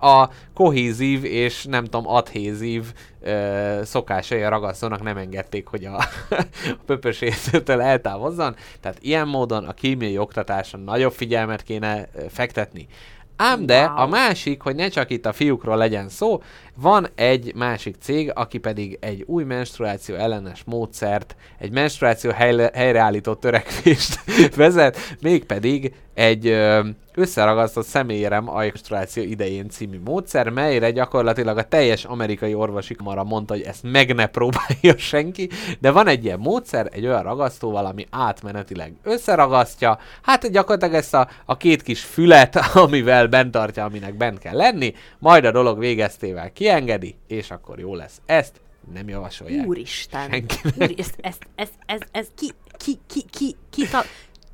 a 0.02 0.30
kohézív 0.54 1.24
és 1.24 1.64
nem 1.64 1.84
tudom, 1.84 2.08
adhézív 2.08 2.84
ö, 3.20 3.80
szokásai 3.84 4.42
a 4.42 4.48
ragasztónak 4.48 5.02
nem 5.02 5.16
engedték, 5.16 5.66
hogy 5.66 5.84
a, 5.84 5.96
a 6.30 6.44
pöpösétől 6.86 7.80
eltávozzon. 7.80 8.56
Tehát 8.80 8.98
ilyen 9.00 9.28
módon 9.28 9.64
a 9.64 9.72
kémiai 9.72 10.18
oktatáson 10.18 10.80
nagyobb 10.80 11.12
figyelmet 11.12 11.62
kéne 11.62 12.08
fektetni. 12.28 12.86
Ám 13.36 13.66
de 13.66 13.86
Wow. 13.86 13.96
a 13.96 14.06
másik, 14.06 14.62
hogy 14.62 14.74
ne 14.74 14.88
csak 14.88 15.10
itt 15.10 15.26
a 15.26 15.32
fiúkról 15.32 15.76
legyen 15.76 16.08
szó, 16.08 16.42
van 16.74 17.08
egy 17.14 17.54
másik 17.54 17.96
cég, 18.00 18.30
aki 18.34 18.58
pedig 18.58 18.98
egy 19.00 19.22
új 19.26 19.44
menstruáció 19.44 20.14
ellenes 20.14 20.62
módszert, 20.66 21.36
egy 21.58 21.72
menstruáció 21.72 22.30
helyre, 22.30 22.70
helyreállító 22.74 23.34
törekvést 23.34 24.20
vezet, 24.56 24.98
mégpedig 25.20 25.94
egy 26.14 26.46
ö, 26.46 26.88
összeragasztott 27.14 27.86
személyerem 27.86 28.48
a 28.48 28.58
menstruáció 28.58 29.22
idején 29.22 29.68
című 29.68 30.00
módszer, 30.04 30.48
melyre 30.48 30.90
gyakorlatilag 30.90 31.58
a 31.58 31.62
teljes 31.62 32.04
amerikai 32.04 32.54
orvosi 32.54 32.94
kamara 32.94 33.24
mondta, 33.24 33.54
hogy 33.54 33.62
ezt 33.62 33.82
meg 33.82 34.14
ne 34.14 34.26
próbálja 34.26 34.98
senki, 35.12 35.48
de 35.80 35.90
van 35.90 36.06
egy 36.06 36.24
ilyen 36.24 36.38
módszer, 36.38 36.88
egy 36.92 37.06
olyan 37.06 37.22
ragasztóval, 37.22 37.86
ami 37.86 38.06
átmenetileg 38.10 38.94
összeragasztja, 39.02 39.98
hát 40.22 40.50
gyakorlatilag 40.50 40.94
ezt 40.94 41.14
a, 41.14 41.28
a 41.44 41.56
két 41.56 41.82
kis 41.82 42.00
fület, 42.00 42.56
amivel 42.74 43.26
bent 43.26 43.50
tartja, 43.50 43.84
aminek 43.84 44.16
bent 44.16 44.38
kell 44.38 44.56
lenni, 44.56 44.94
majd 45.18 45.44
a 45.44 45.50
dolog 45.50 45.78
végeztével 45.78 46.52
kiengedi, 46.52 47.16
és 47.26 47.50
akkor 47.50 47.78
jó 47.78 47.94
lesz. 47.94 48.20
Ezt 48.26 48.60
nem 48.92 49.08
javasolják. 49.08 49.66
Úristen. 49.66 50.30
Senkinek. 50.30 50.90
Úr, 50.90 50.94
ez, 50.96 51.10
ez, 51.20 51.36
ez, 51.54 51.68
ez, 51.86 52.00
ez 52.12 52.26
ki, 52.36 52.52
ki, 52.76 52.98
ki, 53.06 53.24
ki, 53.30 53.56
ki, 53.70 53.88
ta... 53.88 54.02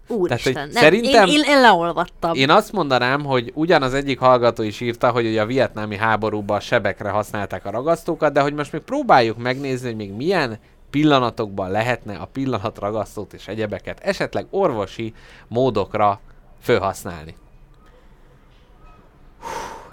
Úristen. 0.08 0.52
hogy 0.52 0.72
nem, 0.72 0.82
szerintem- 0.82 1.28
én, 1.28 1.34
én, 1.34 1.44
én 1.44 1.60
leolvattam. 1.60 2.34
Én 2.34 2.50
azt 2.50 2.72
mondanám, 2.72 3.24
hogy 3.24 3.52
ugyanaz 3.54 3.94
egyik 3.94 4.18
hallgató 4.18 4.62
is 4.62 4.80
írta, 4.80 5.10
hogy 5.10 5.26
ugye 5.26 5.40
a 5.40 5.46
vietnámi 5.46 5.96
háborúban 5.96 6.56
a 6.56 6.60
sebekre 6.60 7.10
használták 7.10 7.66
a 7.66 7.70
ragasztókat, 7.70 8.32
de 8.32 8.40
hogy 8.40 8.54
most 8.54 8.72
még 8.72 8.82
próbáljuk 8.82 9.36
megnézni, 9.36 9.86
hogy 9.86 9.96
még 9.96 10.12
milyen 10.12 10.58
pillanatokban 10.90 11.70
lehetne 11.70 12.16
a 12.16 12.24
pillanatragasztót 12.24 13.32
és 13.32 13.48
egyebeket 13.48 14.00
esetleg 14.00 14.46
orvosi 14.50 15.14
módokra 15.48 16.20
felhasználni. 16.60 17.36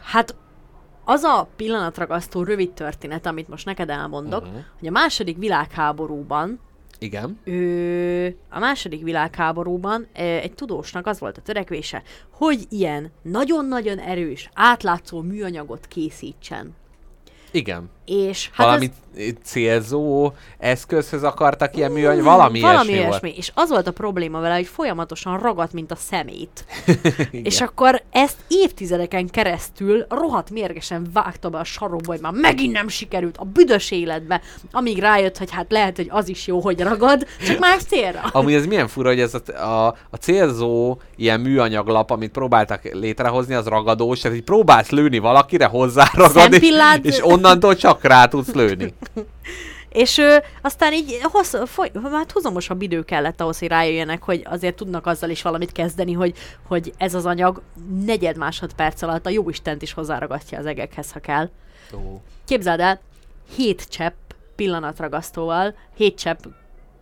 Hát 0.03 0.35
az 1.05 1.23
a 1.23 1.47
pillanatragasztó 1.55 2.43
rövid 2.43 2.71
történet, 2.71 3.25
amit 3.25 3.47
most 3.47 3.65
neked 3.65 3.89
elmondok, 3.89 4.41
uh-huh. 4.41 4.59
hogy 4.79 4.87
a 4.87 4.91
második 4.91 5.37
világháborúban 5.37 6.59
Igen. 6.99 7.39
Ö, 7.43 8.27
a 8.49 8.59
második 8.59 9.03
világháborúban 9.03 10.07
egy 10.13 10.53
tudósnak 10.53 11.07
az 11.07 11.19
volt 11.19 11.37
a 11.37 11.41
törekvése, 11.41 12.03
hogy 12.31 12.65
ilyen 12.69 13.11
nagyon-nagyon 13.21 13.99
erős, 13.99 14.49
átlátszó 14.53 15.21
műanyagot 15.21 15.87
készítsen. 15.87 16.75
Igen. 17.51 17.89
És 18.05 18.49
Hát 18.53 18.65
valami 18.65 18.85
ez, 18.85 18.91
célzó 19.43 20.31
eszközhöz 20.57 21.23
akartak 21.23 21.77
ilyen 21.77 21.91
műanyag, 21.91 22.23
valami, 22.23 22.59
valami 22.59 22.89
ilyesmi, 22.89 23.07
ilyesmi. 23.07 23.33
És 23.37 23.51
az 23.53 23.69
volt 23.69 23.87
a 23.87 23.91
probléma 23.91 24.39
vele, 24.39 24.55
hogy 24.55 24.67
folyamatosan 24.67 25.39
ragadt, 25.39 25.73
mint 25.73 25.91
a 25.91 25.95
szemét. 25.95 26.65
volt. 26.85 27.29
És 27.31 27.61
akkor 27.61 28.01
ezt 28.11 28.37
évtizedeken 28.47 29.29
keresztül 29.29 30.05
rohadt 30.09 30.49
mérgesen 30.49 31.07
vágta 31.13 31.49
be 31.49 31.57
a 31.57 31.63
sarokba, 31.63 32.11
hogy 32.11 32.21
már 32.21 32.33
megint 32.33 32.73
nem 32.73 32.87
sikerült 32.87 33.37
a 33.37 33.43
büdös 33.43 33.91
életbe, 33.91 34.41
amíg 34.71 34.99
rájött, 34.99 35.37
hogy 35.37 35.51
hát 35.51 35.65
lehet, 35.69 35.95
hogy 35.95 36.07
az 36.09 36.27
is 36.29 36.47
jó, 36.47 36.59
hogy 36.59 36.79
ragad, 36.81 37.25
csak 37.45 37.59
más 37.59 37.83
célra. 37.83 38.21
Amúgy 38.31 38.53
ez 38.53 38.65
milyen 38.65 38.87
fura, 38.87 39.09
hogy 39.09 39.19
ez 39.19 39.33
a, 39.33 39.51
a, 39.51 39.95
a 40.09 40.15
célzó 40.15 40.97
ilyen 41.15 41.39
műanyaglap, 41.39 42.11
amit 42.11 42.31
próbáltak 42.31 42.83
létrehozni, 42.83 43.53
az 43.53 43.65
ragadós, 43.65 44.19
tehát 44.19 44.37
így 44.37 44.43
próbálsz 44.43 44.89
lőni 44.89 45.17
valakire, 45.17 45.65
hozzáragad, 45.65 46.53
és, 46.53 46.71
és 47.01 47.25
onnantól 47.25 47.75
csak 47.75 47.94
rá 48.03 48.25
tudsz 48.25 48.53
lőni. 48.53 48.93
És 49.89 50.17
ö, 50.17 50.37
aztán 50.61 50.93
így 50.93 51.19
hossz, 51.21 51.55
foly, 51.65 51.91
hát 52.11 52.31
húzamosabb 52.31 52.81
idő 52.81 53.03
kellett 53.03 53.41
ahhoz, 53.41 53.59
hogy 53.59 53.67
rájöjjenek, 53.67 54.23
hogy 54.23 54.45
azért 54.49 54.75
tudnak 54.75 55.05
azzal 55.05 55.29
is 55.29 55.41
valamit 55.41 55.71
kezdeni, 55.71 56.13
hogy, 56.13 56.33
hogy 56.67 56.93
ez 56.97 57.13
az 57.13 57.25
anyag 57.25 57.61
negyed 58.05 58.37
másodperc 58.37 59.01
alatt 59.01 59.25
a 59.25 59.29
jó 59.29 59.49
Istent 59.49 59.81
is 59.81 59.93
hozzáragadja 59.93 60.57
az 60.57 60.65
egekhez, 60.65 61.11
ha 61.11 61.19
kell. 61.19 61.49
Ó. 61.93 62.21
Képzeld 62.45 62.79
el, 62.79 62.99
hét 63.55 63.85
csepp 63.89 64.13
pillanatragasztóval, 64.55 65.75
hét 65.95 66.17
csepp 66.17 66.39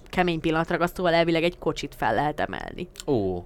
kemény 0.10 0.40
pillanatragasztóval 0.40 1.14
elvileg 1.14 1.44
egy 1.44 1.57
kocsit 1.57 1.95
fel 1.98 2.14
lehet 2.14 2.40
emelni. 2.40 2.90
Ó. 3.06 3.44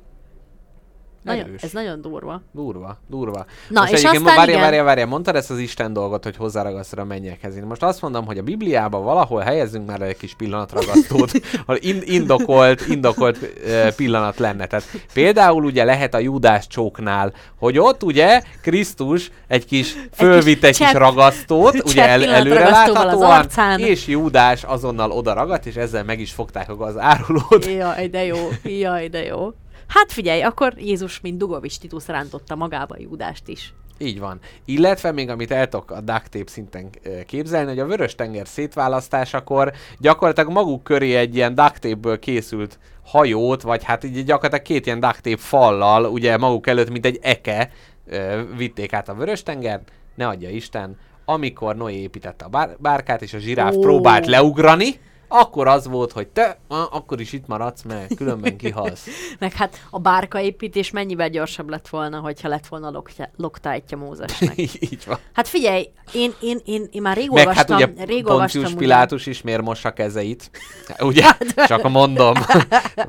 Nagyon, 1.21 1.49
ez 1.61 1.71
nagyon 1.71 2.01
durva. 2.01 2.41
Durva, 2.51 2.97
durva. 3.07 3.45
Na, 3.69 3.81
most 3.81 3.93
és 3.93 4.03
aztán 4.03 4.23
várja, 4.23 4.43
igen. 4.43 4.59
várja, 4.59 4.83
várja, 4.83 5.05
mondtad 5.05 5.35
ezt 5.35 5.51
az 5.51 5.57
Isten 5.57 5.93
dolgot, 5.93 6.23
hogy 6.23 6.35
hozzáragasztod 6.35 6.99
a 6.99 7.03
mennyekhez. 7.03 7.55
Én 7.55 7.63
most 7.63 7.83
azt 7.83 8.01
mondom, 8.01 8.25
hogy 8.25 8.37
a 8.37 8.41
Bibliában 8.43 9.03
valahol 9.03 9.41
helyezzünk 9.41 9.87
már 9.87 10.01
egy 10.01 10.17
kis 10.17 10.35
pillanatragasztót, 10.35 11.31
ahol 11.65 11.77
in- 11.81 12.03
indokolt, 12.03 12.87
indokolt 12.87 13.37
uh, 13.37 13.93
pillanat 13.95 14.37
lenne. 14.37 14.65
Tehát 14.65 14.85
például 15.13 15.63
ugye 15.63 15.83
lehet 15.83 16.13
a 16.13 16.19
Júdás 16.19 16.67
csóknál, 16.67 17.33
hogy 17.59 17.77
ott 17.79 18.03
ugye 18.03 18.41
Krisztus 18.61 19.31
egy 19.47 19.65
kis 19.65 19.95
fölvitt 20.13 20.63
egy 20.63 20.77
kis 20.77 20.85
csepp- 20.87 20.97
ragasztót, 20.97 21.73
ugye 21.73 21.93
csepp 21.93 22.07
el, 22.07 22.19
pillanatragasztóval 22.19 22.71
az 22.71 22.85
előreláthatóan, 22.85 23.31
arcán. 23.31 23.79
és 23.79 24.07
Júdás 24.07 24.63
azonnal 24.63 25.11
oda 25.11 25.33
ragadt, 25.33 25.65
és 25.65 25.75
ezzel 25.75 26.03
meg 26.03 26.19
is 26.19 26.31
fogták 26.31 26.69
az 26.79 26.97
árulót. 26.97 27.65
Jaj, 27.65 28.07
de 28.07 28.23
jó, 28.25 28.49
jaj, 28.63 29.07
de 29.07 29.23
jó. 29.25 29.53
Hát 29.87 30.11
figyelj, 30.11 30.41
akkor 30.41 30.73
Jézus, 30.77 31.19
mint 31.19 31.37
Dugovics 31.37 31.77
Titus 31.77 32.07
rántotta 32.07 32.55
magába 32.55 32.95
Júdást 32.99 33.47
is. 33.47 33.73
Így 33.99 34.19
van. 34.19 34.39
Illetve 34.65 35.11
még 35.11 35.29
amit 35.29 35.51
el 35.51 35.67
tudok 35.67 35.91
a 35.91 36.01
duct 36.01 36.29
tape 36.29 36.51
szinten 36.51 36.89
ö, 37.03 37.21
képzelni, 37.23 37.69
hogy 37.69 37.79
a 37.79 37.85
vörös 37.85 38.15
tenger 38.15 38.47
szétválasztásakor 38.47 39.73
gyakorlatilag 39.99 40.51
maguk 40.51 40.83
köré 40.83 41.15
egy 41.15 41.35
ilyen 41.35 41.55
duct 41.55 41.79
tape-ből 41.79 42.19
készült 42.19 42.79
hajót, 43.05 43.61
vagy 43.61 43.83
hát 43.83 44.03
így 44.03 44.23
gyakorlatilag 44.23 44.65
két 44.65 44.85
ilyen 44.85 44.99
duct 44.99 45.21
tape 45.21 45.37
fallal, 45.37 46.05
ugye 46.05 46.37
maguk 46.37 46.67
előtt, 46.67 46.89
mint 46.89 47.05
egy 47.05 47.19
eke 47.21 47.69
ö, 48.05 48.41
vitték 48.57 48.93
át 48.93 49.09
a 49.09 49.13
vörös 49.13 49.43
tenger, 49.43 49.81
ne 50.15 50.27
adja 50.27 50.49
Isten, 50.49 50.97
amikor 51.25 51.75
Noé 51.75 51.95
építette 51.95 52.45
a 52.45 52.49
bár- 52.49 52.81
bárkát, 52.81 53.21
és 53.21 53.33
a 53.33 53.37
zsiráf 53.37 53.75
Ó. 53.75 53.79
próbált 53.79 54.25
leugrani, 54.27 54.99
akkor 55.27 55.67
az 55.67 55.87
volt, 55.87 56.11
hogy 56.11 56.27
te, 56.27 56.57
ah, 56.67 56.95
akkor 56.95 57.19
is 57.19 57.33
itt 57.33 57.47
maradsz, 57.47 57.81
mert 57.81 58.15
különben 58.15 58.57
kihalsz. 58.57 59.07
Meg 59.39 59.53
hát 59.53 59.81
a 59.89 59.99
bárkaépítés 59.99 60.91
mennyivel 60.91 61.29
gyorsabb 61.29 61.69
lett 61.69 61.87
volna, 61.87 62.19
hogyha 62.19 62.47
lett 62.47 62.67
volna 62.67 62.89
loktya- 62.89 63.29
loktájtja 63.37 63.97
Mózesnek. 63.97 64.57
Így 64.91 65.03
van. 65.05 65.17
Hát 65.33 65.47
figyelj, 65.47 65.89
én, 66.13 66.33
én, 66.41 66.59
én, 66.65 66.87
én 66.91 67.01
már 67.01 67.17
rég 67.17 67.29
Meg 67.29 67.47
hát 67.53 67.69
olvastam, 67.69 67.91
ugye 67.93 68.05
rég 68.05 68.23
Pontius 68.23 68.55
olvastam 68.55 68.79
Pilátus 68.79 69.25
is 69.25 69.41
miért 69.41 69.61
mossa 69.61 69.93
kezeit? 69.93 70.51
Ugye? 70.99 71.25
Csak 71.55 71.89
mondom. 71.89 72.33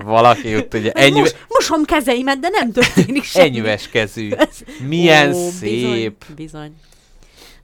Valaki 0.05 0.57
ott 0.57 0.75
ugye 0.75 0.91
ugyan. 0.91 1.05
ennyi, 1.05 1.19
Mos, 1.19 1.33
mosom 1.49 1.85
kezeimet, 1.85 2.39
de 2.39 2.49
nem 2.49 2.73
történik 2.73 3.25
semmi. 3.25 3.47
enyves 3.47 3.89
kezű. 3.89 4.31
Milyen 4.87 5.35
Ó, 5.35 5.49
szép. 5.51 6.25
Bizony, 6.25 6.35
bizony. 6.37 6.75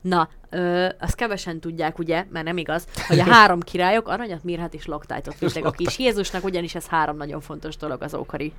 Na, 0.07 0.29
ö, 0.49 0.87
azt 0.99 1.15
kevesen 1.15 1.59
tudják, 1.59 1.99
ugye, 1.99 2.25
mert 2.29 2.45
nem 2.45 2.57
igaz, 2.57 2.85
hogy 3.07 3.19
a 3.19 3.23
három 3.23 3.59
királyok 3.71 4.07
aranyat, 4.07 4.43
mirhat 4.43 4.73
és 4.73 4.85
loktájtot 4.85 5.39
vittek 5.39 5.65
a 5.65 5.71
kis 5.71 5.99
Jézusnak, 5.99 6.43
ugyanis 6.43 6.75
ez 6.75 6.87
három 6.87 7.17
nagyon 7.17 7.41
fontos 7.41 7.77
dolog 7.77 8.01
az 8.01 8.13
ókori. 8.13 8.53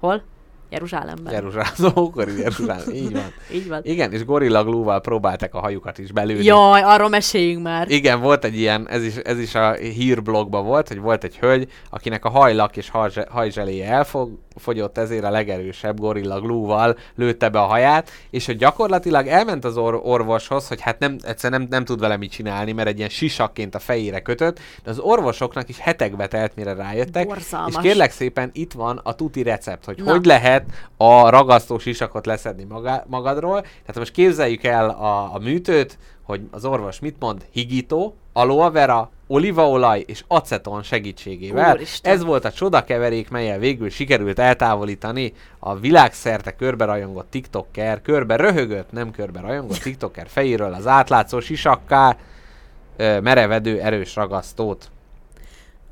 Hol? 0.00 0.22
Jeruzsálemben. 0.70 1.32
Jeruzsálem, 1.32 1.92
ókori 1.96 2.38
Jeruzsálem, 2.38 2.90
így 2.94 3.12
van. 3.12 3.32
Így 3.52 3.68
van. 3.68 3.80
Igen, 3.84 4.12
és 4.12 4.24
gorillaglúval 4.24 5.00
próbálták 5.00 5.54
a 5.54 5.60
hajukat 5.60 5.98
is 5.98 6.12
belőni. 6.12 6.44
Jaj, 6.44 6.82
arról 6.82 7.08
meséljünk 7.08 7.62
már. 7.62 7.90
Igen, 7.90 8.20
volt 8.20 8.44
egy 8.44 8.58
ilyen, 8.58 8.88
ez 8.88 9.02
is, 9.04 9.16
ez 9.16 9.38
is 9.38 9.54
a 9.54 9.72
hírblogban 9.72 10.64
volt, 10.64 10.88
hogy 10.88 10.98
volt 10.98 11.24
egy 11.24 11.38
hölgy, 11.38 11.70
akinek 11.90 12.24
a 12.24 12.28
hajlak 12.28 12.76
és 12.76 12.90
hajzse- 12.90 13.28
hajzseléje 13.28 14.04
elfogyott, 14.58 14.98
ezért 14.98 15.24
a 15.24 15.30
legerősebb 15.30 16.00
gorilla 16.00 16.40
glúval 16.40 16.96
lőtte 17.14 17.48
be 17.48 17.60
a 17.60 17.66
haját, 17.66 18.10
és 18.30 18.46
hogy 18.46 18.56
gyakorlatilag 18.56 19.26
elment 19.26 19.64
az 19.64 19.76
or- 19.76 20.00
orvoshoz, 20.04 20.68
hogy 20.68 20.80
hát 20.80 20.98
nem, 20.98 21.16
egyszer 21.22 21.50
nem, 21.50 21.66
nem 21.70 21.84
tud 21.84 22.00
vele 22.00 22.16
mit 22.16 22.30
csinálni, 22.30 22.72
mert 22.72 22.88
egy 22.88 22.96
ilyen 22.98 23.08
sisakként 23.08 23.74
a 23.74 23.78
fejére 23.78 24.20
kötött, 24.20 24.58
de 24.84 24.90
az 24.90 24.98
orvosoknak 24.98 25.68
is 25.68 25.78
hetekbe 25.78 26.26
telt, 26.26 26.54
mire 26.56 26.74
rájöttek, 26.74 27.26
Borzalmas. 27.26 27.74
és 27.74 27.80
kérlek 27.80 28.10
szépen 28.10 28.50
itt 28.52 28.72
van 28.72 29.00
a 29.02 29.14
tuti 29.14 29.42
recept, 29.42 29.84
hogy 29.84 30.02
Na. 30.04 30.10
hogy 30.10 30.24
lehet 30.24 30.64
a 30.96 31.28
ragasztó 31.28 31.78
sisakot 31.78 32.26
leszedni 32.26 32.64
maga- 32.64 33.04
magadról. 33.08 33.60
Tehát 33.60 33.96
most 33.96 34.12
képzeljük 34.12 34.64
el 34.64 34.88
a, 34.88 35.34
a 35.34 35.38
műtőt, 35.38 35.98
hogy 36.22 36.40
az 36.50 36.64
orvos 36.64 37.00
mit 37.00 37.16
mond, 37.18 37.44
higító, 37.50 38.14
aloe 38.32 38.70
vera, 38.70 39.10
olívaolaj 39.28 40.04
és 40.06 40.24
aceton 40.28 40.82
segítségével. 40.82 41.74
Úristen. 41.74 42.12
Ez 42.12 42.24
volt 42.24 42.44
a 42.44 42.52
csodakeverék, 42.52 43.30
melyel 43.30 43.58
végül 43.58 43.90
sikerült 43.90 44.38
eltávolítani 44.38 45.32
a 45.58 45.76
világszerte 45.76 46.56
körbe 46.56 46.84
rajongott 46.84 47.30
TikToker, 47.30 48.02
körbe 48.02 48.36
röhögött, 48.36 48.92
nem 48.92 49.10
körbe 49.10 49.40
rajongott 49.40 49.78
TikToker 49.78 50.26
fejéről 50.28 50.72
az 50.72 50.86
átlátszó 50.86 51.40
sisakká 51.40 52.16
merevedő 52.96 53.80
erős 53.80 54.14
ragasztót. 54.14 54.90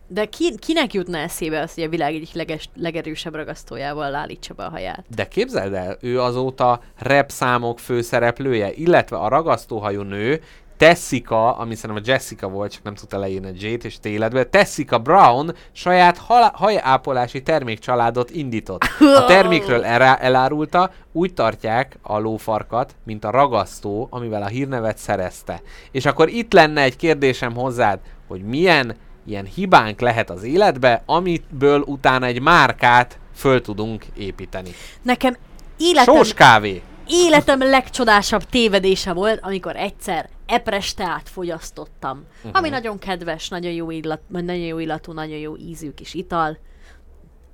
De 0.08 0.24
ki, 0.24 0.56
kinek 0.58 0.94
jutna 0.94 1.18
eszébe 1.18 1.60
az, 1.60 1.74
hogy 1.74 1.82
a 1.82 1.88
világ 1.88 2.14
egyik 2.14 2.32
leges, 2.32 2.68
legerősebb 2.76 3.34
ragasztójával 3.34 4.14
állítsa 4.14 4.54
be 4.54 4.64
a 4.64 4.70
haját? 4.70 5.04
De 5.14 5.28
képzeld 5.28 5.74
el, 5.74 5.96
ő 6.00 6.20
azóta 6.20 6.80
rap 6.98 7.30
számok 7.30 7.78
főszereplője, 7.78 8.72
illetve 8.72 9.16
a 9.16 9.28
ragasztóhajú 9.28 10.02
nő, 10.02 10.42
Tessica, 10.76 11.56
ami 11.56 11.74
szerintem 11.74 12.04
a 12.06 12.10
Jessica 12.10 12.48
volt, 12.48 12.72
csak 12.72 12.82
nem 12.82 12.94
tudta 12.94 13.18
leírni 13.18 13.46
a 13.46 13.52
J-t 13.54 13.84
és 13.84 14.00
téledbe, 14.00 14.44
Tessica 14.44 14.98
Brown 14.98 15.54
saját 15.72 16.18
hajápolási 16.52 17.42
termékcsaládot 17.42 18.30
indított. 18.30 18.82
A 19.16 19.24
termékről 19.24 19.84
elá- 19.84 20.20
elárulta, 20.20 20.90
úgy 21.12 21.34
tartják 21.34 21.98
a 22.02 22.18
lófarkat, 22.18 22.94
mint 23.04 23.24
a 23.24 23.30
ragasztó, 23.30 24.06
amivel 24.10 24.42
a 24.42 24.46
hírnevet 24.46 24.98
szerezte. 24.98 25.60
És 25.92 26.06
akkor 26.06 26.28
itt 26.28 26.52
lenne 26.52 26.82
egy 26.82 26.96
kérdésem 26.96 27.54
hozzád, 27.54 27.98
hogy 28.28 28.42
milyen 28.42 28.96
ilyen 29.26 29.44
hibánk 29.44 30.00
lehet 30.00 30.30
az 30.30 30.42
életbe, 30.42 31.02
amitből 31.06 31.80
utána 31.80 32.26
egy 32.26 32.40
márkát 32.40 33.18
föl 33.34 33.60
tudunk 33.60 34.04
építeni. 34.16 34.70
Nekem 35.02 35.36
életem, 35.76 36.14
Sós 36.14 36.34
kávé. 36.34 36.82
életem 37.06 37.58
legcsodásabb 37.58 38.42
tévedése 38.42 39.12
volt, 39.12 39.38
amikor 39.42 39.76
egyszer 39.76 40.28
epres 40.46 40.94
teát 40.94 41.28
fogyasztottam. 41.28 42.24
Uh-huh. 42.36 42.50
Ami 42.58 42.68
nagyon 42.68 42.98
kedves, 42.98 43.48
nagyon 43.48 43.72
jó, 43.72 43.90
illat, 43.90 44.20
nagyon 44.28 44.56
jó 44.56 44.78
illatú, 44.78 45.12
nagyon 45.12 45.38
jó 45.38 45.56
ízű 45.56 45.90
kis 45.92 46.14
ital. 46.14 46.58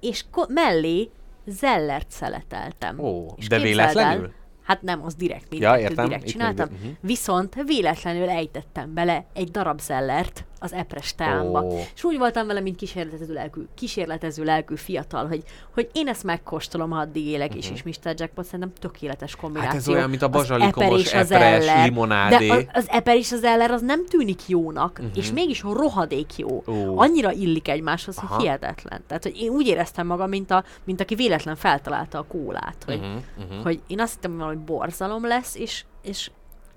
És 0.01 0.25
ko- 0.31 0.49
mellé 0.49 1.11
zellert 1.47 2.11
szeleteltem. 2.11 2.99
Ó, 2.99 3.27
és 3.37 3.49
de 3.49 3.59
véletlenül? 3.59 4.25
El, 4.25 4.33
hát 4.63 4.83
nem, 4.83 5.05
az 5.05 5.15
direkt, 5.15 5.55
Ja, 5.55 5.59
mindkettőt 5.71 5.91
értem, 5.91 6.05
direkt 6.09 6.27
csináltam. 6.27 6.69
még- 6.71 6.81
mhm. 6.81 6.91
Viszont 7.01 7.55
véletlenül 7.67 8.29
ejtettem 8.29 8.95
bele 8.95 9.25
egy 9.35 9.51
darab 9.51 9.81
zellert 9.81 10.45
az 10.63 10.73
epres 10.73 11.15
teámba. 11.15 11.63
Ó. 11.63 11.79
És 11.95 12.05
úgy 12.05 12.19
voltam 12.19 12.47
vele, 12.47 12.61
mint 12.61 12.77
kísérletező 12.77 13.33
lelkű, 13.35 13.61
kísérletező 13.75 14.45
lelkű 14.45 14.75
fiatal, 14.77 15.27
hogy, 15.27 15.43
hogy 15.75 15.91
én 15.93 16.09
ezt 16.09 16.25
megkóstolom, 16.25 16.91
ha 16.91 16.99
addig 17.01 17.27
élek, 17.27 17.55
és 17.55 17.71
is 17.71 17.83
Mr. 17.83 18.15
Jackpot 18.17 18.45
szerintem 18.45 18.73
tökéletes 18.81 19.37
kombináció. 19.37 19.69
Mhm. 19.71 19.79
Hát 19.79 19.89
ez 19.89 19.95
olyan, 19.95 20.11
mint 20.11 20.23
a 20.23 20.27
Az 20.27 20.33
bazsalikomos 20.33 20.85
eper 20.87 20.99
és 20.99 21.13
az 21.15 21.31
epres 21.31 21.67
eller. 21.69 21.85
limonádé. 21.89 22.49
De 22.49 22.55
a- 22.55 22.65
az 22.73 22.87
eper 22.89 23.17
és 23.17 23.33
az 23.33 23.45
eller 23.45 23.71
az 23.71 23.81
nem 23.83 24.07
tűnik 24.07 24.49
jónak, 24.49 24.99
uh-huh. 24.99 25.17
és 25.17 25.33
mégis 25.33 25.63
rohadék 25.63 26.37
jó. 26.37 26.63
Ó. 26.67 26.99
Annyira 26.99 27.33
illik 27.33 27.69
egymáshoz, 27.69 28.17
Aha. 28.19 28.35
hogy 28.35 28.43
hihetetlen. 28.43 29.05
Tehát, 29.07 29.23
hogy 29.23 29.37
én 29.41 29.51
úgy 29.51 29.67
éreztem 29.67 30.07
magam, 30.07 30.29
mint, 30.29 30.51
a, 30.51 30.65
mint 30.85 31.01
aki 31.01 31.15
véletlen 31.15 31.57
feltalálta 31.57 32.19
a 32.19 32.23
kólát. 32.29 32.77
Hogy, 32.87 33.01
Mhm, 33.01 33.09
mhm. 33.53 33.63
hogy 33.63 33.81
én 33.87 34.01
azt 34.01 34.13
hittem, 34.15 34.39
hogy 34.39 34.59
borzalom 34.59 35.27
lesz, 35.27 35.55
és, 35.55 35.85
és, 36.03 36.31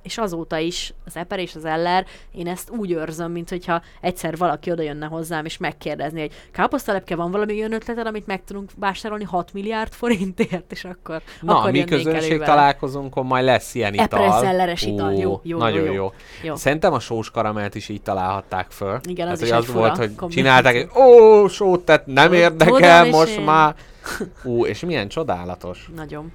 és 0.05 0.17
azóta 0.17 0.57
is 0.57 0.93
az 1.05 1.17
eper 1.17 1.39
és 1.39 1.55
az 1.55 1.65
eller, 1.65 2.05
én 2.31 2.47
ezt 2.47 2.69
úgy 2.69 2.91
őrzöm, 2.91 3.31
mint 3.31 3.49
hogyha 3.49 3.81
egyszer 4.01 4.37
valaki 4.37 4.71
oda 4.71 4.81
jönne 4.81 5.05
hozzám, 5.05 5.45
és 5.45 5.57
megkérdezni, 5.57 6.19
hogy 6.19 6.31
káposztalepke 6.51 7.15
van 7.15 7.31
valami 7.31 7.57
olyan 7.57 7.73
ötleted, 7.73 8.07
amit 8.07 8.27
meg 8.27 8.43
tudunk 8.43 8.71
vásárolni 8.75 9.23
6 9.23 9.53
milliárd 9.53 9.91
forintért, 9.93 10.71
és 10.71 10.83
akkor, 10.83 11.21
Na, 11.41 11.57
akkor 11.57 11.71
mi 11.71 11.83
közönség 11.83 12.41
találkozunkon 12.41 13.25
majd 13.25 13.45
lesz 13.45 13.75
ilyen 13.75 13.93
ital. 13.93 14.05
Eprezzelleres 14.05 14.81
ital, 14.81 15.13
jó, 15.13 15.39
jó, 15.43 15.57
Nagyon 15.57 15.85
jó, 15.85 15.93
jó. 15.93 16.11
jó. 16.43 16.55
Szerintem 16.55 16.93
a 16.93 16.99
sós 16.99 17.31
karamelt 17.31 17.75
is 17.75 17.89
így 17.89 18.01
találhatták 18.01 18.71
föl. 18.71 18.99
Igen, 19.03 19.27
az 19.27 19.39
hát, 19.39 19.47
is 19.47 19.53
az 19.53 19.73
volt, 19.73 19.97
hogy 19.97 20.11
csinálták 20.29 20.75
egy 20.75 20.89
ó, 20.95 21.47
sót, 21.47 21.85
tehát 21.85 22.05
nem 22.05 22.33
érdekel 22.33 23.05
most 23.05 23.45
már. 23.45 23.75
Ú, 24.43 24.65
és 24.65 24.79
milyen 24.79 25.07
csodálatos. 25.07 25.89
Nagyon. 25.95 26.31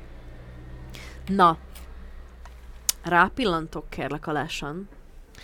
Na, 1.26 1.56
rápillantok 3.02 3.84
kérlek 3.88 4.26
alásan 4.26 4.88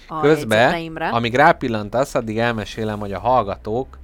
a 0.08 0.20
Közben, 0.20 0.96
amíg 0.96 1.34
rápillantasz, 1.34 2.14
addig 2.14 2.38
elmesélem, 2.38 2.98
hogy 2.98 3.12
a 3.12 3.18
hallgatók 3.18 3.98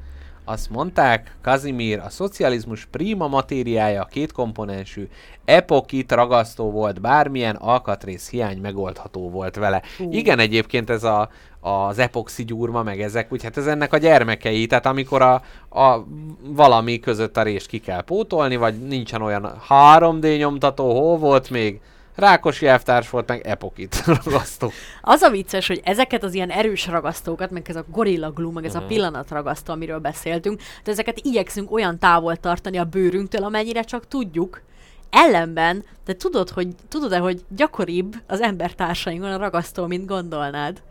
azt 0.45 0.71
mondták, 0.71 1.37
Kazimír, 1.43 1.99
a 1.99 2.11
szocializmus 2.11 2.87
prima 2.91 3.29
matériája, 3.29 4.09
kétkomponensű, 4.11 5.09
epokit 5.45 6.13
ragasztó 6.13 6.71
volt, 6.71 7.01
bármilyen 7.01 7.55
alkatrész 7.57 8.31
hiány 8.31 8.59
megoldható 8.59 9.31
volt 9.31 9.57
vele. 9.57 9.83
Ú. 9.99 10.13
Igen, 10.13 10.39
egyébként 10.39 10.91
ez 10.91 11.05
a, 11.05 11.29
az 11.61 11.99
epoxi 11.99 12.45
gyúrma, 12.45 12.83
meg 12.83 13.01
ezek, 13.01 13.33
úgy 13.33 13.43
hát 13.43 13.57
ez 13.57 13.67
ennek 13.67 13.93
a 13.93 13.99
gyermekei, 13.99 14.67
tehát 14.67 14.87
amikor 14.87 15.23
a, 15.23 15.35
a 15.79 16.07
valami 16.41 17.01
között 17.01 17.37
a 17.37 17.43
rést 17.43 17.67
ki 17.67 17.79
kell 17.79 18.03
pótolni, 18.03 18.57
vagy 18.57 18.79
nincsen 18.79 19.23
olyan 19.23 19.63
3D 19.69 20.39
nyomtató, 20.39 21.01
hol 21.01 21.19
volt 21.19 21.51
még? 21.51 21.81
Rákosi 22.15 22.67
elvtárs 22.67 23.11
volt, 23.11 23.29
meg 23.29 23.47
epokit 23.47 24.03
ragasztó. 24.25 24.71
Az 25.01 25.23
a 25.23 25.31
vicces, 25.31 25.67
hogy 25.67 25.81
ezeket 25.85 26.23
az 26.25 26.35
ilyen 26.35 26.51
erős 26.51 26.87
ragasztókat, 26.87 27.51
meg 27.51 27.69
ez 27.69 27.77
a 27.77 27.85
Gorilla 27.89 28.31
Glue, 28.31 28.53
meg 28.53 28.65
ez 28.65 28.75
Mhm. 28.75 28.83
a 28.83 28.87
pillanatragasztó, 28.87 29.73
amiről 29.73 29.99
beszéltünk, 29.99 30.61
de 30.85 30.91
ezeket 30.91 31.19
igyekszünk 31.23 31.71
olyan 31.73 31.99
távol 31.99 32.37
tartani 32.37 32.79
a 32.79 32.85
bőrünktől, 32.85 33.45
amennyire 33.45 33.83
csak 33.83 34.09
tudjuk. 34.09 34.61
Ellenben, 35.11 35.85
te 36.05 36.15
tudod, 36.15 36.51
hogy, 36.51 36.69
tudod-e, 36.89 37.19
hogy 37.19 37.45
gyakoribb 37.49 38.15
az 38.27 38.41
embertársainkon 38.41 39.33
a 39.33 39.37
ragasztó, 39.37 39.87
mint 39.87 40.07
gondolnád? 40.07 40.83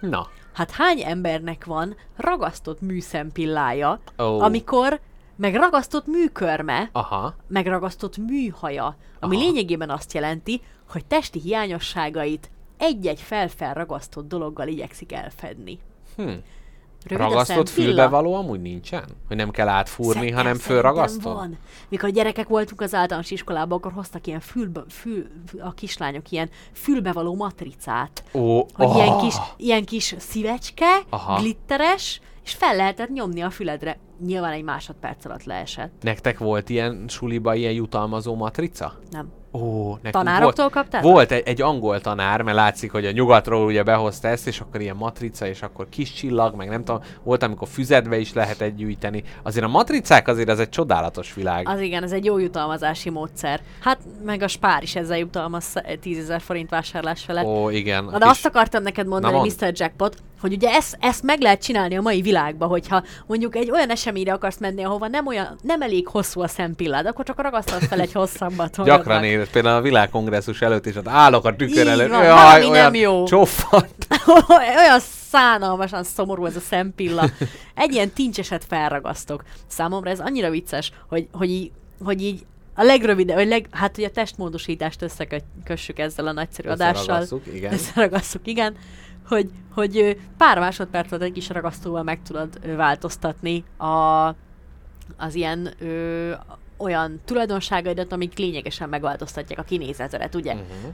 Na, 0.00 0.28
Hát 0.54 0.70
hány 0.70 1.02
embernek 1.02 1.64
van 1.64 1.96
ragasztott 2.16 2.80
műszempillája, 2.80 4.00
Ó. 4.18 4.40
amikor 4.40 5.00
meg 5.36 5.54
ragasztott 5.54 6.06
műkörme, 6.06 6.88
aha. 6.92 7.34
megragasztott 7.48 8.16
műhaja, 8.16 8.96
ami 9.20 9.36
Aha. 9.36 9.44
lényegében 9.44 9.90
azt 9.90 10.12
jelenti, 10.12 10.60
hogy 10.88 11.04
testi 11.04 11.40
hiányosságait 11.40 12.50
egy-egy 12.78 13.20
felfelragasztott 13.20 14.28
dologgal 14.28 14.68
igyekszik 14.68 15.12
elfedni. 15.12 15.78
Hm. 16.16 16.32
Rövid 17.04 17.24
Ragasztott 17.26 17.68
fülbevaló 17.68 18.34
amúgy 18.34 18.60
nincsen? 18.60 19.04
Hogy 19.28 19.36
nem 19.36 19.50
kell 19.50 19.68
átfúrni, 19.68 20.12
Szerintem- 20.12 20.38
hanem 20.38 20.56
fölragasztva? 20.56 21.34
van. 21.34 21.58
Mikor 21.88 22.10
gyerekek 22.10 22.48
voltunk 22.48 22.80
az 22.80 22.94
általános 22.94 23.30
iskolában, 23.30 23.78
akkor 23.78 23.92
hoztak 23.92 24.26
ilyen 24.26 24.40
fülbe, 24.40 24.82
fül, 24.88 25.26
a 25.60 25.74
kislányok 25.74 26.30
ilyen 26.30 26.50
fülbevaló 26.72 27.34
matricát. 27.34 28.24
Ó, 28.32 28.56
Hogy 28.74 28.86
oh, 28.86 28.96
ilyen, 28.96 29.18
kis, 29.18 29.34
ilyen 29.56 29.84
kis 29.84 30.14
szívecske, 30.18 31.00
Aha. 31.08 31.38
glitteres, 31.40 32.20
és 32.44 32.52
fel 32.52 32.76
lehetett 32.76 33.08
nyomni 33.08 33.40
a 33.40 33.50
füledre. 33.50 33.98
Nyilván 34.24 34.52
egy 34.52 34.62
másodperc 34.62 35.24
alatt 35.24 35.44
leesett. 35.44 35.92
Nektek 36.02 36.38
volt 36.38 36.68
ilyen 36.68 37.04
suliba 37.08 37.54
ilyen 37.54 37.72
jutalmazó 37.72 38.34
matrica? 38.34 38.98
Nem. 39.10 39.28
Ó, 39.56 39.88
nekünk 39.88 40.14
Tanároktól 40.14 40.64
volt, 40.64 40.72
kaptátok? 40.72 41.10
Volt 41.10 41.30
egy, 41.30 41.42
egy 41.46 41.62
angol 41.62 42.00
tanár, 42.00 42.42
mert 42.42 42.56
látszik, 42.56 42.92
hogy 42.92 43.06
a 43.06 43.10
nyugatról 43.10 43.64
ugye 43.64 43.82
behozta 43.82 44.28
ezt, 44.28 44.46
és 44.46 44.60
akkor 44.60 44.80
ilyen 44.80 44.96
matrica, 44.96 45.46
és 45.46 45.62
akkor 45.62 45.88
kis 45.88 46.12
csillag, 46.12 46.54
meg 46.54 46.68
nem 46.68 46.84
tudom, 46.84 47.00
volt, 47.22 47.42
amikor 47.42 47.68
füzetbe 47.68 48.18
is 48.18 48.32
lehetett 48.32 48.76
gyűjteni. 48.76 49.24
Azért 49.42 49.64
a 49.64 49.68
matricák 49.68 50.28
azért 50.28 50.48
az 50.48 50.58
egy 50.58 50.68
csodálatos 50.68 51.34
világ. 51.34 51.68
Az 51.68 51.80
igen, 51.80 52.02
ez 52.02 52.12
egy 52.12 52.24
jó 52.24 52.38
jutalmazási 52.38 53.10
módszer. 53.10 53.60
Hát 53.80 53.98
meg 54.24 54.42
a 54.42 54.48
spár 54.48 54.82
is 54.82 54.96
ezzel 54.96 55.18
jutalmaz 55.18 55.72
10 56.00 56.18
ezer 56.18 56.40
forint 56.40 56.70
vásárlás 56.70 57.22
felett. 57.22 57.44
Ó, 57.44 57.70
igen. 57.70 58.04
Na 58.04 58.18
de 58.18 58.26
azt 58.26 58.46
akartam 58.46 58.82
neked 58.82 59.06
mondani, 59.06 59.32
Na 59.32 59.38
mondd. 59.38 59.52
Mr. 59.60 59.72
Jackpot, 59.74 60.16
hogy 60.44 60.52
ugye 60.52 60.70
ezt, 60.70 60.96
ezt 61.00 61.22
meg 61.22 61.40
lehet 61.40 61.62
csinálni 61.62 61.96
a 61.96 62.00
mai 62.00 62.20
világban, 62.20 62.68
hogyha 62.68 63.02
mondjuk 63.26 63.56
egy 63.56 63.70
olyan 63.70 63.90
eseményre 63.90 64.32
akarsz 64.32 64.58
menni, 64.58 64.84
ahova 64.84 65.08
nem 65.08 65.26
olyan, 65.26 65.58
nem 65.62 65.82
elég 65.82 66.08
hosszú 66.08 66.40
a 66.40 66.48
szempillád, 66.48 67.06
akkor 67.06 67.24
csak 67.24 67.42
ragasztasz 67.42 67.86
fel 67.86 68.00
egy 68.00 68.12
hosszabbat. 68.12 68.84
Gyakran 68.84 69.24
ér, 69.24 69.50
például 69.50 69.76
a 69.76 69.80
világkongresszus 69.80 70.60
előtt 70.60 70.86
is 70.86 70.96
ott 70.96 71.08
állok 71.08 71.44
a 71.44 71.56
tükör 71.56 71.86
előtt. 71.86 72.08
van, 72.08 72.24
Jaj, 72.24 72.64
olyan 72.64 72.72
nem 72.72 72.94
jó. 72.94 73.24
Csofant. 73.24 74.06
olyan 74.82 75.00
szánalmasan 75.30 76.04
szomorú 76.04 76.46
ez 76.46 76.56
a 76.56 76.60
szempilla. 76.60 77.30
Egy 77.74 77.92
ilyen 77.92 78.10
tincseset 78.10 78.64
felragasztok. 78.68 79.44
Számomra 79.66 80.10
ez 80.10 80.20
annyira 80.20 80.50
vicces, 80.50 80.92
hogy, 81.08 81.28
hogy, 81.32 81.50
így, 81.50 81.70
hogy 82.04 82.22
így 82.22 82.44
a 82.74 82.82
legrövidebb, 82.82 83.36
vagy 83.36 83.48
leg, 83.48 83.66
hát 83.70 83.98
ugye 83.98 84.06
a 84.06 84.10
testmódosítást 84.10 85.02
összekössük 85.02 85.98
ezzel 85.98 86.26
a 86.26 86.32
nagyszerű 86.32 86.68
adással. 86.68 87.00
Összeragasszuk, 87.00 87.54
igen. 87.54 87.72
Összeragasszuk, 87.72 88.46
igen. 88.46 88.76
Hogy, 89.26 89.50
hogy 89.74 90.20
pár 90.36 90.58
másodperc 90.58 91.12
alatt 91.12 91.24
egy 91.24 91.32
kis 91.32 91.48
ragasztóval 91.48 92.02
meg 92.02 92.22
tudod 92.22 92.76
változtatni 92.76 93.64
a, 93.76 94.26
az 95.16 95.34
ilyen 95.34 95.70
ö, 95.78 96.32
olyan 96.76 97.20
tulajdonságaidat, 97.24 98.12
amik 98.12 98.38
lényegesen 98.38 98.88
megváltoztatják 98.88 99.58
a 99.58 99.62
kinézetedet, 99.62 100.34
ugye? 100.34 100.52
Uh-huh. 100.52 100.92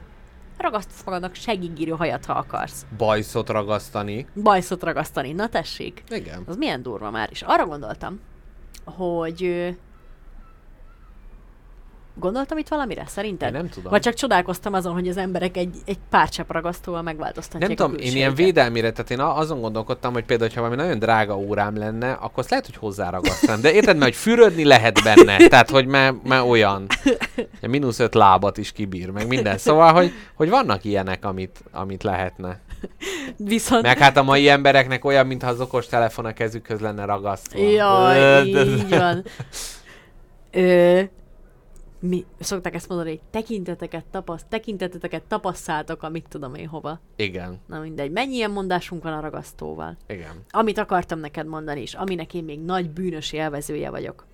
Ragasztasz 0.57 1.03
magadnak 1.05 1.35
segígírő 1.35 1.91
hajat, 1.91 2.25
ha 2.25 2.33
akarsz. 2.33 2.85
Bajszot 2.97 3.49
ragasztani. 3.49 4.27
Bajszot 4.43 4.83
ragasztani. 4.83 5.31
Na 5.31 5.47
tessék. 5.47 6.03
Igen. 6.09 6.43
Az 6.45 6.57
milyen 6.57 6.81
durva 6.81 7.11
már 7.11 7.29
is. 7.31 7.41
Arra 7.41 7.65
gondoltam, 7.65 8.19
hogy 8.85 9.69
Gondoltam 12.15 12.57
itt 12.57 12.67
valamire, 12.67 13.03
szerinted? 13.07 13.47
Én 13.47 13.53
nem 13.59 13.69
tudom. 13.69 13.91
Vagy 13.91 14.01
csak 14.01 14.13
csodálkoztam 14.13 14.73
azon, 14.73 14.93
hogy 14.93 15.07
az 15.07 15.17
emberek 15.17 15.57
egy, 15.57 15.75
egy 15.85 15.97
pár 16.09 16.29
csepp 16.29 16.51
ragasztóval 16.51 17.01
megváltoztatják 17.01 17.67
Nem 17.67 17.75
tudom, 17.75 17.93
a 17.99 18.03
én 18.03 18.15
ilyen 18.15 18.35
védelmére, 18.35 18.91
tehát 18.91 19.11
én 19.11 19.19
a- 19.19 19.37
azon 19.37 19.61
gondolkodtam, 19.61 20.13
hogy 20.13 20.23
például, 20.23 20.51
ha 20.55 20.61
valami 20.61 20.81
nagyon 20.81 20.99
drága 20.99 21.37
órám 21.37 21.77
lenne, 21.77 22.11
akkor 22.11 22.39
azt 22.39 22.49
lehet, 22.49 22.65
hogy 22.65 22.75
hozzáragasztanám. 22.75 23.61
De 23.61 23.71
érted, 23.73 23.97
mert 23.97 24.11
hogy 24.11 24.21
fürödni 24.21 24.63
lehet 24.63 25.03
benne. 25.03 25.37
Tehát, 25.47 25.69
hogy 25.69 25.85
mert 25.85 26.23
me 26.23 26.41
olyan. 26.41 26.87
Ja, 27.61 27.69
mínusz 27.69 27.99
öt 27.99 28.13
lábat 28.13 28.57
is 28.57 28.71
kibír, 28.71 29.09
meg 29.09 29.27
minden. 29.27 29.57
Szóval, 29.57 29.93
hogy, 29.93 30.11
hogy 30.33 30.49
vannak 30.49 30.83
ilyenek, 30.83 31.25
amit, 31.25 31.63
amit 31.71 32.03
lehetne. 32.03 32.59
Viszont... 33.37 33.81
Meg 33.83 33.97
hát 33.97 34.17
a 34.17 34.23
mai 34.23 34.49
embereknek 34.49 35.05
olyan, 35.05 35.27
mintha 35.27 35.49
az 35.49 35.59
okos 35.61 35.87
telefon 35.87 36.25
a 36.25 36.33
kezükhöz 36.33 36.79
lenne 36.79 37.05
ragasztva. 37.05 37.59
Jaj, 37.59 38.45
így 38.47 38.89
van. 38.89 39.23
Ö, 40.51 41.01
mi 42.01 42.25
szokták 42.39 42.75
ezt 42.75 42.87
mondani, 42.87 43.09
hogy 43.09 43.21
tekinteteket, 43.31 44.05
tapaszt, 44.11 44.45
tekinteteket 44.49 45.23
tapasszátok, 45.23 46.03
amit 46.03 46.25
tudom 46.29 46.55
én 46.55 46.67
hova. 46.67 46.99
Igen, 47.15 47.59
Na 47.67 47.79
mindegy, 47.79 48.11
mennyi 48.11 48.35
ilyen 48.35 48.51
mondásunk 48.51 49.03
van 49.03 49.13
a 49.13 49.19
ragasztóval? 49.19 49.97
igen. 50.07 50.43
Amit 50.49 50.77
akartam 50.77 51.19
neked 51.19 51.47
mondani 51.47 51.81
is, 51.81 51.93
aminek 51.93 52.33
én 52.33 52.43
még 52.43 52.59
nagy 52.59 52.89
bűnös 52.89 53.31
élvezője 53.31 53.89
vagyok. 53.89 54.25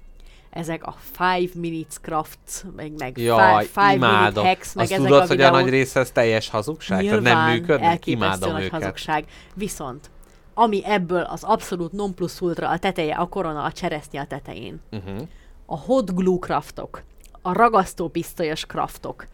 Ezek 0.50 0.86
a 0.86 0.96
five 1.12 1.52
minutes 1.54 2.00
crafts, 2.02 2.64
meg, 2.76 2.92
meg 2.98 3.18
Jaj, 3.18 3.66
five, 3.66 3.82
five 3.82 4.08
minute 4.18 4.42
hacks, 4.42 4.74
meg 4.74 4.84
Azt 4.84 4.94
ezek 4.94 5.08
tudod, 5.08 5.22
a 5.22 5.28
hogy 5.28 5.42
a 5.42 5.52
nagy 5.52 5.70
része 5.70 6.00
ez 6.00 6.12
teljes 6.12 6.50
hazugság? 6.50 7.02
Nyilván 7.02 7.22
nem 7.22 7.52
működnek? 7.52 8.06
Imádom 8.06 8.52
nagy 8.52 8.64
őket. 8.64 8.82
hazugság. 8.82 9.26
Viszont, 9.56 10.10
ami 10.54 10.86
ebből 10.86 11.22
az 11.22 11.44
abszolút 11.44 11.92
non 11.92 12.14
plus 12.16 12.42
ultra 12.42 12.70
a 12.70 12.78
teteje, 12.78 13.16
a 13.16 13.26
korona, 13.26 13.64
a 13.64 13.72
cseresznye 13.72 14.22
a 14.22 14.26
tetején. 14.26 14.80
Uh-huh. 14.92 15.28
A 15.66 15.78
hot 15.78 16.16
glue 16.16 16.40
craftok, 16.40 17.04
a 17.48 17.54
ragasztópisztolyos 17.54 18.66
craftok, 18.66 19.28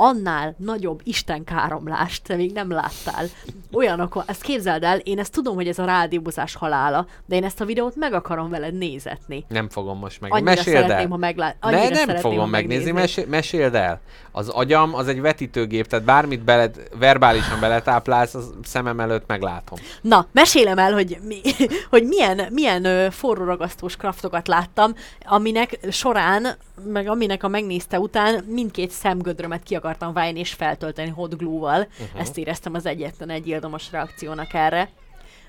annál 0.00 0.54
nagyobb 0.58 1.00
istenkáromlást 1.04 2.22
te 2.22 2.36
még 2.36 2.52
nem 2.52 2.70
láttál. 2.70 3.26
Olyanok, 3.72 4.22
ezt 4.26 4.42
képzeld 4.42 4.82
el, 4.82 4.98
én 4.98 5.18
ezt 5.18 5.32
tudom, 5.32 5.54
hogy 5.54 5.68
ez 5.68 5.78
a 5.78 5.84
rádiózás 5.84 6.54
halála, 6.54 7.06
de 7.26 7.36
én 7.36 7.44
ezt 7.44 7.60
a 7.60 7.64
videót 7.64 7.96
meg 7.96 8.12
akarom 8.12 8.50
veled 8.50 8.74
nézetni. 8.74 9.44
Nem 9.48 9.68
fogom 9.68 9.98
most 9.98 10.20
meg. 10.20 10.32
Annyira 10.32 10.50
Meséld 10.50 10.76
szeretném, 10.76 10.98
el. 10.98 11.08
ha 11.08 11.16
meglát. 11.16 11.56
Ne, 11.60 11.66
annyira 11.68 11.82
nem 11.82 11.92
szeretném, 11.94 12.32
fogom 12.32 12.50
megnézni, 12.50 12.90
megnéznéd. 12.92 12.94
mesé- 12.94 13.28
meséld 13.30 13.74
el. 13.74 14.00
Az 14.32 14.48
agyam 14.48 14.94
az 14.94 15.08
egy 15.08 15.20
vetítőgép, 15.20 15.86
tehát 15.86 16.04
bármit 16.04 16.44
bele, 16.44 16.70
verbálisan 16.98 17.60
beletáplálsz, 17.60 18.34
az 18.34 18.50
szemem 18.62 19.00
előtt 19.00 19.26
meglátom. 19.26 19.78
Na, 20.00 20.26
mesélem 20.32 20.78
el, 20.78 20.92
hogy, 20.92 21.18
mi, 21.22 21.40
hogy 21.90 22.04
milyen, 22.06 22.40
milyen 22.50 22.84
ö, 22.84 23.06
forró 23.10 23.44
ragasztós 23.44 23.96
kraftokat 23.96 24.48
láttam, 24.48 24.94
aminek 25.24 25.78
során, 25.90 26.46
meg 26.84 27.08
aminek 27.08 27.42
a 27.44 27.48
megnézte 27.48 27.98
után 27.98 28.44
mindkét 28.48 28.90
szemgödrömet 28.90 29.62
ki 29.62 29.74
akartam 29.88 30.12
vájni 30.12 30.38
és 30.38 30.52
feltölteni 30.52 31.10
hot 31.10 31.36
glue-val. 31.36 31.80
Uh-huh. 31.80 32.20
Ezt 32.20 32.38
éreztem 32.38 32.74
az 32.74 32.86
egyetlen 32.86 33.30
egy 33.30 33.48
érdemes 33.48 33.90
reakciónak 33.90 34.54
erre. 34.54 34.90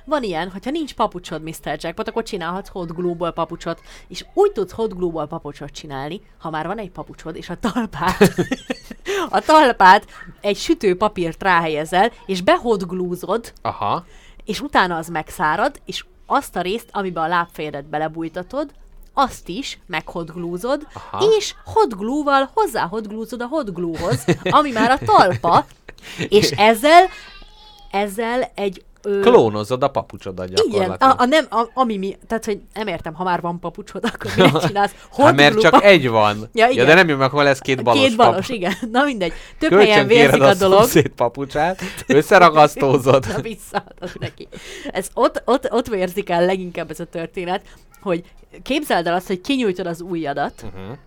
Van 0.05 0.23
ilyen, 0.23 0.49
hogyha 0.49 0.71
nincs 0.71 0.93
papucsod, 0.93 1.43
Mr. 1.43 1.77
Jackpot, 1.77 2.07
akkor 2.07 2.23
csinálhatsz 2.23 2.69
hot 2.69 2.95
glue-ból 2.95 3.31
papucsot, 3.31 3.81
és 4.07 4.25
úgy 4.33 4.51
tudsz 4.51 4.71
hot 4.71 4.95
glue-ból 4.95 5.27
papucsot 5.27 5.71
csinálni, 5.71 6.21
ha 6.37 6.49
már 6.49 6.67
van 6.67 6.77
egy 6.77 6.91
papucsod, 6.91 7.35
és 7.35 7.49
a 7.49 7.55
talpát, 7.55 8.17
a 9.37 9.39
talpát 9.39 10.05
egy 10.41 10.57
sütőpapírt 10.57 11.43
ráhelyezel, 11.43 12.11
és 12.25 12.41
behotglúzod, 12.41 13.53
Aha. 13.61 14.05
és 14.45 14.61
utána 14.61 14.97
az 14.97 15.07
megszárad, 15.07 15.81
és 15.85 16.05
azt 16.25 16.55
a 16.55 16.61
részt, 16.61 16.89
amiben 16.91 17.23
a 17.23 17.27
lábfejedet 17.27 17.85
belebújtatod, 17.85 18.71
azt 19.13 19.47
is 19.47 19.79
meghotglúzod, 19.87 20.87
Aha. 20.93 21.25
és 21.37 21.53
hotglúval 21.65 22.49
hozzá 22.53 22.87
hotglúzod 22.87 23.41
a 23.41 23.45
hotglúhoz, 23.47 24.25
ami 24.43 24.71
már 24.71 24.91
a 24.91 24.97
talpa, 25.05 25.65
és 26.29 26.51
ezzel, 26.71 27.07
ezzel 27.91 28.51
egy... 28.55 28.83
Ö, 29.01 29.19
Klónozod 29.19 29.83
a 29.83 29.87
papucsodat 29.87 30.49
igen, 30.49 30.65
gyakorlatilag. 30.69 31.19
a, 31.19 31.21
a 31.21 31.25
nem, 31.25 31.45
a, 31.49 31.69
ami 31.73 31.97
mi, 31.97 32.17
tehát, 32.27 32.45
hogy 32.45 32.59
nem 32.73 32.87
értem, 32.87 33.13
ha 33.13 33.23
már 33.23 33.41
van 33.41 33.59
papucsod, 33.59 34.03
akkor 34.13 34.31
minek 34.35 34.57
csinálsz? 34.67 34.93
Hát 35.17 35.35
mert 35.35 35.53
Hot 35.53 35.61
csak 35.61 35.83
egy 35.83 36.09
van. 36.09 36.37
Ja, 36.53 36.65
ja 36.65 36.71
igen. 36.71 36.85
de 36.85 36.93
nem 36.93 37.07
jön 37.07 37.17
meg, 37.17 37.29
hol 37.29 37.43
lesz 37.43 37.59
két 37.59 37.83
balos, 37.83 38.01
Két 38.01 38.15
balos, 38.15 38.33
papucs. 38.35 38.49
igen. 38.49 38.73
Na 38.91 39.03
mindegy. 39.03 39.33
Több 39.59 39.71
helyen 39.71 39.87
Kölcsön 39.87 40.07
vérzik 40.07 40.41
a 40.41 40.53
dolog. 40.53 40.79
szomszéd 40.79 41.07
papucsát, 41.09 41.81
összeragasztózod. 42.07 43.25
Na 43.35 43.41
visszaadod 43.41 44.11
neki. 44.19 44.47
Ez 44.91 45.07
ott, 45.13 45.41
ott, 45.45 45.71
ott 45.71 45.87
vérzik 45.87 46.29
el 46.29 46.45
leginkább 46.45 46.89
ez 46.91 46.99
a 46.99 47.05
történet, 47.05 47.61
hogy 48.01 48.23
képzeld 48.63 49.07
el 49.07 49.13
azt, 49.13 49.27
hogy 49.27 49.41
kinyújtod 49.41 49.85
az 49.87 50.01
ujjadat, 50.01 50.53
Uh-huh. 50.63 50.97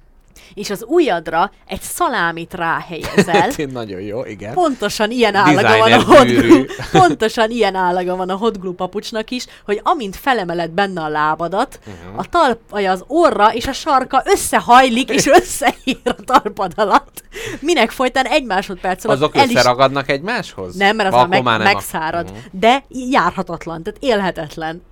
és 0.54 0.70
az 0.70 0.84
ujjadra 0.88 1.50
egy 1.66 1.80
szalámit 1.80 2.54
ráhelyezel. 2.54 3.50
Nagyon 3.72 4.00
jó, 4.00 4.24
igen. 4.24 4.54
Pontosan 4.54 5.10
ilyen 5.10 5.34
állaga 5.34 5.76
van 5.78 5.92
a 5.92 5.96
Designer 5.96 6.02
hot 6.16 6.26
gyűrű. 6.26 6.48
glue, 6.48 6.66
pontosan 7.00 7.50
ilyen 7.50 7.74
állaga 7.74 8.16
van 8.16 8.28
a 8.30 8.36
hot 8.36 8.60
glue 8.60 8.74
papucsnak 8.74 9.30
is, 9.30 9.46
hogy 9.64 9.80
amint 9.82 10.16
felemeled 10.16 10.70
benne 10.70 11.00
a 11.02 11.08
lábadat, 11.08 11.80
uh-huh. 11.86 12.18
a 12.18 12.24
talpaja 12.24 12.90
az 12.90 13.04
orra 13.06 13.54
és 13.54 13.66
a 13.66 13.72
sarka 13.72 14.22
összehajlik 14.24 15.10
és 15.10 15.26
összeír 15.40 16.00
a 16.04 16.14
talpad 16.24 16.72
alatt. 16.76 17.22
Minek 17.60 17.90
folytán 17.90 18.24
egy 18.26 18.44
másodperc 18.44 19.04
alatt 19.04 19.16
Azok 19.16 19.36
el 19.36 19.48
is 19.48 19.54
összeragadnak 19.54 20.08
egymáshoz? 20.10 20.74
nem, 20.74 20.96
mert 20.96 21.08
az 21.08 21.14
már 21.14 21.28
meg, 21.28 21.42
nem 21.42 21.54
a- 21.60 21.62
megszárad, 21.62 22.30
Mhm. 22.30 22.38
de 22.50 22.84
járhatatlan, 22.88 23.82
tehát 23.82 24.02
élhetetlen. 24.02 24.82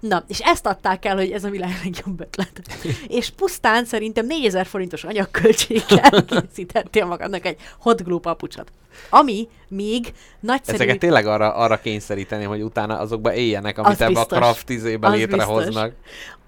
Na, 0.00 0.24
és 0.26 0.40
ezt 0.40 0.66
adták 0.66 1.04
el, 1.04 1.16
hogy 1.16 1.30
ez 1.30 1.44
a 1.44 1.50
világ 1.50 1.80
legjobb 1.84 2.20
ötlet. 2.20 2.62
és 3.08 3.30
pusztán 3.30 3.84
szerintem 3.84 4.26
4000 4.26 4.66
forintos 4.66 5.04
anyagköltséggel 5.04 6.24
készítettél 6.28 7.04
magadnak 7.04 7.46
egy 7.46 7.56
hot 7.78 8.04
glue 8.04 8.20
papucsot. 8.20 8.72
Ami 9.10 9.48
még 9.68 10.12
nagyszerű... 10.40 10.76
Ezeket 10.76 10.98
tényleg 10.98 11.26
arra, 11.26 11.54
arra 11.54 11.80
kényszeríteni, 11.80 12.44
hogy 12.44 12.62
utána 12.62 12.98
azokba 12.98 13.34
éljenek, 13.34 13.78
amit 13.78 13.92
Az 13.92 14.00
ebbe 14.00 14.12
biztos. 14.12 14.38
a 14.38 14.40
craft 14.40 14.68
izébe 14.68 15.08
létrehoznak. 15.08 15.92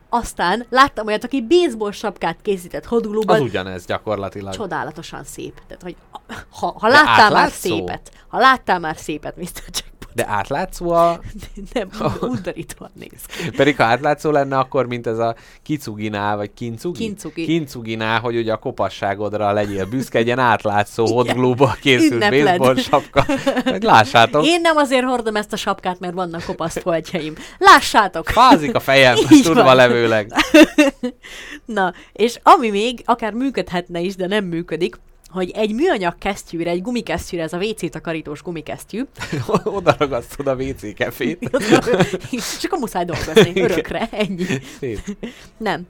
Aztán 0.09 0.67
láttam 0.71 1.07
olyat, 1.07 1.25
aki 1.25 1.47
baseball 1.47 1.93
sapkát 1.93 2.37
készített 2.43 2.85
hot 2.85 3.07
Az 3.27 3.41
ugyanez 3.41 3.87
gyakorlatilag. 3.87 4.55
csodálatosan 4.55 5.25
szép. 5.25 5.61
Tehát, 5.67 5.83
hogy 5.83 5.97
ha, 6.51 6.75
ha 6.79 6.89
láttál 6.89 7.31
már 7.31 7.51
szépet, 7.51 8.13
ha 8.29 8.39
láttál 8.39 8.79
már 8.79 8.97
szépet, 8.97 9.37
Mr. 9.37 9.45
Jackpot, 9.45 9.92
De 10.15 10.27
átlátszó 10.29 10.91
a... 10.91 11.21
nem, 11.73 11.89
undorítóan 12.21 12.91
néz 13.01 13.27
ki. 13.27 13.51
Pedig 13.51 13.77
ha 13.77 13.85
átlátszó 13.85 14.31
lenne, 14.31 14.59
akkor 14.59 14.87
mint 14.87 15.07
ez 15.07 15.19
a 15.19 15.35
kicuginál, 15.63 16.37
vagy 16.37 16.51
kincugi? 16.55 16.99
Kincugi. 16.99 17.45
Kincuginál, 17.45 18.21
hogy 18.21 18.37
ugye 18.37 18.53
a 18.53 18.57
kopasságodra 18.57 19.53
legyél 19.53 19.87
büszke, 19.87 20.19
egy 20.19 20.27
ilyen 20.27 20.39
átlátszó 20.39 21.07
hot 21.07 21.33
glue-ból 21.33 21.77
készült 21.81 22.31
baseball 22.31 22.77
sapka. 22.77 23.25
Hogy 23.65 23.83
lássátok, 23.83 24.45
Én 24.45 24.61
nem 24.61 24.77
azért 24.77 25.05
hordom 25.05 25.37
ezt 25.37 25.53
a 25.53 25.57
sapkát, 25.57 26.01
mert 26.01 26.15
vannak 26.15 26.45
kopaszt 26.45 26.81
foltjaim. 26.81 27.35
Lássátok! 27.59 28.29
fázik 28.29 28.75
a 28.75 28.81
fejem, 28.81 29.17
tudva 29.43 29.75
levőleg. 29.75 30.33
Na, 31.65 31.93
és 32.13 32.39
ami 32.43 32.71
még 32.71 33.03
akár 33.05 33.33
működhetne 33.33 34.01
is, 34.01 34.17
de 34.17 34.27
nem 34.27 34.45
működik, 34.45 34.97
hogy 35.33 35.51
egy 35.51 35.75
műanyag 35.75 36.19
kesztyűre, 36.19 36.71
egy 36.71 36.83
gumikesztyűre, 36.83 37.43
ez 37.43 37.53
a 37.53 37.59
WC 37.59 37.91
takarítós 37.91 38.43
gumikesztyű, 38.43 39.03
Oda 39.65 39.95
ragasztod 39.99 40.47
a 40.47 40.55
WC 40.55 40.95
kefét. 40.95 41.51
és 42.31 42.65
akkor 42.65 42.79
muszáj 42.79 43.05
dolgozni, 43.05 43.61
örökre, 43.61 44.09
ennyi. 44.11 44.45
Szép. 44.79 45.01
Nem. 45.57 45.87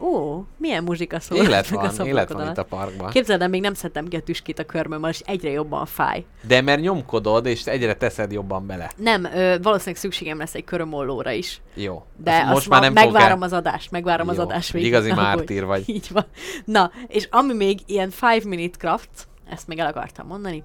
Ó, 0.00 0.42
milyen 0.56 0.84
muzsika 0.84 1.20
szól. 1.20 1.38
Élet 1.38 1.66
a 1.70 1.74
van, 1.74 1.88
szobrokon 1.88 2.06
élet 2.06 2.32
van 2.32 2.48
itt 2.48 2.58
a 2.58 2.64
parkban. 2.64 3.10
Képzeld 3.10 3.42
el, 3.42 3.48
még 3.48 3.60
nem 3.60 3.74
szedtem 3.74 4.08
ki 4.08 4.16
a 4.16 4.20
tüskét 4.20 4.58
a 4.58 4.64
körmömmel, 4.64 5.10
és 5.10 5.20
egyre 5.20 5.50
jobban 5.50 5.86
fáj. 5.86 6.24
De 6.46 6.60
mert 6.60 6.80
nyomkodod, 6.80 7.46
és 7.46 7.66
egyre 7.66 7.94
teszed 7.94 8.32
jobban 8.32 8.66
bele. 8.66 8.90
Nem, 8.96 9.24
ö, 9.24 9.56
valószínűleg 9.62 10.00
szükségem 10.00 10.38
lesz 10.38 10.54
egy 10.54 10.64
körömollóra 10.64 11.30
is. 11.30 11.60
Jó. 11.74 12.04
De 12.16 12.30
Azt 12.32 12.42
azt 12.42 12.52
most 12.52 12.68
már 12.68 12.80
nem 12.80 12.92
megvárom 12.92 13.34
fog 13.34 13.42
az 13.42 13.52
adást, 13.52 13.90
megvárom 13.90 14.28
az 14.28 14.36
Jó. 14.36 14.42
adást 14.42 14.68
Egy 14.68 14.74
végig. 14.74 14.88
igazi 14.88 15.10
aggódj. 15.10 15.26
mártír 15.26 15.64
vagy. 15.64 15.88
Így 15.96 16.08
van. 16.12 16.26
Na, 16.64 16.90
és 17.06 17.28
ami 17.30 17.54
még 17.54 17.78
ilyen 17.86 18.10
five 18.10 18.42
minute 18.44 18.78
craft, 18.78 19.28
ezt 19.50 19.66
még 19.66 19.78
el 19.78 19.86
akartam 19.86 20.26
mondani, 20.26 20.64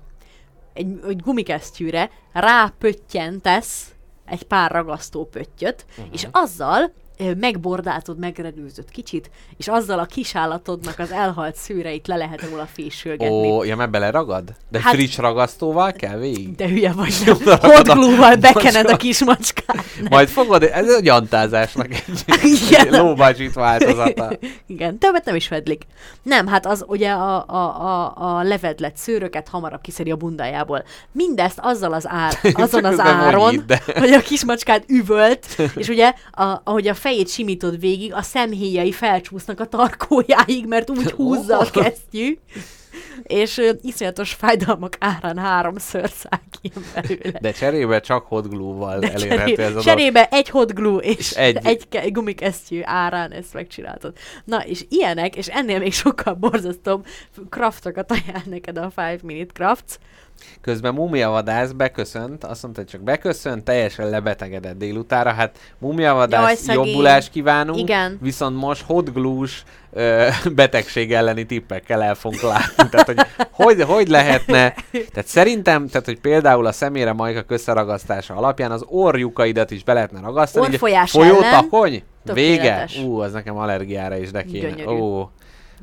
egy, 0.73 0.99
egy 1.07 1.22
gumikesztyűre 1.22 2.10
rápöttyentesz 2.34 3.93
egy 4.26 4.43
pár 4.43 4.72
ragasztó 4.72 5.26
pöttyöt, 5.26 5.85
uh-huh. 5.89 6.14
és 6.14 6.27
azzal 6.31 6.91
ö, 7.20 7.32
megbordázod, 7.40 8.20
megredőzöd 8.20 8.91
kicsit, 8.91 9.30
és 9.58 9.68
azzal 9.68 10.00
a 10.00 10.06
kisállatodnak 10.06 11.00
az 11.00 11.12
elhalt 11.12 11.56
szőreit 11.56 12.08
le 12.08 12.16
lehet 12.16 12.50
róla 12.50 12.68
fésülgetni. 12.74 13.50
Ó, 13.52 13.64
ja, 13.64 13.76
mert 13.76 13.91
beleragad? 13.91 14.54
De 14.70 14.80
Hát- 14.82 14.94
friss 14.94 15.18
ragasztóval 15.18 15.91
kell 15.91 16.18
végig? 16.18 16.56
De 16.56 16.68
hülye 16.68 16.91
vagy, 16.91 17.14
nem. 17.26 17.36
Oda 17.36 17.52
rakod 17.52 17.76
Hot 17.76 17.88
a 17.88 17.94
glue-val 17.94 18.36
bekened 18.52 18.90
a 18.90 18.98
kis 18.98 19.24
macskát. 19.24 19.84
Majd 20.10 20.28
fogod, 20.28 20.64
ez 20.64 20.90
a 20.90 21.00
gyantázásnak 21.00 21.94
egy, 21.94 22.26
Igen. 22.70 23.02
lóbacsit 23.02 23.54
változata. 23.54 24.32
Igen, 24.68 24.98
többet 24.98 25.26
nem 25.26 25.36
is 25.36 25.48
vedlik. 25.48 25.84
Nem, 26.24 26.48
hát 26.48 26.66
az 26.66 26.84
ugye 26.88 27.12
a, 27.12 27.46
a, 27.48 27.86
a, 27.86 28.14
a 28.16 28.44
levedlet 28.44 28.98
szőröket 28.98 29.48
hamarabb 29.48 29.82
kiszedi 29.82 30.12
a 30.12 30.16
bundájából. 30.16 30.84
Mindezt 31.12 31.60
azzal 31.62 31.94
az 31.94 32.08
ár, 32.08 32.34
azon 32.54 32.86
az 32.86 33.00
áron, 33.00 33.66
hogy 33.94 34.14
a 34.14 34.22
kismacskát 34.22 34.84
üvölt, 34.88 35.46
és 35.76 35.88
ugye, 35.88 36.14
a, 36.32 36.62
ahogy 36.64 36.88
a 36.88 36.94
fejét 37.10 37.30
simítod 37.30 37.80
végig, 37.80 38.14
a 38.14 38.22
szemhéjai 38.22 38.91
felcsúsznak 38.91 39.60
a 39.60 39.65
tarkójáig, 39.65 40.65
mert 40.68 40.90
úgy 40.90 41.11
húzza 41.11 41.60
a 41.60 41.69
kesztyű, 41.72 42.38
és 43.23 43.57
ö, 43.57 43.72
iszonyatos 43.81 44.34
fájdalmak 44.34 44.95
árán 44.99 45.38
háromszor 45.38 46.10
száll 46.10 46.40
ki 46.61 46.72
belőle. 46.94 47.40
De 47.40 47.52
cserébe 47.52 47.99
csak 47.99 48.26
hot 48.26 48.49
glue-val 48.49 48.99
De 48.99 49.11
elérhető 49.14 49.61
ez 49.61 49.68
a 49.68 49.69
dolog. 49.69 49.84
cserébe 49.84 50.27
egy 50.31 50.49
hot 50.49 50.73
glue 50.73 51.02
és 51.02 51.31
egy- 51.31 51.56
egy, 51.57 51.65
egy 51.65 51.88
ke- 51.90 52.11
gumikesztyű 52.11 52.80
árán 52.84 53.31
ezt 53.31 53.53
megcsináltad. 53.53 54.14
Na, 54.45 54.57
és 54.65 54.86
ilyenek, 54.90 55.36
és 55.36 55.48
ennél 55.48 55.80
még 55.80 55.94
sokkal 55.94 56.34
borzasztóbb 56.34 57.06
craftokat 57.49 58.11
ajánl 58.11 58.44
neked 58.49 58.77
a 58.77 58.90
Five 58.95 59.19
Minute 59.23 59.53
Crafts. 59.53 59.95
Közben 60.61 60.94
Mumia 60.94 61.30
Vadász 61.30 61.72
beköszönt, 61.72 62.44
azt 62.44 62.64
mondta, 62.64 62.81
hogy 62.81 62.90
csak 62.90 63.02
beköszönt, 63.02 63.64
teljesen 63.64 64.10
lebetegedett 64.10 64.77
délutára. 64.77 65.31
Hát 65.31 65.57
Mumia 65.77 66.14
Vadász 66.14 66.65
Jaj, 66.68 66.76
jobbulást 66.76 67.30
kívánunk, 67.30 67.80
Igen. 67.80 68.18
viszont 68.22 68.57
most 68.57 68.81
hot 68.81 69.14
glue-s 69.14 69.64
ö, 69.91 70.27
betegség 70.56 71.14
elleni 71.14 71.45
tippekkel 71.45 72.03
el 72.03 72.15
fogunk 72.15 72.41
látni. 72.41 72.90
Tehát, 72.90 73.06
hogy, 73.06 73.19
hogy 73.52 73.81
hogy 73.81 74.07
lehetne, 74.07 74.73
tehát 74.91 75.27
szerintem, 75.27 75.88
tehát, 75.88 76.06
hogy 76.06 76.19
például 76.19 76.65
a 76.65 76.72
szemére 76.72 77.14
majka 77.14 77.44
összeragasztása 77.48 78.36
alapján 78.36 78.72
az 78.72 78.84
orjukaidat 78.88 79.72
is 79.72 79.84
be 79.84 79.94
lehetne 79.94 80.19
ragasztani. 80.19 80.65
így 80.65 80.72
Orrfolyás 80.72 81.11
Folyótakony? 81.11 82.03
Vége? 82.34 82.88
Ú, 83.06 83.19
az 83.19 83.31
nekem 83.31 83.57
allergiára 83.57 84.18
is 84.18 84.31
de 84.31 84.44
kéne. 84.44 84.69
Gyönyörű. 84.69 84.90
Ó, 84.99 85.30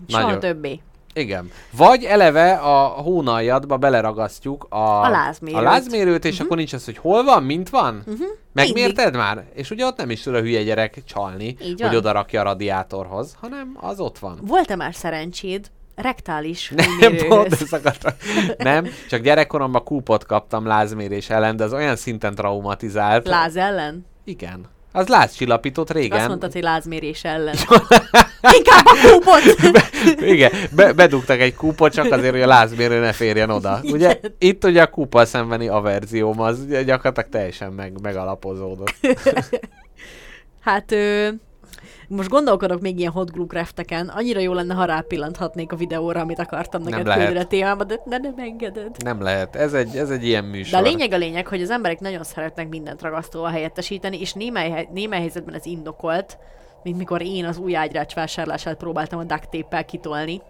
Soha 0.09 0.23
Nagyon. 0.23 0.40
többé. 0.40 0.81
Igen. 1.17 1.51
Vagy 1.71 2.05
eleve 2.05 2.53
a 2.53 2.87
hónaljadba 2.87 3.77
beleragasztjuk 3.77 4.67
a, 4.69 5.03
A 5.03 5.09
lázmérőt. 5.09 5.61
a 5.61 5.63
lázmérőt 5.63 6.25
és 6.25 6.41
akkor 6.41 6.57
nincs 6.57 6.73
az, 6.73 6.85
hogy 6.85 6.97
hol 6.99 7.25
van, 7.25 7.43
mint 7.43 7.69
van. 7.69 8.03
Uh-huh. 8.07 8.27
Megmérted 8.53 9.17
már? 9.17 9.45
És 9.55 9.71
ugye 9.71 9.87
ott 9.87 9.97
nem 9.97 10.11
is 10.11 10.23
tud 10.23 10.35
a 10.35 10.41
hülye 10.41 10.63
gyerek 10.63 11.03
csalni, 11.05 11.57
Így 11.63 11.81
hogy 11.81 11.97
oda 11.97 12.13
rakja 12.13 12.41
a 12.41 12.45
radiátorhoz, 12.45 13.37
hanem 13.41 13.77
az 13.81 14.01
ott 14.01 14.19
van. 14.19 14.39
Volt-e 14.43 14.77
már 14.77 14.95
szerencséd 14.95 15.71
rektális 15.95 16.73
Nem, 17.01 17.17
pont 17.29 17.53
ezt 17.53 17.73
akartam. 17.73 18.13
Nem, 18.59 18.87
csak 19.09 19.21
gyerekkoromban 19.21 19.85
kúpot 19.85 20.27
kaptam 20.27 20.67
lázmérés 20.67 21.31
ellen, 21.31 21.57
de 21.57 21.65
az 21.65 21.73
olyan 21.73 21.97
szinten 21.97 22.35
traumatizált. 22.35 23.27
Láz 23.27 23.57
ellen? 23.57 24.07
Igen. 24.25 24.75
Az 24.97 25.09
lázcsillapított 25.09 25.93
régen. 25.93 26.18
Azt 26.18 26.28
mondtad, 26.28 26.52
hogy 26.52 26.62
lázmérés 26.62 27.24
ellen. 27.24 27.55
Inkább 28.59 28.85
a 28.85 28.97
kúpot! 29.09 29.43
Igen, 30.20 30.52
be, 30.70 30.93
bedugtak 30.93 31.40
egy 31.40 31.55
kúpot 31.55 31.93
csak 31.93 32.12
azért, 32.12 32.32
hogy 32.32 32.43
a 32.43 32.47
lázmérő 32.47 33.01
ne 33.01 33.12
férjen 33.12 33.51
oda. 33.51 33.81
Ugye 33.82 34.20
itt 34.39 34.64
ugye 34.64 34.82
a 34.82 34.86
kúpa 34.86 35.24
szembeni 35.24 35.68
averzióm 35.68 36.40
az 36.40 36.66
gyakorlatilag 36.66 37.28
teljesen 37.31 37.73
meg, 37.73 38.01
megalapozódott. 38.01 38.94
Hát 40.60 40.93
ö, 40.93 41.28
most 42.09 42.28
gondolkodok 42.28 42.81
még 42.81 42.99
ilyen 42.99 43.12
hot 43.12 43.33
glue 43.33 43.47
crafteken. 43.47 44.09
Annyira 44.09 44.41
jó 44.41 44.53
lenne, 44.53 44.74
ha 44.74 44.85
rápillanthatnék 44.85 45.73
a 45.73 45.77
videóra, 45.77 46.20
amit 46.20 46.39
akartam 46.39 46.83
neked 46.83 47.12
küldeni 47.12 47.39
a 47.39 47.45
témába, 47.45 47.85
de, 47.85 48.01
de 48.05 48.19
nem 48.19 48.35
engeded. 48.37 48.97
Nem 49.05 49.23
lehet, 49.23 49.57
ez 49.57 49.73
egy, 49.73 49.97
ez 49.97 50.11
egy 50.11 50.27
ilyen 50.27 50.45
De 50.45 50.51
műsor. 50.51 50.78
a 50.78 50.83
lényeg 50.83 51.12
a 51.12 51.16
lényeg, 51.16 51.47
hogy 51.47 51.62
az 51.62 51.70
emberek 51.70 52.01
nagyon 52.01 52.23
szeretnek 52.23 52.69
mindent 52.69 53.03
ragasztóval 53.03 53.51
helyettesíteni, 53.51 54.20
és 54.20 54.33
némely, 54.33 54.89
némely 54.93 55.19
helyzetben 55.19 55.55
ez 55.55 55.66
indokolt, 55.66 56.39
mint 56.83 56.97
mikor 56.99 57.23
én 57.23 57.45
az 57.45 57.59
új 57.59 57.77
ágyrács 57.77 58.15
vásárlását 58.15 58.77
próbáltam 58.77 59.19
a 59.19 59.24
duct 59.24 59.85
kitolni. 59.87 60.41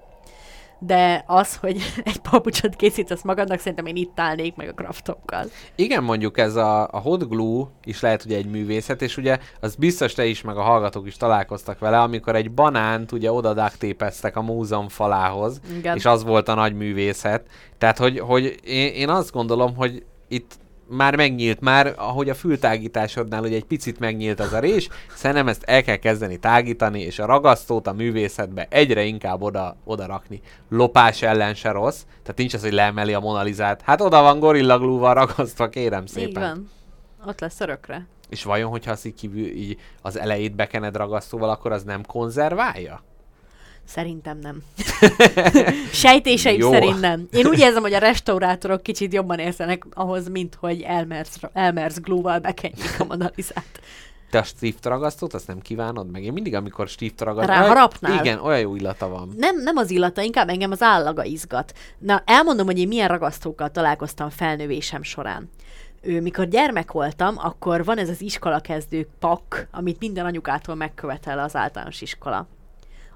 De 0.78 1.24
az, 1.26 1.56
hogy 1.56 1.82
egy 2.04 2.18
papucsot 2.18 2.76
készítesz 2.76 3.22
magadnak, 3.22 3.58
szerintem 3.58 3.86
én 3.86 3.96
itt 3.96 4.20
állnék 4.20 4.56
meg 4.56 4.68
a 4.68 4.72
craftokkal. 4.72 5.44
Igen, 5.74 6.04
mondjuk 6.04 6.38
ez 6.38 6.56
a, 6.56 6.88
a 6.90 6.98
hot 6.98 7.28
glue 7.28 7.66
is 7.84 8.00
lehet 8.00 8.24
ugye 8.24 8.36
egy 8.36 8.50
művészet, 8.50 9.02
és 9.02 9.16
ugye 9.16 9.38
az 9.60 9.74
biztos 9.74 10.12
te 10.12 10.26
is, 10.26 10.42
meg 10.42 10.56
a 10.56 10.62
hallgatók 10.62 11.06
is 11.06 11.16
találkoztak 11.16 11.78
vele, 11.78 12.00
amikor 12.00 12.34
egy 12.34 12.50
banánt 12.50 13.12
ugye 13.12 13.32
oda 13.32 13.54
duct 13.54 14.36
a 14.36 14.42
múzeum 14.42 14.88
falához, 14.88 15.60
Igen. 15.78 15.96
és 15.96 16.04
az 16.04 16.24
volt 16.24 16.48
a 16.48 16.54
nagy 16.54 16.74
művészet. 16.74 17.46
Tehát, 17.78 17.98
hogy, 17.98 18.18
hogy 18.18 18.60
én, 18.64 18.92
én 18.92 19.08
azt 19.08 19.32
gondolom, 19.32 19.76
hogy 19.76 20.04
itt 20.28 20.58
már 20.88 21.16
megnyílt, 21.16 21.60
már 21.60 21.94
ahogy 21.96 22.28
a 22.28 22.34
fültágításodnál 22.34 23.42
ugye 23.42 23.56
egy 23.56 23.64
picit 23.64 23.98
megnyílt 23.98 24.40
az 24.40 24.52
a 24.52 24.58
rés, 24.58 24.88
szerintem 25.14 25.48
ezt 25.48 25.62
el 25.62 25.82
kell 25.82 25.96
kezdeni 25.96 26.36
tágítani, 26.38 27.00
és 27.00 27.18
a 27.18 27.26
ragasztót 27.26 27.86
a 27.86 27.92
művészetbe 27.92 28.66
egyre 28.70 29.02
inkább 29.02 29.42
oda, 29.42 29.76
oda 29.84 30.06
rakni. 30.06 30.40
Lopás 30.68 31.22
ellen 31.22 31.54
se 31.54 31.70
rossz, 31.70 32.00
tehát 32.22 32.36
nincs 32.36 32.54
az, 32.54 32.62
hogy 32.62 32.72
leemeli 32.72 33.14
a 33.14 33.20
Monalizát. 33.20 33.82
Hát 33.82 34.00
oda 34.00 34.22
van 34.22 34.38
Gorilla 34.38 34.78
Glue-val 34.78 35.14
ragasztva, 35.14 35.68
kérem 35.68 36.06
szépen. 36.06 36.28
Így 36.28 36.38
van. 36.38 36.70
Ott 37.26 37.40
lesz 37.40 37.60
örökre. 37.60 38.06
És 38.28 38.44
vajon, 38.44 38.70
hogyha 38.70 38.90
azt 38.90 39.06
így, 39.06 39.14
kívül, 39.14 39.46
így 39.46 39.78
az 40.02 40.18
elejét 40.18 40.54
bekened 40.54 40.96
ragasztóval, 40.96 41.50
akkor 41.50 41.72
az 41.72 41.82
nem 41.82 42.04
konzerválja? 42.06 43.02
Szerintem 43.86 44.38
nem. 44.38 44.62
Sejtéseim 45.92 46.60
Jó. 46.60 46.72
szerint 46.72 47.00
nem. 47.00 47.28
Én 47.32 47.46
úgy 47.46 47.58
érzem, 47.58 47.82
hogy 47.82 47.92
a 47.92 47.98
restaurátorok 47.98 48.82
kicsit 48.82 49.12
jobban 49.12 49.38
értenek 49.38 49.86
ahhoz, 49.92 50.28
mint 50.28 50.54
hogy 50.60 50.80
elmersz, 50.82 51.40
elmersz 51.52 52.00
glúval 52.00 52.38
bekenjék 52.38 52.96
a 52.98 53.04
monalizát. 53.04 53.80
Te 54.30 54.38
a 54.38 54.42
stift 54.42 54.84
ragasztót, 54.84 55.34
azt 55.34 55.46
nem 55.46 55.60
kívánod 55.60 56.10
meg? 56.10 56.24
Én 56.24 56.32
mindig, 56.32 56.54
amikor 56.54 56.88
stift 56.88 57.20
ragasztom... 57.20 57.54
Rá 57.54 57.66
harapnál? 57.66 58.18
Igen, 58.24 58.38
olyan 58.38 58.60
jó 58.60 58.74
illata 58.74 59.08
van. 59.08 59.32
Nem, 59.36 59.62
nem 59.62 59.76
az 59.76 59.90
illata, 59.90 60.22
inkább 60.22 60.48
engem 60.48 60.70
az 60.70 60.82
állaga 60.82 61.24
izgat. 61.24 61.72
Na, 61.98 62.22
elmondom, 62.26 62.66
hogy 62.66 62.78
én 62.78 62.88
milyen 62.88 63.08
ragasztókkal 63.08 63.70
találkoztam 63.70 64.30
felnövésem 64.30 65.02
során. 65.02 65.50
Ő, 66.00 66.20
mikor 66.20 66.48
gyermek 66.48 66.92
voltam, 66.92 67.34
akkor 67.38 67.84
van 67.84 67.98
ez 67.98 68.08
az 68.08 68.20
iskolakezdő 68.20 69.08
pak, 69.18 69.68
amit 69.70 70.00
minden 70.00 70.24
anyukától 70.24 70.74
megkövetel 70.74 71.38
az 71.38 71.56
általános 71.56 72.00
iskola. 72.00 72.46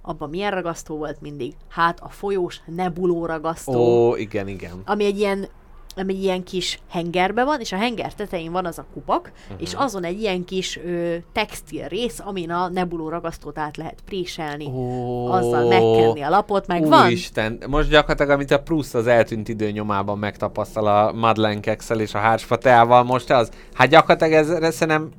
Abban 0.03 0.29
milyen 0.31 0.51
ragasztó 0.51 0.97
volt 0.97 1.21
mindig? 1.21 1.53
Hát 1.69 2.01
a 2.01 2.09
folyós 2.09 2.61
nebuló 2.67 3.27
ragasztó. 3.27 4.09
Ó, 4.09 4.17
igen, 4.17 4.49
igen. 4.49 4.83
ami 4.85 5.05
egy 5.05 5.19
ilyen 5.19 5.49
ami 5.97 6.13
egy 6.13 6.23
ilyen 6.23 6.43
kis 6.43 6.81
hengerbe 6.89 7.45
van, 7.45 7.61
és 7.61 7.73
a 7.73 7.77
henger 7.77 8.15
tetején 8.15 8.53
van 8.53 8.67
az 8.67 8.79
a 8.79 8.87
kupak, 8.93 9.33
uh-huh. 9.43 9.63
és 9.63 9.75
azon 9.75 10.05
egy 10.05 10.21
ilyen 10.21 10.45
kis 10.45 10.77
ö, 10.77 11.15
textil 11.33 11.89
rész, 11.89 12.21
amin 12.25 12.51
a 12.51 12.69
nebuló 12.69 13.09
ragasztót 13.09 13.59
át 13.59 13.77
lehet 13.77 13.99
préselni, 14.05 14.67
Ó, 14.67 15.27
azzal 15.27 15.69
megkenni 15.69 16.21
a 16.23 16.29
lapot, 16.29 16.67
meg 16.67 16.89
van. 16.89 17.07
Úristen, 17.07 17.63
most 17.69 17.89
gyakorlatilag, 17.89 18.31
amit 18.31 18.51
a 18.51 18.61
Proust 18.61 18.95
az 18.95 19.07
eltűnt 19.07 19.49
idő 19.49 19.71
nyomában 19.71 20.19
megtapasztal 20.19 20.87
a 20.87 21.13
Madeleine 21.13 21.61
kekszel 21.61 22.01
és 22.01 22.15
a 22.15 22.19
hársfa 22.19 22.57
teával, 22.57 23.03
most 23.03 23.31
az, 23.31 23.51
hát 23.73 23.89
gyakorlatilag 23.89 24.33
ez, 24.33 24.51
ez 24.51 24.75
szerintem 24.75 25.11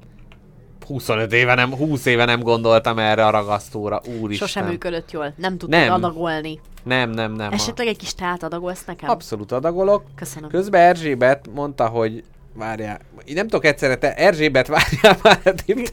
25 0.84 1.34
éve 1.34 1.53
nem, 1.53 1.76
20 1.76 2.06
éve 2.06 2.26
nem 2.26 2.40
gondoltam 2.40 2.99
erre 2.99 3.26
a 3.26 3.30
ragasztóra, 3.30 4.02
úristen. 4.20 4.48
Sosem 4.48 4.66
működött 4.68 5.12
jól, 5.12 5.34
nem 5.38 5.58
tudtad 5.58 5.80
Nem. 5.80 5.94
adagolni. 5.94 6.60
Nem, 6.84 7.10
nem, 7.10 7.32
nem. 7.34 7.52
Esetleg 7.52 7.88
egy 7.88 7.98
kis 7.98 8.14
teát 8.14 8.44
adagolsz 8.44 8.86
nekem? 8.86 9.10
Abszolút 9.10 9.52
adagolok. 9.52 10.03
Köszönöm. 10.16 10.49
Közben 10.49 10.82
Erzsébet 10.82 11.49
mondta, 11.53 11.88
hogy 11.88 12.24
várjál, 12.53 12.99
én 13.26 13.35
nem 13.35 13.48
tudok 13.48 13.65
egyszerre, 13.65 13.95
te 13.95 14.14
Erzsébet 14.14 14.68
várjál 14.68 15.18
már. 15.23 15.39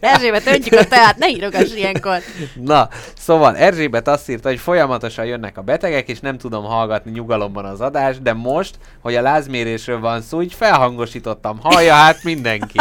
Erzsébet, 0.00 0.46
öntjük 0.46 0.80
a 0.80 0.84
teát, 0.84 1.16
ne 1.16 1.28
írogass 1.28 1.74
ilyenkor. 1.74 2.18
Na, 2.54 2.88
szóval 3.18 3.56
Erzsébet 3.56 4.08
azt 4.08 4.30
írta, 4.30 4.48
hogy 4.48 4.58
folyamatosan 4.58 5.24
jönnek 5.24 5.58
a 5.58 5.62
betegek, 5.62 6.08
és 6.08 6.20
nem 6.20 6.38
tudom 6.38 6.64
hallgatni 6.64 7.10
nyugalomban 7.10 7.64
az 7.64 7.80
adást, 7.80 8.22
de 8.22 8.32
most, 8.32 8.76
hogy 9.02 9.14
a 9.14 9.22
lázmérésről 9.22 10.00
van 10.00 10.20
szó, 10.20 10.42
így 10.42 10.54
felhangosítottam. 10.54 11.58
Hallja 11.62 11.94
hát 11.94 12.22
mindenki. 12.24 12.78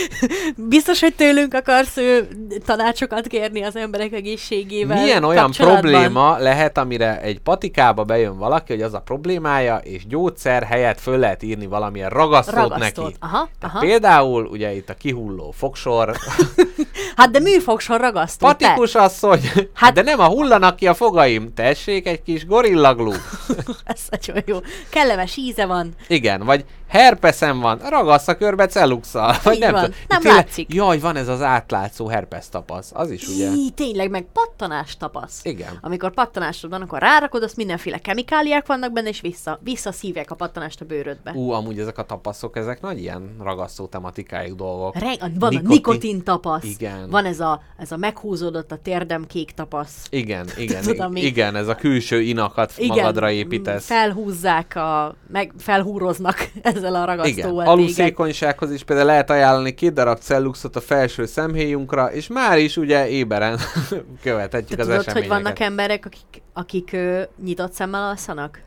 Biztos, 0.56 1.00
hogy 1.00 1.14
tőlünk 1.14 1.54
akarsz 1.54 1.96
ő, 1.96 2.28
tanácsokat 2.66 3.26
kérni 3.26 3.62
az 3.62 3.76
emberek 3.76 4.12
egészségével 4.12 5.02
Milyen 5.02 5.24
olyan 5.24 5.50
probléma 5.50 6.38
lehet, 6.38 6.78
amire 6.78 7.20
egy 7.20 7.40
patikába 7.40 8.04
bejön 8.04 8.38
valaki, 8.38 8.72
hogy 8.72 8.82
az 8.82 8.94
a 8.94 9.00
problémája, 9.00 9.76
és 9.76 10.06
gyógyszer 10.06 10.62
helyett 10.62 11.00
föl 11.00 11.18
lehet 11.18 11.42
írni 11.42 11.66
valamilyen 11.66 12.08
ragasztót, 12.08 12.54
Ragasztót. 12.54 13.04
neki. 13.04 13.16
Aha, 13.20 13.48
Tehát 13.60 13.67
aha. 13.68 13.78
Például 13.78 14.44
ugye 14.46 14.74
itt 14.74 14.88
a 14.88 14.94
kihulló 14.94 15.50
fogsor, 15.50 16.16
Hát 17.16 17.30
de 17.30 17.38
műfogsor 17.40 18.00
ragasztó, 18.00 18.46
te. 18.46 18.52
patikus 18.54 18.94
asszony, 18.94 19.40
hát, 19.54 19.68
Hát- 19.74 19.92
de 19.94 20.02
nem 20.02 20.20
a 20.20 20.26
hullanak 20.26 20.76
ki 20.76 20.86
a 20.86 20.94
fogaim, 20.94 21.54
tessék 21.54 22.06
egy 22.06 22.22
kis 22.22 22.46
gorillaglú. 22.46 23.12
Ez 23.84 24.00
nagyon 24.10 24.42
jó. 24.46 24.58
Kellemes 24.90 25.36
íze 25.36 25.66
van. 25.66 25.94
Igen, 26.08 26.44
vagy 26.44 26.64
herpeszem 26.88 27.60
van, 27.60 27.78
ragasz 27.88 28.28
a 28.28 28.36
körbe 28.36 28.66
celluxal. 28.66 29.34
Vagy 29.42 29.54
Így 29.54 29.60
nem 29.60 29.72
van. 29.72 29.92
Nem 30.08 30.20
Tényleg- 30.20 30.44
látszik. 30.44 30.74
Jaj, 30.74 30.98
van 30.98 31.16
ez 31.16 31.28
az 31.28 31.42
átlátszó 31.42 32.06
herpes 32.08 32.48
tapasz. 32.48 32.90
Az 32.94 33.10
is 33.10 33.26
ugye. 33.28 33.50
Í, 33.50 33.70
tényleg, 33.70 34.10
meg 34.10 34.26
pattanás 34.32 34.96
tapasz. 34.96 35.40
Igen. 35.44 35.78
Amikor 35.80 36.12
pattanásod 36.14 36.70
van, 36.70 36.82
akkor 36.82 36.98
rárakod, 37.00 37.42
azt 37.42 37.56
mindenféle 37.56 37.98
kemikáliák 37.98 38.66
vannak 38.66 38.92
benne, 38.92 39.08
és 39.08 39.20
vissza, 39.20 39.58
visszaszívják 39.62 40.30
a 40.30 40.34
pattanást 40.34 40.80
a 40.80 40.84
bőrödbe. 40.84 41.30
Ú, 41.34 41.50
amúgy 41.50 41.78
ezek 41.78 41.98
a 41.98 42.02
tapaszok, 42.04 42.56
ezek 42.56 42.80
nagy 42.80 42.98
ilyen 43.00 43.36
ragasztó 43.42 43.86
tematikájú 43.86 44.56
dolgok. 44.56 44.94
Reg- 44.98 45.20
van 45.20 45.30
Nikotin- 45.48 45.64
a 45.64 45.68
nikotin 45.68 46.22
tapasz. 46.22 46.64
Igen. 46.64 47.10
Van 47.10 47.24
ez 47.24 47.40
a, 47.40 47.62
ez 47.78 47.92
a 47.92 47.96
meghúzódott 47.96 48.72
a 48.72 48.76
térdem 48.82 49.26
kék 49.26 49.50
tapasz. 49.50 50.06
Igen, 50.10 50.46
igen, 50.56 50.82
Tudom, 50.82 51.16
igen, 51.16 51.56
ez 51.56 51.68
a 51.68 51.74
külső 51.74 52.20
inakat 52.20 52.72
Igen, 52.76 52.96
magadra 52.96 53.30
építesz. 53.30 53.84
Felhúzzák, 53.86 54.76
a, 54.76 55.14
meg 55.32 55.52
felhúroznak 55.58 56.50
ezzel 56.78 56.94
a 56.94 57.04
ragasztóval 57.04 57.62
Igen, 57.62 57.66
aluszékonysághoz 57.66 58.72
is 58.72 58.82
például 58.82 59.06
lehet 59.06 59.30
ajánlani 59.30 59.74
két 59.74 59.92
darab 59.92 60.18
celluxot 60.18 60.76
a 60.76 60.80
felső 60.80 61.26
szemhéjunkra, 61.26 62.12
és 62.12 62.26
már 62.26 62.58
is 62.58 62.76
ugye 62.76 63.08
éberen 63.08 63.58
követhetjük 64.22 64.78
Te 64.78 64.84
az 64.84 64.88
tudod, 64.88 65.12
hogy 65.12 65.28
vannak 65.28 65.58
emberek, 65.58 66.06
akik, 66.06 66.42
akik 66.52 66.92
ö, 66.92 67.22
nyitott 67.44 67.72
szemmel 67.72 68.02
alszanak? 68.02 68.62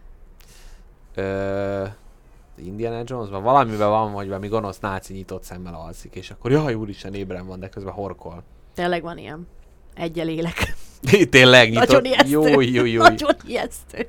Ö, 1.16 1.84
Indiana 2.66 3.02
Jonesban 3.06 3.44
valamiben 3.44 3.90
van, 3.90 4.12
hogy 4.12 4.28
valami 4.28 4.48
gonosz 4.48 4.80
náci 4.80 5.14
nyitott 5.14 5.44
szemmel 5.44 5.74
alszik, 5.74 6.16
és 6.16 6.30
akkor 6.30 6.52
jaj, 6.52 6.74
úristen 6.74 7.14
ébren 7.14 7.48
van, 7.48 7.60
de 7.60 7.70
közben 7.70 7.94
horkol. 7.94 8.44
Tényleg 8.76 9.02
van 9.02 9.18
ilyen. 9.18 9.48
Egyel 9.96 10.28
élek. 10.28 10.76
Tényleg 11.30 11.70
nyitott. 11.70 11.88
Nagyon 11.88 12.06
ijesztő. 12.06 12.30
Jó, 12.30 12.62
jó, 12.62 12.86
jó. 12.86 13.02
Nagyon 13.02 13.36
ijesztő. 13.46 14.08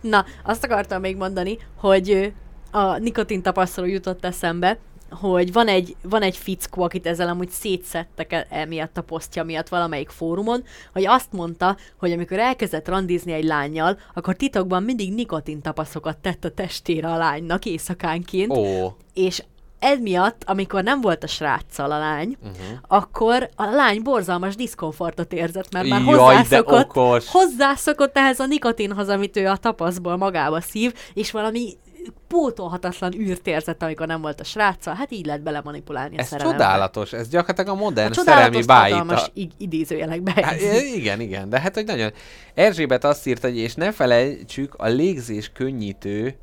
Na, 0.00 0.24
azt 0.44 0.64
akartam 0.64 1.00
még 1.00 1.16
mondani, 1.16 1.58
hogy 1.76 2.32
a 2.70 2.98
nikotin 2.98 3.42
tapasztaló 3.42 3.86
jutott 3.86 4.24
eszembe, 4.24 4.78
hogy 5.10 5.52
van 5.52 5.68
egy, 5.68 5.96
van 6.02 6.22
egy 6.22 6.36
fickó, 6.36 6.82
akit 6.82 7.06
ezzel 7.06 7.28
amúgy 7.28 7.50
szétszettek 7.50 8.46
emiatt 8.50 8.96
a 8.96 9.02
posztja 9.02 9.44
miatt 9.44 9.68
valamelyik 9.68 10.08
fórumon, 10.08 10.64
hogy 10.92 11.06
azt 11.06 11.32
mondta, 11.32 11.76
hogy 11.98 12.12
amikor 12.12 12.38
elkezdett 12.38 12.88
randizni 12.88 13.32
egy 13.32 13.44
lányjal, 13.44 13.98
akkor 14.14 14.36
titokban 14.36 14.82
mindig 14.82 15.14
nikotin 15.14 15.60
tapaszokat 15.60 16.18
tett 16.18 16.44
a 16.44 16.50
testére 16.50 17.08
a 17.08 17.16
lánynak 17.16 17.64
éjszakánként, 17.64 18.56
Ó, 18.56 18.96
és 19.14 19.42
emiatt, 19.78 20.42
amikor 20.46 20.82
nem 20.82 21.00
volt 21.00 21.24
a 21.24 21.26
sráccal 21.26 21.92
a 21.92 21.98
lány, 21.98 22.36
uh-huh. 22.42 22.78
akkor 22.88 23.48
a 23.56 23.64
lány 23.64 24.02
borzalmas 24.02 24.56
diszkomfortot 24.56 25.32
érzett, 25.32 25.72
mert 25.72 25.88
már 25.88 26.00
Jaj, 26.00 26.14
hozzászokott, 26.14 27.24
hozzászokott 27.26 28.16
ehhez 28.16 28.40
a 28.40 28.46
nikotinhoz, 28.46 29.08
amit 29.08 29.36
ő 29.36 29.46
a 29.46 29.56
tapaszból 29.56 30.16
magába 30.16 30.60
szív, 30.60 30.94
és 31.14 31.30
valami 31.30 31.76
pótolhatatlan 32.28 33.14
űrt 33.14 33.46
érzett, 33.46 33.82
amikor 33.82 34.06
nem 34.06 34.20
volt 34.20 34.40
a 34.40 34.44
sráccal. 34.44 34.94
Hát 34.94 35.12
így 35.12 35.26
lehet 35.26 35.42
belemanipulálni 35.42 36.16
a 36.16 36.20
ez 36.20 36.26
szerelembe. 36.26 36.62
csodálatos, 36.62 37.12
ez 37.12 37.28
gyakorlatilag 37.28 37.78
a 37.78 37.82
modern 37.82 38.10
A 38.10 38.14
szerelmi 38.14 38.62
bájita. 38.62 39.26
ig- 39.34 39.52
idézőjelekbe 39.58 40.32
Hát, 40.34 40.44
helyezi. 40.44 40.96
igen, 40.98 41.20
igen, 41.20 41.48
de 41.48 41.60
hát 41.60 41.74
hogy 41.74 41.84
nagyon... 41.84 42.12
Erzsébet 42.54 43.04
azt 43.04 43.26
írta, 43.26 43.48
hogy 43.48 43.58
és 43.58 43.74
ne 43.74 43.92
felejtsük 43.92 44.74
a 44.74 44.86
légzés 44.86 45.50
könnyítő 45.54 46.36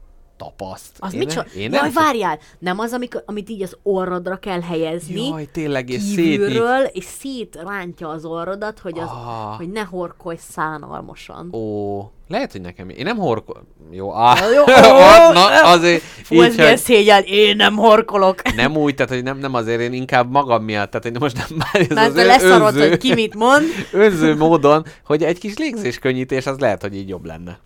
tapaszt. 0.43 0.91
Az 0.99 1.13
Én 1.13 1.19
mit 1.19 1.27
ne- 1.27 1.33
csinál? 1.33 1.47
én 1.65 1.71
Jaj, 1.73 1.81
nem- 1.81 2.03
várjál! 2.03 2.39
Nem 2.59 2.79
az, 2.79 2.91
amik, 2.93 3.21
amit 3.25 3.49
így 3.49 3.61
az 3.61 3.77
orrodra 3.83 4.35
kell 4.37 4.61
helyezni, 4.61 5.27
Jaj, 5.27 5.47
tényleg, 5.51 5.89
és 5.89 6.01
szét 6.01 6.15
kívülről, 6.15 6.83
és 6.91 7.03
szétrántja 7.19 8.07
az 8.09 8.25
orrodat, 8.25 8.79
hogy, 8.79 8.99
az, 8.99 9.09
Ah. 9.09 9.55
hogy 9.57 9.69
ne 9.71 9.81
horkolj 9.81 10.37
szánalmosan. 10.39 11.49
Ó, 11.53 11.99
lehet, 12.27 12.51
hogy 12.51 12.61
nekem... 12.61 12.89
Én 12.89 13.03
nem 13.03 13.17
horkol... 13.17 13.63
Jó, 13.91 14.13
á, 14.15 14.35
Jó, 14.55 14.63
na, 15.33 15.45
azért 15.71 16.01
Fú, 16.01 16.43
így, 16.43 16.59
hogy 16.61 16.77
szégyen, 16.77 17.23
én 17.25 17.55
nem 17.55 17.75
horkolok. 17.75 18.41
nem 18.55 18.77
úgy, 18.77 18.95
tehát 18.95 19.11
hogy 19.11 19.23
nem, 19.23 19.37
nem 19.37 19.53
azért, 19.53 19.81
én 19.81 19.93
inkább 19.93 20.31
magam 20.31 20.63
miatt, 20.63 20.89
tehát 20.91 21.03
hogy 21.07 21.19
most 21.19 21.35
nem 21.37 21.57
már 21.57 21.81
ez 21.89 21.95
Mert 21.95 22.07
az 22.07 22.15
leszarod, 22.15 22.75
önző- 22.75 22.89
hogy 22.89 22.97
ki 22.97 23.13
mit 23.13 23.35
mond. 23.35 23.63
önző 23.91 24.35
módon, 24.35 24.85
hogy 25.05 25.23
egy 25.23 25.37
kis 25.39 25.57
légzéskönnyítés, 25.57 26.45
az 26.45 26.59
lehet, 26.59 26.81
hogy 26.81 26.95
így 26.95 27.09
jobb 27.09 27.25
lenne. 27.25 27.59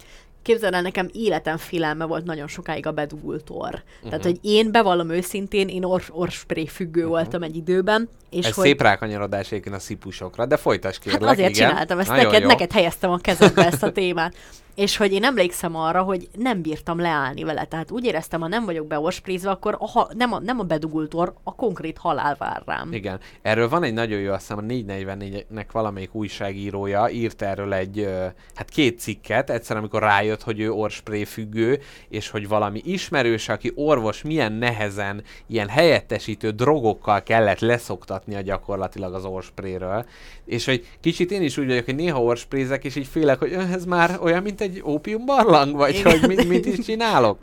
Képzeld 0.47 0.73
el, 0.73 0.81
nekem 0.81 1.09
életem 1.13 1.57
félelme 1.57 2.05
volt 2.05 2.25
nagyon 2.25 2.47
sokáig 2.47 2.85
a 2.87 2.91
bedugult 2.91 3.49
orr. 3.49 3.73
Mhm. 3.73 4.09
Tehát, 4.09 4.23
hogy 4.23 4.37
én 4.41 4.71
bevallom 4.71 5.09
őszintén, 5.09 5.67
én 5.67 5.83
or- 5.83 6.09
orrspray 6.11 6.67
függő 6.67 7.05
voltam 7.05 7.43
egy 7.43 7.55
időben, 7.55 8.09
és 8.29 8.45
Ez 8.45 8.53
hogy... 8.53 8.63
szép 8.65 8.81
rákanyarodás 8.81 9.51
a 9.71 9.79
szipusokra, 9.79 10.45
de 10.45 10.57
folytasd 10.57 11.01
kérlek, 11.01 11.21
Hát 11.21 11.31
azért 11.31 11.49
igen. 11.55 11.69
csináltam 11.69 11.99
ezt, 11.99 12.09
Nagyon 12.09 12.25
neked, 12.25 12.41
jó. 12.41 12.47
neked 12.47 12.71
helyeztem 12.71 13.11
a 13.11 13.17
kezedbe 13.17 13.65
ezt 13.65 13.83
a 13.83 13.91
témát. 13.91 14.35
És 14.77 14.97
hogy 14.97 15.13
én 15.13 15.23
emlékszem 15.23 15.75
arra, 15.75 16.01
hogy 16.01 16.27
nem 16.35 16.61
bírtam 16.61 16.99
leállni 16.99 17.43
vele. 17.43 17.65
Tehát 17.65 17.91
úgy 17.91 18.05
éreztem, 18.05 18.41
ha 18.41 18.47
nem 18.47 18.65
vagyok 18.65 18.87
beorsprézve, 18.87 19.49
akkor 19.49 19.75
a, 19.79 19.87
ha, 19.87 20.09
nem, 20.13 20.33
a, 20.33 20.39
nem 20.39 20.59
a 20.59 20.63
bedugult 20.63 21.13
orr, 21.13 21.29
a 21.43 21.55
konkrét 21.55 21.97
halál 21.97 22.35
vár 22.39 22.61
rám. 22.65 22.93
Igen. 22.93 23.19
Erről 23.41 23.69
van 23.69 23.83
egy 23.83 23.93
nagyon 23.93 24.19
jó, 24.19 24.31
azt 24.31 24.41
hiszem 24.41 24.57
a 24.57 24.61
444-nek 24.61 25.65
valamelyik 25.71 26.15
újságírója 26.15 27.09
írt 27.09 27.41
erről 27.41 27.73
egy, 27.73 28.09
hát 28.55 28.69
két 28.69 28.99
cikket, 28.99 29.49
egyszer 29.49 29.77
amikor 29.77 30.01
rájött, 30.01 30.43
hogy 30.43 30.59
ő 30.59 30.71
orspray 30.71 31.25
függő, 31.25 31.79
és 32.09 32.29
hogy 32.29 32.47
valami 32.47 32.81
ismerős, 32.85 33.49
aki 33.49 33.71
orvos 33.75 34.21
milyen 34.21 34.51
nehezen 34.53 35.23
ilyen 35.47 35.67
helyettesítő 35.67 36.49
drogokkal 36.49 37.23
kellett 37.23 37.59
leszoktatnia 37.59 38.41
gyakorlatilag 38.41 39.13
az 39.13 39.25
orspréről, 39.25 40.05
és 40.45 40.65
hogy 40.65 40.87
kicsit 40.99 41.31
én 41.31 41.41
is 41.41 41.57
úgy 41.57 41.67
vagyok, 41.67 41.85
hogy 41.85 41.95
néha 41.95 42.23
orsprézek, 42.23 42.83
és 42.83 42.95
így 42.95 43.07
félek, 43.07 43.39
hogy 43.39 43.53
"Ö, 43.53 43.59
ez 43.59 43.85
már 43.85 44.17
olyan, 44.21 44.41
mint 44.43 44.61
egy 44.61 44.66
ópiumbarlang, 44.85 45.75
vagy 45.75 45.95
Igen. 45.95 46.19
hogy 46.19 46.27
mit, 46.27 46.47
mit 46.47 46.65
is 46.65 46.85
csinálok. 46.85 47.37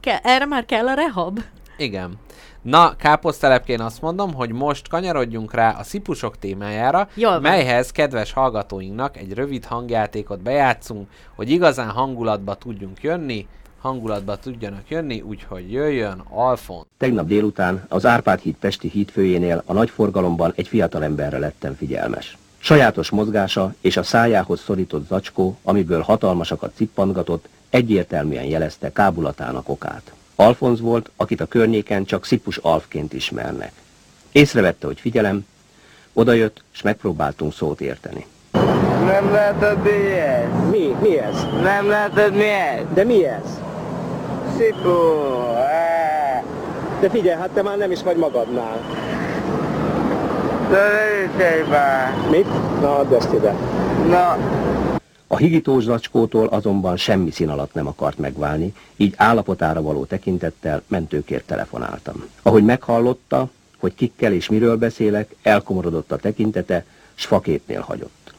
Ke- 0.00 0.20
erre 0.24 0.44
már 0.44 0.64
kell 0.64 0.86
a 0.88 0.94
rehab? 0.94 1.40
Igen. 1.76 2.18
Na, 2.62 2.96
káposztelepként 2.96 3.80
azt 3.80 4.00
mondom, 4.02 4.34
hogy 4.34 4.50
most 4.52 4.88
kanyarodjunk 4.88 5.54
rá 5.54 5.76
a 5.78 5.82
szipusok 5.82 6.38
témájára, 6.38 7.08
Jól 7.14 7.40
melyhez 7.40 7.90
kedves 7.92 8.32
hallgatóinknak 8.32 9.16
egy 9.16 9.32
rövid 9.32 9.64
hangjátékot 9.64 10.42
bejátszunk, 10.42 11.08
hogy 11.34 11.50
igazán 11.50 11.90
hangulatba 11.90 12.54
tudjunk 12.54 13.02
jönni, 13.02 13.46
hangulatba 13.80 14.36
tudjanak 14.36 14.88
jönni, 14.88 15.20
úgyhogy 15.20 15.72
jöjjön 15.72 16.22
Alfon. 16.30 16.86
Tegnap 16.98 17.26
délután 17.26 17.84
az 17.88 18.06
Árpád 18.06 18.40
híd 18.40 18.54
Pesti 18.54 18.88
hídfőjénél 18.88 19.62
a 19.66 19.72
nagy 19.72 19.90
forgalomban 19.90 20.52
egy 20.56 20.68
fiatalemberre 20.68 21.38
lettem 21.38 21.74
figyelmes. 21.74 22.36
Sajátos 22.64 23.10
mozgása 23.10 23.74
és 23.80 23.96
a 23.96 24.02
szájához 24.02 24.60
szorított 24.60 25.08
zacskó, 25.08 25.58
amiből 25.62 26.00
hatalmasakat 26.00 26.72
cippantgatott, 26.76 27.48
egyértelműen 27.70 28.44
jelezte 28.44 28.92
kábulatának 28.92 29.68
okát. 29.68 30.12
Alfonz 30.34 30.80
volt, 30.80 31.10
akit 31.16 31.40
a 31.40 31.46
környéken 31.46 32.04
csak 32.04 32.24
Szipus 32.24 32.56
Alfként 32.56 33.12
ismernek. 33.12 33.72
Észrevette, 34.32 34.86
hogy 34.86 35.00
figyelem, 35.00 35.46
odajött, 36.12 36.62
és 36.74 36.82
megpróbáltunk 36.82 37.52
szót 37.52 37.80
érteni. 37.80 38.26
Nem 39.04 39.32
látod 39.32 39.82
mi 39.82 39.90
ez? 40.12 40.48
Mi? 40.70 40.96
Mi 41.00 41.18
ez? 41.18 41.46
Nem 41.62 41.88
látod 41.88 42.34
mi 42.34 42.48
ez? 42.48 42.84
De 42.94 43.04
mi 43.04 43.26
ez? 43.26 43.60
Szipu! 44.56 44.90
Á, 45.54 46.42
De 47.00 47.10
figyelj, 47.10 47.36
hát 47.36 47.50
te 47.50 47.62
már 47.62 47.76
nem 47.76 47.90
is 47.90 48.02
vagy 48.02 48.16
magadnál. 48.16 48.80
Ne 50.70 51.68
már! 51.68 52.28
Mit? 52.30 52.80
Na, 52.80 52.98
add 52.98 53.12
ezt 53.12 53.32
ide. 53.32 53.52
Na, 54.08 54.36
A 55.26 55.36
higítós 55.36 55.82
zacskótól 55.82 56.46
azonban 56.46 56.96
semmi 56.96 57.30
szín 57.30 57.48
alatt 57.48 57.74
nem 57.74 57.86
akart 57.86 58.18
megválni, 58.18 58.74
így 58.96 59.14
állapotára 59.16 59.82
való 59.82 60.04
tekintettel 60.04 60.82
mentőkért 60.86 61.46
telefonáltam. 61.46 62.24
Ahogy 62.42 62.64
meghallotta, 62.64 63.50
hogy 63.78 63.94
kikkel 63.94 64.32
és 64.32 64.48
miről 64.48 64.76
beszélek, 64.76 65.34
elkomorodott 65.42 66.12
a 66.12 66.16
tekintete, 66.16 66.84
s 67.14 67.24
faképnél 67.24 67.80
hagyott. 67.80 68.34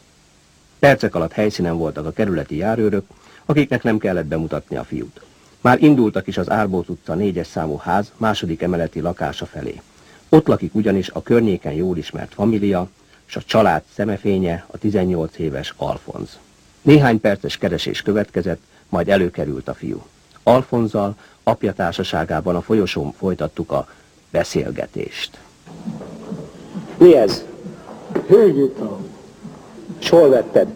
Percek 0.80 1.16
alatt 1.16 1.32
helyszínen 1.32 1.78
voltak 1.78 2.06
a 2.06 2.12
kerületi 2.12 2.56
járőrök, 2.56 3.06
akiknek 3.46 3.84
nem 3.84 3.98
kellett 3.98 4.26
bemutatni 4.26 4.76
a 4.76 4.84
fiút. 4.84 5.22
Már 5.62 5.84
indultak 5.84 6.28
is 6.28 6.38
az 6.38 6.50
Árbót 6.50 6.90
utca 6.90 7.14
négyes 7.14 7.48
számú 7.48 7.78
ház 7.78 8.12
második 8.18 8.62
emeleti 8.62 9.00
lakása 9.00 9.46
felé. 9.46 9.82
Ott 10.30 10.48
lakik 10.48 10.76
ugyanis 10.76 11.10
a 11.10 11.22
környéken 11.22 11.74
jól 11.74 11.98
ismert 11.98 12.34
família, 12.34 12.88
s 13.26 13.36
a 13.36 13.42
család 13.46 13.82
szemefénye 13.94 14.66
a 14.68 14.78
18 14.78 15.38
éves 15.38 15.74
Alfonz. 15.78 16.40
Néhány 16.82 17.20
perces 17.20 17.58
keresés 17.58 18.02
következett, 18.02 18.62
majd 18.90 19.10
előkerült 19.10 19.68
a 19.68 19.74
fiú. 19.74 20.06
Alfonzal 20.44 21.16
apja 21.44 21.74
társaságában 21.74 22.56
a 22.56 22.62
folyosón 22.62 23.12
folytattuk 23.12 23.72
a 23.72 23.88
beszélgetést. 24.32 25.38
Mi 26.98 27.16
ez? 27.16 27.46
Hőgitam. 28.28 29.08
S 30.00 30.10
hol 30.10 30.30
vetted? 30.30 30.68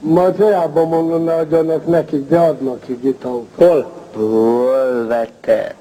Majd 0.00 0.36
hiába 0.36 0.86
mondom, 0.86 1.24
ne 1.24 1.34
adjanak 1.34 1.86
nekik, 1.86 2.28
de 2.28 2.38
adnak 2.38 2.80
ki 2.80 2.98
gitam. 3.02 3.46
Hol? 3.54 3.92
hol 4.14 5.06
vetted? 5.06 5.74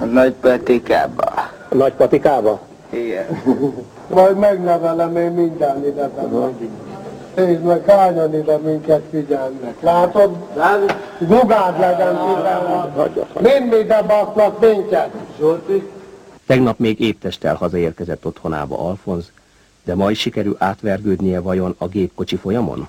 A 0.00 0.04
nagy 0.04 0.32
patikába. 0.32 1.53
A 1.74 1.76
nagy 1.76 1.92
patikába? 1.92 2.60
Igen. 2.90 3.26
Majd 4.14 4.38
megnevelem 4.38 5.16
én 5.16 5.30
mindjárt 5.30 5.86
ide 5.86 6.08
bemegyünk. 6.08 6.70
Nézd 7.36 7.62
meg, 7.62 7.84
hányan 7.84 8.34
ide 8.34 8.56
minket 8.56 9.02
figyelnek. 9.10 9.80
Látod? 9.80 10.36
Dugád 11.18 11.78
legyen 11.78 12.18
tizenhat. 12.26 13.40
Mind 13.40 13.72
ide 13.72 14.02
baknak 14.02 14.60
minket. 14.60 15.10
Zsolti? 15.38 15.90
Tegnap 16.46 16.78
még 16.78 17.00
épptesttel 17.00 17.54
hazaérkezett 17.54 18.26
otthonába 18.26 18.78
Alfonz, 18.78 19.32
de 19.84 19.94
ma 19.94 20.10
is 20.10 20.18
sikerül 20.18 20.56
átvergődnie 20.58 21.40
vajon 21.40 21.74
a 21.78 21.86
gépkocsi 21.86 22.36
folyamon? 22.36 22.88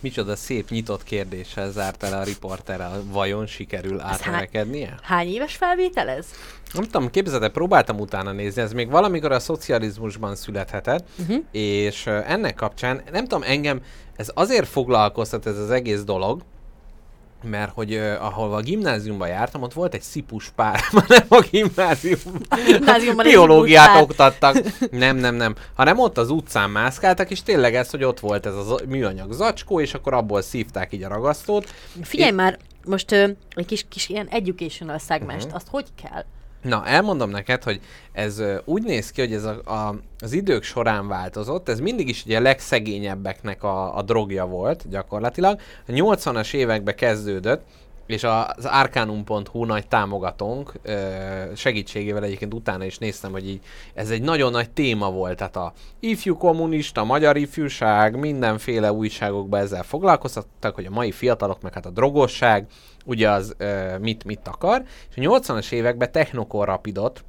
Micsoda 0.00 0.36
szép 0.36 0.68
nyitott 0.70 1.02
kérdéssel 1.02 1.70
zárt 1.70 2.02
el 2.02 2.20
a 2.20 2.22
riporterrel. 2.22 3.02
Vajon 3.06 3.46
sikerül 3.46 4.00
átverekednie? 4.00 4.98
Hány 5.02 5.28
éves 5.28 5.56
felvétel 5.56 6.08
ez? 6.08 6.26
Nem 6.72 6.84
tudom, 6.84 7.10
képzeld 7.10 7.42
el, 7.42 7.50
próbáltam 7.50 7.98
utána 7.98 8.32
nézni, 8.32 8.62
ez 8.62 8.72
még 8.72 8.90
valamikor 8.90 9.32
a 9.32 9.40
szocializmusban 9.40 10.36
születhetett, 10.36 11.08
uh-huh. 11.18 11.44
és 11.50 12.06
ennek 12.06 12.54
kapcsán, 12.54 13.02
nem 13.12 13.26
tudom, 13.26 13.42
engem 13.42 13.80
ez 14.16 14.30
azért 14.34 14.68
foglalkoztat 14.68 15.46
ez 15.46 15.58
az 15.58 15.70
egész 15.70 16.02
dolog, 16.02 16.42
mert 17.42 17.72
hogy 17.74 17.94
uh, 17.94 18.24
ahol 18.24 18.54
a 18.54 18.60
gimnáziumban 18.60 19.28
jártam, 19.28 19.62
ott 19.62 19.72
volt 19.72 19.94
egy 19.94 20.02
szipus 20.02 20.52
pár, 20.54 20.80
nem 21.08 21.24
a 21.28 21.44
gimnázium. 21.50 22.18
gimnáziumban 22.66 23.26
egy 23.26 23.32
Biológiát 23.32 24.00
oktattak. 24.02 24.56
Nem, 24.90 25.16
nem, 25.16 25.34
nem. 25.34 25.54
Hanem 25.74 25.98
ott 25.98 26.18
az 26.18 26.30
utcán 26.30 26.70
mászkáltak, 26.70 27.30
és 27.30 27.42
tényleg 27.42 27.74
ez, 27.74 27.90
hogy 27.90 28.04
ott 28.04 28.20
volt 28.20 28.46
ez 28.46 28.54
a 28.54 28.78
műanyag 28.88 29.32
zacskó, 29.32 29.80
és 29.80 29.94
akkor 29.94 30.14
abból 30.14 30.42
szívták 30.42 30.92
így 30.92 31.02
a 31.02 31.08
ragasztót. 31.08 31.74
Figyelj 32.02 32.30
már, 32.30 32.58
most 32.84 33.12
ö, 33.12 33.28
egy 33.54 33.66
kis, 33.66 33.86
kis 33.88 34.08
ilyen 34.08 34.26
educational 34.30 34.98
szegmest, 34.98 35.46
Mhm. 35.46 35.54
azt 35.54 35.66
hogy 35.70 35.86
kell? 36.02 36.24
Na, 36.62 36.86
elmondom 36.86 37.30
neked, 37.30 37.62
hogy 37.62 37.80
ez 38.12 38.42
úgy 38.64 38.82
néz 38.82 39.10
ki, 39.10 39.20
hogy 39.20 39.32
ez 39.32 39.44
a, 39.44 39.60
a, 39.64 39.94
az 40.18 40.32
idők 40.32 40.62
során 40.62 41.08
változott, 41.08 41.68
ez 41.68 41.80
mindig 41.80 42.08
is 42.08 42.24
ugye 42.24 42.38
a 42.38 42.40
legszegényebbeknek 42.40 43.62
a, 43.62 43.96
a 43.96 44.02
drogja 44.02 44.46
volt 44.46 44.88
gyakorlatilag. 44.88 45.60
A 45.88 45.92
80-as 45.92 46.54
években 46.54 46.94
kezdődött, 46.94 47.62
és 48.06 48.24
az 48.24 48.64
arcanum.hu 48.64 49.64
nagy 49.64 49.86
támogatónk 49.86 50.72
segítségével 51.54 52.24
egyébként 52.24 52.54
utána 52.54 52.84
is 52.84 52.98
néztem, 52.98 53.32
hogy 53.32 53.48
így 53.48 53.60
ez 53.94 54.10
egy 54.10 54.22
nagyon 54.22 54.50
nagy 54.50 54.70
téma 54.70 55.10
volt, 55.10 55.36
tehát 55.36 55.56
a 55.56 55.72
ifjú 56.00 56.36
kommunista, 56.36 57.04
magyar 57.04 57.36
ifjúság, 57.36 58.18
mindenféle 58.18 58.92
újságokban 58.92 59.60
ezzel 59.60 59.82
foglalkoztattak, 59.82 60.74
hogy 60.74 60.86
a 60.86 60.90
mai 60.90 61.12
fiatalok, 61.12 61.60
meg 61.60 61.72
hát 61.72 61.86
a 61.86 61.90
drogosság, 61.90 62.66
ugye 63.04 63.30
az 63.30 63.54
ö, 63.56 63.98
mit, 63.98 64.24
mit 64.24 64.48
akar, 64.48 64.82
és 65.10 65.26
a 65.26 65.38
80-as 65.38 65.72
években 65.72 66.12
Technokor 66.12 66.66
Rapidot 66.66 67.24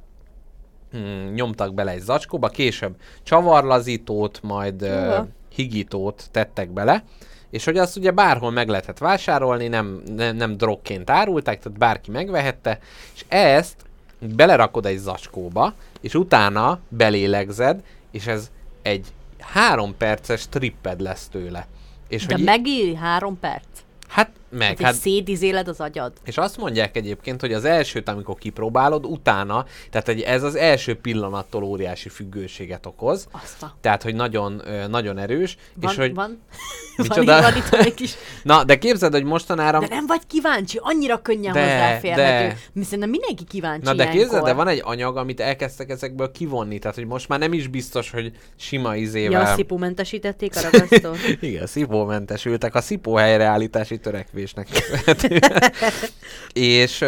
mm, 0.96 1.34
nyomtak 1.34 1.74
bele 1.74 1.90
egy 1.90 2.00
zacskóba, 2.00 2.48
később 2.48 2.96
csavarlazítót, 3.22 4.42
majd 4.42 4.80
Hova? 4.80 5.26
higítót 5.54 6.28
tettek 6.30 6.70
bele, 6.70 7.04
és 7.50 7.64
hogy 7.64 7.78
azt 7.78 7.96
ugye 7.96 8.10
bárhol 8.10 8.50
meg 8.50 8.68
lehetett 8.68 8.98
vásárolni, 8.98 9.68
nem, 9.68 10.02
nem, 10.16 10.36
nem 10.36 10.56
drogként 10.56 11.10
árulták, 11.10 11.62
tehát 11.62 11.78
bárki 11.78 12.10
megvehette, 12.10 12.78
és 13.14 13.24
ezt 13.28 13.76
belerakod 14.18 14.86
egy 14.86 14.98
zacskóba, 14.98 15.74
és 16.00 16.14
utána 16.14 16.78
belélegzed, 16.88 17.82
és 18.10 18.26
ez 18.26 18.50
egy 18.82 19.06
három 19.38 19.96
perces 19.96 20.48
tripped 20.48 21.00
lesz 21.00 21.28
tőle. 21.28 21.66
És 22.08 22.26
De 22.26 22.34
hogy 22.34 22.44
megéri 22.44 22.94
három 22.94 23.38
perc? 23.40 23.66
Hát 24.08 24.30
meg, 24.52 24.68
Hát, 24.68 24.80
hát 24.80 24.94
szétizéled 24.94 25.68
az 25.68 25.80
agyad? 25.80 26.12
és 26.24 26.36
azt 26.36 26.56
mondják 26.56 26.96
egyébként, 26.96 27.40
hogy 27.40 27.52
az 27.52 27.64
elsőt, 27.64 28.08
amikor 28.08 28.38
kipróbálod, 28.38 29.04
utána, 29.06 29.64
tehát 29.90 30.08
egy, 30.08 30.20
ez 30.20 30.42
az 30.42 30.54
első 30.54 30.94
pillanattól 30.94 31.62
óriási 31.62 32.08
függőséget 32.08 32.86
okoz. 32.86 33.26
Azt 33.30 33.62
a... 33.62 33.76
Tehát, 33.80 34.02
hogy 34.02 34.14
nagyon, 34.14 34.62
nagyon 34.88 35.18
erős. 35.18 35.56
Van, 35.74 35.90
és 35.90 35.96
hogy, 35.96 36.14
van, 36.14 36.26
van, 36.96 37.06
Micsoda? 37.08 37.36
itt, 37.36 37.42
van 37.42 37.56
itt 37.56 37.86
egy 37.86 37.94
kis... 37.94 38.14
Na, 38.42 38.64
de 38.64 38.78
képzeld, 38.78 39.12
hogy 39.12 39.24
mostanára... 39.24 39.78
De 39.78 39.86
nem 39.88 40.06
vagy 40.06 40.26
kíváncsi, 40.26 40.78
annyira 40.82 41.22
könnyen 41.22 41.52
De, 41.52 41.60
hozzáférhető. 41.60 42.56
de. 42.74 42.84
Szerintem 42.84 43.10
mindenki 43.10 43.44
kíváncsi 43.44 43.84
Na 43.84 43.94
de 43.94 44.02
ilyenkor. 44.02 44.20
képzeld, 44.22 44.44
de 44.44 44.52
van 44.52 44.68
egy 44.68 44.80
anyag, 44.84 45.16
amit 45.16 45.40
elkezdtek 45.40 45.90
ezekből 45.90 46.30
kivonni, 46.30 46.78
tehát 46.78 46.96
hogy 46.96 47.06
most 47.06 47.28
már 47.28 47.38
nem 47.38 47.52
is 47.52 47.66
biztos, 47.66 48.10
hogy 48.10 48.32
sima 48.56 48.94
Ja, 48.94 49.00
izével... 49.00 49.40
a 49.42 49.54
szipumentesítették 49.54 50.56
a 50.56 50.60
ragasztót. 50.62 51.16
Igen, 51.40 51.66
szipómentesültek 51.66 52.74
a 52.74 52.80
szipó 52.80 53.14
helyreállítási 53.14 53.98
törekvésnek 53.98 54.40
köszönhetően. 54.50 55.72
és, 56.52 57.04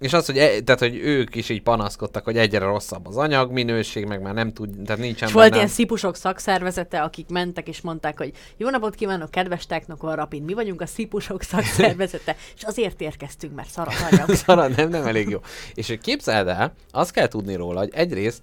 és 0.00 0.12
az, 0.12 0.26
hogy, 0.26 0.38
e, 0.38 0.60
tehát, 0.60 0.80
hogy 0.80 0.96
ők 0.96 1.34
is 1.34 1.48
így 1.48 1.62
panaszkodtak, 1.62 2.24
hogy 2.24 2.36
egyre 2.36 2.58
rosszabb 2.58 3.06
az 3.06 3.16
anyagminőség, 3.16 4.04
meg 4.06 4.22
már 4.22 4.34
nem 4.34 4.52
tud, 4.52 4.70
tehát 4.84 5.00
nincsen 5.00 5.28
És 5.28 5.34
volt 5.34 5.54
ilyen 5.54 5.68
szipusok 5.68 6.16
szakszervezete, 6.16 7.00
akik 7.02 7.28
mentek 7.28 7.68
és 7.68 7.80
mondták, 7.80 8.18
hogy 8.18 8.32
jó 8.56 8.70
napot 8.70 8.94
kívánok, 8.94 9.30
kedves 9.30 9.66
Technokor 9.66 10.14
Rapid, 10.14 10.42
mi 10.44 10.54
vagyunk 10.54 10.80
a 10.80 10.86
szipusok 10.86 11.42
szakszervezete, 11.42 12.36
és 12.56 12.62
azért 12.62 13.00
érkeztünk, 13.00 13.54
mert 13.54 13.70
szar 13.70 13.88
az 13.88 14.06
anyag. 14.10 14.34
Szara, 14.46 14.68
nem, 14.68 14.88
nem 14.88 15.06
elég 15.06 15.28
jó. 15.28 15.38
És 15.74 15.88
hogy 15.88 16.00
képzeld 16.00 16.48
el, 16.48 16.74
azt 16.90 17.12
kell 17.12 17.28
tudni 17.28 17.54
róla, 17.54 17.78
hogy 17.78 17.90
egyrészt 17.92 18.42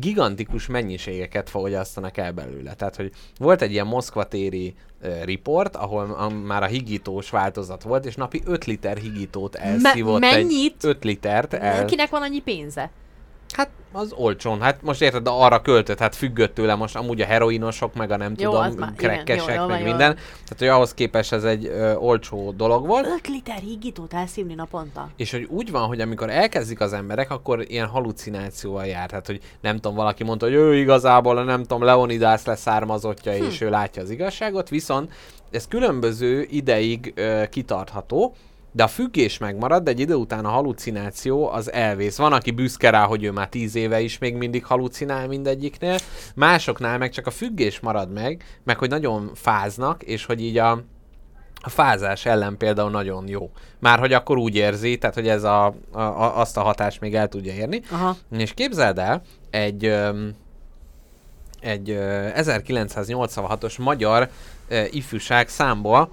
gigantikus 0.00 0.66
mennyiségeket 0.66 1.50
fogyasztanak 1.50 2.16
el 2.16 2.32
belőle. 2.32 2.74
Tehát, 2.74 2.96
hogy 2.96 3.12
volt 3.38 3.62
egy 3.62 3.72
ilyen 3.72 3.86
Moszkva 3.86 4.24
téri 4.24 4.74
uh, 5.02 5.24
report, 5.24 5.76
ahol 5.76 6.10
a, 6.10 6.28
már 6.28 6.62
a 6.62 6.66
higítós 6.66 7.30
változat 7.30 7.82
volt, 7.82 8.04
és 8.04 8.14
napi 8.14 8.42
5 8.44 8.64
liter 8.64 8.96
higítót 8.96 9.54
elszívott. 9.54 10.20
mennyit? 10.20 10.84
Egy 10.84 10.88
5 10.88 11.04
litert 11.04 11.54
el. 11.54 11.84
Kinek 11.84 12.10
van 12.10 12.22
annyi 12.22 12.40
pénze? 12.40 12.90
Hát 13.56 13.70
az 13.92 14.12
olcsón, 14.12 14.60
hát 14.60 14.82
most 14.82 15.02
érted, 15.02 15.22
de 15.22 15.30
arra 15.30 15.60
költött, 15.62 15.98
hát 15.98 16.14
függött 16.16 16.54
tőle 16.54 16.74
most 16.74 16.96
amúgy 16.96 17.20
a 17.20 17.24
heroinosok, 17.24 17.94
meg 17.94 18.10
a 18.10 18.16
nem 18.16 18.34
Jó, 18.36 18.50
tudom, 18.50 18.72
már- 18.78 18.94
krekkesek, 18.96 19.54
jó, 19.54 19.60
jó, 19.62 19.68
meg 19.68 19.80
jó. 19.80 19.86
minden. 19.86 20.14
Tehát, 20.14 20.56
hogy 20.58 20.68
ahhoz 20.68 20.94
képest 20.94 21.32
ez 21.32 21.44
egy 21.44 21.66
ö, 21.66 21.94
olcsó 21.94 22.52
dolog 22.56 22.86
volt. 22.86 23.06
5 23.06 23.28
liter 23.28 23.58
hígítót 23.58 24.14
elszívni 24.14 24.54
naponta? 24.54 25.08
És 25.16 25.30
hogy 25.30 25.46
úgy 25.50 25.70
van, 25.70 25.86
hogy 25.86 26.00
amikor 26.00 26.30
elkezdik 26.30 26.80
az 26.80 26.92
emberek, 26.92 27.30
akkor 27.30 27.64
ilyen 27.66 27.86
halucinációval 27.86 28.86
jár. 28.86 29.08
Tehát, 29.08 29.26
hogy 29.26 29.40
nem 29.60 29.74
tudom, 29.74 29.94
valaki 29.96 30.24
mondta, 30.24 30.46
hogy 30.46 30.54
ő 30.54 30.76
igazából 30.76 31.44
nem 31.44 31.60
tudom, 31.60 31.82
Leonidász 31.82 32.46
leszármazottja, 32.46 33.32
hm. 33.32 33.44
és 33.44 33.60
ő 33.60 33.70
látja 33.70 34.02
az 34.02 34.10
igazságot, 34.10 34.68
viszont 34.68 35.12
ez 35.50 35.68
különböző 35.68 36.46
ideig 36.50 37.12
ö, 37.16 37.42
kitartható, 37.50 38.34
de 38.74 38.82
a 38.82 38.88
függés 38.88 39.38
megmarad, 39.38 39.82
de 39.82 39.90
egy 39.90 40.00
idő 40.00 40.14
után 40.14 40.44
a 40.44 40.48
halucináció 40.48 41.48
az 41.50 41.72
elvész. 41.72 42.16
Van, 42.16 42.32
aki 42.32 42.50
büszke 42.50 42.90
rá, 42.90 43.04
hogy 43.04 43.24
ő 43.24 43.30
már 43.30 43.48
tíz 43.48 43.74
éve 43.74 44.00
is 44.00 44.18
még 44.18 44.34
mindig 44.34 44.64
halucinál 44.64 45.26
mindegyiknél, 45.26 45.96
másoknál 46.34 46.98
meg 46.98 47.10
csak 47.10 47.26
a 47.26 47.30
függés 47.30 47.80
marad 47.80 48.12
meg, 48.12 48.44
meg 48.64 48.78
hogy 48.78 48.88
nagyon 48.88 49.30
fáznak, 49.34 50.02
és 50.02 50.24
hogy 50.24 50.40
így 50.40 50.58
a, 50.58 50.70
a 51.60 51.68
fázás 51.68 52.26
ellen 52.26 52.56
például 52.56 52.90
nagyon 52.90 53.28
jó. 53.28 53.50
Már 53.78 53.98
hogy 53.98 54.12
akkor 54.12 54.38
úgy 54.38 54.56
érzi, 54.56 54.98
tehát 54.98 55.14
hogy 55.14 55.28
ez 55.28 55.44
a, 55.44 55.66
a, 55.92 56.00
a, 56.00 56.38
azt 56.38 56.56
a 56.56 56.62
hatást 56.62 57.00
még 57.00 57.14
el 57.14 57.28
tudja 57.28 57.52
érni. 57.52 57.80
Aha. 57.90 58.16
És 58.30 58.54
képzeld 58.54 58.98
el, 58.98 59.22
egy, 59.50 59.84
egy 61.60 61.90
ö, 61.90 62.28
1986-os 62.34 63.78
magyar 63.78 64.28
ifjúság 64.90 65.48
számból, 65.48 66.08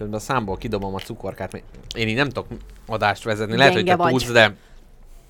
tudod, 0.00 0.14
a 0.14 0.18
számból 0.18 0.56
kidobom 0.56 0.94
a 0.94 0.98
cukorkát, 0.98 1.52
mert 1.52 1.64
én 1.94 2.08
így 2.08 2.16
nem 2.16 2.28
tudok 2.28 2.46
adást 2.86 3.24
vezetni, 3.24 3.56
lehet, 3.56 3.72
hogy 3.72 3.84
te 3.84 3.94
Gyenge 3.94 4.10
tudsz, 4.10 4.30
de 4.30 4.54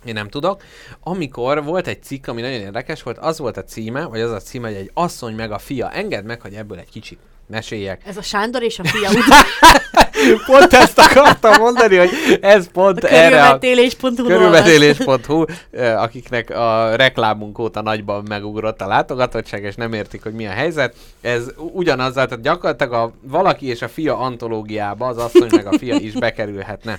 én 0.04 0.14
nem 0.14 0.28
tudok. 0.28 0.62
Amikor 1.00 1.64
volt 1.64 1.86
egy 1.86 2.02
cikk, 2.02 2.26
ami 2.26 2.40
nagyon 2.40 2.60
érdekes 2.60 3.02
volt, 3.02 3.18
az 3.18 3.38
volt 3.38 3.56
a 3.56 3.64
címe, 3.64 4.04
vagy 4.04 4.20
az 4.20 4.30
a 4.30 4.40
címe, 4.40 4.68
hogy 4.68 4.76
egy 4.76 4.90
asszony 4.94 5.34
meg 5.34 5.52
a 5.52 5.58
fia. 5.58 5.90
Engedd 5.90 6.24
meg, 6.24 6.40
hogy 6.40 6.54
ebből 6.54 6.78
egy 6.78 6.90
kicsit 6.90 7.18
meséljek. 7.50 8.02
Ez 8.06 8.16
a 8.16 8.22
Sándor 8.22 8.62
és 8.62 8.78
a 8.78 8.84
fia 8.84 9.08
után 9.20 9.44
Pont 10.46 10.72
ezt 10.72 10.98
akartam 10.98 11.60
mondani, 11.60 11.96
hogy 11.96 12.10
ez 12.40 12.70
pont 12.72 13.04
erre 13.04 13.48
a 13.48 13.58
körülmetélés.hu 14.26 15.44
akiknek 15.96 16.50
a 16.50 16.96
reklámunk 16.96 17.58
óta 17.58 17.82
nagyban 17.82 18.24
megugrott 18.28 18.80
a 18.80 18.86
látogatottság, 18.86 19.62
és 19.62 19.74
nem 19.74 19.92
értik, 19.92 20.22
hogy 20.22 20.32
mi 20.32 20.46
a 20.46 20.50
helyzet. 20.50 20.94
Ez 21.20 21.46
u- 21.56 21.70
ugyanaz, 21.74 22.12
tehát 22.12 22.40
gyakorlatilag 22.40 22.92
a 22.92 23.12
valaki 23.22 23.66
és 23.66 23.82
a 23.82 23.88
fia 23.88 24.18
antológiába 24.18 25.06
az 25.06 25.16
asszony 25.16 25.48
meg 25.50 25.66
a 25.66 25.78
fia 25.78 25.96
is 25.96 26.12
bekerülhetne. 26.12 26.98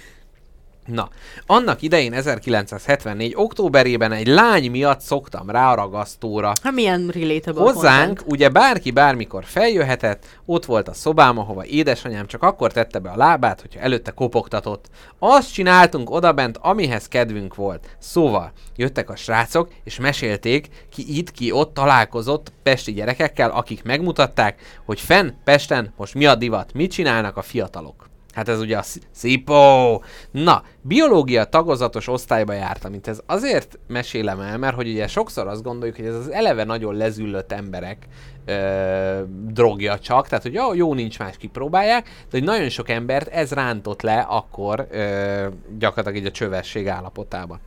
Na, 0.86 1.10
annak 1.46 1.82
idején 1.82 2.14
1974. 2.14 3.34
októberében 3.36 4.12
egy 4.12 4.28
lány 4.28 4.72
miatt 4.72 5.00
szoktam 5.00 5.50
rá 5.50 5.72
a 5.72 5.76
ragasztóra. 5.76 6.54
Hát 6.64 6.74
milyen 6.74 7.08
relatable 7.08 7.62
Hozzánk 7.62 8.08
content. 8.08 8.32
ugye 8.32 8.50
bárki 8.50 8.92
bármikor 8.92 9.44
feljöhetett, 9.46 10.26
ott 10.46 10.66
volt 10.66 10.88
a 10.88 10.94
szobám, 10.94 11.38
ahova 11.38 11.66
édesanyám 11.66 12.28
csak 12.28 12.44
akkor 12.44 12.72
tette 12.72 13.00
be 13.00 13.10
a 13.10 13.18
lábát, 13.18 13.62
hogyha 13.62 13.80
előtte 13.80 14.12
kopogtatott. 14.12 14.90
Azt 15.20 15.54
csináltunk 15.54 16.10
odabent, 16.10 16.58
amihez 16.62 17.08
kedvünk 17.08 17.56
volt. 17.56 17.96
Szóval 18.00 18.52
jöttek 18.76 19.10
a 19.10 19.16
srácok, 19.16 19.70
és 19.84 20.00
mesélték, 20.00 20.68
ki 20.90 21.18
itt, 21.18 21.32
ki 21.32 21.52
ott 21.52 21.74
találkozott 21.74 22.52
pesti 22.64 22.94
gyerekekkel, 22.94 23.50
akik 23.50 23.84
megmutatták, 23.84 24.62
hogy 24.86 25.00
fenn 25.00 25.32
Pesten 25.44 25.94
most 25.98 26.14
mi 26.14 26.26
a 26.26 26.36
divat, 26.36 26.74
mit 26.74 26.92
csinálnak 26.92 27.38
a 27.38 27.42
fiatalok. 27.42 28.11
Hát 28.34 28.50
ez 28.50 28.60
ugye 28.60 28.78
a 28.78 28.82
sz- 28.82 29.08
szipó. 29.12 30.04
Na, 30.32 30.64
biológia 30.82 31.44
tagozatos 31.44 32.08
osztályba 32.08 32.54
jártam, 32.54 32.92
mint 32.92 33.08
ez 33.08 33.22
azért 33.26 33.80
mesélem 33.88 34.40
el, 34.40 34.58
mert 34.58 34.76
hogy 34.76 34.88
ugye 34.88 35.08
sokszor 35.08 35.48
azt 35.48 35.64
gondoljuk, 35.64 35.96
hogy 35.96 36.06
ez 36.06 36.16
az 36.16 36.32
eleve 36.32 36.64
nagyon 36.64 36.96
lezüllött 36.96 37.52
emberek 37.52 38.08
ö, 38.46 39.22
drogja 39.48 40.00
csak, 40.00 40.28
tehát 40.28 40.44
hogy 40.44 40.54
jó, 40.54 40.74
jó 40.74 40.94
nincs 40.94 41.20
más, 41.20 41.38
kipróbálják, 41.38 42.04
de 42.04 42.38
hogy 42.38 42.44
nagyon 42.44 42.70
sok 42.70 42.90
embert 42.90 43.28
ez 43.28 43.52
rántott 43.52 44.02
le 44.02 44.20
akkor 44.20 44.88
ö, 44.92 45.48
gyakorlatilag 45.80 46.18
így 46.18 46.28
a 46.28 46.32
csövesség 46.32 46.88
állapotába. 46.88 47.60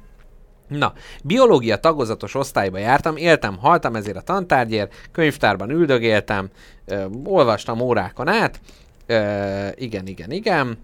Na, 0.69 0.93
biológia 1.25 1.77
tagozatos 1.77 2.35
osztályba 2.35 2.79
jártam, 2.79 3.17
éltem, 3.17 3.59
haltam 3.59 3.97
ezért 3.97 4.17
a 4.17 4.21
tantárgyért, 4.21 4.95
könyvtárban 5.13 5.71
üldögéltem, 5.71 6.49
ö, 6.87 7.05
olvastam 7.25 7.81
órákon 7.81 8.29
át, 8.29 8.61
ö, 9.07 9.69
igen, 9.75 10.07
igen, 10.07 10.31
igen. 10.31 10.79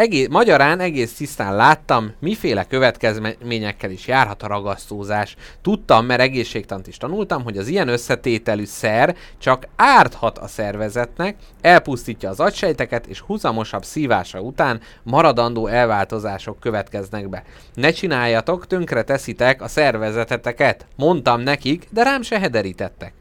Egész, 0.00 0.28
magyarán 0.28 0.80
egész 0.80 1.14
tisztán 1.14 1.56
láttam, 1.56 2.12
miféle 2.18 2.64
következményekkel 2.64 3.90
is 3.90 4.06
járhat 4.06 4.42
a 4.42 4.46
ragasztózás. 4.46 5.36
Tudtam, 5.62 6.06
mert 6.06 6.20
egészségtant 6.20 6.86
is 6.86 6.96
tanultam, 6.96 7.42
hogy 7.42 7.56
az 7.56 7.68
ilyen 7.68 7.88
összetételű 7.88 8.64
szer 8.64 9.16
csak 9.38 9.66
árthat 9.76 10.38
a 10.38 10.46
szervezetnek, 10.46 11.36
elpusztítja 11.60 12.30
az 12.30 12.40
agysejteket, 12.40 13.06
és 13.06 13.20
húzamosabb 13.20 13.84
szívása 13.84 14.40
után 14.40 14.80
maradandó 15.02 15.66
elváltozások 15.66 16.60
következnek 16.60 17.28
be. 17.28 17.42
Ne 17.74 17.90
csináljatok, 17.90 18.66
tönkre 18.66 19.02
teszitek 19.02 19.62
a 19.62 19.68
szervezeteteket. 19.68 20.86
Mondtam 20.96 21.40
nekik, 21.40 21.86
de 21.90 22.02
rám 22.02 22.22
se 22.22 22.38
hederítettek. 22.38 23.12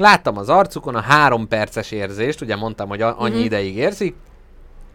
Láttam 0.00 0.36
az 0.36 0.48
arcukon 0.48 0.94
a 0.94 1.00
három 1.00 1.48
perces 1.48 1.90
érzést, 1.90 2.40
ugye 2.40 2.56
mondtam, 2.56 2.88
hogy 2.88 3.02
a- 3.02 3.14
annyi 3.20 3.34
Mhm. 3.36 3.44
ideig 3.44 3.76
érzik, 3.76 4.14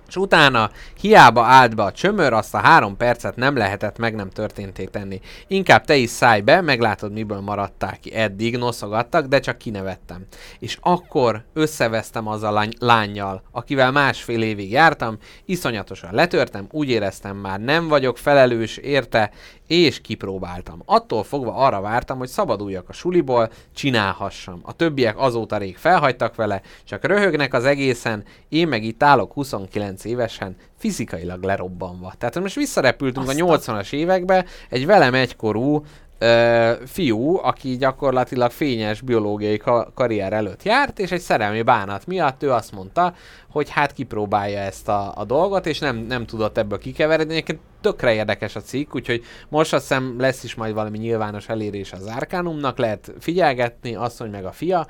és 0.07 0.15
utána 0.15 0.69
hiába 0.99 1.43
állt 1.43 1.75
be 1.75 1.83
a 1.83 1.91
csömör, 1.91 2.33
azt 2.33 2.53
a 2.53 2.57
három 2.57 2.97
percet 2.97 3.35
nem 3.35 3.57
lehetett 3.57 3.97
meg 3.97 4.15
nem 4.15 4.29
történté 4.29 4.83
tenni. 4.85 5.19
Inkább 5.47 5.85
te 5.85 5.95
is 5.95 6.09
szállj 6.09 6.41
be, 6.41 6.61
meglátod 6.61 7.11
miből 7.11 7.39
maradtál 7.39 7.97
ki. 8.01 8.13
Eddig 8.15 8.57
noszogattak, 8.57 9.25
de 9.25 9.39
csak 9.39 9.57
kinevettem. 9.57 10.25
És 10.59 10.77
akkor 10.81 11.43
összevesztem 11.53 12.27
az 12.27 12.43
a 12.43 12.51
lány- 12.51 12.75
lányjal, 12.79 13.41
akivel 13.51 13.91
másfél 13.91 14.41
évig 14.41 14.71
jártam, 14.71 15.17
iszonyatosan 15.45 16.13
letörtem, 16.13 16.67
úgy 16.71 16.89
éreztem 16.89 17.37
már 17.37 17.59
nem 17.59 17.87
vagyok 17.87 18.17
felelős 18.17 18.77
érte, 18.77 19.31
és 19.67 20.01
kipróbáltam. 20.01 20.81
Attól 20.85 21.23
fogva 21.23 21.55
arra 21.55 21.81
vártam, 21.81 22.17
hogy 22.17 22.27
szabaduljak 22.27 22.89
a 22.89 22.93
suliból, 22.93 23.51
csinálhassam. 23.75 24.59
A 24.63 24.73
többiek 24.73 25.19
azóta 25.19 25.57
rég 25.57 25.77
felhagytak 25.77 26.35
vele, 26.35 26.61
csak 26.83 27.05
röhögnek 27.05 27.53
az 27.53 27.65
egészen, 27.65 28.23
én 28.49 28.67
meg 28.67 28.83
itt 28.83 29.03
állok 29.03 29.33
29 29.33 30.05
évesen, 30.05 30.55
fizikailag 30.77 31.43
lerobbanva. 31.43 32.13
Tehát 32.17 32.39
most 32.39 32.55
visszarepültünk 32.55 33.27
Azt 33.27 33.39
a 33.39 33.45
a- 33.45 33.57
80-as 33.57 33.93
évekbe, 33.93 34.45
egy 34.69 34.85
velem 34.85 35.13
egykorú 35.13 35.85
ö, 36.17 36.71
fiú, 36.85 37.37
aki 37.37 37.77
gyakorlatilag 37.77 38.51
fényes 38.51 39.01
biológiai 39.01 39.57
ka- 39.57 39.91
karrier 39.93 40.33
előtt 40.33 40.63
járt, 40.63 40.99
és 40.99 41.11
egy 41.11 41.21
szerelmi 41.21 41.61
bánat 41.61 42.05
miatt 42.05 42.43
ő 42.43 42.51
azt 42.51 42.71
mondta, 42.71 43.13
hogy 43.49 43.69
hát 43.69 43.93
kipróbálja 43.93 44.59
ezt 44.59 44.87
a, 44.87 45.13
a 45.15 45.25
dolgot, 45.25 45.65
és 45.65 45.79
nem, 45.79 45.97
nem 45.97 46.25
tudott 46.25 46.57
ebből 46.57 46.77
kikeveredni. 46.77 47.33
Egyébként 47.33 47.59
tökre 47.81 48.13
érdekes 48.13 48.55
a 48.55 48.61
cikk, 48.61 48.95
úgyhogy 48.95 49.23
most 49.49 49.73
azt 49.73 49.87
hiszem 49.87 50.15
lesz 50.19 50.43
is 50.43 50.55
majd 50.55 50.73
valami 50.73 50.97
nyilvános 50.97 51.49
elérés 51.49 51.91
az 51.91 52.05
Arkánumnak, 52.05 52.77
lehet 52.77 53.13
figyelgetni, 53.19 53.95
asszony 53.95 54.29
meg 54.29 54.45
a 54.45 54.51
fia, 54.51 54.87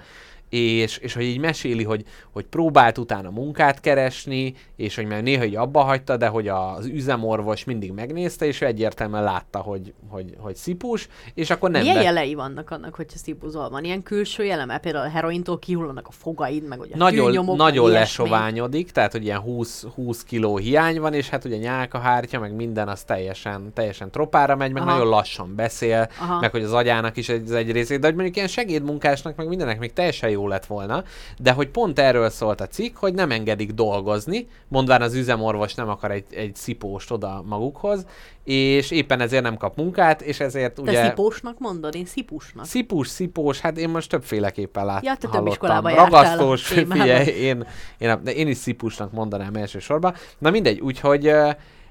és, 0.50 0.98
és 0.98 1.14
hogy 1.14 1.24
így 1.24 1.40
meséli, 1.40 1.84
hogy, 1.84 2.04
hogy 2.32 2.46
próbált 2.46 2.98
utána 2.98 3.30
munkát 3.30 3.80
keresni, 3.80 4.56
és 4.76 4.96
hogy 4.96 5.06
már 5.06 5.24
néha 5.24 5.46
így 5.46 5.56
abba 5.56 5.82
hagyta, 5.82 6.18
de 6.18 6.28
hogy 6.28 6.48
az 6.48 6.86
üzemorvos 6.86 7.64
mindig 7.64 7.92
megnézte, 7.92 8.46
és 8.46 8.62
egyértelműen 8.62 9.24
látta, 9.24 9.60
hogy, 9.60 9.94
hogy, 10.10 10.36
hogy 10.38 10.56
szipus, 10.56 11.08
és 11.34 11.50
akkor 11.50 11.70
nem 11.70 11.82
Milyen 11.82 11.96
vett- 11.96 12.06
jelei 12.06 12.34
vannak 12.34 12.72
annak, 12.72 12.96
hogyha 12.96 13.18
szipuzol? 13.18 13.70
Van 13.70 13.84
ilyen 13.84 14.04
külső 14.04 14.46
jele? 14.46 14.66
Mert 14.66 14.82
például 14.82 15.06
a 15.06 15.10
herointól 15.10 15.60
kihullanak 15.60 16.08
a 16.08 16.12
fogaid, 16.12 16.68
meg 16.68 16.80
a 16.80 16.86
nagyon, 16.96 17.26
tűnyomok, 17.26 17.58
nagyon 17.58 17.90
lesoványodik, 17.90 18.92
tehát 18.92 19.12
hogy 19.12 19.24
ilyen 19.24 19.40
20, 19.40 19.86
20 19.96 20.24
kiló 20.24 20.58
hiány 20.58 21.00
van, 21.00 21.14
és 21.14 21.30
hát 21.30 21.46
ugye 21.46 21.58
nyálkahártya, 21.58 22.40
meg 22.40 22.56
minden 22.56 22.88
az 22.88 23.04
teljesen, 23.04 23.74
teljesen 23.74 24.12
tropára 24.12 24.56
megy, 24.56 24.72
meg 24.72 24.82
Aha. 24.82 24.92
nagyon 24.92 25.08
lassan 25.08 25.56
beszél, 25.56 26.10
Aha. 26.20 26.40
meg 26.40 26.52
hogy 26.52 26.64
az 26.64 26.74
agyának 26.74 27.18
is 27.18 27.30
ez 27.30 27.52
egy 27.52 27.72
részét, 27.72 28.00
de 28.00 28.06
hogy 28.06 28.16
mondjuk 28.16 28.36
ilyen 28.36 28.48
segédmunkásnak, 28.48 29.36
meg 29.36 29.48
mindenek 29.48 29.80
még 29.80 29.94
teljesen 29.94 30.30
jó 30.36 30.48
lett 30.48 30.66
volna, 30.66 31.04
de 31.38 31.52
hogy 31.52 31.70
pont 31.70 32.00
erről 32.00 32.30
szólt 32.30 32.62
a 32.62 32.68
cikk, 32.68 32.98
hogy 32.98 33.14
nem 33.14 33.32
engedik 33.32 33.72
dolgozni, 33.72 34.48
mondván 34.68 35.02
az 35.02 35.14
üzemorvos 35.14 35.74
nem 35.74 35.90
akar 35.90 36.12
egy, 36.12 36.26
egy 36.30 36.56
szipóst 36.56 37.12
oda 37.12 37.44
magukhoz, 37.46 38.06
és 38.44 38.92
éppen 38.92 39.20
ezért 39.20 39.44
nem 39.44 39.58
kap 39.58 39.76
munkát, 39.78 40.22
és 40.22 40.40
ezért 40.40 40.74
Te 40.74 40.82
ugye... 40.82 41.06
szipósnak 41.06 41.60
mondod? 41.60 41.96
Én 41.96 42.06
szipusnak. 42.06 42.66
Szipus, 42.66 43.08
szipós, 43.08 43.60
hát 43.60 43.78
én 43.78 43.90
most 43.90 44.10
többféleképpen 44.10 44.86
lát, 44.86 45.06
Ja, 45.06 45.16
te 45.16 45.28
több 45.28 45.48
iskolába 45.48 45.90
Ragasztós, 45.90 46.64
figyelj, 46.68 47.28
én, 47.28 47.68
én, 47.98 48.20
de 48.24 48.34
én 48.34 48.48
is 48.48 48.58
szipusnak 48.58 49.12
mondanám 49.12 49.56
elsősorban. 49.56 50.14
Na 50.38 50.50
mindegy, 50.50 50.80
úgyhogy 50.80 51.32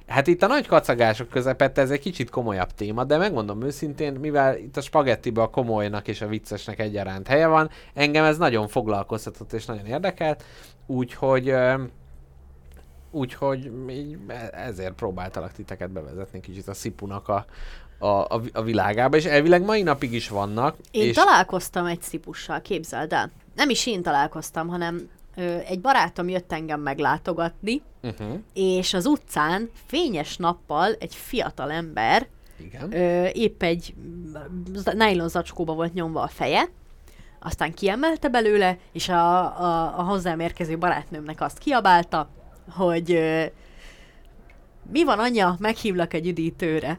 hát 0.06 0.26
itt 0.26 0.42
a 0.42 0.46
nagy 0.46 0.66
kacagások 0.66 1.28
közepette 1.28 1.80
ez 1.80 1.90
egy 1.90 2.00
kicsit 2.00 2.30
komolyabb 2.30 2.70
téma, 2.74 3.04
de 3.04 3.16
megmondom 3.16 3.62
őszintén, 3.62 4.12
mivel 4.12 4.56
itt 4.56 4.76
a 4.76 4.80
spagettiben 4.80 5.44
a 5.44 5.50
komolynak 5.50 6.08
és 6.08 6.20
a 6.20 6.26
viccesnek 6.26 6.78
egyaránt 6.78 7.26
helye 7.26 7.46
van, 7.46 7.70
engem 7.94 8.24
ez 8.24 8.38
nagyon 8.38 8.68
foglalkoztatott 8.68 9.52
és 9.52 9.64
nagyon 9.64 9.86
érdekelt, 9.86 10.44
úgyhogy 10.86 11.54
Úgyhogy 13.10 13.72
így 13.88 14.18
ezért 14.52 14.92
próbáltalak 14.92 15.52
titeket 15.52 15.90
bevezetni 15.90 16.40
kicsit 16.40 16.68
a 16.68 16.74
szipunak 16.74 17.28
a, 17.28 17.46
a, 17.98 18.06
a, 18.06 18.40
a 18.52 18.62
világába, 18.62 19.16
és 19.16 19.24
elvileg 19.24 19.64
mai 19.64 19.82
napig 19.82 20.12
is 20.12 20.28
vannak. 20.28 20.76
Én 20.90 21.08
és 21.08 21.16
találkoztam 21.16 21.86
egy 21.86 22.02
szipussal, 22.02 22.60
képzeld 22.60 23.12
el. 23.12 23.30
Nem 23.54 23.70
is 23.70 23.86
én 23.86 24.02
találkoztam, 24.02 24.68
hanem 24.68 25.08
ö, 25.36 25.56
egy 25.66 25.80
barátom 25.80 26.28
jött 26.28 26.52
engem 26.52 26.80
meglátogatni, 26.80 27.82
Uh-huh, 28.04 28.38
és 28.52 28.94
az 28.94 29.06
utcán 29.06 29.70
fényes 29.86 30.36
nappal 30.36 30.92
egy 30.98 31.14
fiatal 31.14 31.70
ember 31.70 32.26
igen. 32.60 32.92
ö, 32.92 33.26
épp 33.32 33.62
egy 33.62 33.94
nylon 34.92 35.28
zacskóba 35.28 35.74
volt 35.74 35.94
nyomva 35.94 36.22
a 36.22 36.28
feje, 36.28 36.68
aztán 37.40 37.74
kiemelte 37.74 38.28
belőle, 38.28 38.78
és 38.92 39.08
a, 39.08 39.38
a, 39.60 39.98
a 39.98 40.02
hozzám 40.02 40.40
érkező 40.40 40.78
barátnőmnek 40.78 41.40
azt 41.40 41.58
kiabálta, 41.58 42.28
hogy 42.70 43.12
ö, 43.12 43.44
mi 44.92 45.04
van 45.04 45.18
anya, 45.18 45.56
meghívlak 45.58 46.14
egy 46.14 46.26
üdítőre. 46.26 46.98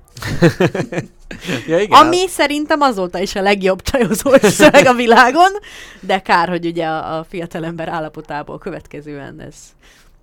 ja, 1.68 1.80
igen, 1.80 2.00
Ami 2.00 2.28
szerintem 2.28 2.82
azóta 2.82 3.20
is 3.20 3.36
a 3.36 3.42
legjobb 3.42 3.82
csajozós 3.82 4.42
szöveg 4.42 4.86
a 4.86 4.94
világon, 4.94 5.52
de 6.00 6.20
kár, 6.22 6.50
hogy 6.50 6.66
ugye 6.66 6.86
a, 6.86 7.18
a 7.18 7.24
fiatalember 7.24 7.88
állapotából 7.88 8.58
következően 8.58 9.40
ez 9.40 9.56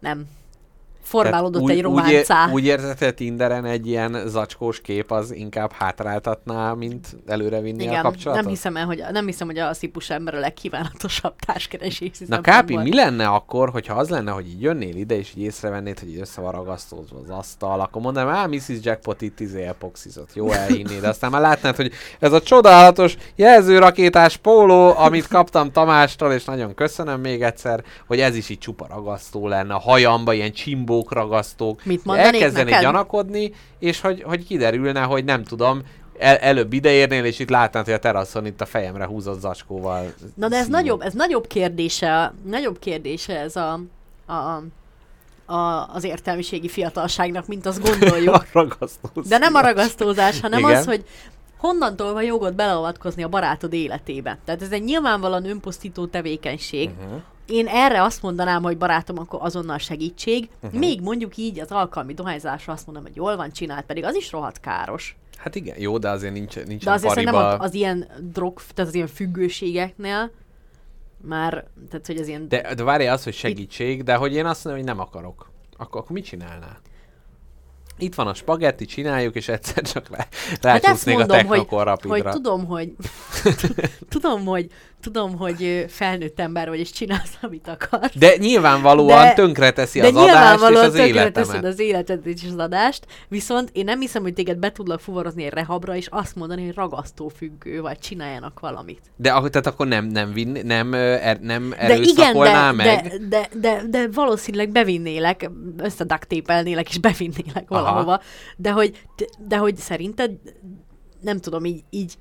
nem 0.00 0.26
formálódott 1.02 1.68
egy 1.68 1.82
románcá. 1.82 2.46
Úgy, 2.46 2.52
úgy 2.52 2.64
érzed, 2.64 2.98
hogy 2.98 3.08
a 3.08 3.12
Tinderen 3.12 3.64
egy 3.64 3.86
ilyen 3.86 4.22
zacskós 4.26 4.80
kép 4.80 5.10
az 5.10 5.34
inkább 5.34 5.72
hátráltatná, 5.72 6.72
mint 6.72 7.16
előrevinni 7.26 7.86
a 7.86 7.90
Igen, 7.90 8.02
kapcsolatot? 8.02 8.42
nem 8.42 8.52
hiszem, 8.52 8.76
el, 8.76 8.86
hogy, 8.86 9.02
nem 9.12 9.26
hiszem, 9.26 9.46
hogy 9.46 9.58
a 9.58 9.74
szipus 9.74 10.10
ember 10.10 10.34
a 10.34 10.38
legkívánatosabb 10.38 11.34
társkeresési 11.46 12.24
Na 12.26 12.40
Kápi, 12.40 12.76
mi 12.76 12.94
lenne 12.94 13.26
akkor, 13.26 13.70
hogyha 13.70 13.94
az 13.94 14.08
lenne, 14.08 14.30
hogy 14.30 14.48
így 14.48 14.62
jönnél 14.62 14.96
ide, 14.96 15.16
és 15.16 15.32
így 15.36 15.42
észrevennéd, 15.42 15.98
hogy 15.98 16.08
így 16.08 16.20
össze 16.20 16.40
van 16.40 16.52
ragasztózva 16.52 17.18
az 17.18 17.30
asztal, 17.30 17.80
akkor 17.80 18.02
mondanám, 18.02 18.34
á, 18.34 18.46
Mrs. 18.46 18.68
Jackpot 18.82 19.22
itt 19.22 19.40
izé 19.40 19.62
epoxizott, 19.62 20.34
jó 20.34 20.50
elhinnéd, 20.50 21.04
aztán 21.04 21.30
már 21.30 21.40
látnád, 21.40 21.76
hogy 21.76 21.92
ez 22.18 22.32
a 22.32 22.40
csodálatos 22.40 23.16
jelzőrakétás 23.34 24.36
póló, 24.36 24.96
amit 24.96 25.26
kaptam 25.26 25.70
Tamástól, 25.72 26.32
és 26.32 26.44
nagyon 26.44 26.74
köszönöm 26.74 27.20
még 27.20 27.42
egyszer, 27.42 27.84
hogy 28.06 28.20
ez 28.20 28.36
is 28.36 28.48
így 28.48 28.58
csupa 28.58 28.86
ragasztó 28.86 29.48
lenne, 29.48 29.74
a 29.74 29.78
hajamba 29.78 30.32
ilyen 30.32 30.52
csimbók 30.92 31.12
ragasztók, 31.12 31.84
Mit 31.84 32.02
elkezdenék 32.06 32.70
neked? 32.70 32.80
gyanakodni, 32.80 33.52
és 33.78 34.00
hogy, 34.00 34.22
hogy 34.22 34.46
kiderülne, 34.46 35.00
hogy 35.00 35.24
nem 35.24 35.44
tudom, 35.44 35.82
el, 36.18 36.36
előbb 36.36 36.72
ideérnél, 36.72 37.24
és 37.24 37.38
itt 37.38 37.48
látnád, 37.48 37.84
hogy 37.84 37.94
a 37.94 37.98
teraszon 37.98 38.46
itt 38.46 38.60
a 38.60 38.66
fejemre 38.66 39.06
húzott 39.06 39.40
zacskóval. 39.40 40.12
Na 40.34 40.48
de 40.48 40.56
ez 40.56 40.64
szívom. 40.64 40.80
nagyobb, 40.80 41.00
ez 41.00 41.12
nagyobb 41.12 41.46
kérdése, 41.46 42.34
nagyobb 42.44 42.78
kérdése 42.78 43.40
ez 43.40 43.56
a, 43.56 43.80
a, 44.26 44.62
a, 45.52 45.88
az 45.94 46.04
értelmiségi 46.04 46.68
fiatalságnak, 46.68 47.46
mint 47.46 47.66
azt 47.66 47.82
gondoljuk. 47.82 48.34
A 48.54 49.20
De 49.28 49.38
nem 49.38 49.54
a 49.54 49.60
ragasztózás, 49.60 50.40
hanem 50.40 50.58
Igen. 50.58 50.76
az, 50.76 50.84
hogy 50.84 51.04
honnantól 51.56 52.12
van 52.12 52.22
jogod 52.22 52.54
beleavatkozni 52.54 53.22
a 53.22 53.28
barátod 53.28 53.72
életébe. 53.72 54.38
Tehát 54.44 54.62
ez 54.62 54.70
egy 54.70 54.82
nyilvánvalóan 54.82 55.44
önpusztító 55.44 56.06
tevékenység. 56.06 56.90
Uh-huh. 56.90 57.20
Én 57.46 57.66
erre 57.66 58.02
azt 58.02 58.22
mondanám, 58.22 58.62
hogy 58.62 58.78
barátom, 58.78 59.18
akkor 59.18 59.38
azonnal 59.42 59.78
segítség. 59.78 60.48
Uh-huh. 60.62 60.78
Még 60.78 61.00
mondjuk 61.00 61.36
így 61.36 61.60
az 61.60 61.70
alkalmi 61.70 62.14
dohányzásra 62.14 62.72
azt 62.72 62.86
mondom, 62.86 63.04
hogy 63.04 63.16
jól 63.16 63.36
van 63.36 63.52
csinált, 63.52 63.84
pedig 63.84 64.04
az 64.04 64.14
is 64.14 64.32
rohadt 64.32 64.60
káros. 64.60 65.16
Hát 65.36 65.54
igen, 65.54 65.80
jó, 65.80 65.98
de 65.98 66.08
azért 66.08 66.32
nincs, 66.32 66.56
nincs 66.64 66.84
De 66.84 66.90
azért 66.90 67.14
pariba... 67.14 67.30
szerintem 67.32 67.60
az, 67.60 67.66
az 67.66 67.74
ilyen 67.74 68.06
drog, 68.32 68.62
tehát 68.74 68.90
az 68.90 68.94
ilyen 68.94 69.06
függőségeknél 69.06 70.30
már, 71.16 71.64
tehát 71.90 72.06
hogy 72.06 72.16
az 72.16 72.28
ilyen... 72.28 72.48
De, 72.48 72.74
de 72.74 72.82
várj 72.82 73.06
az, 73.06 73.24
hogy 73.24 73.34
segítség, 73.34 74.02
de 74.02 74.14
hogy 74.14 74.34
én 74.34 74.46
azt 74.46 74.64
mondom, 74.64 74.82
hogy 74.82 74.94
nem 74.94 75.00
akarok. 75.04 75.50
Akkor, 75.76 76.00
akkor 76.00 76.12
mit 76.12 76.24
csinálnál? 76.24 76.78
Itt 77.98 78.14
van 78.14 78.26
a 78.26 78.34
spagetti, 78.34 78.84
csináljuk, 78.84 79.34
és 79.34 79.48
egyszer 79.48 79.82
csak 79.82 80.08
Hát 80.16 80.28
ezt 80.50 80.62
rácsúsznék 80.62 81.14
a 81.14 81.18
mondom, 81.18 81.36
hogy, 81.36 81.46
Technokor 81.46 81.78
hogy 81.78 81.86
Rapidra. 81.86 82.32
tudom, 82.32 82.66
hogy 82.66 82.92
tudom, 84.08 84.44
hogy, 84.44 84.70
tudom, 85.02 85.36
hogy 85.36 85.84
felnőtt 85.88 86.40
ember 86.40 86.68
vagy, 86.68 86.78
és 86.78 86.90
csinálsz, 86.90 87.38
amit 87.40 87.68
akarsz. 87.68 88.18
De 88.18 88.36
nyilvánvalóan 88.36 89.22
De- 89.22 89.32
tönkreteszi 89.32 90.00
De 90.00 90.06
az 90.06 90.14
adást 90.14 90.70
és 90.70 90.76
az 90.76 90.94
életemet. 90.94 91.64
az 91.64 91.78
életet 91.78 92.26
és 92.26 92.44
az 92.50 92.56
adást, 92.56 93.06
viszont 93.28 93.70
én 93.72 93.84
nem 93.84 94.00
hiszem, 94.00 94.22
hogy 94.22 94.34
téged 94.34 94.58
be 94.58 94.72
tudlak 94.72 95.00
fuvarozni 95.00 95.44
egy 95.44 95.52
rehabra, 95.52 95.96
és 95.96 96.06
azt 96.10 96.36
mondani, 96.36 96.64
hogy 96.64 96.74
ragasztófüggő, 96.74 97.80
vagy 97.80 97.98
csináljanak 97.98 98.60
valamit. 98.60 99.00
De 99.16 99.32
akkor, 99.32 99.50
tehát 99.50 99.66
akkor 99.66 99.86
nem, 99.86 100.06
nem, 100.06 100.32
vinn, 100.32 100.66
nem, 100.66 100.94
er, 100.94 101.40
nem 101.40 101.68
De 101.70 101.76
igen, 101.76 101.86
de, 101.86 101.92
erőszakolnál 101.94 102.72
meg? 102.72 103.08
de, 103.08 103.18
de, 103.28 103.48
de, 103.60 103.82
de 103.90 104.08
valószínűleg 104.12 104.70
bevinnélek, 104.70 105.50
összedaktépelnélek 105.76 106.88
és 106.88 106.98
bevinnélek 106.98 107.64
Aha. 107.70 107.82
valahova, 107.82 108.20
de 108.56 108.70
hogy, 108.70 109.06
de 109.48 109.56
hogy 109.56 109.76
szerinted, 109.76 110.30
nem 111.20 111.38
tudom, 111.38 111.64
így, 111.64 111.84
így 111.90 112.14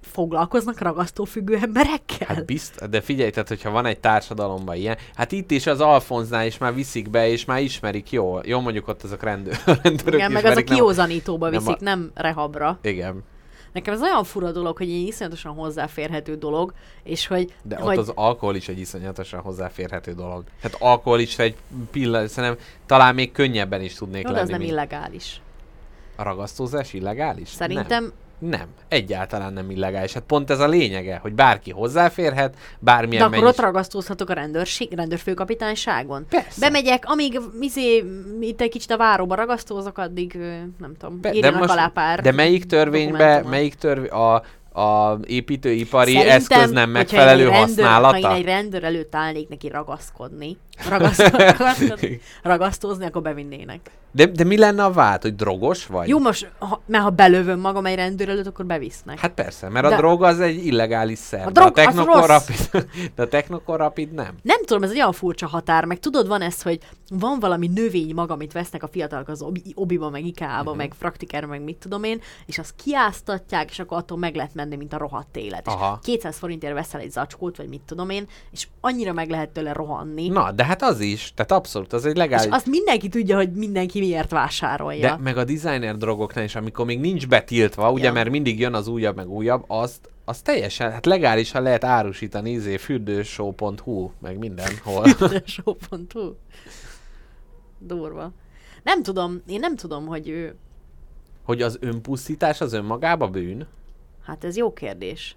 foglalkoznak 0.00 0.78
ragasztófüggő 0.78 1.58
emberekkel? 1.62 2.26
Hát 2.26 2.44
bizt, 2.44 2.88
de 2.90 3.00
figyelj, 3.00 3.30
tehát 3.30 3.48
hogyha 3.48 3.70
van 3.70 3.86
egy 3.86 3.98
társadalomban 4.00 4.76
ilyen, 4.76 4.96
hát 5.14 5.32
itt 5.32 5.50
is 5.50 5.66
az 5.66 5.80
Alfonznál 5.80 6.46
is 6.46 6.58
már 6.58 6.74
viszik 6.74 7.10
be, 7.10 7.28
és 7.28 7.44
már 7.44 7.62
ismerik 7.62 8.10
jól. 8.12 8.42
Jó, 8.46 8.60
mondjuk 8.60 8.88
ott 8.88 9.02
azok 9.02 9.22
rendőr, 9.22 9.58
rendőrök 9.82 10.14
Igen, 10.14 10.32
meg 10.32 10.44
az 10.44 10.48
a 10.48 10.48
ismerik, 10.48 10.68
nem- 10.68 10.76
kiózanítóba 10.78 11.48
nem 11.48 11.58
viszik, 11.58 11.80
a- 11.80 11.84
nem 11.84 12.10
rehabra. 12.14 12.78
Igen, 12.82 13.24
Nekem 13.72 13.94
ez 13.94 14.02
olyan 14.02 14.24
fura 14.24 14.52
dolog, 14.52 14.76
hogy 14.76 14.88
egy 14.90 15.06
iszonyatosan 15.06 15.54
hozzáférhető 15.54 16.34
dolog, 16.36 16.72
és 17.02 17.26
hogy... 17.26 17.54
de 17.62 17.76
hogy 17.76 17.98
ott 17.98 18.08
az 18.08 18.12
alkohol 18.14 18.54
is 18.54 18.68
egy 18.68 18.78
iszonyatosan 18.78 19.40
hozzáférhető 19.40 20.12
dolog. 20.14 20.44
Hát 20.62 20.76
alkohol 20.78 21.20
is 21.20 21.38
egy 21.38 21.56
pillanat, 21.90 22.28
szerintem 22.28 22.64
talán 22.86 23.14
még 23.14 23.32
könnyebben 23.32 23.80
is 23.82 23.94
tudnék 23.94 24.22
jó, 24.22 24.28
de 24.28 24.34
lenni, 24.34 24.42
az 24.44 24.48
nem 24.50 24.58
mint- 24.58 24.70
illegális. 24.72 25.40
A 26.16 26.22
ragasztózás 26.22 26.92
illegális? 26.92 27.48
Szerintem 27.48 28.02
Nem. 28.02 28.12
Nem, 28.40 28.66
egyáltalán 28.88 29.52
nem 29.52 29.70
illegális. 29.70 30.12
Hát 30.12 30.22
pont 30.22 30.50
ez 30.50 30.60
a 30.60 30.68
lényege, 30.68 31.18
hogy 31.22 31.32
bárki 31.32 31.70
hozzáférhet, 31.70 32.56
bármilyen 32.78 33.18
De 33.18 33.24
akkor 33.24 33.38
mennyis... 33.38 33.58
ott 33.58 33.64
ragasztózhatok 33.64 34.30
a 34.30 34.32
rendőrség, 34.32 34.92
rendőrfőkapitányságon? 34.94 36.26
Persze. 36.28 36.60
Bemegyek, 36.60 37.04
amíg 37.06 37.40
izé, 37.60 38.04
itt 38.40 38.60
egy 38.60 38.70
kicsit 38.70 38.90
a 38.90 38.96
váróba 38.96 39.34
ragasztózok, 39.34 39.98
addig 39.98 40.38
nem 40.78 40.94
tudom, 40.98 41.20
Be- 41.20 41.32
írjanak 41.32 41.70
alá 41.70 41.86
pár 41.86 42.20
de 42.20 42.32
melyik 42.32 42.64
törvénybe, 42.66 43.42
melyik 43.42 43.74
törvény, 43.74 44.10
a, 44.10 44.42
a 44.80 45.18
építőipari 45.24 46.12
Szerintem, 46.12 46.36
eszköz 46.36 46.70
nem 46.70 46.90
megfelelő 46.90 47.42
rendőr, 47.42 47.60
használata? 47.60 48.28
Ha 48.28 48.34
én 48.34 48.36
egy 48.36 48.44
rendőr 48.44 48.84
előtt 48.84 49.14
állnék 49.14 49.48
neki 49.48 49.68
ragaszkodni, 49.68 50.56
ragaszkodni 50.88 52.20
ragasztózni, 52.42 53.04
akkor 53.04 53.22
bevinnének. 53.22 53.90
De, 54.12 54.26
de 54.26 54.44
mi 54.44 54.58
lenne 54.58 54.84
a 54.84 54.90
vád, 54.90 55.22
hogy 55.22 55.34
drogos 55.34 55.86
vagy? 55.86 56.08
Jó, 56.08 56.18
most, 56.18 56.50
ha, 56.58 56.82
mert 56.86 57.04
ha 57.04 57.10
belövöm 57.10 57.60
magam 57.60 57.86
egy 57.86 57.94
rendőr 57.94 58.28
előtt, 58.28 58.46
akkor 58.46 58.66
bevisznek. 58.66 59.18
Hát 59.18 59.30
persze, 59.30 59.68
mert 59.68 59.86
a 59.86 59.88
De- 59.88 59.96
drog 59.96 60.22
az 60.22 60.40
egy 60.40 60.66
illegális 60.66 61.18
szer. 61.18 61.46
A 61.46 61.50
de 61.50 61.60
a 61.60 61.70
drog 61.70 61.78
az 61.78 61.84
technokorrapid, 61.84 62.70
de 63.16 63.22
a 63.22 63.28
technokorrapid 63.28 64.12
nem. 64.12 64.34
Nem 64.42 64.64
tudom, 64.64 64.82
ez 64.82 64.90
egy 64.90 64.96
olyan 64.96 65.12
furcsa 65.12 65.46
határ, 65.46 65.84
meg 65.84 65.98
tudod, 65.98 66.26
van 66.26 66.40
ez, 66.40 66.62
hogy 66.62 66.78
van 67.08 67.38
valami 67.40 67.66
növény 67.66 68.14
maga, 68.14 68.34
amit 68.34 68.52
vesznek 68.52 68.82
a 68.82 68.88
fiatalok 68.88 69.28
az 69.28 69.42
obi, 69.42 69.62
obiba, 69.74 70.10
meg 70.10 70.24
ikába, 70.24 70.60
uh-huh. 70.60 70.76
meg 70.76 70.92
praktikára, 70.98 71.46
meg 71.46 71.62
mit 71.62 71.76
tudom 71.76 72.04
én, 72.04 72.20
és 72.46 72.58
azt 72.58 72.74
kiáztatják, 72.84 73.70
és 73.70 73.78
akkor 73.78 73.98
attól 73.98 74.18
meg 74.18 74.34
lehet 74.34 74.54
menni, 74.54 74.76
mint 74.76 74.92
a 74.92 74.98
rohadt 74.98 75.36
élet. 75.36 75.68
Aha. 75.68 75.98
És 76.02 76.06
200 76.06 76.36
forintért 76.36 76.74
veszel 76.74 77.00
egy 77.00 77.10
zacskót, 77.10 77.56
vagy 77.56 77.68
mit 77.68 77.82
tudom 77.86 78.10
én, 78.10 78.26
és 78.50 78.68
annyira 78.80 79.12
meg 79.12 79.30
lehet 79.30 79.50
tőle 79.50 79.72
rohanni. 79.72 80.28
Na, 80.28 80.52
de 80.52 80.64
hát 80.70 80.82
az 80.82 81.00
is, 81.00 81.32
tehát 81.34 81.52
abszolút, 81.52 81.92
az 81.92 82.04
egy 82.04 82.12
és 82.12 82.18
legális. 82.18 82.52
azt 82.52 82.66
mindenki 82.66 83.08
tudja, 83.08 83.36
hogy 83.36 83.52
mindenki 83.52 83.98
miért 83.98 84.30
vásárolja. 84.30 85.00
De 85.00 85.22
meg 85.22 85.36
a 85.36 85.44
designer 85.44 85.96
drogoknál 85.96 86.44
is, 86.44 86.54
amikor 86.54 86.86
még 86.86 87.00
nincs 87.00 87.28
betiltva, 87.28 87.90
ugye, 87.90 88.04
Ja. 88.04 88.12
mert 88.12 88.30
mindig 88.30 88.60
jön 88.60 88.74
az 88.74 88.86
újabb, 88.88 89.16
meg 89.16 89.28
újabb, 89.28 89.64
azt, 89.66 90.10
az 90.24 90.40
teljesen, 90.40 90.92
hát 90.92 91.06
legálisan 91.06 91.62
lehet 91.62 91.84
árusítani, 91.84 92.50
izé, 92.50 92.76
fürdőshow.hu, 92.76 94.10
meg 94.18 94.38
mindenhol. 94.38 95.04
Show.hu. 95.44 96.32
Durva. 97.78 98.32
Nem 98.82 99.02
tudom, 99.02 99.42
én 99.46 99.60
nem 99.60 99.76
tudom, 99.76 100.06
hogy 100.06 100.28
ő... 100.28 100.54
hogy 101.42 101.62
az 101.62 101.76
önpusztítás 101.80 102.60
az 102.60 102.72
önmagába 102.72 103.28
bűn? 103.28 103.66
Hát 104.24 104.44
ez 104.44 104.56
jó 104.56 104.72
kérdés. 104.72 105.36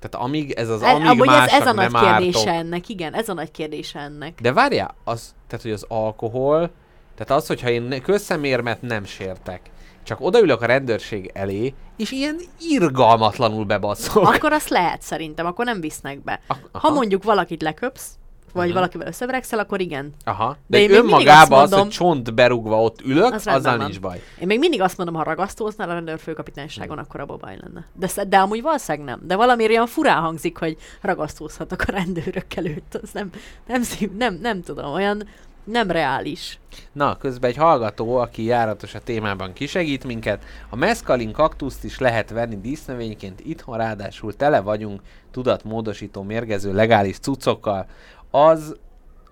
Tehát 0.00 0.26
amíg 0.26 0.50
ez 0.50 0.68
az, 0.68 0.82
amíg 0.82 1.08
amúgy 1.08 1.28
ez, 1.28 1.48
ez 1.50 1.66
a 1.66 1.72
nagy 1.72 1.90
nem 1.92 2.02
kérdése 2.02 2.38
ártok. 2.50 2.54
ennek, 2.64 2.88
igen, 2.88 3.14
ez 3.14 3.28
a 3.28 3.34
nagy 3.34 3.50
kérdése 3.50 3.98
ennek. 3.98 4.40
De 4.40 4.52
várjál, 4.52 4.94
az, 5.04 5.34
tehát 5.46 5.64
hogy 5.64 5.72
az 5.74 5.84
alkohol, 5.88 6.70
tehát 7.14 7.42
az, 7.42 7.46
hogyha 7.46 7.68
én 7.70 8.02
közszemérmet 8.02 8.82
nem 8.82 9.04
sértek, 9.04 9.60
csak 10.02 10.20
odaülök 10.20 10.62
a 10.62 10.66
rendőrség 10.66 11.30
elé, 11.34 11.74
és 11.96 12.10
ilyen 12.10 12.36
irgalmatlanul 12.60 13.64
bebaszok. 13.64 14.28
Akkor 14.34 14.52
azt 14.52 14.68
lehet 14.68 15.02
szerintem, 15.02 15.46
akkor 15.46 15.64
nem 15.64 15.80
visznek 15.80 16.22
be. 16.24 16.40
Ak- 16.46 16.68
Ha 16.72 16.78
aha. 16.86 16.94
mondjuk 16.94 17.22
valakit 17.24 17.62
leköpsz, 17.62 18.08
vagy 18.52 18.66
Mhm. 18.66 18.74
valakivel 18.74 19.06
összeverekszel, 19.06 19.58
akkor 19.58 19.80
igen. 19.80 20.12
Aha. 20.24 20.56
De 20.66 20.76
De, 20.78 20.82
én 20.82 20.90
önmagában 20.90 21.62
az, 21.62 21.72
hogy 21.72 21.88
csont 21.88 22.34
berúgva 22.34 22.82
ott 22.82 23.00
ülök, 23.00 23.32
Az 23.32 23.46
azzal 23.46 23.76
van. 23.76 23.84
nincs 23.86 24.00
baj. 24.00 24.22
Én 24.40 24.46
még 24.46 24.58
mindig 24.58 24.80
azt 24.80 24.96
mondom, 24.96 25.14
ha 25.16 25.22
ragasztóznál 25.22 25.90
a 25.90 25.92
rendőrfőkapitányságon, 25.92 26.98
akkor 26.98 27.20
abban 27.20 27.38
baj 27.40 27.58
lenne. 27.60 27.84
De, 27.94 28.24
de 28.24 28.38
amúgy 28.38 28.62
valószínűleg 28.62 29.06
nem. 29.06 29.20
De 29.26 29.36
valamiért 29.36 29.70
olyan 29.72 29.86
furán 29.86 30.20
hangzik, 30.22 30.56
hogy 30.58 30.76
ragasztózhatok 31.00 31.82
a 31.86 31.90
rendőrök 31.92 32.54
előtt. 32.54 32.98
Az 33.02 33.10
nem, 33.12 33.30
nem, 33.66 33.82
szív, 33.82 34.10
nem, 34.12 34.38
nem 34.42 34.62
tudom, 34.62 34.92
olyan 34.92 35.22
nem 35.64 35.90
reális. 35.90 36.58
Na, 36.92 37.16
közben 37.16 37.50
egy 37.50 37.56
hallgató, 37.56 38.16
aki 38.16 38.44
járatos 38.44 38.94
a 38.94 38.98
témában 39.00 39.52
kisegít 39.52 40.04
minket. 40.04 40.44
A 40.70 40.76
meszkalin 40.76 41.32
kaktuszt 41.32 41.84
is 41.84 41.98
lehet 41.98 42.30
venni 42.30 42.60
dísznövényként, 42.60 43.40
itthon 43.40 43.76
ráadásul 43.76 44.36
tele 44.36 44.60
vagyunk 44.60 45.00
tudatmódosító 45.30 46.22
mérgező 46.22 46.72
legális 46.74 47.18
cuccokkal. 47.18 47.86
Az, 48.30 48.76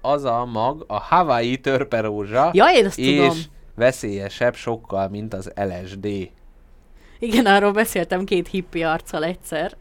az 0.00 0.24
a 0.24 0.44
mag, 0.44 0.84
a 0.88 0.98
Hawaii 0.98 1.56
törperózsa, 1.58 2.50
Ja, 2.52 2.66
én 2.74 2.86
azt 2.86 2.98
és 2.98 3.16
tudom. 3.16 3.36
veszélyesebb 3.74 4.54
sokkal, 4.54 5.08
mint 5.08 5.34
az 5.34 5.52
LSD. 5.54 6.06
Igen, 7.18 7.46
arról 7.46 7.72
beszéltem 7.72 8.24
két 8.24 8.48
hippi 8.48 8.82
arccal 8.82 9.24
egyszer. 9.24 9.76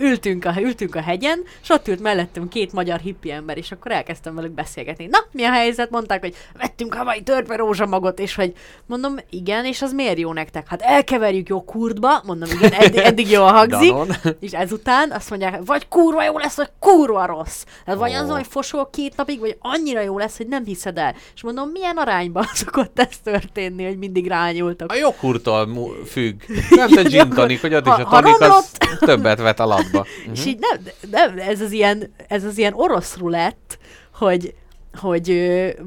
Ültünk, 0.00 0.44
a, 0.44 0.54
ültünk 0.60 0.94
a 0.94 1.00
hegyen, 1.00 1.42
és 1.62 1.70
ott 1.70 1.88
ült 1.88 2.00
mellettem 2.00 2.48
két 2.48 2.72
magyar 2.72 2.98
hippi 2.98 3.30
ember, 3.30 3.56
és 3.56 3.72
akkor 3.72 3.92
elkezdtem 3.92 4.34
velük 4.34 4.52
beszélgetni. 4.52 5.06
Na, 5.06 5.18
mi 5.32 5.44
a 5.44 5.50
helyzet? 5.50 5.90
Mondták, 5.90 6.20
hogy 6.20 6.34
vettünk 6.58 6.94
havai 6.94 7.22
törpe 7.22 7.56
rózsamagot, 7.56 8.18
és 8.18 8.34
hogy 8.34 8.52
mondom, 8.86 9.16
igen, 9.30 9.64
és 9.64 9.82
az 9.82 9.92
miért 9.92 10.18
jó 10.18 10.32
nektek? 10.32 10.68
Hát 10.68 10.80
elkeverjük 10.80 11.48
jó 11.48 11.64
kurtba, 11.64 12.22
mondom, 12.24 12.48
igen, 12.50 12.72
eddig, 12.72 12.98
eddig 12.98 13.30
jól 13.30 13.52
hangzik, 13.52 13.94
és 14.40 14.52
ezután 14.52 15.10
azt 15.10 15.30
mondják, 15.30 15.60
vagy 15.64 15.88
kurva 15.88 16.24
jó 16.24 16.38
lesz, 16.38 16.56
vagy 16.56 16.70
kurva 16.78 17.26
rossz. 17.26 17.64
Tehát 17.84 18.00
vagy 18.00 18.12
Ó. 18.12 18.14
az, 18.14 18.30
hogy 18.30 18.46
fosol 18.46 18.90
két 18.90 19.16
napig, 19.16 19.40
vagy 19.40 19.56
annyira 19.60 20.00
jó 20.00 20.18
lesz, 20.18 20.36
hogy 20.36 20.46
nem 20.48 20.64
hiszed 20.64 20.98
el. 20.98 21.14
És 21.34 21.42
mondom, 21.42 21.68
milyen 21.68 21.96
arányban 21.96 22.46
szokott 22.64 22.98
ez 22.98 23.18
történni, 23.24 23.84
hogy 23.84 23.98
mindig 23.98 24.26
rányúltak. 24.26 24.92
A 24.92 24.94
jogkurtól 24.94 25.66
mu- 25.66 26.08
függ. 26.08 26.40
Nem 26.70 26.88
Igen, 26.88 27.04
gin 27.04 27.28
tonic, 27.28 27.60
hogy 27.60 27.72
is 27.72 27.78
ha- 27.82 28.16
a 28.16 28.38
az 28.40 28.69
romlott- 28.78 29.00
többet 29.10 29.38
vet 29.38 29.60
a 29.60 29.66
latba. 29.66 30.06
És 30.32 30.46
így 30.46 30.58
nem, 30.58 30.82
nem 31.10 31.38
ez, 31.38 31.60
az 31.60 31.72
ilyen, 31.72 32.12
ez 32.28 32.44
az 32.44 32.58
ilyen 32.58 32.72
orosz 32.76 33.16
rulett, 33.16 33.78
hogy, 34.14 34.54
hogy 34.94 35.28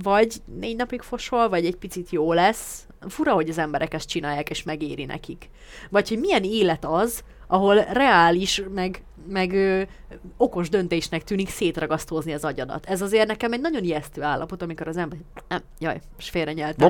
vagy 0.03 0.35
négy 0.59 0.75
napig 0.75 1.01
fosol, 1.01 1.49
vagy 1.49 1.65
egy 1.65 1.75
picit 1.75 2.09
jó 2.09 2.33
lesz. 2.33 2.85
Fura, 3.07 3.33
hogy 3.33 3.49
az 3.49 3.57
emberek 3.57 3.93
ezt 3.93 4.07
csinálják, 4.07 4.49
és 4.49 4.63
megéri 4.63 5.05
nekik. 5.05 5.49
Vagy 5.89 6.09
hogy 6.09 6.19
milyen 6.19 6.43
élet 6.43 6.85
az, 6.85 7.23
ahol 7.47 7.75
reális, 7.75 8.63
meg, 8.73 9.03
meg 9.29 9.53
ö, 9.53 9.81
okos 10.37 10.69
döntésnek 10.69 11.23
tűnik 11.23 11.49
szétragasztózni 11.49 12.33
az 12.33 12.43
agyadat. 12.43 12.85
Ez 12.85 13.01
azért 13.01 13.27
nekem 13.27 13.53
egy 13.53 13.61
nagyon 13.61 13.83
ijesztő 13.83 14.21
állapot, 14.21 14.61
amikor 14.61 14.87
az 14.87 14.97
ember... 14.97 15.17
Nem, 15.47 15.61
jaj, 15.79 15.99
most 16.15 16.29
félrenyeltem. 16.29 16.89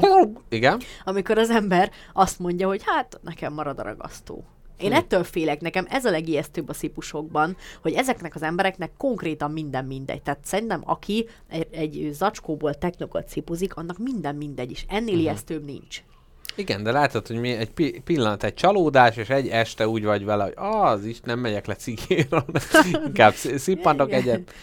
Igen? 0.50 0.82
Amikor 1.04 1.38
az 1.38 1.50
ember 1.50 1.92
azt 2.14 2.40
mondja, 2.40 2.68
hogy 2.68 2.82
hát 2.86 3.20
nekem 3.24 3.54
marad 3.54 3.80
a 3.80 3.84
ragasztó. 3.84 4.44
Én 4.84 4.92
Hm. 4.92 4.98
ettől 4.98 5.24
félek, 5.24 5.62
nekem 5.62 5.86
ez 5.90 6.06
a 6.06 6.10
legijesztőbb 6.10 6.70
a 6.70 6.74
szipusokban, 6.74 7.58
hogy 7.82 7.94
ezeknek 7.94 8.36
az 8.36 8.42
embereknek 8.42 8.92
konkrétan 8.98 9.52
minden 9.52 9.86
mindegy. 9.86 10.22
Tehát 10.22 10.40
szerintem 10.44 10.82
aki 10.86 11.28
egy, 11.50 11.68
egy 11.72 12.10
zacskóból 12.12 12.74
technokot 12.74 13.28
szipuzik, 13.28 13.76
annak 13.76 13.98
minden 13.98 14.36
mindegy, 14.36 14.72
és 14.72 14.86
ennél 14.88 15.08
uh-huh. 15.08 15.22
ijesztőbb 15.22 15.66
nincs. 15.66 16.04
Igen, 16.56 16.84
de 16.84 16.92
látod, 16.92 17.28
hogy 17.28 17.40
mi 17.40 17.52
egy 17.52 17.72
pi- 17.72 18.02
pillanat, 18.06 18.44
egy 18.44 18.54
csalódás, 18.54 19.18
és 19.18 19.30
egy 19.30 19.48
este 19.48 19.88
úgy 19.88 20.04
vagy 20.04 20.26
vele, 20.26 20.44
hogy 20.44 20.54
az 20.56 21.06
is 21.06 21.20
nem 21.20 21.40
megyek 21.40 21.66
le 21.66 21.76
cikéről, 21.76 22.46
inkább 23.06 23.34
sz- 23.34 23.58
szippantok 23.60 24.12
egyet. 24.12 24.42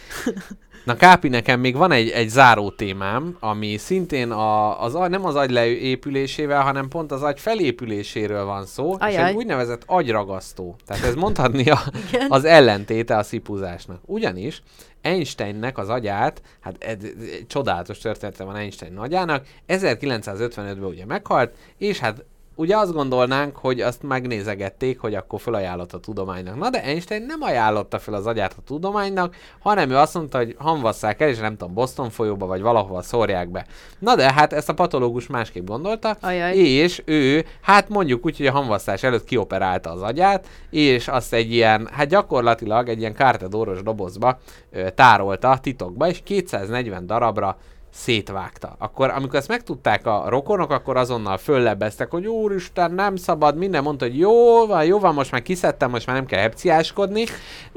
Na 0.83 0.95
Kápi, 0.95 1.27
nekem 1.27 1.59
még 1.59 1.75
van 1.75 1.91
egy, 1.91 2.09
egy 2.09 2.29
záró 2.29 2.69
témám, 2.69 3.37
ami 3.39 3.77
szintén 3.77 4.31
a, 4.31 4.81
az, 4.83 4.93
nem 4.93 5.25
az 5.25 5.35
agy 5.35 5.51
leépülésével, 5.51 6.61
hanem 6.61 6.87
pont 6.87 7.11
az 7.11 7.21
agy 7.21 7.39
felépüléséről 7.39 8.45
van 8.45 8.65
szó, 8.65 8.93
és 8.93 8.99
Ajaj. 8.99 9.29
egy 9.29 9.35
úgynevezett 9.35 9.83
agyragasztó. 9.85 10.75
Tehát 10.85 11.03
ez 11.03 11.15
mondhatni 11.25 11.69
a, 11.69 11.79
az 12.27 12.45
ellentéte 12.45 13.17
a 13.17 13.23
szipuzásnak. 13.23 13.99
Ugyanis 14.05 14.61
Einsteinnek 15.01 15.77
az 15.77 15.89
agyát, 15.89 16.41
hát 16.59 16.75
egy, 16.83 17.05
egy 17.05 17.45
csodálatos 17.47 17.97
története 17.97 18.43
van 18.43 18.55
Einstein 18.55 18.97
agyának, 18.97 19.45
1955-ben 19.67 20.83
ugye 20.83 21.05
meghalt, 21.05 21.53
és 21.77 21.99
hát 21.99 22.23
ugye 22.61 22.77
azt 22.77 22.93
gondolnánk, 22.93 23.55
hogy 23.55 23.81
azt 23.81 24.03
megnézegették, 24.03 24.99
hogy 24.99 25.15
akkor 25.15 25.39
felajánlott 25.39 25.93
a 25.93 25.99
tudománynak. 25.99 26.57
Na 26.57 26.69
de 26.69 26.83
Einstein 26.83 27.23
nem 27.25 27.41
ajánlotta 27.41 27.99
fel 27.99 28.13
az 28.13 28.27
agyát 28.27 28.55
a 28.57 28.61
tudománynak, 28.65 29.35
hanem 29.59 29.89
ő 29.89 29.97
azt 29.97 30.13
mondta, 30.13 30.37
hogy 30.37 30.55
hamvasszák 30.59 31.21
el, 31.21 31.29
és 31.29 31.37
nem 31.37 31.57
tudom, 31.57 31.73
Boston 31.73 32.09
folyóba, 32.09 32.45
vagy 32.45 32.61
valahova 32.61 33.01
szórják 33.01 33.49
be. 33.49 33.65
Na 33.99 34.15
de 34.15 34.33
hát 34.33 34.53
ezt 34.53 34.69
a 34.69 34.73
patológus 34.73 35.27
másképp 35.27 35.67
gondolta, 35.67 36.17
Ajaj. 36.21 36.57
és 36.57 37.01
ő, 37.05 37.45
hát 37.61 37.89
mondjuk 37.89 38.25
úgy, 38.25 38.37
hogy 38.37 38.47
a 38.47 38.51
hamvasztás 38.51 39.03
előtt 39.03 39.23
kioperálta 39.23 39.91
az 39.91 40.01
agyát, 40.01 40.47
és 40.69 41.07
azt 41.07 41.33
egy 41.33 41.53
ilyen, 41.53 41.89
hát 41.91 42.07
gyakorlatilag 42.07 42.89
egy 42.89 42.99
ilyen 42.99 43.13
kártedóros 43.13 43.83
dobozba 43.83 44.39
ö, 44.71 44.89
tárolta 44.89 45.57
titokba, 45.61 46.07
és 46.07 46.21
240 46.23 47.05
darabra 47.05 47.57
szétvágta. 47.93 48.75
Akkor, 48.77 49.09
amikor 49.09 49.35
ezt 49.35 49.47
megtudták 49.47 50.05
a 50.05 50.25
rokonok, 50.27 50.71
akkor 50.71 50.97
azonnal 50.97 51.37
föllebeztek, 51.37 52.11
hogy 52.11 52.27
úristen, 52.27 52.91
nem 52.93 53.15
szabad, 53.15 53.57
minden 53.57 53.83
mondta, 53.83 54.05
hogy 54.05 54.17
jó 54.17 54.65
van, 54.65 54.85
jó 54.85 54.99
van, 54.99 55.13
most 55.13 55.31
már 55.31 55.41
kiszedtem, 55.41 55.89
most 55.89 56.05
már 56.05 56.15
nem 56.15 56.25
kell 56.25 56.39
hepciáskodni, 56.39 57.25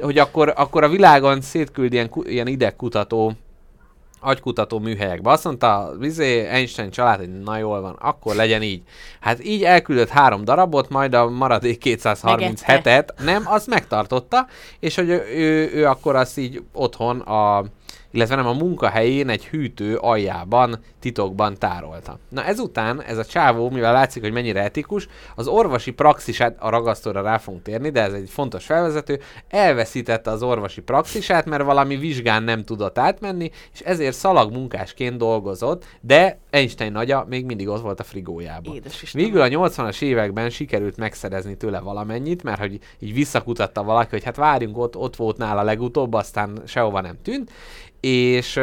hogy 0.01 0.19
akkor, 0.19 0.53
akkor 0.57 0.85
a 0.85 0.89
világon 0.89 1.41
szétküld 1.41 1.93
ilyen, 1.93 2.11
ilyen 2.24 2.47
idegkutató 2.47 3.32
agykutató 4.24 4.78
műhelyekbe. 4.78 5.31
Azt 5.31 5.45
mondta 5.45 5.78
a 5.78 5.97
vizé, 5.99 6.47
Einstein 6.47 6.91
család, 6.91 7.19
hogy 7.19 7.41
na 7.41 7.59
jól 7.59 7.81
van, 7.81 7.97
akkor 8.01 8.35
legyen 8.35 8.62
így. 8.62 8.82
Hát 9.20 9.45
így 9.45 9.62
elküldött 9.62 10.09
három 10.09 10.45
darabot, 10.45 10.89
majd 10.89 11.15
a 11.15 11.31
maradék 11.31 11.82
237-et, 11.85 13.09
nem, 13.24 13.43
azt 13.47 13.66
megtartotta, 13.66 14.47
és 14.81 14.95
hogy 14.95 15.09
ő, 15.09 15.24
ő, 15.35 15.70
ő 15.74 15.86
akkor 15.86 16.16
azt 16.16 16.39
így 16.39 16.62
otthon 16.73 17.20
a 17.20 17.65
illetve 18.15 18.35
nem 18.35 18.47
a 18.47 18.53
munkahelyén 18.53 19.28
egy 19.28 19.47
hűtő 19.47 19.97
aljában 19.97 20.78
titokban 21.05 21.55
tárolta. 21.59 22.18
Na 22.28 22.44
ezután 22.44 23.02
ez 23.02 23.18
a 23.18 23.24
csávó, 23.24 23.70
mivel 23.70 23.93
látszik, 23.93 24.22
hogy 24.22 24.32
mennyire 24.32 24.62
etikus, 24.62 25.09
az 25.35 25.47
orvosi 25.47 25.90
praxisát, 25.90 26.56
a 26.59 26.68
ragasztóra 26.68 27.22
rá 27.22 27.39
fogunk 27.39 27.62
térni, 27.62 27.90
de 27.90 28.02
ez 28.02 28.12
egy 28.12 28.31
fontos 28.31 28.64
felvezető, 28.64 29.20
elveszítette 29.48 30.31
az 30.31 30.43
orvosi 30.43 30.81
praxisát, 30.81 31.44
mert 31.44 31.64
valami 31.64 31.97
vizsgán 31.97 32.43
nem 32.43 32.64
tudott 32.64 32.98
átmenni, 32.98 33.51
és 33.72 33.81
ezért 33.81 34.16
szalagmunkásként 34.16 35.16
dolgozott, 35.16 35.86
de 36.01 36.39
Einstein 36.51 36.93
nagya 36.93 37.24
még 37.28 37.44
mindig 37.44 37.68
ott 37.68 37.82
volt 37.82 38.01
a 38.01 38.05
frigójában. 38.05 38.74
Édes. 38.74 39.12
Végül 39.12 39.40
a 39.40 39.48
80-as 39.48 40.02
években 40.02 40.51
sikerült 40.51 40.97
megszerezni 40.97 41.56
tőle 41.56 41.81
valamennyit, 41.81 42.43
mert 42.43 42.60
hogy 42.60 42.78
így 42.98 43.14
visszakutatta 43.14 43.82
valaki, 43.82 44.10
hogy 44.10 44.24
hát 44.24 44.36
várjunk, 44.36 44.78
ott, 44.78 44.97
ott 44.97 45.16
volt 45.16 45.36
nála 45.36 45.62
legutóbb, 45.62 46.12
aztán 46.12 46.62
sehova 46.66 47.01
nem 47.01 47.16
tűnt, 47.22 47.51
és 48.01 48.60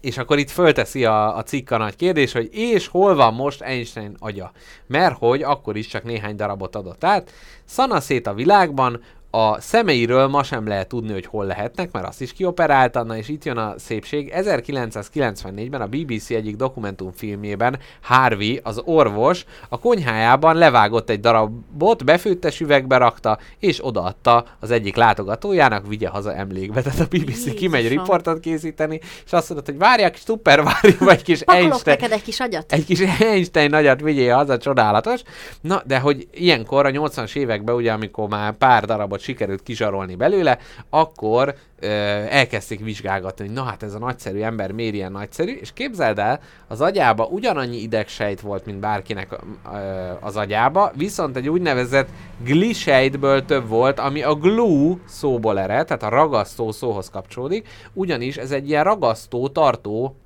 és 0.00 0.18
akkor 0.18 0.38
itt 0.38 0.50
fölteszi 0.50 1.04
a, 1.04 1.36
a 1.36 1.42
cikk 1.42 1.70
a 1.70 1.76
nagy 1.76 1.96
kérdés, 1.96 2.32
hogy 2.32 2.48
és 2.52 2.86
hol 2.86 3.14
van 3.14 3.34
most 3.34 3.62
Einstein 3.62 4.16
agya? 4.18 4.52
Mert 4.86 5.18
hogy 5.18 5.42
akkor 5.42 5.76
is 5.76 5.86
csak 5.86 6.02
néhány 6.02 6.36
darabot 6.36 6.76
adott 6.76 7.04
át. 7.04 7.32
Szanaszét 7.64 8.26
a 8.26 8.34
világban, 8.34 9.02
a 9.30 9.60
szemeiről 9.60 10.28
ma 10.28 10.42
sem 10.42 10.66
lehet 10.66 10.88
tudni, 10.88 11.12
hogy 11.12 11.26
hol 11.26 11.44
lehetnek, 11.44 11.92
mert 11.92 12.06
azt 12.06 12.20
is 12.20 12.32
kioperálta, 12.32 13.02
na 13.02 13.16
és 13.16 13.28
itt 13.28 13.44
jön 13.44 13.56
a 13.56 13.74
szépség. 13.78 14.32
1994-ben 14.36 15.80
a 15.80 15.86
BBC 15.86 16.30
egyik 16.30 16.56
dokumentumfilmjében 16.56 17.78
Harvey, 18.02 18.60
az 18.62 18.80
orvos, 18.84 19.44
a 19.68 19.78
konyhájában 19.78 20.56
levágott 20.56 21.10
egy 21.10 21.20
darabot, 21.20 22.04
befőttes 22.04 22.60
üvegbe 22.60 22.96
rakta, 22.96 23.38
és 23.58 23.86
odaadta 23.86 24.44
az 24.60 24.70
egyik 24.70 24.96
látogatójának, 24.96 25.86
vigye 25.86 26.08
haza 26.08 26.34
emlékbe. 26.34 26.82
Tehát 26.82 27.00
a 27.00 27.04
BBC 27.04 27.26
Jézusom. 27.26 27.54
kimegy 27.54 27.88
riportot 27.88 28.40
készíteni, 28.40 29.00
és 29.24 29.32
azt 29.32 29.50
mondta, 29.50 29.70
hogy 29.70 29.80
várják, 29.80 30.12
kis 30.12 30.20
szuper, 30.20 30.62
várjuk, 30.62 31.10
egy 31.10 31.22
kis 31.22 31.40
Einstein, 31.40 31.98
egy 32.10 32.22
kis 32.22 32.40
agyat? 32.40 32.72
egy 32.72 32.84
kis 32.84 33.00
Einstein 33.00 33.70
nagyat 33.70 34.00
vigyél 34.00 34.34
haza, 34.34 34.58
csodálatos. 34.58 35.22
Na, 35.60 35.82
de 35.86 35.98
hogy 35.98 36.28
ilyenkor 36.32 36.86
a 36.86 36.90
80-as 36.90 37.36
években, 37.36 37.74
ugye, 37.74 37.92
amikor 37.92 38.28
már 38.28 38.52
pár 38.52 38.84
darabot 38.84 39.19
sikerült 39.20 39.62
kizsarolni 39.62 40.14
belőle, 40.14 40.58
akkor 40.90 41.54
ö, 41.78 41.86
elkezdték 42.28 42.80
vizsgálgatni, 42.80 43.46
hogy 43.46 43.54
na 43.54 43.62
hát 43.62 43.82
ez 43.82 43.94
a 43.94 43.98
nagyszerű 43.98 44.40
ember 44.40 44.72
miért 44.72 44.94
ilyen 44.94 45.12
nagyszerű, 45.12 45.52
és 45.52 45.72
képzeld 45.72 46.18
el, 46.18 46.40
az 46.68 46.80
agyába 46.80 47.24
ugyanannyi 47.24 47.76
idegsejt 47.76 48.40
volt, 48.40 48.66
mint 48.66 48.78
bárkinek 48.78 49.28
ö, 49.32 49.76
az 50.20 50.36
agyába, 50.36 50.92
viszont 50.96 51.36
egy 51.36 51.48
úgynevezett 51.48 52.08
glisejtből 52.44 53.44
több 53.44 53.68
volt, 53.68 53.98
ami 53.98 54.22
a 54.22 54.34
glue 54.34 54.96
szóból 55.06 55.58
ered, 55.58 55.86
tehát 55.86 56.02
a 56.02 56.08
ragasztó 56.08 56.72
szóhoz 56.72 57.10
kapcsolódik, 57.10 57.68
ugyanis 57.92 58.36
ez 58.36 58.50
egy 58.50 58.68
ilyen 58.68 58.84
ragasztó, 58.84 59.48
tartó 59.48 60.16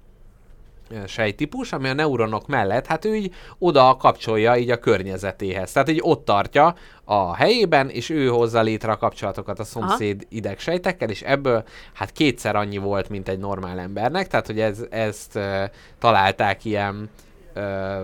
sejtípus, 1.06 1.72
ami 1.72 1.88
a 1.88 1.94
neuronok 1.94 2.46
mellett, 2.46 2.86
hát 2.86 3.04
ő 3.04 3.14
így 3.14 3.34
oda 3.58 3.96
kapcsolja 3.96 4.56
így 4.56 4.70
a 4.70 4.78
környezetéhez. 4.78 5.72
Tehát 5.72 5.88
így 5.88 6.00
ott 6.02 6.24
tartja 6.24 6.74
a 7.04 7.34
helyében, 7.34 7.88
és 7.88 8.10
ő 8.10 8.28
hozza 8.28 8.60
létre 8.60 8.92
a 8.92 8.96
kapcsolatokat 8.96 9.58
a 9.58 9.64
szomszéd 9.64 10.26
idegsejtekkel, 10.28 11.08
és 11.08 11.22
ebből 11.22 11.64
hát 11.92 12.12
kétszer 12.12 12.56
annyi 12.56 12.78
volt, 12.78 13.08
mint 13.08 13.28
egy 13.28 13.38
normál 13.38 13.78
embernek, 13.78 14.26
tehát 14.26 14.46
hogy 14.46 14.60
ez, 14.60 14.84
ezt 14.90 15.36
ö, 15.36 15.64
találták 15.98 16.64
ilyen 16.64 17.10
ö, 17.54 18.02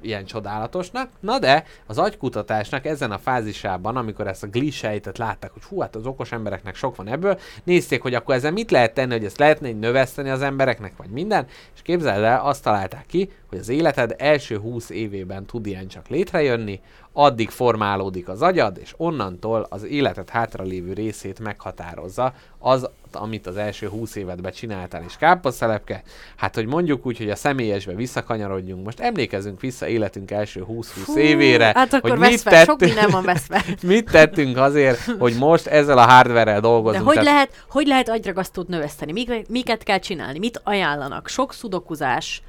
ilyen 0.00 0.24
csodálatosnak. 0.24 1.08
Na 1.20 1.38
de 1.38 1.64
az 1.86 1.98
agykutatásnak 1.98 2.86
ezen 2.86 3.10
a 3.10 3.18
fázisában, 3.18 3.96
amikor 3.96 4.26
ezt 4.26 4.42
a 4.42 4.48
glisejtet 4.48 5.18
látták, 5.18 5.50
hogy 5.50 5.62
hú, 5.62 5.80
hát 5.80 5.96
az 5.96 6.06
okos 6.06 6.32
embereknek 6.32 6.74
sok 6.74 6.96
van 6.96 7.08
ebből, 7.08 7.38
nézték, 7.64 8.02
hogy 8.02 8.14
akkor 8.14 8.34
ezzel 8.34 8.52
mit 8.52 8.70
lehet 8.70 8.94
tenni, 8.94 9.12
hogy 9.12 9.24
ezt 9.24 9.38
lehetne 9.38 9.68
így 9.68 9.78
növeszteni 9.78 10.30
az 10.30 10.42
embereknek, 10.42 10.92
vagy 10.96 11.10
minden, 11.10 11.46
és 11.74 11.82
képzeld 11.82 12.22
el, 12.24 12.40
azt 12.40 12.62
találták 12.62 13.06
ki, 13.06 13.30
hogy 13.48 13.58
az 13.58 13.68
életed 13.68 14.14
első 14.18 14.58
20 14.58 14.90
évében 14.90 15.46
tud 15.46 15.66
ilyen 15.66 15.88
csak 15.88 16.08
létrejönni, 16.08 16.80
addig 17.12 17.50
formálódik 17.50 18.28
az 18.28 18.42
agyad, 18.42 18.78
és 18.82 18.94
onnantól 18.96 19.66
az 19.70 19.84
életed 19.84 20.28
hátralévő 20.30 20.92
részét 20.92 21.38
meghatározza 21.40 22.32
az, 22.58 22.88
amit 23.12 23.46
az 23.46 23.56
első 23.56 23.88
20 23.88 24.16
évedben 24.16 24.52
csináltál, 24.52 25.02
és 25.06 25.16
káposztelepke, 25.16 26.02
hát 26.36 26.54
hogy 26.54 26.66
mondjuk 26.66 27.06
úgy, 27.06 27.18
hogy 27.18 27.30
a 27.30 27.36
személyesbe 27.36 27.94
visszakanyarodjunk, 27.94 28.84
most 28.84 29.00
emlékezzünk 29.00 29.60
vissza 29.60 29.86
életünk 29.88 30.30
első 30.30 30.64
20-20 30.68 31.14
évére, 31.16 31.72
Hát 31.74 31.92
akkor 31.92 32.10
hogy 32.10 32.18
mit 32.18 32.40
fel, 32.40 32.64
sok 32.64 32.80
minden 32.80 33.10
van 33.10 33.22
veszve. 33.22 33.64
mit 33.82 34.10
tettünk 34.10 34.56
azért, 34.56 34.98
hogy 35.18 35.34
most 35.38 35.66
ezzel 35.66 35.98
a 35.98 36.06
hardware-rel 36.06 36.54
De 36.54 36.60
dolgozunk. 36.60 37.04
hogy 37.04 37.14
Tehát- 37.14 37.32
lehet, 37.32 37.64
hogy 37.70 37.86
lehet 37.86 38.08
agyragasztót 38.08 38.68
növeszteni? 38.68 39.12
Mik, 39.12 39.48
miket 39.48 39.82
kell 39.82 39.98
csinálni? 39.98 40.38
Mit 40.38 40.60
ajánlanak? 40.64 41.28
Sok 41.28 41.52
szudokuzás. 41.52 42.42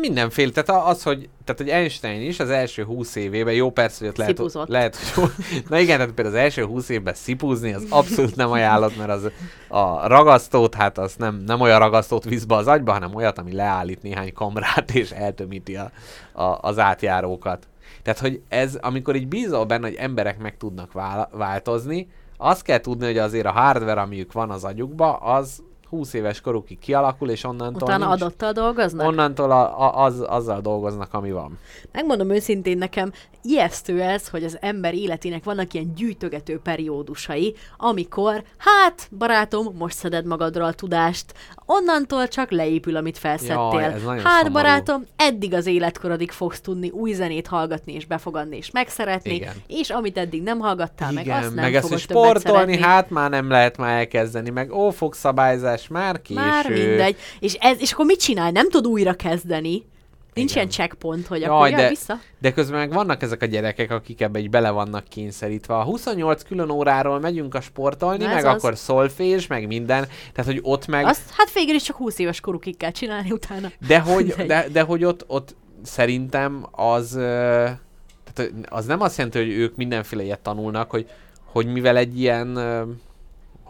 Mindenféle, 0.00 0.50
tehát 0.50 0.86
az, 0.86 1.02
hogy, 1.02 1.28
tehát, 1.44 1.60
hogy 1.60 1.70
Einstein 1.70 2.20
is 2.28 2.40
az 2.40 2.50
első 2.50 2.84
20 2.84 3.14
évében, 3.14 3.54
jó 3.54 3.70
persze, 3.70 3.98
hogy 3.98 4.08
ott 4.08 4.16
lehet, 4.16 4.36
Szipuzott. 4.36 4.68
lehet 4.68 4.96
hogy 4.96 5.30
na 5.68 5.78
igen, 5.78 5.96
tehát 5.98 6.12
például 6.14 6.36
az 6.36 6.42
első 6.42 6.64
20 6.64 6.88
évben 6.88 7.14
szipúzni, 7.14 7.72
az 7.72 7.86
abszolút 7.88 8.36
nem 8.36 8.50
ajánlott, 8.50 8.96
mert 8.96 9.10
az 9.10 9.30
a 9.68 10.06
ragasztót, 10.06 10.74
hát 10.74 10.98
az 10.98 11.14
nem, 11.16 11.42
nem 11.46 11.60
olyan 11.60 11.78
ragasztót 11.78 12.24
visz 12.24 12.44
be 12.44 12.54
az 12.54 12.66
agyba, 12.66 12.92
hanem 12.92 13.14
olyat, 13.14 13.38
ami 13.38 13.52
leállít 13.52 14.02
néhány 14.02 14.32
kamrát 14.32 14.90
és 14.94 15.10
eltömíti 15.10 15.76
a, 15.76 15.90
a, 16.32 16.58
az 16.60 16.78
átjárókat. 16.78 17.66
Tehát, 18.02 18.18
hogy 18.18 18.40
ez, 18.48 18.74
amikor 18.74 19.16
így 19.16 19.28
bízol 19.28 19.64
benne, 19.64 19.86
hogy 19.86 19.96
emberek 19.96 20.38
meg 20.38 20.56
tudnak 20.56 20.92
vál- 20.92 21.30
változni, 21.32 22.08
azt 22.36 22.62
kell 22.62 22.80
tudni, 22.80 23.06
hogy 23.06 23.18
azért 23.18 23.46
a 23.46 23.50
hardware, 23.50 24.00
amiük 24.00 24.32
van 24.32 24.50
az 24.50 24.64
agyukba, 24.64 25.16
az 25.16 25.62
20 25.92 26.12
éves 26.12 26.40
korukig 26.40 26.78
kialakul, 26.78 27.30
és 27.30 27.44
onnantól 27.44 27.82
Utána 27.82 28.06
nincs. 28.06 28.20
adottal 28.20 28.52
dolgoznak? 28.52 29.06
Onnantól 29.06 29.50
a, 29.50 29.80
a, 29.80 30.04
az, 30.04 30.20
azzal 30.20 30.60
dolgoznak, 30.60 31.14
ami 31.14 31.32
van. 31.32 31.58
Megmondom 31.92 32.30
őszintén 32.30 32.78
nekem, 32.78 33.12
ijesztő 33.42 34.00
ez, 34.00 34.28
hogy 34.28 34.44
az 34.44 34.58
ember 34.60 34.94
életének 34.94 35.44
vannak 35.44 35.74
ilyen 35.74 35.94
gyűjtögető 35.94 36.58
periódusai, 36.58 37.54
amikor, 37.76 38.42
hát, 38.56 39.08
barátom, 39.18 39.74
most 39.78 39.96
szeded 39.96 40.24
magadra 40.24 40.64
a 40.64 40.72
tudást, 40.72 41.34
onnantól 41.78 42.28
csak 42.28 42.50
leépül, 42.50 42.96
amit 42.96 43.18
felszettél. 43.18 43.80
Jaj, 44.04 44.20
hát, 44.20 44.36
szomorú. 44.36 44.52
barátom, 44.52 45.06
eddig 45.16 45.54
az 45.54 45.66
életkorodig 45.66 46.30
fogsz 46.30 46.60
tudni 46.60 46.90
új 46.90 47.12
zenét 47.12 47.46
hallgatni 47.46 47.92
és 47.92 48.06
befogadni 48.06 48.56
és 48.56 48.70
megszeretni, 48.70 49.34
Igen. 49.34 49.54
és 49.66 49.90
amit 49.90 50.18
eddig 50.18 50.42
nem 50.42 50.58
hallgattál 50.58 51.12
meg, 51.12 51.28
azt 51.28 51.54
nem 51.54 51.64
meg 51.64 51.74
ezt, 51.74 51.86
fogod 51.86 52.06
többet 52.06 52.24
sportolni, 52.24 52.78
hát 52.78 53.10
már 53.10 53.30
nem 53.30 53.50
lehet 53.50 53.76
már 53.76 53.98
elkezdeni, 53.98 54.50
meg 54.50 54.72
ó, 54.72 54.90
fogszabályzás, 54.90 55.88
már 55.88 56.22
késő. 56.22 56.40
Már 56.40 56.68
mindegy. 56.68 57.16
És, 57.40 57.54
ez, 57.54 57.80
és 57.80 57.92
akkor 57.92 58.06
mit 58.06 58.20
csinál? 58.20 58.50
Nem 58.50 58.68
tud 58.68 58.86
újra 58.86 59.12
kezdeni. 59.12 59.90
Nincs 60.34 60.50
Igen. 60.50 60.62
ilyen 60.62 60.74
checkpoint, 60.74 61.26
hogy 61.26 61.40
Jaj, 61.40 61.48
akkor 61.50 61.68
jaj, 61.68 61.80
de, 61.80 61.88
vissza. 61.88 62.18
de 62.38 62.52
közben 62.52 62.78
meg 62.78 62.92
vannak 62.92 63.22
ezek 63.22 63.42
a 63.42 63.46
gyerekek, 63.46 63.90
akik 63.90 64.20
ebbe 64.20 64.38
így 64.38 64.50
bele 64.50 64.70
vannak 64.70 65.04
kényszerítve. 65.08 65.74
A 65.74 65.82
28 65.82 66.42
külön 66.42 66.70
óráról 66.70 67.20
megyünk 67.20 67.54
a 67.54 67.60
sportolni, 67.60 68.24
Na 68.24 68.34
meg 68.34 68.44
az. 68.44 68.54
akkor 68.54 68.76
szolfés, 68.76 69.46
meg 69.46 69.66
minden. 69.66 70.08
Tehát, 70.32 70.50
hogy 70.50 70.60
ott 70.62 70.86
meg... 70.86 71.04
Azt 71.04 71.30
hát 71.36 71.52
végül 71.52 71.74
is 71.74 71.82
csak 71.82 71.96
20 71.96 72.18
éves 72.18 72.40
korukig 72.40 72.76
kell 72.76 72.90
csinálni 72.90 73.30
utána. 73.30 73.70
De 73.86 73.98
hogy, 74.00 74.26
de, 74.46 74.68
de 74.72 74.82
hogy 74.82 75.04
ott, 75.04 75.24
ott 75.26 75.54
szerintem 75.82 76.66
az, 76.70 77.10
tehát 77.12 78.52
az 78.68 78.86
nem 78.86 79.00
azt 79.00 79.16
jelenti, 79.16 79.38
hogy 79.38 79.50
ők 79.50 79.76
mindenféle 79.76 80.22
ilyet 80.22 80.40
tanulnak, 80.40 80.90
hogy, 80.90 81.10
hogy 81.44 81.66
mivel 81.66 81.96
egy 81.96 82.20
ilyen, 82.20 82.58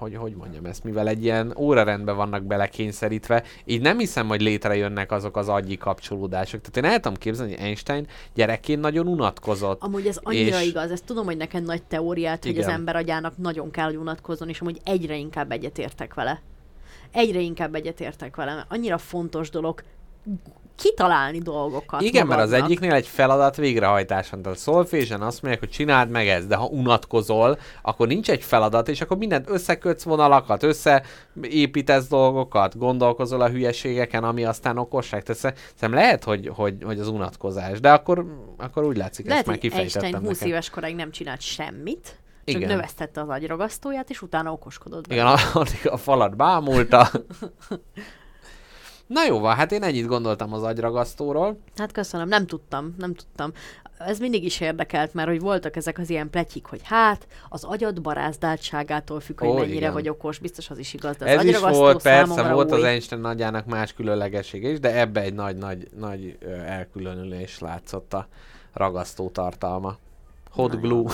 hogy, 0.03 0.17
hogy 0.17 0.35
mondjam 0.35 0.65
ezt, 0.65 0.85
mivel 0.85 1.09
egy 1.09 1.23
ilyen 1.25 1.55
órarendben 1.59 2.17
vannak 2.17 2.43
belekényszerítve, 2.43 3.43
így 3.65 3.81
nem 3.81 3.99
hiszem, 3.99 4.29
hogy 4.29 4.41
létrejönnek 4.43 5.13
azok 5.13 5.37
az 5.37 5.49
agyi 5.49 5.77
kapcsolódások. 5.77 6.61
Tehát 6.61 6.77
én 6.77 6.97
el 6.97 7.01
tudom 7.01 7.19
képzelni, 7.19 7.53
hogy 7.55 7.65
Einstein 7.65 8.07
gyerekként 8.35 8.81
nagyon 8.81 9.07
unatkozott. 9.07 9.83
Amúgy 9.83 10.07
ez 10.07 10.19
annyira 10.23 10.61
és- 10.61 10.67
igaz, 10.67 10.91
ezt 10.91 11.05
tudom, 11.05 11.25
hogy 11.25 11.37
neked 11.37 11.65
nagy 11.65 11.83
teóriát, 11.83 12.43
hogy 12.43 12.59
az 12.59 12.65
Igen. 12.65 12.71
ember 12.71 12.97
agyának 12.97 13.37
nagyon 13.37 13.71
kell, 13.71 13.85
hogy 13.85 13.97
unatkozzon, 13.97 14.49
és 14.49 14.61
amúgy 14.61 14.81
egyre 14.85 15.17
inkább 15.17 15.53
egyetértek 15.53 16.15
vele. 16.15 16.43
Egyre 17.11 17.41
inkább 17.41 17.75
egyetértek 17.75 18.37
vele, 18.37 18.55
mert 18.55 18.67
annyira 18.69 18.99
fontos 18.99 19.51
dolog 19.51 19.83
kitalálni 20.77 21.39
dolgokat 21.39 22.01
Igen, 22.01 22.27
mert 22.27 22.41
az 22.41 22.47
magadnak. 22.51 22.71
egyiknél 22.71 22.93
egy 22.93 23.07
feladat 23.07 23.57
végrehajtáson. 23.57 24.43
Tehát 24.43 24.67
a 24.67 24.81
azt 25.25 25.43
mondják, 25.43 25.59
hogy 25.59 25.69
csináld 25.71 26.11
meg 26.11 26.29
ezt, 26.29 26.47
de 26.47 26.57
ha 26.57 26.65
unatkozol, 26.65 27.59
akkor 27.83 28.07
nincs 28.07 28.31
egy 28.31 28.43
feladat, 28.43 28.89
és 28.89 29.01
akkor 29.01 29.17
mindent 29.17 29.51
összekötsz 29.51 30.03
vonalakat, 30.03 30.63
összeépítesz 30.63 32.09
dolgokat, 32.09 32.79
gondolkozol 32.79 33.41
a 33.41 33.49
hülyeségeken, 33.49 34.25
ami 34.25 34.45
aztán 34.45 34.79
okosság. 34.79 35.23
Tehát 35.23 35.41
szerintem 35.41 35.93
lehet, 35.93 36.25
hogy, 36.25 36.51
hogy, 36.55 36.77
hogy 36.85 36.99
az 36.99 37.09
unatkozás, 37.09 37.81
de 37.81 37.93
akkor, 37.93 38.27
akkor 38.59 38.85
úgy 38.85 38.97
látszik, 38.97 39.25
Lehet, 39.27 39.41
ezt 39.41 39.49
már 39.49 39.59
kifejtettem 39.59 40.03
Einstein 40.03 40.27
20 40.27 40.39
neked. 40.39 40.49
éves 40.49 40.71
koráig 40.71 40.95
nem 40.95 41.11
csinált 41.11 41.41
semmit, 41.41 42.17
csak 42.45 42.57
Igen. 42.57 42.69
növesztette 42.69 43.21
az 43.21 43.29
agyragasztóját, 43.29 44.11
és 44.11 44.23
utána 44.23 44.53
okoskodott. 44.53 45.13
Igen, 45.13 45.27
addig 45.53 45.89
a 45.89 45.97
falat 45.97 46.37
bámulta. 46.37 47.11
Na 49.13 49.25
jó 49.25 49.39
van, 49.39 49.55
hát 49.55 49.73
én 49.73 49.83
ennyit 49.83 50.07
gondoltam 50.07 50.53
az 50.53 50.63
agyragasztóról. 50.63 51.59
Hát 51.77 51.93
köszönöm, 51.93 52.29
nem 52.29 52.47
tudtam, 52.47 52.95
nem 52.99 53.15
tudtam. 53.15 53.53
Ez 53.99 54.19
mindig 54.19 54.45
is 54.45 54.61
érdekelt, 54.61 55.15
mert 55.15 55.29
hogy 55.29 55.41
voltak 55.41 55.77
ezek 55.77 55.99
az 55.99 56.11
ilyen 56.11 56.31
pletyik, 56.31 56.67
hogy 56.67 56.81
hát 56.85 57.27
az 57.49 57.65
agyad 57.65 58.01
barázdáltságától 58.01 59.21
függ, 59.21 59.41
hogy 59.41 59.49
Ó, 59.49 59.55
mennyire 59.55 59.77
igen. 59.77 59.93
vagy 59.93 60.09
okos, 60.09 60.39
biztos 60.39 60.71
az 60.71 60.79
is 60.79 60.95
igaz, 60.95 61.17
de 61.17 61.25
az 61.25 61.39
Ez 61.39 61.45
is 61.45 61.59
volt, 61.59 62.03
persze, 62.03 62.53
volt 62.53 62.71
az 62.71 62.79
új. 62.79 62.87
Einstein 62.87 63.21
nagyjának 63.21 63.67
más 63.67 63.93
különlegessége 63.93 64.69
is, 64.69 64.81
de 64.81 65.01
ebbe 65.01 65.21
egy 65.21 65.35
nagy, 65.35 65.57
nagy, 65.97 66.39
elkülönülés 66.67 67.59
látszott 67.59 68.15
a 68.15 68.27
ragasztó 68.73 69.29
tartalma. 69.29 69.97
Hot 70.53 70.81
glue. 70.81 71.13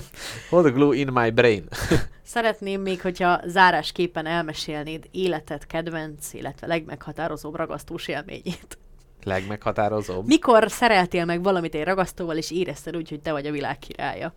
Hot 0.50 0.72
glue 0.72 0.96
in 0.96 1.08
my 1.12 1.30
brain. 1.30 1.68
Szeretném 2.22 2.80
még, 2.80 3.00
hogyha 3.00 3.40
zárásképpen 3.46 4.26
elmesélnéd 4.26 5.08
életed 5.10 5.66
kedvenc, 5.66 6.32
illetve 6.32 6.66
legmeghatározóbb 6.66 7.54
ragasztós 7.54 8.08
élményét. 8.08 8.78
Legmeghatározóbb. 9.24 10.26
Mikor 10.26 10.70
szereltél 10.70 11.24
meg 11.24 11.42
valamit 11.42 11.74
egy 11.74 11.84
ragasztóval, 11.84 12.36
és 12.36 12.50
érezted 12.50 12.96
úgy, 12.96 13.08
hogy 13.08 13.20
te 13.20 13.32
vagy 13.32 13.46
a 13.46 13.50
világ 13.50 13.78
királya? 13.78 14.34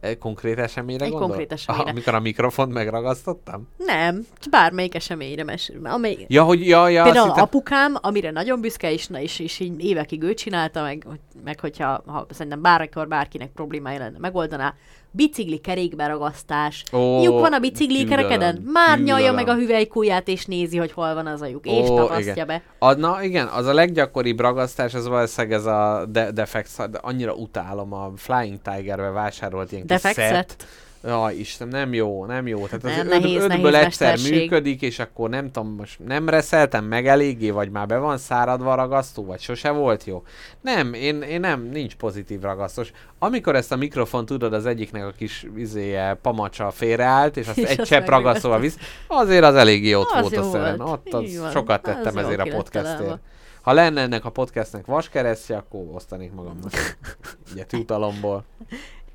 Egy 0.00 0.18
konkrét 0.18 0.58
eseményre 0.58 1.04
Egy 1.04 1.10
gondol? 1.10 1.28
konkrét 1.28 1.52
eseményre. 1.52 1.90
Amikor 1.90 2.14
a 2.14 2.20
mikrofont 2.20 2.72
megragasztottam? 2.72 3.68
Nem, 3.76 4.26
bármelyik 4.50 4.94
eseményre 4.94 5.44
mesélj. 5.44 5.78
Amely... 5.84 6.24
Ja, 6.28 6.42
hogy 6.42 6.66
ja, 6.66 6.88
ja, 6.88 7.02
Például 7.02 7.26
hittem- 7.26 7.42
apukám, 7.44 7.96
amire 8.00 8.30
nagyon 8.30 8.60
büszke, 8.60 8.92
és, 8.92 9.06
na, 9.06 9.20
és, 9.20 9.38
és 9.38 9.60
így 9.60 9.84
évekig 9.84 10.22
ő 10.22 10.34
csinálta, 10.34 10.82
meg, 10.82 11.06
meg 11.44 11.60
hogyha 11.60 12.02
ha, 12.06 12.26
szerintem 12.30 12.62
bármikor 12.62 13.08
bárkinek 13.08 13.50
problémája 13.50 13.98
lenne, 13.98 14.18
megoldaná. 14.18 14.74
Bicikli 15.18 15.58
kerékberagasztás. 15.58 16.84
Ó, 16.92 17.22
lyuk 17.22 17.40
van 17.40 17.52
a 17.52 17.58
bicikli 17.58 18.04
kerekeden? 18.04 18.62
Már 18.72 18.98
nyalja 19.00 19.32
meg 19.32 19.48
a 19.48 19.54
hüvelykúját, 19.54 20.28
és 20.28 20.44
nézi, 20.44 20.76
hogy 20.76 20.92
hol 20.92 21.14
van 21.14 21.26
az 21.26 21.40
a 21.40 21.46
lyuk, 21.46 21.66
és 21.66 21.88
Ó, 21.88 21.96
tapasztja 21.96 22.32
igen. 22.32 22.46
be. 22.46 22.62
A, 22.78 22.92
na 22.92 23.22
igen, 23.22 23.46
az 23.46 23.66
a 23.66 23.72
leggyakoribb 23.72 24.40
ragasztás, 24.40 24.94
az 24.94 25.08
valószínűleg 25.08 25.58
ez 25.58 25.66
a 25.66 26.06
de- 26.08 26.30
defect, 26.30 26.90
de 26.90 26.98
annyira 27.02 27.32
utálom, 27.34 27.92
a 27.92 28.12
Flying 28.16 28.58
Tigerbe 28.62 29.10
vásárolt 29.10 29.72
ilyen 29.72 29.86
kis 29.86 30.00
set. 30.00 30.14
set? 30.14 30.56
Jaj, 31.04 31.34
Isten, 31.34 31.68
nem 31.68 31.92
jó, 31.94 32.24
nem 32.24 32.46
jó. 32.46 32.66
Tehát 32.66 32.84
az 32.84 32.90
Nem, 32.90 33.06
öt, 33.06 33.12
nehéz, 33.12 33.42
ötből 33.42 33.70
nehéz 33.70 33.84
egyszer 33.84 34.08
mesterség. 34.08 34.40
működik, 34.40 34.82
és 34.82 34.98
akkor 34.98 35.28
nem 35.28 35.50
tudom, 35.50 35.74
most 35.74 35.98
nem 36.06 36.28
reszeltem 36.28 36.84
meg 36.84 37.06
eléggé, 37.06 37.50
vagy 37.50 37.70
már 37.70 37.86
be 37.86 37.98
van 37.98 38.18
száradva 38.18 38.72
a 38.72 38.74
ragasztó, 38.74 39.24
vagy 39.24 39.40
sose 39.40 39.70
volt 39.70 40.04
jó. 40.04 40.22
Nem, 40.60 40.94
én, 40.94 41.22
én 41.22 41.40
nem, 41.40 41.62
nincs 41.62 41.94
pozitív 41.94 42.40
ragasztós. 42.40 42.92
Amikor 43.18 43.56
ezt 43.56 43.72
a 43.72 43.76
mikrofon 43.76 44.26
tudod, 44.26 44.52
az 44.52 44.66
egyiknek 44.66 45.04
a 45.04 45.10
kis 45.10 45.46
izéje, 45.56 46.18
pamacsa 46.22 46.70
félreállt, 46.70 47.36
és 47.36 47.48
azt 47.48 47.58
És 47.68 47.68
egy 47.68 47.80
azt 47.80 47.88
csepp 47.90 48.08
ragasztóval 48.08 48.60
visz, 48.60 48.76
azért 49.06 49.44
az 49.44 49.54
eléggé 49.54 49.94
ott 49.94 50.10
Az 50.10 50.20
volt 50.20 50.36
a 50.36 50.42
szeren. 50.42 50.80
Ott 50.80 51.12
az 51.12 51.38
van. 51.38 51.50
sokat 51.50 51.86
Az 51.86 51.94
tettem 51.94 52.14
jó 52.14 52.20
ezért 52.20 52.40
a 52.40 52.56
podcastért. 52.56 53.18
Ha 53.62 53.72
lenne 53.72 54.00
ennek 54.00 54.24
a 54.24 54.30
podcastnek 54.30 54.86
vaskeresztje, 54.86 55.56
akkor 55.56 55.80
osztanék 55.92 56.32
magamnak 56.32 56.72
egyet 57.52 57.72
jutalomból. 57.72 58.44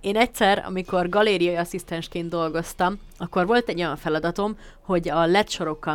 Én 0.04 0.18
egyszer, 0.18 0.64
amikor 0.66 1.10
galériai 1.10 1.56
asszisztensként 1.56 2.30
dolgoztam, 2.30 3.00
akkor 3.24 3.46
volt 3.46 3.70
egy 3.70 3.80
olyan 3.80 3.96
feladatom, 3.96 4.58
hogy 4.82 5.10
a 5.10 5.26
LED 5.26 5.48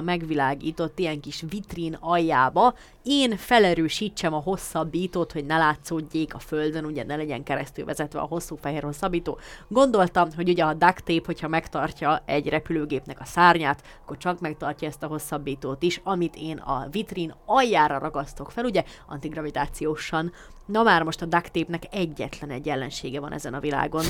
megvilágított 0.04 0.98
ilyen 0.98 1.20
kis 1.20 1.44
vitrín 1.48 1.96
aljába 2.00 2.74
én 3.02 3.36
felerősítsem 3.36 4.34
a 4.34 4.40
hosszabbítót, 4.40 5.32
hogy 5.32 5.46
ne 5.46 5.56
látszódjék 5.56 6.34
a 6.34 6.38
földön, 6.38 6.84
ugye 6.84 7.04
ne 7.04 7.16
legyen 7.16 7.42
keresztül 7.42 7.84
vezetve 7.84 8.20
a 8.20 8.26
hosszú 8.26 8.56
fehér 8.56 8.82
hosszabbító. 8.82 9.38
Gondoltam, 9.68 10.28
hogy 10.36 10.48
ugye 10.48 10.64
a 10.64 10.74
duct 10.74 11.04
tape, 11.04 11.22
hogyha 11.26 11.48
megtartja 11.48 12.22
egy 12.24 12.48
repülőgépnek 12.48 13.20
a 13.20 13.24
szárnyát, 13.24 13.82
akkor 14.02 14.16
csak 14.16 14.40
megtartja 14.40 14.88
ezt 14.88 15.02
a 15.02 15.06
hosszabbítót 15.06 15.82
is, 15.82 16.00
amit 16.04 16.36
én 16.36 16.56
a 16.56 16.86
vitrín 16.90 17.34
aljára 17.44 17.98
ragasztok 17.98 18.50
fel, 18.50 18.64
ugye 18.64 18.84
antigravitációsan. 19.06 20.32
Na 20.66 20.82
már 20.82 21.02
most 21.02 21.22
a 21.22 21.26
duct 21.26 21.52
tape-nek 21.52 21.82
egyetlen 21.90 22.50
egy 22.50 22.68
ellensége 22.68 23.20
van 23.20 23.32
ezen 23.32 23.54
a 23.54 23.60
világon. 23.60 24.04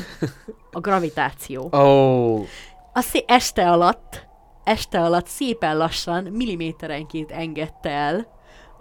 A 0.73 0.81
gravitáció. 0.81 1.69
Oh, 1.71 2.47
A 2.93 3.01
szé- 3.01 3.31
este 3.31 3.71
alatt, 3.71 4.27
este 4.65 5.01
alatt 5.01 5.27
szépen 5.27 5.77
lassan, 5.77 6.25
milliméterenként 6.25 7.31
engedte 7.31 7.91
el 7.91 8.27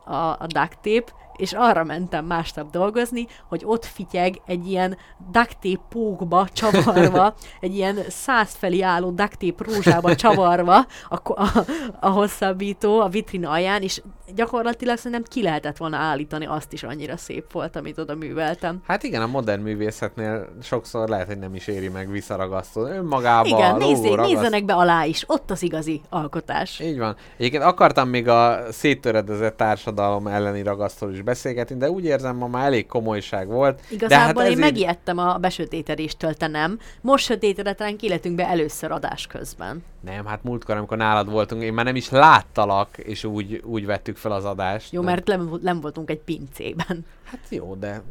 a, 0.05 0.15
a 0.15 0.45
duct 0.47 0.79
tape, 0.81 1.11
és 1.37 1.53
arra 1.53 1.83
mentem 1.83 2.25
másnap 2.25 2.71
dolgozni, 2.71 3.27
hogy 3.47 3.61
ott 3.65 3.85
fityeg 3.85 4.41
egy 4.45 4.69
ilyen 4.69 4.97
duct 5.31 5.57
tape 5.61 5.81
pókba 5.89 6.47
csavarva, 6.53 7.33
egy 7.59 7.75
ilyen 7.75 7.99
száz 8.07 8.53
felé 8.53 8.81
álló 8.81 9.09
duct 9.11 9.43
rózsába 9.57 10.15
csavarva 10.15 10.85
a, 11.09 11.15
a, 11.23 11.65
a 11.99 12.09
hosszabbító 12.09 12.99
a 12.99 13.07
vitrin 13.07 13.45
alján, 13.45 13.81
és 13.81 14.01
gyakorlatilag 14.35 14.97
szerintem 14.97 15.23
ki 15.23 15.43
lehetett 15.43 15.77
volna 15.77 15.97
állítani, 15.97 16.45
azt 16.45 16.73
is 16.73 16.83
annyira 16.83 17.17
szép 17.17 17.51
volt, 17.51 17.75
amit 17.75 17.97
oda 17.97 18.15
műveltem. 18.15 18.81
Hát 18.87 19.03
igen, 19.03 19.21
a 19.21 19.27
modern 19.27 19.61
művészetnél 19.61 20.47
sokszor 20.61 21.09
lehet, 21.09 21.27
hogy 21.27 21.39
nem 21.39 21.55
is 21.55 21.67
éri 21.67 21.87
meg 21.87 22.11
visszaragasztó. 22.11 22.85
Önmagába 22.85 23.47
Igen, 23.47 23.73
a 23.73 23.77
nézzék, 23.77 24.15
ragaszt- 24.15 24.33
nézzenek 24.33 24.65
be 24.65 24.73
alá 24.73 25.05
is, 25.05 25.23
ott 25.27 25.51
az 25.51 25.61
igazi 25.61 26.01
alkotás. 26.09 26.79
Így 26.79 26.97
van. 26.97 27.15
Egyébként 27.37 27.63
akartam 27.63 28.09
még 28.09 28.27
a 28.27 28.59
széttöredezett 28.71 29.57
társadalom 29.57 30.27
elleni 30.27 30.63
ragasztóról 30.63 31.13
is 31.13 31.21
beszélgetni, 31.27 31.77
de 31.77 31.89
úgy 31.89 32.05
érzem, 32.05 32.35
ma 32.35 32.47
már 32.47 32.65
elég 32.65 32.85
komolyság 32.85 33.47
volt. 33.47 33.81
Igazából 33.89 34.09
de 34.09 34.17
hát 34.17 34.35
én 34.37 34.41
ezért- 34.41 34.59
megijedtem 34.59 35.17
a 35.17 35.37
besötétedéstől, 35.37 36.33
te 36.33 36.47
nem. 36.47 36.79
Most 37.01 37.25
sötétedett 37.25 37.79
ránk 37.79 38.01
életünkbe 38.01 38.47
először 38.47 38.91
adás 38.91 39.27
közben. 39.27 39.83
Nem, 40.01 40.25
hát 40.25 40.43
múltkor, 40.43 40.77
amikor 40.77 40.97
nálad 40.97 41.29
voltunk, 41.31 41.61
én 41.61 41.73
már 41.73 41.85
nem 41.85 41.95
is 41.95 42.09
láttalak, 42.09 42.97
és 42.97 43.23
úgy, 43.23 43.61
úgy 43.65 43.85
vettük 43.85 44.17
fel 44.17 44.31
az 44.31 44.45
adást. 44.45 44.91
Jó, 44.91 45.01
nem. 45.01 45.13
mert 45.13 45.27
nem, 45.27 45.59
nem 45.61 45.81
voltunk 45.81 46.09
egy 46.09 46.19
pincében. 46.19 47.05
Hát 47.23 47.39
jó, 47.49 47.75
de 47.75 48.01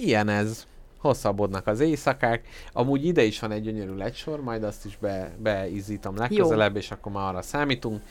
ilyen 0.00 0.28
ez. 0.28 0.66
Hosszabbodnak 0.98 1.66
az 1.66 1.80
éjszakák. 1.80 2.48
Amúgy 2.72 3.04
ide 3.04 3.22
is 3.22 3.40
van 3.40 3.52
egy 3.52 3.62
gyönyörű 3.62 3.94
legsor, 3.94 4.40
majd 4.42 4.62
azt 4.62 4.84
is 4.84 4.96
be, 5.00 5.30
beizítom 5.38 6.16
legközelebb, 6.16 6.76
és 6.76 6.90
akkor 6.90 7.12
már 7.12 7.28
arra 7.28 7.42
számítunk. 7.42 8.02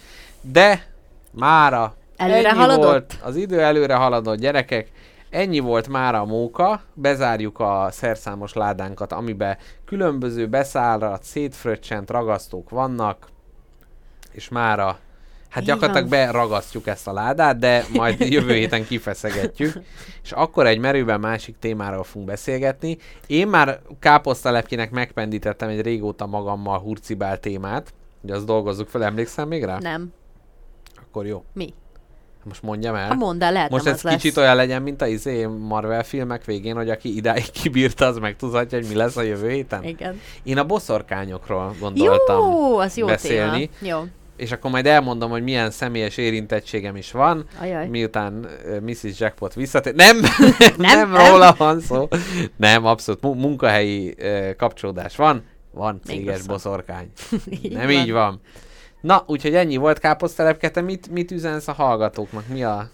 De 0.41 0.85
mára 1.31 1.95
Előre 2.19 2.49
ennyi 2.49 2.57
haladott? 2.57 2.83
volt, 2.85 3.17
az 3.23 3.35
idő 3.35 3.61
előre 3.61 3.95
haladott 3.95 4.39
gyerekek, 4.39 4.91
ennyi 5.29 5.59
volt 5.59 5.87
már 5.87 6.15
a 6.15 6.25
móka, 6.25 6.81
bezárjuk 6.93 7.59
a 7.59 7.87
szerszámos 7.91 8.53
ládánkat, 8.53 9.11
amiben 9.11 9.57
különböző 9.85 10.47
beszárat, 10.47 11.23
szétfröccsent 11.23 12.09
ragasztók 12.09 12.69
vannak, 12.69 13.27
és 14.31 14.49
mára 14.49 14.99
Hát 15.49 15.61
Így 15.61 15.67
gyakorlatilag 15.67 16.09
van. 16.09 16.19
beragasztjuk 16.19 16.87
ezt 16.87 17.07
a 17.07 17.13
ládát, 17.13 17.59
de 17.59 17.85
majd 17.93 18.19
jövő 18.33 18.53
héten 18.53 18.85
kifeszegetjük. 18.85 19.73
És 20.23 20.31
akkor 20.31 20.67
egy 20.67 20.79
merőben 20.79 21.19
másik 21.19 21.55
témáról 21.59 22.03
fogunk 22.03 22.29
beszélgetni. 22.29 22.97
Én 23.27 23.47
már 23.47 23.79
káposztalepkének 23.99 24.91
megpendítettem 24.91 25.69
egy 25.69 25.81
régóta 25.81 26.25
magammal 26.25 26.79
hurcibál 26.79 27.39
témát. 27.39 27.93
Ugye 28.21 28.35
azt 28.35 28.45
dolgozzuk 28.45 28.87
fel, 28.87 29.03
emlékszem 29.03 29.47
még 29.47 29.63
rá? 29.63 29.77
Nem. 29.79 30.13
Akkor 31.01 31.25
jó. 31.25 31.43
Mi? 31.53 31.73
Most 32.49 32.61
mondjam 32.61 32.95
el. 32.95 33.07
Ha 33.07 33.13
mondd 33.13 33.43
el, 33.43 33.51
lehet 33.51 33.69
Most 33.69 33.85
ez 33.85 33.93
az 34.05 34.11
kicsit 34.11 34.35
lesz. 34.35 34.43
olyan 34.43 34.55
legyen, 34.55 34.81
mint 34.81 35.01
a 35.01 35.07
izé 35.07 35.45
Marvel 35.45 36.03
filmek 36.03 36.45
végén, 36.45 36.75
hogy 36.75 36.89
aki 36.89 37.15
idáig 37.15 37.51
kibírta, 37.51 38.05
az 38.05 38.17
megtudhatja, 38.17 38.77
hogy 38.77 38.87
mi 38.87 38.95
lesz 38.95 39.15
a 39.17 39.21
jövő 39.21 39.49
héten. 39.49 39.83
Igen. 39.83 40.19
Én 40.43 40.57
a 40.57 40.63
boszorkányokról 40.65 41.75
gondoltam 41.79 42.37
Jó, 42.39 42.77
az 42.77 42.97
jó 42.97 43.05
beszélni. 43.05 43.69
téma. 43.79 43.91
Jó. 43.97 44.03
És 44.37 44.51
akkor 44.51 44.71
majd 44.71 44.85
elmondom, 44.85 45.29
hogy 45.29 45.43
milyen 45.43 45.71
személyes 45.71 46.17
érintettségem 46.17 46.95
is 46.95 47.11
van, 47.11 47.45
Ajaj. 47.61 47.87
miután 47.87 48.47
Mrs. 48.81 49.19
Jackpot 49.19 49.53
visszatér. 49.53 49.95
Nem, 50.05 50.17
nem, 50.19 50.29
nem 50.77 51.11
nem. 51.11 51.25
róla 51.27 51.55
van 51.57 51.79
szó. 51.81 52.07
Nem, 52.57 52.85
abszolút 52.85 53.21
mu- 53.21 53.39
munkahelyi 53.39 54.15
kapcsolódás 54.57 55.15
van. 55.15 55.43
Van 55.71 55.99
céges 56.05 56.41
boszorkány. 56.41 57.07
Így 57.63 57.71
Nem 57.73 57.81
van. 57.85 57.91
így 57.95 58.11
van. 58.11 58.41
Na, 59.01 59.23
úgyhogy 59.27 59.55
ennyi 59.55 59.77
volt 59.77 59.99
káposztelepke, 59.99 60.69
te 60.69 60.81
mit, 60.81 61.09
mit 61.11 61.31
üzensz 61.31 61.67
a 61.67 61.73
hallgatóknak? 61.73 62.47
Mi 62.47 62.63
a... 62.63 62.89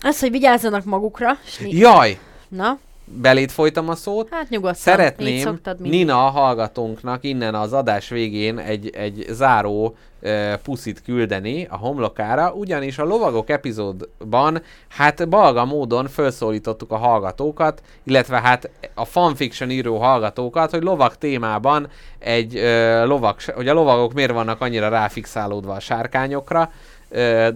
Az, 0.00 0.20
hogy 0.20 0.30
vigyázzanak 0.30 0.84
magukra. 0.84 1.38
És 1.44 1.60
Jaj! 1.68 2.18
Na, 2.48 2.78
Beléd 3.08 3.50
folytam 3.50 3.88
a 3.88 3.94
szót. 3.94 4.28
hát 4.30 4.48
nyugodtan. 4.48 4.74
Szeretném. 4.74 5.56
Nina 5.78 6.26
a 6.26 6.30
hallgatónknak 6.30 7.24
innen 7.24 7.54
az 7.54 7.72
adás 7.72 8.08
végén 8.08 8.58
egy, 8.58 8.90
egy 8.94 9.26
záró 9.28 9.96
uh, 10.22 10.54
puszit 10.54 11.02
küldeni 11.02 11.66
a 11.70 11.76
homlokára, 11.76 12.52
ugyanis 12.52 12.98
a 12.98 13.04
lovagok 13.04 13.50
epizódban 13.50 14.62
hát 14.88 15.28
balga 15.28 15.64
módon 15.64 16.08
felszólítottuk 16.08 16.90
a 16.90 16.96
hallgatókat, 16.96 17.82
illetve 18.04 18.40
hát 18.40 18.70
a 18.94 19.04
fanfiction 19.04 19.70
író 19.70 19.96
hallgatókat, 19.96 20.70
hogy 20.70 20.82
lovak 20.82 21.18
témában 21.18 21.88
egy 22.18 22.54
uh, 22.54 23.06
lovak, 23.06 23.42
hogy 23.54 23.68
a 23.68 23.72
lovagok 23.72 24.12
miért 24.12 24.32
vannak 24.32 24.60
annyira 24.60 24.88
ráfixálódva 24.88 25.72
a 25.72 25.80
sárkányokra, 25.80 26.70
ö, 27.08 27.48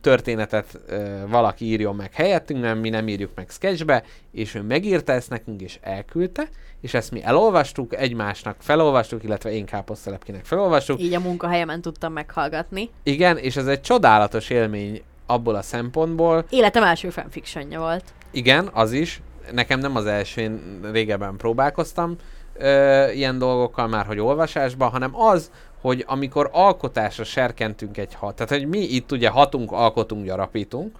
történetet 0.00 0.80
ö, 0.86 1.14
valaki 1.28 1.64
írjon 1.64 1.94
meg 1.96 2.12
helyettünk, 2.12 2.60
nem, 2.60 2.78
mi 2.78 2.88
nem 2.88 3.08
írjuk 3.08 3.30
meg 3.34 3.50
sketchbe, 3.50 4.02
és 4.32 4.54
ő 4.54 4.62
megírta 4.62 5.12
ezt 5.12 5.30
nekünk, 5.30 5.60
és 5.60 5.78
elküldte, 5.82 6.48
és 6.80 6.94
ezt 6.94 7.10
mi 7.10 7.22
elolvastuk, 7.22 7.96
egymásnak 7.96 8.56
felolvastuk, 8.58 9.22
illetve 9.22 9.52
én 9.52 9.64
káposztelepkinek 9.64 10.44
felolvastuk. 10.44 11.00
Így 11.00 11.14
a 11.14 11.20
munkahelyemen 11.20 11.80
tudtam 11.80 12.12
meghallgatni. 12.12 12.90
Igen, 13.02 13.36
és 13.36 13.56
ez 13.56 13.66
egy 13.66 13.80
csodálatos 13.80 14.50
élmény 14.50 15.02
abból 15.26 15.54
a 15.54 15.62
szempontból. 15.62 16.44
Életem 16.50 16.82
első 16.82 17.10
fanfictionja 17.10 17.78
volt. 17.78 18.04
Igen, 18.30 18.68
az 18.72 18.92
is. 18.92 19.22
Nekem 19.52 19.78
nem 19.80 19.96
az 19.96 20.06
első, 20.06 20.40
én 20.40 20.80
régebben 20.92 21.36
próbálkoztam 21.36 22.16
ö, 22.58 23.10
ilyen 23.10 23.38
dolgokkal 23.38 23.88
már, 23.88 24.06
hogy 24.06 24.18
olvasásban, 24.18 24.90
hanem 24.90 25.16
az, 25.16 25.50
hogy 25.84 26.04
amikor 26.06 26.50
alkotásra 26.52 27.24
serkentünk 27.24 27.96
egy 27.98 28.14
hat, 28.14 28.34
tehát 28.34 28.52
hogy 28.52 28.68
mi 28.68 28.78
itt 28.78 29.12
ugye 29.12 29.28
hatunk, 29.28 29.72
alkotunk, 29.72 30.24
gyarapítunk, 30.24 30.96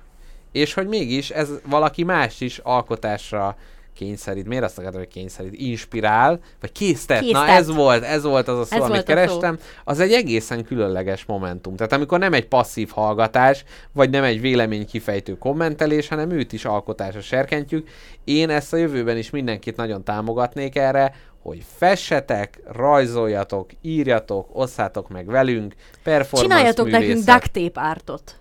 és 0.52 0.74
hogy 0.74 0.86
mégis 0.86 1.30
ez 1.30 1.48
valaki 1.66 2.02
más 2.02 2.40
is 2.40 2.58
alkotásra 2.58 3.56
kényszerít, 3.94 4.46
miért 4.46 4.64
azt 4.64 4.78
akarod, 4.78 4.94
hogy 4.94 5.08
kényszerít, 5.08 5.54
inspirál, 5.54 6.40
vagy 6.60 6.72
késztet, 6.72 7.20
na 7.20 7.26
Késztet. 7.26 7.48
ez 7.48 7.74
volt, 7.74 8.02
ez 8.02 8.22
volt 8.22 8.48
az 8.48 8.58
a 8.58 8.64
szó, 8.64 8.76
Ez 8.76 8.82
amit 8.82 8.96
a 8.96 8.98
szó. 8.98 9.04
kerestem, 9.04 9.58
az 9.84 10.00
egy 10.00 10.12
egészen 10.12 10.64
különleges 10.64 11.24
momentum. 11.24 11.76
Tehát 11.76 11.92
amikor 11.92 12.18
nem 12.18 12.32
egy 12.32 12.46
passzív 12.46 12.90
hallgatás, 12.90 13.64
vagy 13.92 14.10
nem 14.10 14.24
egy 14.24 14.40
vélemény 14.40 14.86
kifejtő 14.86 15.38
kommentelés, 15.38 16.08
hanem 16.08 16.30
őt 16.30 16.52
is 16.52 16.64
alkotásra 16.64 17.20
serkentjük. 17.20 17.88
Én 18.24 18.50
ezt 18.50 18.72
a 18.72 18.76
jövőben 18.76 19.16
is 19.16 19.30
mindenkit 19.30 19.76
nagyon 19.76 20.04
támogatnék 20.04 20.76
erre, 20.76 21.14
hogy 21.44 21.62
fessetek, 21.76 22.60
rajzoljatok, 22.72 23.70
írjatok, 23.82 24.48
osszátok 24.52 25.08
meg 25.08 25.26
velünk, 25.26 25.74
performance 26.02 26.42
Csináljatok 26.42 26.90
nekünk 26.90 27.08
művészet. 27.08 27.34
duct 27.34 27.52
tape 27.52 27.80
ártot. 27.80 28.34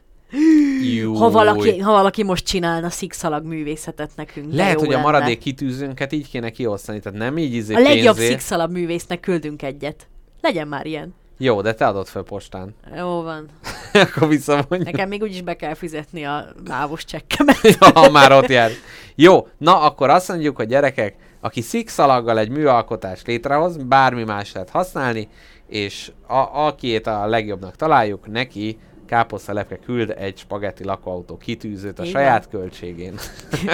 Júj. 0.94 1.18
Ha 1.18 1.30
valaki, 1.30 1.80
ha 1.80 1.92
valaki 1.92 2.24
most 2.24 2.46
csinálna 2.46 2.90
szikszalag 2.90 3.46
művészetet 3.46 4.10
nekünk. 4.16 4.54
Lehet, 4.54 4.80
hogy 4.80 4.94
a 4.94 5.00
maradék 5.00 5.40
kitűzőnket 5.40 6.12
így 6.12 6.30
kéne 6.30 6.50
kiosztani, 6.50 7.00
tehát 7.00 7.20
nem 7.20 7.38
így 7.38 7.54
izé 7.54 7.74
A 7.74 7.80
legjobb 7.80 8.16
pénzé. 8.16 8.30
szikszalag 8.30 8.72
művésznek 8.72 9.20
küldünk 9.20 9.62
egyet. 9.62 10.08
Legyen 10.42 10.68
már 10.68 10.86
ilyen. 10.86 11.14
Jó, 11.38 11.62
de 11.62 11.74
te 11.74 11.88
adod 11.88 12.08
fel 12.08 12.24
postán. 12.24 12.76
Jó 12.98 13.22
van. 13.22 13.50
Akkor 13.94 14.28
visszamondjuk. 14.28 14.84
Nekem 14.84 15.08
még 15.10 15.22
úgyis 15.22 15.42
be 15.42 15.56
kell 15.56 15.74
fizetni 15.74 16.24
a 16.24 16.46
mávos 16.68 17.06
csekkemet. 17.06 17.58
ha 17.94 18.10
már 18.10 18.32
ott 18.32 18.48
jár. 18.48 18.72
Jó, 19.16 19.48
na 19.58 19.80
akkor 19.82 20.10
azt 20.10 20.28
mondjuk, 20.28 20.56
hogy 20.56 20.68
gyerekek, 20.68 21.16
aki 21.44 21.62
szikszalaggal 21.62 22.40
egy 22.40 22.50
műalkotást 22.50 23.28
létrehoz, 23.28 23.78
bármi 23.78 24.24
más 24.24 24.54
lehet 24.54 24.70
használni, 24.70 25.28
és 25.68 26.12
a, 26.28 26.66
akiét 26.68 27.08
a 27.08 27.26
legjobbnak 27.26 27.76
találjuk, 27.76 28.32
neki 28.32 28.78
káposztelepke 29.06 29.78
küld 29.78 30.14
egy 30.18 30.38
spagetti 30.38 30.84
lakóautó 30.84 31.38
kitűzőt 31.38 32.00
a 32.00 32.04
Így 32.04 32.12
saját 32.12 32.50
költségén. 32.50 33.20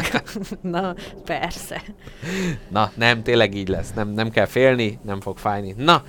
Na, 0.61 0.95
persze. 1.25 1.81
Na, 2.69 2.91
nem, 2.95 3.23
tényleg 3.23 3.55
így 3.55 3.67
lesz. 3.67 3.93
Nem, 3.93 4.09
nem 4.09 4.29
kell 4.29 4.45
félni, 4.45 4.99
nem 5.01 5.21
fog 5.21 5.37
fájni. 5.37 5.73
Na, 5.77 6.03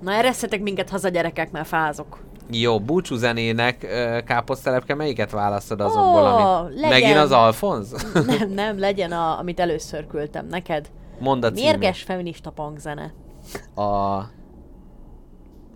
Na 0.00 0.12
eresszetek 0.12 0.60
minket 0.60 0.90
haza 0.90 1.08
gyerekek, 1.08 1.50
mert 1.50 1.66
fázok. 1.66 2.18
Jó, 2.50 2.80
búcsú 2.80 3.16
zenének 3.16 3.86
káposztelepke, 4.26 4.94
melyiket 4.94 5.30
választod 5.30 5.80
azokból, 5.80 6.22
Ó, 6.22 6.26
amit... 6.26 6.74
legyen. 6.74 6.90
Megint 6.90 7.16
az 7.16 7.32
Alfonz? 7.32 7.94
nem, 8.38 8.50
nem, 8.50 8.78
legyen, 8.78 9.12
a, 9.12 9.38
amit 9.38 9.60
először 9.60 10.06
küldtem 10.06 10.46
neked. 10.46 10.90
Mondd 11.18 11.44
a 11.44 11.50
címét. 11.50 11.70
Mérges 11.70 12.02
feminista 12.02 12.50
punkzene. 12.50 13.12
A... 13.74 14.20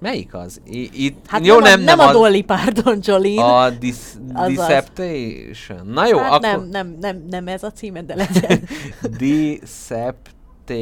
Melyik 0.00 0.34
az? 0.34 0.60
I- 0.64 1.04
itt... 1.04 1.26
Hát 1.26 1.46
jó, 1.46 1.58
nem, 1.58 1.80
nem, 1.80 1.80
a, 1.80 1.84
nem, 1.84 1.96
nem 1.96 2.08
a. 2.08 2.12
Dolly 2.12 2.40
Pardon 2.40 2.98
Jolene. 3.02 3.42
A 3.42 3.70
dis- 3.70 4.18
Azaz. 4.32 4.54
Deceptation. 4.54 5.86
Na 5.86 6.06
jó, 6.06 6.18
hát 6.18 6.32
akkor... 6.32 6.40
nem, 6.42 6.68
nem, 6.70 6.96
nem, 7.00 7.24
nem 7.30 7.48
ez 7.48 7.62
a 7.62 7.70
címe, 7.70 8.02
de 8.02 8.14
legyen. 8.14 8.68
Decepte... 9.20 10.74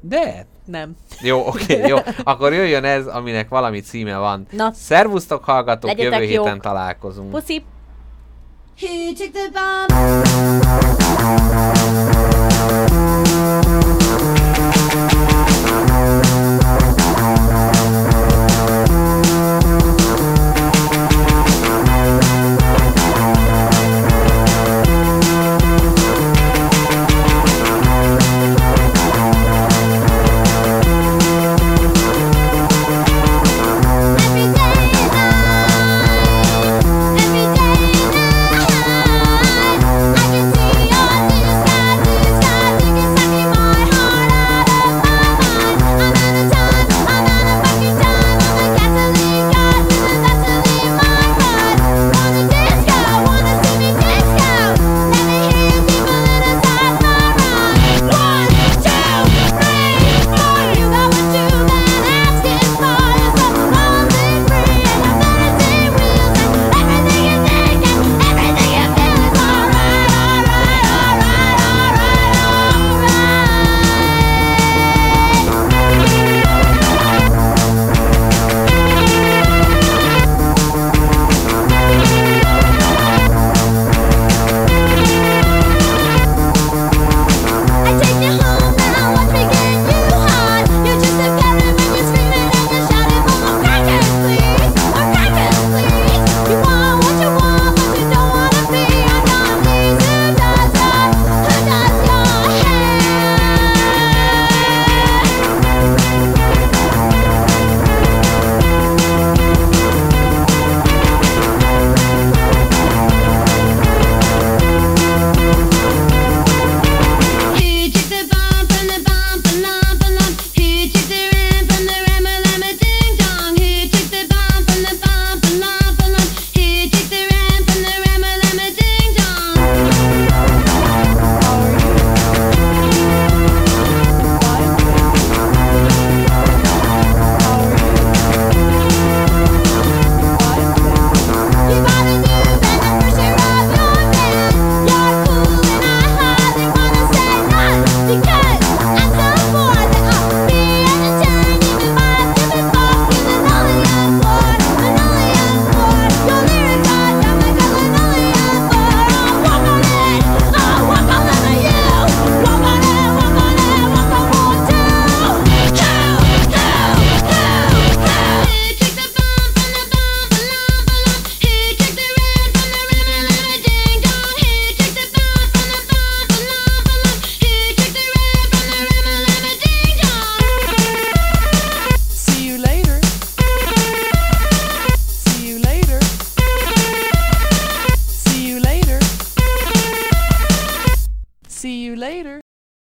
De? 0.00 0.46
Nem. 0.64 0.96
Jó, 1.20 1.46
oké, 1.46 1.76
jó. 1.92 1.96
Akkor 2.24 2.52
jöjjön 2.52 2.84
ez, 2.84 3.06
aminek 3.06 3.48
valami 3.48 3.80
címe 3.80 4.16
van. 4.16 4.46
Na. 4.50 4.72
Szervusztok, 4.74 5.44
hallgatók, 5.44 5.90
Legyetek 5.90 6.20
jövő 6.20 6.32
jók. 6.32 6.44
héten 6.44 6.60
találkozunk. 6.60 7.30
Puszi! 7.30 7.64
Who 8.80 9.12
took 9.18 9.30
the 9.32 9.48
bomb? 9.52 11.12